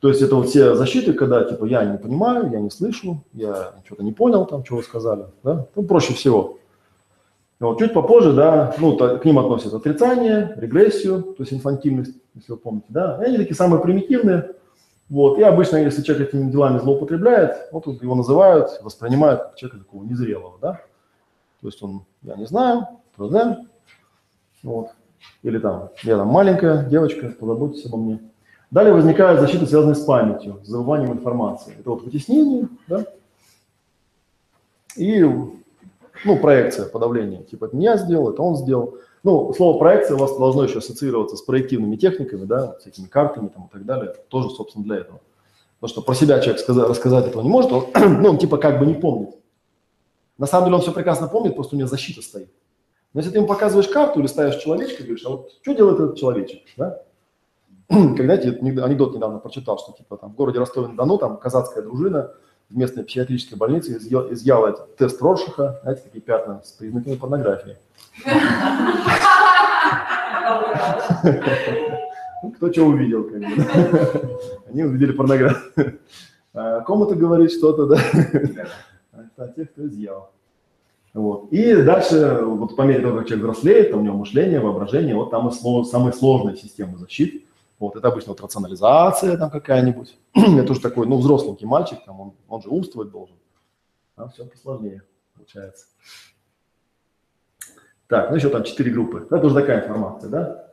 То 0.00 0.08
есть 0.08 0.22
это 0.22 0.36
вот 0.36 0.48
все 0.48 0.74
защиты, 0.74 1.12
когда 1.12 1.44
типа 1.44 1.64
я 1.64 1.84
не 1.84 1.98
понимаю, 1.98 2.50
я 2.52 2.60
не 2.60 2.70
слышу, 2.70 3.24
я 3.32 3.72
что-то 3.84 4.04
не 4.04 4.12
понял 4.12 4.46
там, 4.46 4.62
вы 4.68 4.82
сказали, 4.82 5.24
да, 5.42 5.66
ну 5.74 5.82
проще 5.82 6.14
всего. 6.14 6.58
Вот, 7.58 7.80
чуть 7.80 7.92
попозже, 7.92 8.32
да, 8.32 8.72
ну, 8.78 8.96
то- 8.96 9.18
к 9.18 9.24
ним 9.24 9.40
относятся 9.40 9.78
отрицание, 9.78 10.54
регрессию, 10.56 11.22
то 11.22 11.42
есть 11.42 11.52
инфантильность, 11.52 12.14
если 12.34 12.52
вы 12.52 12.58
помните, 12.58 12.86
да, 12.88 13.20
и 13.20 13.26
они 13.26 13.36
такие 13.36 13.56
самые 13.56 13.82
примитивные, 13.82 14.52
вот, 15.08 15.38
и 15.38 15.42
обычно, 15.42 15.78
если 15.78 16.02
человек 16.02 16.28
этими 16.28 16.52
делами 16.52 16.78
злоупотребляет, 16.78 17.68
вот 17.72 17.84
тут 17.84 18.00
его 18.00 18.14
называют, 18.14 18.80
воспринимают 18.82 19.42
как 19.42 19.56
человека 19.56 19.84
такого 19.84 20.04
незрелого, 20.04 20.58
да, 20.62 20.80
то 21.60 21.66
есть 21.66 21.82
он, 21.82 22.02
я 22.22 22.36
не 22.36 22.46
знаю, 22.46 22.86
да, 23.16 23.62
вот, 24.62 24.90
или 25.42 25.58
там, 25.58 25.90
я 26.04 26.16
там 26.16 26.28
маленькая 26.28 26.84
девочка, 26.84 27.28
позаботьтесь 27.30 27.86
обо 27.86 27.96
мне. 27.96 28.20
Далее 28.70 28.92
возникают 28.92 29.40
защиты, 29.40 29.66
связанные 29.66 29.94
с 29.94 30.04
памятью, 30.04 30.60
с 30.62 30.68
забыванием 30.68 31.12
информации. 31.12 31.74
Это 31.78 31.90
вот 31.90 32.02
вытеснение, 32.02 32.68
да, 32.86 33.06
и, 34.98 35.22
ну, 35.22 36.38
проекция, 36.40 36.86
подавление. 36.86 37.44
Типа, 37.44 37.66
это 37.66 37.76
я 37.76 37.96
сделал, 37.96 38.30
это 38.30 38.42
он 38.42 38.56
сделал. 38.56 38.96
Ну, 39.22 39.52
слово 39.54 39.78
проекция 39.78 40.16
у 40.16 40.18
вас 40.18 40.36
должно 40.36 40.64
еще 40.64 40.78
ассоциироваться 40.78 41.36
с 41.36 41.42
проективными 41.42 41.96
техниками, 41.96 42.44
да, 42.44 42.76
всякими 42.80 43.06
картами 43.06 43.48
там 43.48 43.66
и 43.66 43.72
так 43.72 43.84
далее. 43.84 44.14
Тоже, 44.28 44.50
собственно, 44.50 44.84
для 44.84 44.96
этого. 44.96 45.20
Потому 45.78 45.90
что 45.92 46.02
про 46.02 46.14
себя 46.14 46.40
человек 46.40 46.60
сказа- 46.60 46.88
рассказать 46.88 47.26
этого 47.26 47.42
не 47.42 47.48
может, 47.48 47.72
он, 47.72 47.86
ну, 48.22 48.30
он 48.30 48.38
типа 48.38 48.56
как 48.56 48.80
бы 48.80 48.86
не 48.86 48.94
помнит. 48.94 49.30
На 50.36 50.46
самом 50.46 50.66
деле 50.66 50.76
он 50.76 50.82
все 50.82 50.92
прекрасно 50.92 51.28
помнит, 51.28 51.54
просто 51.54 51.76
у 51.76 51.78
него 51.78 51.88
защита 51.88 52.22
стоит. 52.22 52.50
Но 53.12 53.20
если 53.20 53.32
ты 53.32 53.38
ему 53.38 53.46
показываешь 53.46 53.88
карту 53.88 54.20
или 54.20 54.26
ставишь 54.26 54.56
человечка, 54.56 55.02
говоришь, 55.02 55.24
а 55.24 55.30
вот 55.30 55.50
что 55.62 55.72
делает 55.72 56.00
этот 56.00 56.18
человечек, 56.18 56.62
да? 56.76 57.02
Когда 58.16 58.34
я 58.34 58.50
анекдот 58.84 59.14
недавно 59.14 59.38
прочитал, 59.38 59.78
что 59.78 59.92
типа 59.92 60.16
там 60.18 60.30
в 60.32 60.34
городе 60.34 60.58
Ростове-на-Дону 60.58 61.18
там 61.18 61.38
казацкая 61.38 61.82
дружина 61.82 62.30
в 62.68 62.76
местной 62.76 63.02
психиатрической 63.04 63.56
больнице 63.56 63.96
изъя- 63.96 64.30
изъяла 64.32 64.68
этот 64.68 64.96
тест 64.96 65.22
Роршаха, 65.22 65.78
знаете, 65.82 66.02
такие 66.02 66.20
пятна 66.20 66.60
с 66.62 66.72
признаками 66.72 67.16
порнографии. 67.16 67.76
Ну, 72.42 72.50
Кто 72.52 72.72
что 72.72 72.84
увидел, 72.84 73.24
как 73.24 73.40
бы. 73.40 74.38
Они 74.68 74.84
увидели 74.84 75.12
порнографию. 75.12 75.98
А 76.54 76.80
кому-то 76.80 77.14
говорит 77.14 77.52
что-то, 77.52 77.86
да? 77.86 77.98
А 79.36 79.48
те, 79.48 79.64
кто 79.64 79.86
изъял. 79.86 80.30
Вот. 81.14 81.48
И 81.52 81.74
дальше, 81.82 82.40
вот 82.42 82.76
по 82.76 82.82
мере 82.82 83.00
того, 83.00 83.18
как 83.18 83.28
человек 83.28 83.48
взрослеет, 83.48 83.90
там 83.90 84.00
у 84.00 84.02
него 84.04 84.16
мышление, 84.18 84.60
воображение, 84.60 85.14
вот 85.16 85.30
там 85.30 85.48
и 85.48 85.50
сло- 85.50 85.84
самые 85.84 86.12
сложные 86.12 86.56
системы 86.56 86.96
защиты. 86.98 87.44
Вот, 87.78 87.96
это 87.96 88.08
обычно 88.08 88.32
вот 88.32 88.40
рационализация 88.40 89.36
там 89.36 89.50
какая-нибудь. 89.50 90.18
это 90.34 90.72
уже 90.72 90.80
такой, 90.80 91.06
ну, 91.06 91.18
взросленький 91.18 91.66
мальчик, 91.66 91.98
там, 92.04 92.20
он, 92.20 92.32
он 92.48 92.62
же 92.62 92.68
умствовать 92.68 93.10
должен. 93.10 93.36
Там 94.16 94.30
все 94.30 94.44
посложнее 94.44 95.02
получается. 95.48 95.86
Так, 98.06 98.30
ну 98.30 98.36
еще 98.36 98.48
там 98.48 98.64
четыре 98.64 98.90
группы. 98.90 99.26
Это 99.30 99.46
уже 99.46 99.54
такая 99.54 99.82
информация, 99.82 100.30
да? 100.30 100.64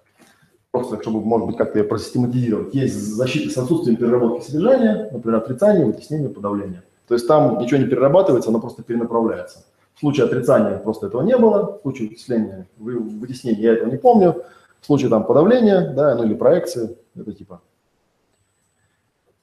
Просто, 0.72 1.02
чтобы, 1.02 1.22
может 1.22 1.48
быть, 1.48 1.58
как-то 1.58 1.80
ее 1.80 1.86
просистематизировать. 1.86 2.74
Есть 2.74 2.96
защита 2.96 3.54
с 3.54 3.58
отсутствием 3.58 3.98
переработки 3.98 4.46
содержания, 4.46 5.10
например, 5.12 5.40
отрицание, 5.40 5.86
вытеснение, 5.86 6.30
подавление. 6.30 6.84
То 7.08 7.14
есть 7.14 7.28
там 7.28 7.60
ничего 7.60 7.80
не 7.80 7.86
перерабатывается, 7.86 8.50
оно 8.50 8.60
просто 8.60 8.84
перенаправляется. 8.84 9.66
В 9.94 10.00
случае 10.00 10.26
отрицания 10.26 10.78
просто 10.78 11.08
этого 11.08 11.22
не 11.22 11.38
было, 11.38 11.78
в 11.78 11.82
случае 11.82 12.10
вытеснения, 12.10 12.68
вы- 12.78 13.00
вытеснения 13.00 13.62
я 13.62 13.74
этого 13.74 13.90
не 13.90 13.98
помню, 13.98 14.44
в 14.86 14.88
случае 14.88 15.10
там 15.10 15.26
подавления, 15.26 15.94
да, 15.96 16.14
ну 16.14 16.26
или 16.26 16.36
проекции, 16.36 16.96
это 17.16 17.34
типа 17.34 17.60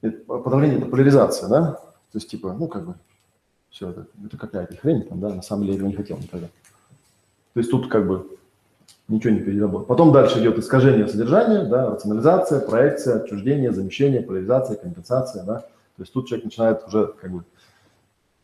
это 0.00 0.18
подавление 0.18 0.78
это 0.78 0.86
поляризация, 0.86 1.48
да, 1.48 1.72
то 1.72 2.14
есть 2.14 2.30
типа, 2.30 2.52
ну 2.52 2.68
как 2.68 2.86
бы 2.86 2.94
все 3.70 3.90
это, 3.90 4.06
это 4.24 4.36
какая-то 4.36 4.76
хрень 4.76 5.02
там, 5.02 5.18
да, 5.18 5.30
на 5.30 5.42
самом 5.42 5.62
деле 5.62 5.72
я 5.72 5.78
этого 5.78 5.88
не 5.88 5.96
хотел 5.96 6.16
никогда. 6.18 6.46
То 6.46 7.58
есть 7.58 7.72
тут 7.72 7.88
как 7.88 8.06
бы 8.06 8.38
ничего 9.08 9.34
не 9.34 9.40
переработано. 9.40 9.84
Потом 9.84 10.12
дальше 10.12 10.38
идет 10.38 10.60
искажение 10.60 11.08
содержания, 11.08 11.64
да, 11.64 11.90
рационализация, 11.90 12.60
проекция, 12.60 13.16
отчуждение, 13.16 13.72
замещение, 13.72 14.22
поляризация, 14.22 14.76
компенсация, 14.76 15.42
да. 15.42 15.58
То 15.58 16.02
есть 16.02 16.12
тут 16.12 16.28
человек 16.28 16.44
начинает 16.44 16.86
уже 16.86 17.08
как 17.20 17.32
бы 17.32 17.44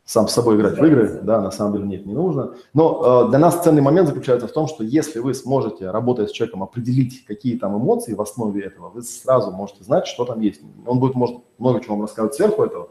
сам 0.09 0.27
с 0.27 0.33
собой 0.33 0.57
играть 0.57 0.79
в 0.79 0.85
игры, 0.87 1.21
да, 1.23 1.39
на 1.39 1.51
самом 1.51 1.75
деле 1.75 1.87
нет, 1.87 2.07
не 2.07 2.15
нужно. 2.15 2.55
Но 2.73 3.27
э, 3.27 3.29
для 3.29 3.39
нас 3.39 3.63
ценный 3.63 3.83
момент 3.83 4.09
заключается 4.09 4.49
в 4.49 4.53
том, 4.53 4.67
что 4.67 4.83
если 4.83 5.19
вы 5.19 5.35
сможете, 5.35 5.91
работая 5.91 6.27
с 6.27 6.31
человеком, 6.31 6.63
определить, 6.63 7.27
какие 7.27 7.59
там 7.59 7.77
эмоции 7.77 8.15
в 8.15 8.23
основе 8.23 8.65
этого, 8.65 8.89
вы 8.89 9.03
сразу 9.03 9.51
можете 9.51 9.85
знать, 9.85 10.07
что 10.07 10.25
там 10.25 10.41
есть. 10.41 10.63
Он 10.87 10.99
будет, 10.99 11.15
может, 11.15 11.37
много 11.59 11.83
чего 11.83 11.97
вам 11.97 12.07
рассказывать 12.07 12.35
сверху 12.35 12.65
этого. 12.65 12.89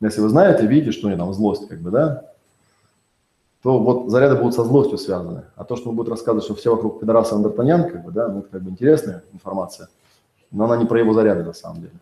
Если 0.00 0.22
вы 0.22 0.30
знаете, 0.30 0.66
видите, 0.66 0.92
что 0.92 1.08
у 1.08 1.10
него 1.10 1.20
там 1.20 1.34
злость, 1.34 1.68
как 1.68 1.78
бы, 1.82 1.90
да, 1.90 2.32
то 3.62 3.78
вот 3.78 4.10
заряды 4.10 4.36
будут 4.36 4.54
со 4.54 4.64
злостью 4.64 4.96
связаны. 4.96 5.42
А 5.56 5.64
то, 5.64 5.76
что 5.76 5.90
он 5.90 5.96
будет 5.96 6.08
рассказывать, 6.08 6.44
что 6.44 6.54
все 6.54 6.74
вокруг 6.74 7.00
пидораса 7.00 7.34
Андертанян, 7.34 7.90
как 7.90 8.02
бы, 8.02 8.12
да, 8.12 8.28
ну, 8.28 8.38
это 8.38 8.48
как 8.48 8.62
бы 8.62 8.70
интересная 8.70 9.24
информация, 9.34 9.90
но 10.50 10.64
она 10.64 10.78
не 10.78 10.86
про 10.86 11.00
его 11.00 11.12
заряды 11.12 11.42
на 11.44 11.52
самом 11.52 11.82
деле. 11.82 11.92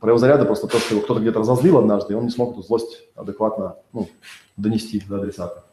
Про 0.00 0.10
его 0.10 0.18
заряды 0.18 0.44
просто 0.44 0.66
то, 0.66 0.78
что 0.78 0.94
его 0.94 1.04
кто-то 1.04 1.20
где-то 1.20 1.40
разозлил 1.40 1.78
однажды, 1.78 2.12
и 2.12 2.16
он 2.16 2.24
не 2.24 2.30
смог 2.30 2.52
эту 2.52 2.62
злость 2.62 3.08
адекватно 3.14 3.76
ну, 3.92 4.08
донести 4.56 5.02
до 5.08 5.16
адресата. 5.16 5.64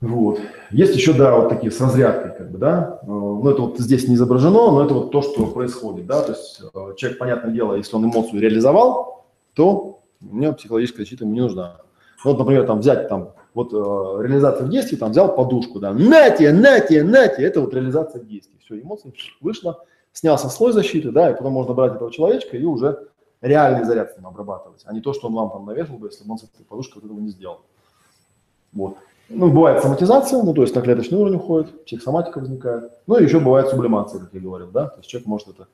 Вот. 0.00 0.40
Есть 0.70 0.94
еще, 0.94 1.14
да, 1.14 1.36
вот 1.36 1.48
такие 1.48 1.72
с 1.72 1.80
разрядкой, 1.80 2.36
как 2.36 2.50
бы, 2.50 2.58
да. 2.58 3.00
Э, 3.02 3.06
Ну, 3.06 3.48
это 3.48 3.62
вот 3.62 3.78
здесь 3.78 4.06
не 4.08 4.14
изображено, 4.14 4.70
но 4.70 4.84
это 4.84 4.94
вот 4.94 5.10
то, 5.10 5.22
что 5.22 5.46
происходит, 5.46 6.06
да. 6.06 6.22
То 6.22 6.32
есть 6.32 6.60
э, 6.62 6.94
человек, 6.96 7.18
понятное 7.18 7.52
дело, 7.52 7.74
если 7.74 7.96
он 7.96 8.04
эмоцию 8.04 8.40
реализовал, 8.40 9.24
то 9.54 10.00
него 10.20 10.52
психологическая 10.52 11.04
защита 11.04 11.24
ему 11.24 11.34
не 11.34 11.40
нужна. 11.40 11.78
Ну, 12.24 12.32
вот, 12.32 12.38
например, 12.38 12.66
там 12.66 12.80
взять 12.80 13.08
там, 13.08 13.32
вот 13.54 13.72
э, 13.72 14.22
реализация 14.22 14.66
в 14.66 14.70
действии, 14.70 14.96
там 14.96 15.12
взял 15.12 15.34
подушку, 15.34 15.80
да, 15.80 15.92
нате, 15.92 16.52
нате, 16.52 17.02
нате, 17.02 17.42
это 17.42 17.60
вот 17.62 17.72
реализация 17.72 18.20
в 18.20 18.26
действии. 18.26 18.58
Все, 18.64 18.80
эмоция 18.80 19.12
вышла, 19.40 19.82
снялся 20.16 20.48
слой 20.48 20.72
защиты, 20.72 21.10
да, 21.10 21.30
и 21.30 21.36
потом 21.36 21.52
можно 21.52 21.74
брать 21.74 21.94
этого 21.94 22.10
человечка 22.10 22.56
и 22.56 22.64
уже 22.64 23.08
реальный 23.42 23.84
заряд 23.84 24.12
с 24.12 24.16
ним 24.16 24.26
обрабатывать, 24.26 24.82
а 24.86 24.94
не 24.94 25.02
то, 25.02 25.12
что 25.12 25.28
он 25.28 25.34
вам 25.34 25.50
там 25.50 25.66
навешал 25.66 25.98
бы, 25.98 26.08
если 26.08 26.24
бы 26.24 26.32
он 26.32 26.38
с 26.38 26.44
этой 26.44 26.64
подушкой 26.64 27.02
вот 27.02 27.04
этого 27.04 27.20
не 27.20 27.28
сделал. 27.28 27.60
Вот. 28.72 28.96
Ну, 29.28 29.50
бывает 29.50 29.82
соматизация, 29.82 30.42
ну, 30.42 30.54
то 30.54 30.62
есть 30.62 30.74
на 30.74 30.80
клеточный 30.80 31.18
уровень 31.18 31.36
уходит, 31.36 31.84
психосоматика 31.84 32.38
возникает. 32.38 32.92
Ну, 33.06 33.18
и 33.18 33.24
еще 33.24 33.40
бывает 33.40 33.68
сублимация, 33.68 34.20
как 34.20 34.32
я 34.32 34.40
говорил, 34.40 34.70
да, 34.70 34.86
то 34.86 34.98
есть 34.98 35.08
человек 35.10 35.26
может 35.26 35.48
это 35.48 35.68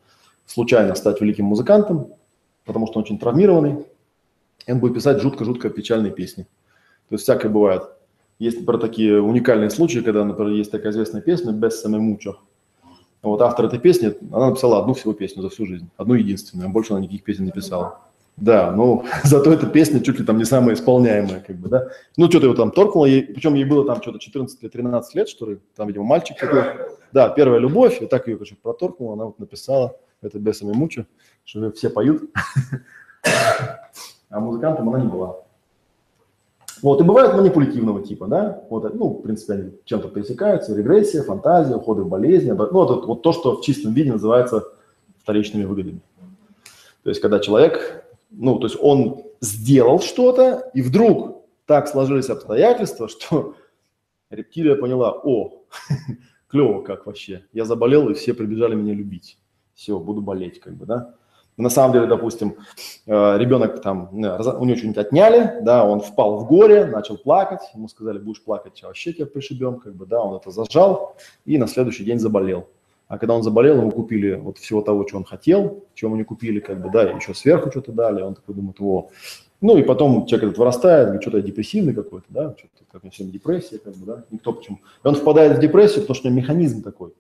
случайно 0.47 0.97
стать 0.97 1.20
великим 1.20 1.44
музыкантом, 1.44 2.09
потому 2.64 2.89
что 2.89 2.98
он 2.98 3.05
очень 3.05 3.19
травмированный, 3.20 3.86
и 4.66 4.73
он 4.73 4.81
будет 4.81 4.94
писать 4.94 5.20
жутко-жутко 5.20 5.70
печальные 5.70 6.10
песни. 6.10 6.44
То 7.09 7.14
есть 7.14 7.23
всякое 7.23 7.48
бывает. 7.48 7.85
Есть, 8.40 8.59
например, 8.59 8.81
такие 8.81 9.23
уникальные 9.23 9.70
случаи, 9.70 10.01
когда, 10.01 10.24
например, 10.24 10.52
есть 10.52 10.73
такая 10.73 10.90
известная 10.90 11.20
песня 11.20 11.52
«Без 11.52 11.85
мучо». 11.85 12.39
Вот 13.23 13.40
автор 13.40 13.66
этой 13.66 13.78
песни, 13.78 14.15
она 14.32 14.51
написала 14.51 14.81
одну 14.81 14.94
всего 14.94 15.12
песню 15.12 15.43
за 15.43 15.49
всю 15.49 15.65
жизнь, 15.65 15.89
одну 15.97 16.15
единственную, 16.15 16.69
больше 16.70 16.93
она 16.93 17.03
никаких 17.03 17.23
песен 17.23 17.44
не 17.44 17.53
писала. 17.53 18.01
Да, 18.36 18.73
ну, 18.73 19.05
зато 19.24 19.53
эта 19.53 19.66
песня 19.66 20.01
чуть 20.01 20.19
ли 20.19 20.24
там 20.24 20.39
не 20.39 20.44
самая 20.44 20.74
исполняемая, 20.74 21.40
как 21.40 21.57
бы, 21.57 21.69
да. 21.69 21.89
Ну, 22.16 22.28
что-то 22.28 22.47
его 22.47 22.57
там 22.57 22.73
торкнуло, 22.73 23.07
ей, 23.07 23.23
причем 23.23 23.55
ей 23.55 23.65
было 23.65 23.86
там 23.86 24.03
что-то 24.03 24.19
14 24.19 24.61
или 24.62 24.69
13 24.69 25.15
лет, 25.15 25.28
что 25.28 25.51
ли, 25.51 25.59
там, 25.77 25.86
видимо, 25.86 26.05
мальчик 26.05 26.39
такой. 26.39 26.65
Да, 27.12 27.28
первая 27.28 27.61
любовь, 27.61 28.03
и 28.03 28.07
так 28.07 28.27
ее, 28.27 28.36
короче, 28.36 28.57
проторкнула, 28.61 29.15
она 29.15 29.27
вот 29.27 29.39
написала, 29.39 29.97
это 30.20 30.39
«Бесами 30.39 30.73
мучу», 30.73 31.07
что 31.44 31.70
все 31.73 31.90
поют, 31.90 32.23
а 34.31 34.40
музыкантом 34.40 34.89
она 34.89 35.01
не 35.01 35.09
была. 35.09 35.36
Вот, 36.83 37.01
и 37.01 37.05
бывают 37.05 37.37
манипулятивного 37.37 38.03
типа, 38.03 38.27
да, 38.27 38.65
вот, 38.69 38.93
ну, 38.95 39.11
в 39.11 39.23
принципе, 39.23 39.53
они 39.53 39.71
чем-то 39.85 40.09
пересекаются, 40.09 40.77
регрессия, 40.77 41.23
фантазия, 41.23 41.77
уходы 41.77 42.03
в 42.03 42.09
болезни, 42.09 42.51
ну, 42.51 42.67
вот, 42.73 43.07
вот 43.07 43.23
то, 43.23 43.33
что 43.33 43.57
в 43.57 43.63
чистом 43.63 43.93
виде 43.93 44.11
называется 44.11 44.65
вторичными 45.23 45.65
выгодами. 45.65 46.01
То 47.05 47.11
есть, 47.11 47.21
когда 47.21 47.39
человек, 47.39 48.05
ну, 48.31 48.59
то 48.59 48.67
есть 48.67 48.77
он 48.81 49.23
сделал 49.41 50.01
что-то, 50.01 50.71
и 50.75 50.83
вдруг 50.83 51.45
так 51.67 51.87
сложились 51.87 52.29
обстоятельства, 52.29 53.09
что 53.09 53.55
рептилия 54.31 54.75
поняла, 54.75 55.13
о, 55.13 55.63
клево 56.49 56.83
как 56.83 57.07
вообще, 57.07 57.45
я 57.53 57.65
заболел, 57.65 58.09
и 58.09 58.15
все 58.15 58.35
прибежали 58.35 58.75
меня 58.75 58.93
любить, 58.93 59.39
все, 59.75 60.01
буду 60.01 60.21
болеть, 60.21 60.59
как 60.59 60.75
бы, 60.75 60.87
да. 60.87 61.15
На 61.59 61.69
самом 61.69 61.93
деле, 61.93 62.07
допустим, 62.07 62.57
ребенок 63.07 63.83
там, 63.83 64.09
у 64.12 64.16
него 64.16 64.77
что-нибудь 64.77 64.97
отняли, 64.97 65.59
да, 65.62 65.85
он 65.85 66.01
впал 66.01 66.39
в 66.39 66.47
горе, 66.47 66.87
начал 66.87 67.19
плакать, 67.19 67.61
ему 67.74 67.89
сказали, 67.89 68.19
будешь 68.19 68.43
плакать, 68.43 68.83
вообще 68.83 69.12
тебя 69.12 69.27
пришибем, 69.27 69.79
как 69.79 69.95
бы, 69.95 70.07
да, 70.07 70.23
он 70.23 70.37
это 70.37 70.51
зажал 70.51 71.15
и 71.45 71.59
на 71.59 71.66
следующий 71.66 72.05
день 72.05 72.19
заболел. 72.19 72.69
А 73.09 73.19
когда 73.19 73.35
он 73.35 73.43
заболел, 73.43 73.77
ему 73.77 73.91
купили 73.91 74.33
вот 74.35 74.57
всего 74.57 74.81
того, 74.81 75.07
что 75.07 75.19
он 75.19 75.24
хотел, 75.24 75.85
чего 75.95 76.09
ему 76.09 76.16
не 76.16 76.24
купили, 76.24 76.59
как 76.59 76.81
бы, 76.81 76.91
да, 76.91 77.11
и 77.11 77.15
еще 77.15 77.35
сверху 77.35 77.70
что-то 77.70 77.93
дали, 77.93 78.23
он 78.23 78.35
такой 78.35 78.55
думает, 78.55 78.77
о. 78.81 79.11
Ну 79.61 79.77
и 79.77 79.83
потом 79.83 80.24
человек 80.24 80.49
этот 80.49 80.59
вырастает, 80.59 81.09
говорит, 81.09 81.23
что-то 81.23 81.43
депрессивный 81.43 81.93
какой-то, 81.93 82.27
да, 82.31 82.55
что-то 82.59 82.85
как 82.91 83.15
сегодня 83.15 83.33
депрессия, 83.33 83.79
как 83.79 83.95
бы, 83.97 84.07
да, 84.07 84.24
никто 84.31 84.55
почему. 84.55 84.79
И 85.05 85.07
он 85.07 85.15
впадает 85.15 85.59
в 85.59 85.61
депрессию, 85.61 86.01
потому 86.01 86.15
что 86.15 86.29
у 86.29 86.31
него 86.31 86.41
механизм 86.41 86.83
такой, 86.83 87.12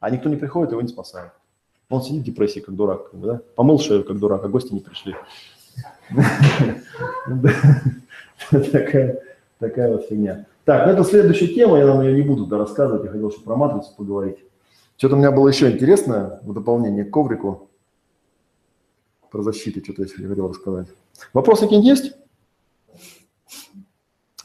а 0.00 0.10
никто 0.10 0.28
не 0.28 0.36
приходит, 0.36 0.72
его 0.72 0.82
не 0.82 0.88
спасает. 0.88 1.30
Он 1.90 2.02
сидит 2.02 2.22
в 2.22 2.26
депрессии, 2.26 2.60
как 2.60 2.74
дурак, 2.74 3.08
да, 3.12 3.40
помыл 3.54 3.78
шею, 3.78 4.04
как 4.04 4.18
дурак, 4.18 4.44
а 4.44 4.48
гости 4.48 4.74
не 4.74 4.80
пришли. 4.80 5.16
Такая 9.58 9.92
вот 9.92 10.04
фигня. 10.06 10.46
Так, 10.66 10.86
ну 10.86 10.92
это 10.92 11.02
следующая 11.04 11.48
тема, 11.48 11.78
я 11.78 11.86
нам 11.86 12.02
ее 12.02 12.14
не 12.14 12.22
буду 12.22 12.54
рассказывать, 12.54 13.04
я 13.04 13.10
хотел, 13.10 13.30
чтобы 13.30 13.46
про 13.46 13.56
матрицу 13.56 13.94
поговорить. 13.96 14.36
Что-то 14.98 15.14
у 15.14 15.18
меня 15.18 15.30
было 15.32 15.48
еще 15.48 15.70
интересное 15.70 16.40
в 16.42 16.52
дополнение 16.52 17.06
к 17.06 17.10
коврику. 17.10 17.68
Про 19.30 19.42
защиту 19.42 19.82
что-то 19.82 20.02
я 20.02 20.28
хотел 20.28 20.48
рассказать. 20.48 20.88
Вопросы 21.32 21.62
какие-нибудь 21.62 21.98
есть? 21.98 22.14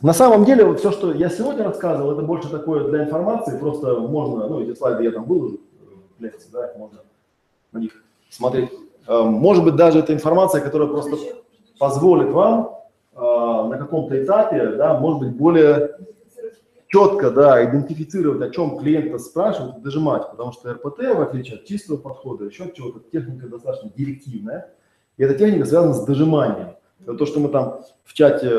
На 0.01 0.13
самом 0.13 0.45
деле, 0.45 0.63
вот 0.65 0.79
все, 0.79 0.91
что 0.91 1.13
я 1.13 1.29
сегодня 1.29 1.63
рассказывал, 1.63 2.11
это 2.13 2.21
больше 2.21 2.49
такое 2.49 2.89
для 2.89 3.03
информации. 3.03 3.57
Просто 3.57 3.99
можно, 3.99 4.47
ну, 4.47 4.61
эти 4.61 4.77
слайды 4.77 5.03
я 5.03 5.11
там 5.11 5.25
выложу 5.25 5.59
в 6.17 6.21
лекции, 6.21 6.49
да, 6.51 6.73
можно 6.77 6.99
на 7.73 7.79
них 7.79 8.03
смотреть. 8.29 8.71
Может 9.07 9.63
быть, 9.63 9.75
даже 9.75 9.99
это 9.99 10.13
информация, 10.13 10.61
которая 10.61 10.87
просто 10.87 11.17
позволит 11.77 12.31
вам 12.31 12.79
на 13.15 13.77
каком-то 13.77 14.23
этапе, 14.23 14.75
да, 14.77 14.97
может 14.97 15.19
быть, 15.19 15.35
более 15.35 15.97
четко, 16.87 17.31
да, 17.31 17.63
идентифицировать, 17.65 18.41
о 18.41 18.49
чем 18.51 18.77
клиента 18.77 19.17
спрашивает, 19.17 19.81
дожимать, 19.81 20.29
потому 20.29 20.51
что 20.51 20.71
РПТ, 20.71 20.99
в 21.15 21.21
отличие 21.21 21.57
от 21.57 21.65
чистого 21.65 21.97
подхода, 21.97 22.45
еще 22.45 22.65
от 22.65 22.75
чего-то, 22.75 22.99
техника 23.11 23.47
достаточно 23.47 23.89
директивная, 23.95 24.69
и 25.17 25.23
эта 25.23 25.33
техника 25.33 25.65
связана 25.65 25.93
с 25.93 26.05
дожиманием. 26.05 26.75
Это 27.01 27.15
то, 27.15 27.25
что 27.25 27.39
мы 27.39 27.49
там 27.49 27.81
в 28.03 28.13
чате 28.13 28.49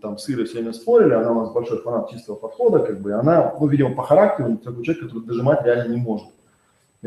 там, 0.00 0.18
с 0.18 0.30
Ирой 0.30 0.46
все 0.46 0.54
время 0.58 0.72
спорили, 0.72 1.14
она 1.14 1.32
у 1.32 1.34
нас 1.40 1.52
большой 1.52 1.78
фанат 1.78 2.10
чистого 2.10 2.36
подхода, 2.36 2.78
как 2.78 3.00
бы, 3.00 3.12
она, 3.12 3.54
ну, 3.60 3.66
видимо, 3.66 3.94
по 3.94 4.02
характеру 4.02 4.56
такой 4.56 4.84
человек, 4.84 5.04
который 5.04 5.24
дожимать 5.24 5.62
реально 5.64 5.92
не 5.92 6.00
может. 6.00 6.28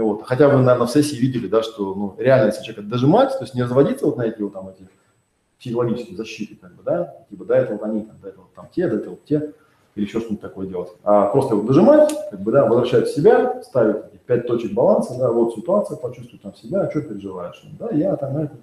Вот, 0.03 0.23
хотя 0.25 0.47
вы, 0.47 0.57
наверное, 0.57 0.87
в 0.87 0.91
сессии 0.91 1.15
видели, 1.15 1.47
да, 1.47 1.63
что 1.63 1.95
ну, 1.95 2.15
реально, 2.17 2.47
если 2.47 2.63
человека 2.63 2.83
дожимать, 2.83 3.31
то 3.31 3.43
есть 3.43 3.55
не 3.55 3.63
разводиться 3.63 4.05
вот 4.05 4.17
на 4.17 4.23
эти 4.23 4.41
вот 4.41 4.53
там 4.53 4.69
эти 4.69 4.87
психологические 5.59 6.15
защиты, 6.15 6.55
как 6.55 6.75
бы, 6.75 6.83
да, 6.83 7.15
типа, 7.29 7.45
да, 7.45 7.57
это 7.57 7.73
вот 7.73 7.83
они, 7.83 8.03
там, 8.03 8.15
да, 8.21 8.29
это 8.29 8.39
вот 8.39 8.53
там 8.53 8.69
те, 8.73 8.87
да, 8.87 8.97
это 8.97 9.09
вот 9.09 9.25
те, 9.25 9.53
или 9.95 10.05
еще 10.05 10.19
что-нибудь 10.19 10.41
такое 10.41 10.67
делать. 10.67 10.91
А 11.03 11.27
просто 11.27 11.55
его 11.55 11.65
дожимать, 11.65 12.13
как 12.29 12.39
бы, 12.41 12.51
да, 12.51 12.65
возвращать 12.65 13.07
в 13.07 13.15
себя, 13.15 13.63
ставить 13.63 14.11
пять 14.27 14.45
точек 14.45 14.73
баланса, 14.73 15.17
да, 15.17 15.31
вот 15.31 15.55
ситуация, 15.55 15.97
почувствуй 15.97 16.39
там 16.39 16.53
себя, 16.53 16.81
а 16.81 16.91
что 16.91 17.01
переживаешь, 17.01 17.59
да, 17.79 17.89
я 17.91 18.15
там 18.17 18.37
это, 18.37 18.55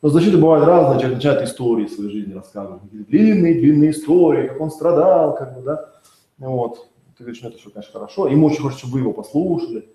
Но 0.00 0.08
защиты 0.08 0.38
бывают 0.38 0.64
разные, 0.64 0.98
человек 1.00 1.18
начинает 1.18 1.42
истории 1.42 1.86
своей 1.88 2.10
жизни 2.10 2.32
рассказывать. 2.32 2.80
Длинные-длинные 2.90 3.90
истории, 3.90 4.48
как 4.48 4.60
он 4.60 4.70
страдал, 4.70 5.36
как 5.36 5.56
бы, 5.56 5.62
да. 5.62 5.90
Вот. 6.38 6.86
Ты 7.18 7.24
говоришь, 7.24 7.42
ну 7.42 7.50
это 7.50 7.58
все, 7.58 7.68
конечно, 7.68 7.92
хорошо. 7.92 8.28
Ему 8.28 8.46
очень 8.46 8.62
хочется, 8.62 8.86
чтобы 8.86 8.94
вы 8.94 9.00
его 9.00 9.12
послушали. 9.12 9.90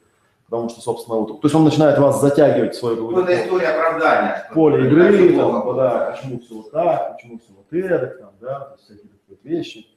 Потому 0.49 0.69
что, 0.69 0.81
собственно, 0.81 1.17
вот, 1.17 1.27
то 1.27 1.39
есть 1.43 1.55
он 1.55 1.63
начинает 1.63 1.97
вас 1.97 2.22
затягивать 2.22 2.76
в 2.76 2.80
свое 2.80 2.95
Ну, 2.95 3.19
это 3.19 3.43
история 3.43 3.69
оправдания. 3.69 4.47
поле 4.53 4.88
игры, 4.88 5.35
там, 5.35 5.63
плохо, 5.63 5.77
да, 5.77 6.11
почему 6.11 6.39
все 6.39 6.55
вот 6.55 6.72
так, 6.72 7.15
почему 7.15 7.39
все 7.39 7.53
вот 7.53 7.73
эдак, 7.73 8.19
там, 8.19 8.30
да, 8.39 8.59
то 8.59 8.73
есть 8.76 8.84
всякие 8.84 9.09
такие 9.27 9.57
вещи. 9.57 9.88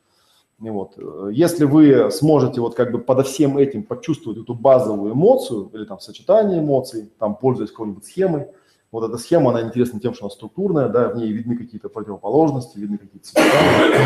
И 0.61 0.71
вот, 0.71 0.95
э, 0.97 1.29
если 1.33 1.65
вы 1.65 2.11
сможете 2.11 2.61
вот 2.61 2.75
как 2.75 2.91
бы 2.91 2.99
подо 2.99 3.23
всем 3.23 3.59
этим 3.59 3.85
почувствовать 3.85 4.41
эту 4.41 4.55
базовую 4.55 5.13
эмоцию 5.13 5.71
или 5.73 5.85
там 5.85 6.01
сочетание 6.01 6.61
эмоций, 6.61 7.13
там 7.19 7.37
пользуясь 7.37 7.71
какой-нибудь 7.71 8.05
схемой, 8.05 8.49
вот 8.91 9.09
эта 9.09 9.19
схема, 9.19 9.51
она 9.51 9.63
интересна 9.63 10.01
тем, 10.01 10.15
что 10.15 10.25
она 10.25 10.31
структурная, 10.31 10.89
да, 10.89 11.11
в 11.11 11.17
ней 11.17 11.31
видны 11.31 11.57
какие-то 11.57 11.91
противоположности, 11.91 12.79
видны 12.79 12.97
какие-то 12.97 13.29
сочетания, 13.29 13.99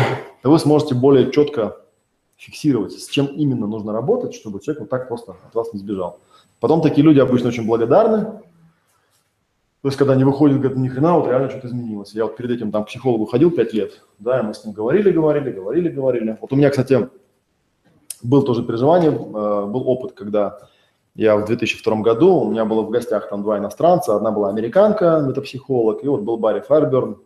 то 0.43 0.51
вы 0.51 0.59
сможете 0.59 0.93
более 0.93 1.31
четко 1.31 1.77
фиксировать, 2.35 2.91
с 2.93 3.07
чем 3.07 3.27
именно 3.27 3.65
нужно 3.65 3.93
работать, 3.93 4.35
чтобы 4.35 4.59
человек 4.59 4.81
вот 4.81 4.89
так 4.89 5.07
просто 5.07 5.35
от 5.47 5.55
вас 5.55 5.73
не 5.73 5.79
сбежал. 5.79 6.19
Потом 6.63 6.79
такие 6.79 7.03
люди 7.03 7.19
обычно 7.19 7.49
очень 7.49 7.67
благодарны, 7.67 8.21
то 8.21 8.39
есть, 9.89 9.97
когда 9.97 10.13
они 10.13 10.23
выходят, 10.23 10.61
говорят, 10.61 10.77
ни 10.77 10.87
хрена, 10.87 11.17
вот 11.17 11.27
реально 11.27 11.49
что-то 11.49 11.67
изменилось. 11.67 12.13
Я 12.13 12.23
вот 12.23 12.37
перед 12.37 12.51
этим 12.51 12.71
там 12.71 12.85
к 12.85 12.87
психологу 12.87 13.25
ходил 13.25 13.51
5 13.51 13.73
лет, 13.73 14.01
да, 14.17 14.39
и 14.39 14.43
мы 14.43 14.53
с 14.53 14.63
ним 14.63 14.73
говорили, 14.73 15.11
говорили, 15.11 15.51
говорили, 15.51 15.89
говорили. 15.89 16.37
Вот 16.39 16.53
у 16.53 16.55
меня, 16.55 16.69
кстати, 16.69 17.09
был 18.21 18.43
тоже 18.43 18.63
переживание, 18.63 19.11
э, 19.11 19.13
был 19.13 19.89
опыт, 19.89 20.13
когда 20.13 20.57
я 21.15 21.35
в 21.35 21.43
2002 21.43 21.97
году, 21.97 22.33
у 22.33 22.49
меня 22.49 22.63
было 22.63 22.81
в 22.83 22.89
гостях 22.91 23.27
там 23.27 23.43
два 23.43 23.57
иностранца, 23.57 24.15
одна 24.15 24.31
была 24.31 24.47
американка, 24.47 25.21
метапсихолог, 25.27 26.01
и 26.01 26.07
вот 26.07 26.21
был 26.21 26.37
Барри 26.37 26.61
Файерберн, 26.61 27.17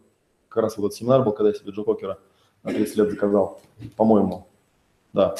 как 0.50 0.64
раз 0.64 0.78
вот 0.78 0.88
этот 0.88 0.98
семинар 0.98 1.22
был, 1.22 1.34
когда 1.34 1.50
я 1.50 1.54
себе 1.54 1.72
Джо 1.72 1.84
Кокера 1.84 2.18
на 2.64 2.72
30 2.72 2.98
лет 2.98 3.12
заказал, 3.12 3.62
по-моему, 3.98 4.48
да. 5.14 5.36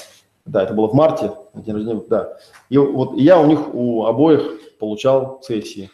Да, 0.48 0.64
это 0.64 0.74
было 0.74 0.88
в 0.88 0.94
марте, 0.94 1.32
день 1.54 1.76
рождения, 1.76 2.02
да. 2.10 2.38
И 2.70 2.78
вот 2.78 3.18
я 3.18 3.40
у 3.40 3.46
них, 3.46 3.74
у 3.74 4.06
обоих 4.06 4.78
получал 4.80 5.42
сессии. 5.44 5.90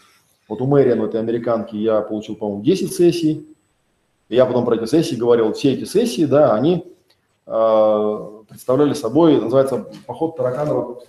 Вот 0.48 0.62
у 0.62 0.68
Мэриан, 0.68 1.02
этой 1.02 1.20
американки, 1.20 1.76
я 1.76 2.02
получил, 2.02 2.36
по-моему, 2.36 2.64
10 2.64 2.94
сессий. 2.94 3.48
И 4.30 4.36
я 4.36 4.46
потом 4.46 4.66
про 4.66 4.76
эти 4.76 4.86
сессии 4.86 5.16
говорил. 5.16 5.54
Все 5.54 5.74
эти 5.74 5.86
сессии, 5.86 6.26
да, 6.26 6.54
они 6.54 6.86
э, 7.48 8.30
представляли 8.48 8.94
собой, 8.94 9.42
называется, 9.42 9.88
поход 10.06 10.34
стакана. 10.34 10.74
Вот, 10.74 11.08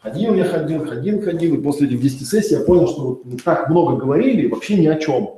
Ходил 0.00 0.34
я, 0.34 0.44
ходил, 0.44 0.86
ходил, 0.86 1.22
ходил, 1.22 1.54
и 1.54 1.62
после 1.62 1.88
этих 1.88 2.00
10 2.00 2.28
сессий 2.28 2.54
я 2.54 2.60
понял, 2.60 2.86
что 2.86 3.20
вот 3.24 3.42
так 3.44 3.68
много 3.68 3.96
говорили, 3.96 4.46
вообще 4.46 4.76
ни 4.76 4.86
о 4.86 4.96
чем. 4.96 5.35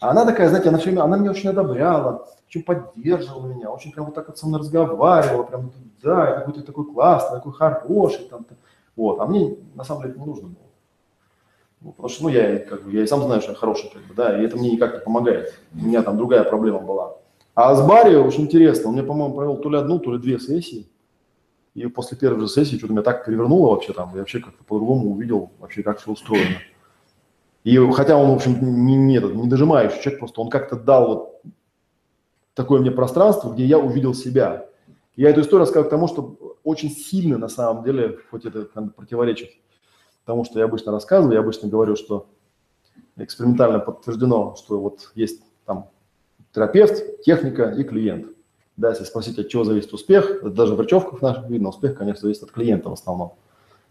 А 0.00 0.10
она 0.10 0.26
такая, 0.26 0.48
знаете, 0.48 0.68
она, 0.68 0.78
все 0.78 0.90
время, 0.90 1.04
она 1.04 1.16
меня 1.16 1.30
очень 1.30 1.48
одобряла, 1.48 2.28
очень 2.48 2.62
поддерживала 2.62 3.46
меня, 3.46 3.70
очень 3.70 3.92
прям 3.92 4.06
вот 4.06 4.14
так 4.14 4.28
вот 4.28 4.38
со 4.38 4.46
мной 4.46 4.60
разговаривала, 4.60 5.42
прям, 5.42 5.72
да, 6.02 6.28
я 6.28 6.34
какой-то 6.36 6.62
такой 6.62 6.84
классный, 6.84 7.38
такой 7.38 7.52
хороший, 7.52 8.24
там, 8.26 8.44
вот. 8.94 9.20
А 9.20 9.26
мне 9.26 9.56
на 9.74 9.84
самом 9.84 10.02
деле 10.02 10.14
это 10.14 10.20
не 10.20 10.26
нужно 10.26 10.48
было. 10.48 10.66
Ну, 11.80 11.92
потому 11.92 12.08
что, 12.08 12.24
ну, 12.24 12.28
я, 12.30 12.58
как 12.58 12.84
бы, 12.84 12.92
я 12.92 13.04
и 13.04 13.06
сам 13.06 13.22
знаю, 13.22 13.40
что 13.40 13.52
я 13.52 13.56
хороший, 13.56 13.90
как 13.90 14.02
бы, 14.02 14.14
да, 14.14 14.38
и 14.38 14.44
это 14.44 14.56
мне 14.56 14.72
никак 14.72 14.94
не 14.94 15.00
помогает. 15.00 15.54
У 15.72 15.84
меня 15.86 16.02
там 16.02 16.16
другая 16.16 16.44
проблема 16.44 16.80
была. 16.80 17.16
А 17.54 17.74
с 17.74 17.86
Барри 17.86 18.16
очень 18.16 18.42
интересно. 18.42 18.88
Он 18.88 18.94
мне, 18.94 19.02
по-моему, 19.02 19.34
провел 19.34 19.56
то 19.56 19.70
ли 19.70 19.78
одну, 19.78 19.98
то 19.98 20.12
ли 20.12 20.18
две 20.18 20.38
сессии. 20.38 20.86
И 21.74 21.86
после 21.86 22.16
первой 22.18 22.40
же 22.40 22.48
сессии 22.48 22.76
что-то 22.76 22.92
меня 22.92 23.02
так 23.02 23.24
перевернуло 23.24 23.70
вообще 23.70 23.92
там. 23.92 24.10
Я 24.12 24.20
вообще 24.20 24.40
как-то 24.40 24.62
по-другому 24.64 25.12
увидел 25.12 25.50
вообще, 25.58 25.82
как 25.82 25.98
все 25.98 26.10
устроено. 26.10 26.56
И 27.66 27.76
хотя 27.90 28.16
он, 28.16 28.30
в 28.30 28.34
общем, 28.34 28.86
не, 28.86 28.94
не, 28.94 29.18
не 29.18 29.48
дожимающий 29.48 30.00
человек, 30.00 30.20
просто 30.20 30.40
он 30.40 30.50
как-то 30.50 30.76
дал 30.76 31.08
вот 31.08 31.42
такое 32.54 32.80
мне 32.80 32.92
пространство, 32.92 33.52
где 33.52 33.64
я 33.64 33.76
увидел 33.76 34.14
себя. 34.14 34.68
Я 35.16 35.30
эту 35.30 35.40
историю 35.40 35.62
рассказываю 35.62 35.88
к 35.88 35.90
тому, 35.90 36.06
что 36.06 36.58
очень 36.62 36.90
сильно 36.90 37.38
на 37.38 37.48
самом 37.48 37.82
деле, 37.82 38.20
хоть 38.30 38.44
это 38.44 38.66
противоречит 38.66 39.50
тому, 40.24 40.44
что 40.44 40.60
я 40.60 40.66
обычно 40.66 40.92
рассказываю, 40.92 41.34
я 41.34 41.40
обычно 41.40 41.68
говорю, 41.68 41.96
что 41.96 42.28
экспериментально 43.16 43.80
подтверждено, 43.80 44.54
что 44.54 44.78
вот 44.78 45.10
есть 45.16 45.42
там 45.64 45.90
терапевт, 46.54 47.20
техника 47.24 47.74
и 47.76 47.82
клиент. 47.82 48.28
Да, 48.76 48.90
если 48.90 49.02
спросить, 49.02 49.40
от 49.40 49.48
чего 49.48 49.64
зависит 49.64 49.92
успех, 49.92 50.40
даже 50.54 50.76
в 50.76 50.80
речевках 50.80 51.20
наших 51.20 51.50
видно, 51.50 51.70
успех, 51.70 51.98
конечно, 51.98 52.20
зависит 52.20 52.44
от 52.44 52.52
клиента 52.52 52.90
в 52.90 52.92
основном. 52.92 53.32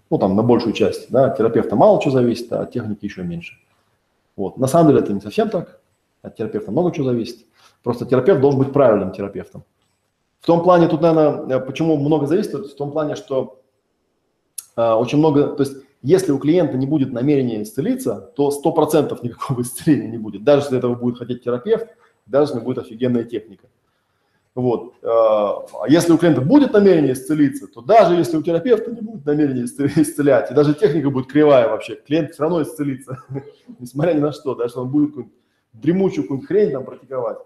Ну, 0.10 0.18
там, 0.18 0.38
на 0.38 0.44
большую 0.44 0.72
часть, 0.72 1.12
да, 1.12 1.26
от 1.26 1.38
терапевта 1.38 1.76
мало 1.76 2.02
чего 2.02 2.12
зависит, 2.12 2.54
а 2.54 2.62
от 2.62 2.72
техники 2.72 3.04
еще 3.04 3.22
меньше. 3.24 3.58
Вот. 4.36 4.58
На 4.58 4.68
самом 4.68 4.90
деле 4.90 5.02
это 5.02 5.14
не 5.14 5.22
совсем 5.22 5.50
так. 5.50 5.82
От 6.22 6.36
терапевта 6.36 6.72
много 6.72 6.92
чего 6.92 7.06
зависит. 7.06 7.46
Просто 7.84 8.06
терапевт 8.06 8.42
должен 8.42 8.60
быть 8.60 8.74
правильным 8.74 9.12
терапевтом. 9.12 9.64
В 10.40 10.46
том 10.46 10.64
плане, 10.64 10.88
тут, 10.88 11.02
наверное, 11.02 11.60
почему 11.60 11.98
много 11.98 12.28
зависит, 12.28 12.54
в 12.54 12.76
том 12.76 12.92
плане, 12.92 13.16
что 13.16 13.62
э, 14.76 14.92
очень 14.92 15.18
много, 15.18 15.48
то 15.48 15.64
есть 15.64 15.78
если 16.02 16.32
у 16.32 16.38
клиента 16.38 16.78
не 16.78 16.86
будет 16.86 17.12
намерения 17.12 17.64
исцелиться, 17.64 18.32
то 18.36 18.50
100% 18.50 19.18
никакого 19.24 19.62
исцеления 19.64 20.08
не 20.08 20.18
будет. 20.18 20.44
Даже 20.44 20.64
если 20.64 20.78
этого 20.78 20.94
будет 20.96 21.18
хотеть 21.18 21.44
терапевт, 21.44 21.88
даже 22.28 22.52
если 22.52 22.64
будет 22.64 22.78
офигенная 22.78 23.24
техника. 23.24 23.68
Вот. 24.56 24.94
А 25.04 25.66
если 25.90 26.14
у 26.14 26.18
клиента 26.18 26.40
будет 26.40 26.72
намерение 26.72 27.12
исцелиться, 27.12 27.68
то 27.68 27.82
даже 27.82 28.16
если 28.16 28.38
у 28.38 28.42
терапевта 28.42 28.90
не 28.90 29.02
будет 29.02 29.26
намерения 29.26 29.66
исцелять, 29.66 30.50
и 30.50 30.54
даже 30.54 30.74
техника 30.74 31.10
будет 31.10 31.28
кривая 31.28 31.68
вообще, 31.68 31.96
клиент 31.96 32.32
все 32.32 32.44
равно 32.44 32.64
исцелится, 32.64 33.20
несмотря 33.80 34.14
ни 34.14 34.20
на 34.20 34.32
что, 34.32 34.56
даже 34.56 34.80
он 34.80 34.90
будет 34.90 35.10
какую-нибудь 35.10 35.36
дремучую 35.74 36.24
какую-нибудь 36.24 36.48
хрень 36.48 36.72
там 36.72 36.86
практиковать. 36.86 37.38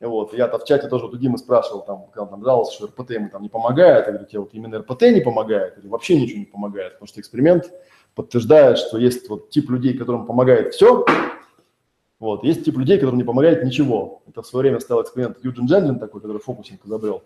Вот, 0.00 0.34
я-то 0.34 0.58
в 0.58 0.64
чате 0.64 0.88
тоже 0.88 1.06
вот 1.06 1.14
у 1.14 1.18
Димы 1.18 1.38
спрашивал, 1.38 1.82
там, 1.82 2.06
когда 2.06 2.22
он 2.22 2.28
там 2.28 2.44
жаловался, 2.44 2.74
что 2.74 2.86
РПТ 2.86 3.10
ему 3.12 3.30
там 3.30 3.42
не 3.42 3.48
помогает, 3.48 4.06
я 4.06 4.12
говорю, 4.12 4.28
тебе 4.28 4.40
вот 4.40 4.50
именно 4.52 4.78
РПТ 4.78 5.02
не 5.02 5.20
помогает 5.20 5.78
или 5.78 5.86
вообще 5.86 6.20
ничего 6.20 6.38
не 6.38 6.44
помогает, 6.44 6.94
потому 6.94 7.08
что 7.08 7.20
эксперимент 7.20 7.70
подтверждает, 8.14 8.78
что 8.78 8.98
есть 8.98 9.28
вот 9.28 9.50
тип 9.50 9.70
людей, 9.70 9.96
которым 9.96 10.26
помогает 10.26 10.74
все, 10.74 11.04
вот. 12.18 12.44
Есть 12.44 12.64
тип 12.64 12.78
людей, 12.78 12.98
которым 12.98 13.18
не 13.18 13.24
помогает 13.24 13.64
ничего. 13.64 14.22
Это 14.26 14.42
в 14.42 14.46
свое 14.46 14.62
время 14.64 14.80
стал 14.80 15.02
эксперимент 15.02 15.38
Юджин 15.42 15.66
Дженлин 15.66 15.98
такой, 15.98 16.20
который 16.20 16.40
фокусинг 16.40 16.84
изобрел. 16.86 17.22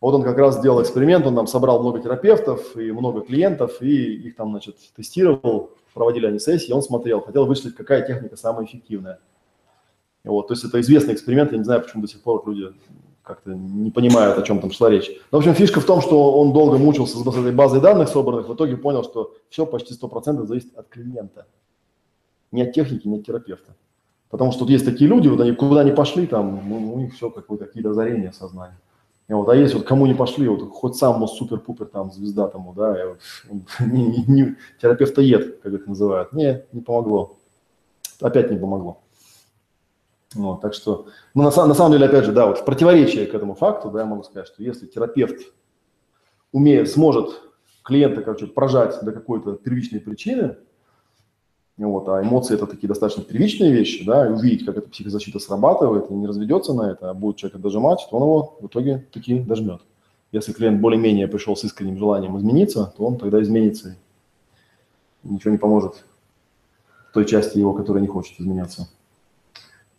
Вот 0.00 0.14
он 0.14 0.22
как 0.22 0.36
раз 0.36 0.58
сделал 0.58 0.82
эксперимент, 0.82 1.26
он 1.26 1.34
там 1.34 1.46
собрал 1.46 1.80
много 1.80 2.00
терапевтов 2.00 2.76
и 2.76 2.92
много 2.92 3.22
клиентов, 3.22 3.80
и 3.80 4.14
их 4.14 4.36
там, 4.36 4.50
значит, 4.50 4.76
тестировал, 4.94 5.70
проводили 5.94 6.26
они 6.26 6.38
сессии, 6.38 6.72
он 6.72 6.82
смотрел, 6.82 7.22
хотел 7.22 7.46
вычислить, 7.46 7.74
какая 7.74 8.06
техника 8.06 8.36
самая 8.36 8.66
эффективная. 8.66 9.18
Вот, 10.22 10.48
то 10.48 10.54
есть 10.54 10.64
это 10.64 10.80
известный 10.80 11.14
эксперимент, 11.14 11.52
я 11.52 11.58
не 11.58 11.64
знаю, 11.64 11.82
почему 11.82 12.02
до 12.02 12.08
сих 12.08 12.20
пор 12.20 12.46
люди 12.46 12.74
как-то 13.22 13.54
не 13.54 13.90
понимают, 13.90 14.38
о 14.38 14.42
чем 14.42 14.60
там 14.60 14.70
шла 14.70 14.90
речь. 14.90 15.10
Но, 15.32 15.38
в 15.38 15.40
общем, 15.40 15.54
фишка 15.54 15.80
в 15.80 15.84
том, 15.84 16.00
что 16.00 16.38
он 16.38 16.52
долго 16.52 16.78
мучился 16.78 17.18
с 17.18 17.26
этой 17.26 17.52
базой 17.52 17.80
данных 17.80 18.08
собранных, 18.08 18.48
в 18.48 18.54
итоге 18.54 18.76
понял, 18.76 19.02
что 19.02 19.34
все 19.48 19.66
почти 19.66 19.94
100% 19.94 20.44
зависит 20.44 20.76
от 20.76 20.88
клиента. 20.88 21.46
Не 22.52 22.62
от 22.62 22.72
техники, 22.72 23.08
не 23.08 23.18
от 23.18 23.26
терапевта. 23.26 23.74
Потому 24.30 24.50
что 24.50 24.60
тут 24.60 24.70
есть 24.70 24.84
такие 24.84 25.08
люди, 25.08 25.28
вот 25.28 25.40
они 25.40 25.52
куда 25.52 25.84
ни 25.84 25.92
пошли, 25.92 26.26
там, 26.26 26.72
у 26.72 26.98
них 26.98 27.14
все 27.14 27.30
какие-то 27.30 27.90
озарения 27.90 28.32
сознания. 28.32 28.78
Вот, 29.28 29.48
а 29.48 29.56
есть 29.56 29.74
вот 29.74 29.84
кому 29.84 30.06
не 30.06 30.14
пошли, 30.14 30.46
вот 30.46 30.70
хоть 30.70 30.94
сам 30.94 31.18
вот 31.18 31.32
супер-пупер 31.32 31.86
там 31.86 32.12
звезда 32.12 32.46
тому, 32.46 32.72
да, 32.74 33.02
и 33.02 33.06
вот, 33.08 33.18
не, 33.80 34.06
не, 34.06 34.24
не, 34.28 34.56
терапевтоед, 34.80 35.60
как 35.60 35.72
их 35.72 35.86
называют. 35.86 36.32
Не, 36.32 36.64
не 36.72 36.80
помогло. 36.80 37.36
Опять 38.20 38.50
не 38.50 38.56
помогло. 38.56 39.02
Вот, 40.34 40.60
так 40.60 40.74
что, 40.74 41.06
ну, 41.34 41.42
на, 41.42 41.66
на 41.66 41.74
самом 41.74 41.92
деле, 41.92 42.06
опять 42.06 42.24
же, 42.24 42.32
да, 42.32 42.46
вот 42.46 42.58
в 42.58 42.64
противоречие 42.64 43.26
к 43.26 43.34
этому 43.34 43.54
факту, 43.54 43.90
да, 43.90 44.00
я 44.00 44.06
могу 44.06 44.22
сказать, 44.22 44.46
что 44.46 44.62
если 44.62 44.86
терапевт 44.86 45.52
умеет, 46.52 46.88
сможет 46.90 47.42
клиента, 47.82 48.22
короче, 48.22 48.46
прожать 48.46 48.98
до 49.02 49.12
какой-то 49.12 49.54
первичной 49.54 50.00
причины, 50.00 50.56
вот, 51.84 52.08
а 52.08 52.22
эмоции 52.22 52.54
это 52.54 52.66
такие 52.66 52.88
достаточно 52.88 53.22
первичные 53.22 53.70
вещи, 53.70 54.04
да, 54.04 54.26
и 54.26 54.30
увидеть, 54.30 54.64
как 54.64 54.78
эта 54.78 54.88
психозащита 54.88 55.38
срабатывает, 55.38 56.10
и 56.10 56.14
не 56.14 56.26
разведется 56.26 56.72
на 56.72 56.90
это, 56.90 57.10
а 57.10 57.14
будет 57.14 57.36
человека 57.36 57.58
дожимать, 57.58 58.06
то 58.10 58.16
он 58.16 58.22
его 58.22 58.56
в 58.60 58.66
итоге 58.66 59.06
таки 59.12 59.40
дожмет. 59.40 59.82
Если 60.32 60.52
клиент 60.52 60.80
более-менее 60.80 61.28
пришел 61.28 61.54
с 61.54 61.64
искренним 61.64 61.98
желанием 61.98 62.36
измениться, 62.38 62.92
то 62.96 63.04
он 63.04 63.18
тогда 63.18 63.42
изменится. 63.42 63.94
Ничего 65.22 65.50
не 65.50 65.58
поможет 65.58 66.04
той 67.12 67.26
части 67.26 67.58
его, 67.58 67.74
которая 67.74 68.00
не 68.00 68.08
хочет 68.08 68.40
изменяться. 68.40 68.88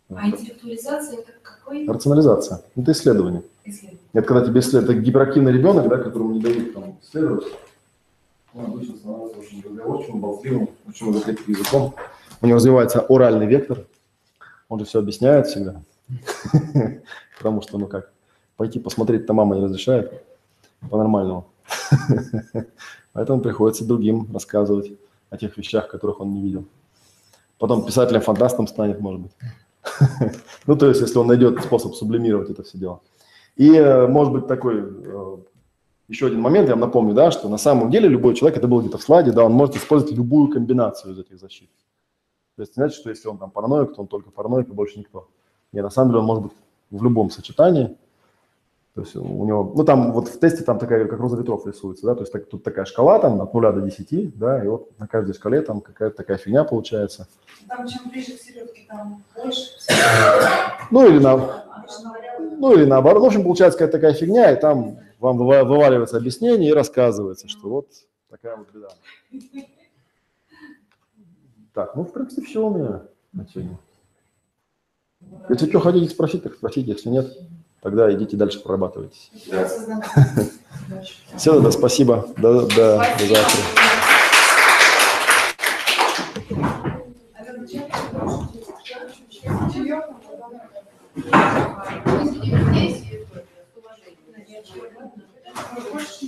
А 0.08 0.28
интеллектуализация 0.28 1.18
это 1.18 1.32
какой? 1.42 1.86
Рационализация. 1.86 2.62
Это 2.76 2.92
исследование. 2.92 3.42
исследование? 3.64 4.00
Это 4.14 4.26
когда 4.26 4.46
тебе 4.46 4.60
исследуют, 4.60 4.90
это 4.90 5.00
гиперактивный 5.00 5.52
ребенок, 5.52 5.88
да, 5.88 5.98
которому 5.98 6.32
не 6.32 6.40
дают 6.40 6.74
там, 6.74 6.98
исследовать. 7.02 7.44
Очень 8.54 10.20
болтливым, 10.20 10.68
языком. 11.46 11.94
У 12.40 12.46
него 12.46 12.56
развивается 12.56 13.00
оральный 13.00 13.46
вектор. 13.46 13.84
Он 14.68 14.78
же 14.78 14.84
все 14.84 15.00
объясняет 15.00 15.46
всегда. 15.46 15.82
Потому 17.38 17.62
что, 17.62 17.78
ну 17.78 17.86
как, 17.86 18.10
пойти 18.56 18.78
посмотреть-то 18.78 19.32
мама 19.32 19.56
не 19.56 19.64
разрешает 19.64 20.24
по-нормальному. 20.90 21.46
Поэтому 23.12 23.40
приходится 23.40 23.84
другим 23.84 24.28
рассказывать 24.32 24.92
о 25.30 25.36
тех 25.36 25.56
вещах, 25.56 25.88
которых 25.88 26.20
он 26.20 26.32
не 26.32 26.42
видел. 26.42 26.64
Потом 27.58 27.84
писателем-фантастом 27.84 28.66
станет, 28.66 29.00
может 29.00 29.22
быть. 29.22 29.32
Ну, 30.66 30.76
то 30.76 30.86
есть, 30.86 31.00
если 31.00 31.18
он 31.18 31.26
найдет 31.26 31.62
способ 31.62 31.94
сублимировать 31.94 32.50
это 32.50 32.62
все 32.62 32.76
дело. 32.76 33.00
И, 33.56 33.72
э, 33.72 34.06
может 34.06 34.32
быть, 34.32 34.46
такой 34.46 34.80
э, 34.80 35.36
еще 36.08 36.26
один 36.26 36.40
момент, 36.40 36.68
я 36.68 36.74
вам 36.74 36.80
напомню, 36.80 37.14
да, 37.14 37.30
что 37.30 37.48
на 37.48 37.58
самом 37.58 37.90
деле 37.90 38.08
любой 38.08 38.34
человек, 38.34 38.58
это 38.58 38.66
было 38.66 38.80
где-то 38.80 38.98
в 38.98 39.02
слайде, 39.02 39.30
да, 39.30 39.44
он 39.44 39.52
может 39.52 39.76
использовать 39.76 40.14
любую 40.14 40.48
комбинацию 40.48 41.12
из 41.12 41.18
этих 41.18 41.38
защит. 41.38 41.70
То 42.56 42.62
есть, 42.62 42.74
значит, 42.74 42.98
что 42.98 43.10
если 43.10 43.28
он 43.28 43.38
там 43.38 43.50
параноик, 43.50 43.94
то 43.94 44.00
он 44.00 44.08
только 44.08 44.30
параноик 44.30 44.68
и 44.68 44.72
больше 44.72 44.98
никто. 44.98 45.28
Нет, 45.72 45.84
на 45.84 45.90
самом 45.90 46.10
деле 46.10 46.20
он 46.20 46.26
может 46.26 46.44
быть 46.44 46.52
в 46.90 47.04
любом 47.04 47.30
сочетании. 47.30 47.96
То 48.94 49.02
есть 49.02 49.14
у 49.14 49.44
него, 49.44 49.72
ну 49.76 49.84
там 49.84 50.12
вот 50.12 50.26
в 50.26 50.40
тесте 50.40 50.64
там 50.64 50.80
такая, 50.80 51.06
как 51.06 51.20
роза 51.20 51.36
ветров 51.36 51.64
рисуется, 51.66 52.04
да, 52.04 52.14
то 52.16 52.22
есть 52.22 52.32
так, 52.32 52.48
тут 52.48 52.64
такая 52.64 52.84
шкала 52.84 53.20
там 53.20 53.40
от 53.40 53.54
0 53.54 53.72
до 53.72 53.80
10, 53.80 54.36
да, 54.36 54.64
и 54.64 54.66
вот 54.66 54.90
на 54.98 55.06
каждой 55.06 55.34
шкале 55.34 55.60
там 55.60 55.80
какая-то 55.80 56.16
такая 56.16 56.36
фигня 56.36 56.64
получается. 56.64 57.28
Там 57.68 57.86
чем 57.86 58.10
ближе 58.10 58.32
к 58.32 58.40
середке, 58.40 58.86
там 58.88 59.22
больше. 59.36 59.70
Ну 60.90 61.06
или 61.06 61.20
на, 61.20 61.64
ну 62.58 62.72
или 62.72 62.86
наоборот, 62.86 63.22
в 63.22 63.26
общем, 63.26 63.44
получается 63.44 63.78
какая-то 63.78 63.98
такая 63.98 64.14
фигня, 64.14 64.50
и 64.50 64.60
там 64.60 64.98
вам 65.18 65.38
выва- 65.38 65.64
вываливается 65.64 66.16
объяснение 66.16 66.70
и 66.70 66.74
рассказывается, 66.74 67.48
что 67.48 67.68
вот 67.68 67.88
такая 68.30 68.56
вот 68.56 68.68
беда. 68.72 68.88
Так, 71.74 71.94
ну 71.94 72.02
в 72.04 72.12
принципе 72.12 72.42
все 72.42 72.66
у 72.66 72.74
меня 72.74 73.02
на 73.32 73.46
сегодня. 73.46 73.78
Если 75.48 75.68
что 75.68 75.80
хотите 75.80 76.08
спросить, 76.08 76.42
так 76.42 76.54
спросите, 76.54 76.92
если 76.92 77.08
нет, 77.08 77.36
тогда 77.80 78.12
идите 78.12 78.36
дальше 78.36 78.60
прорабатывайтесь. 78.60 79.30
Все, 81.36 81.54
тогда 81.54 81.70
спасибо, 81.70 82.28
до, 82.36 82.66
до, 82.66 82.98
до 83.18 83.26
завтра. 83.26 83.62
Mas, 95.92 96.20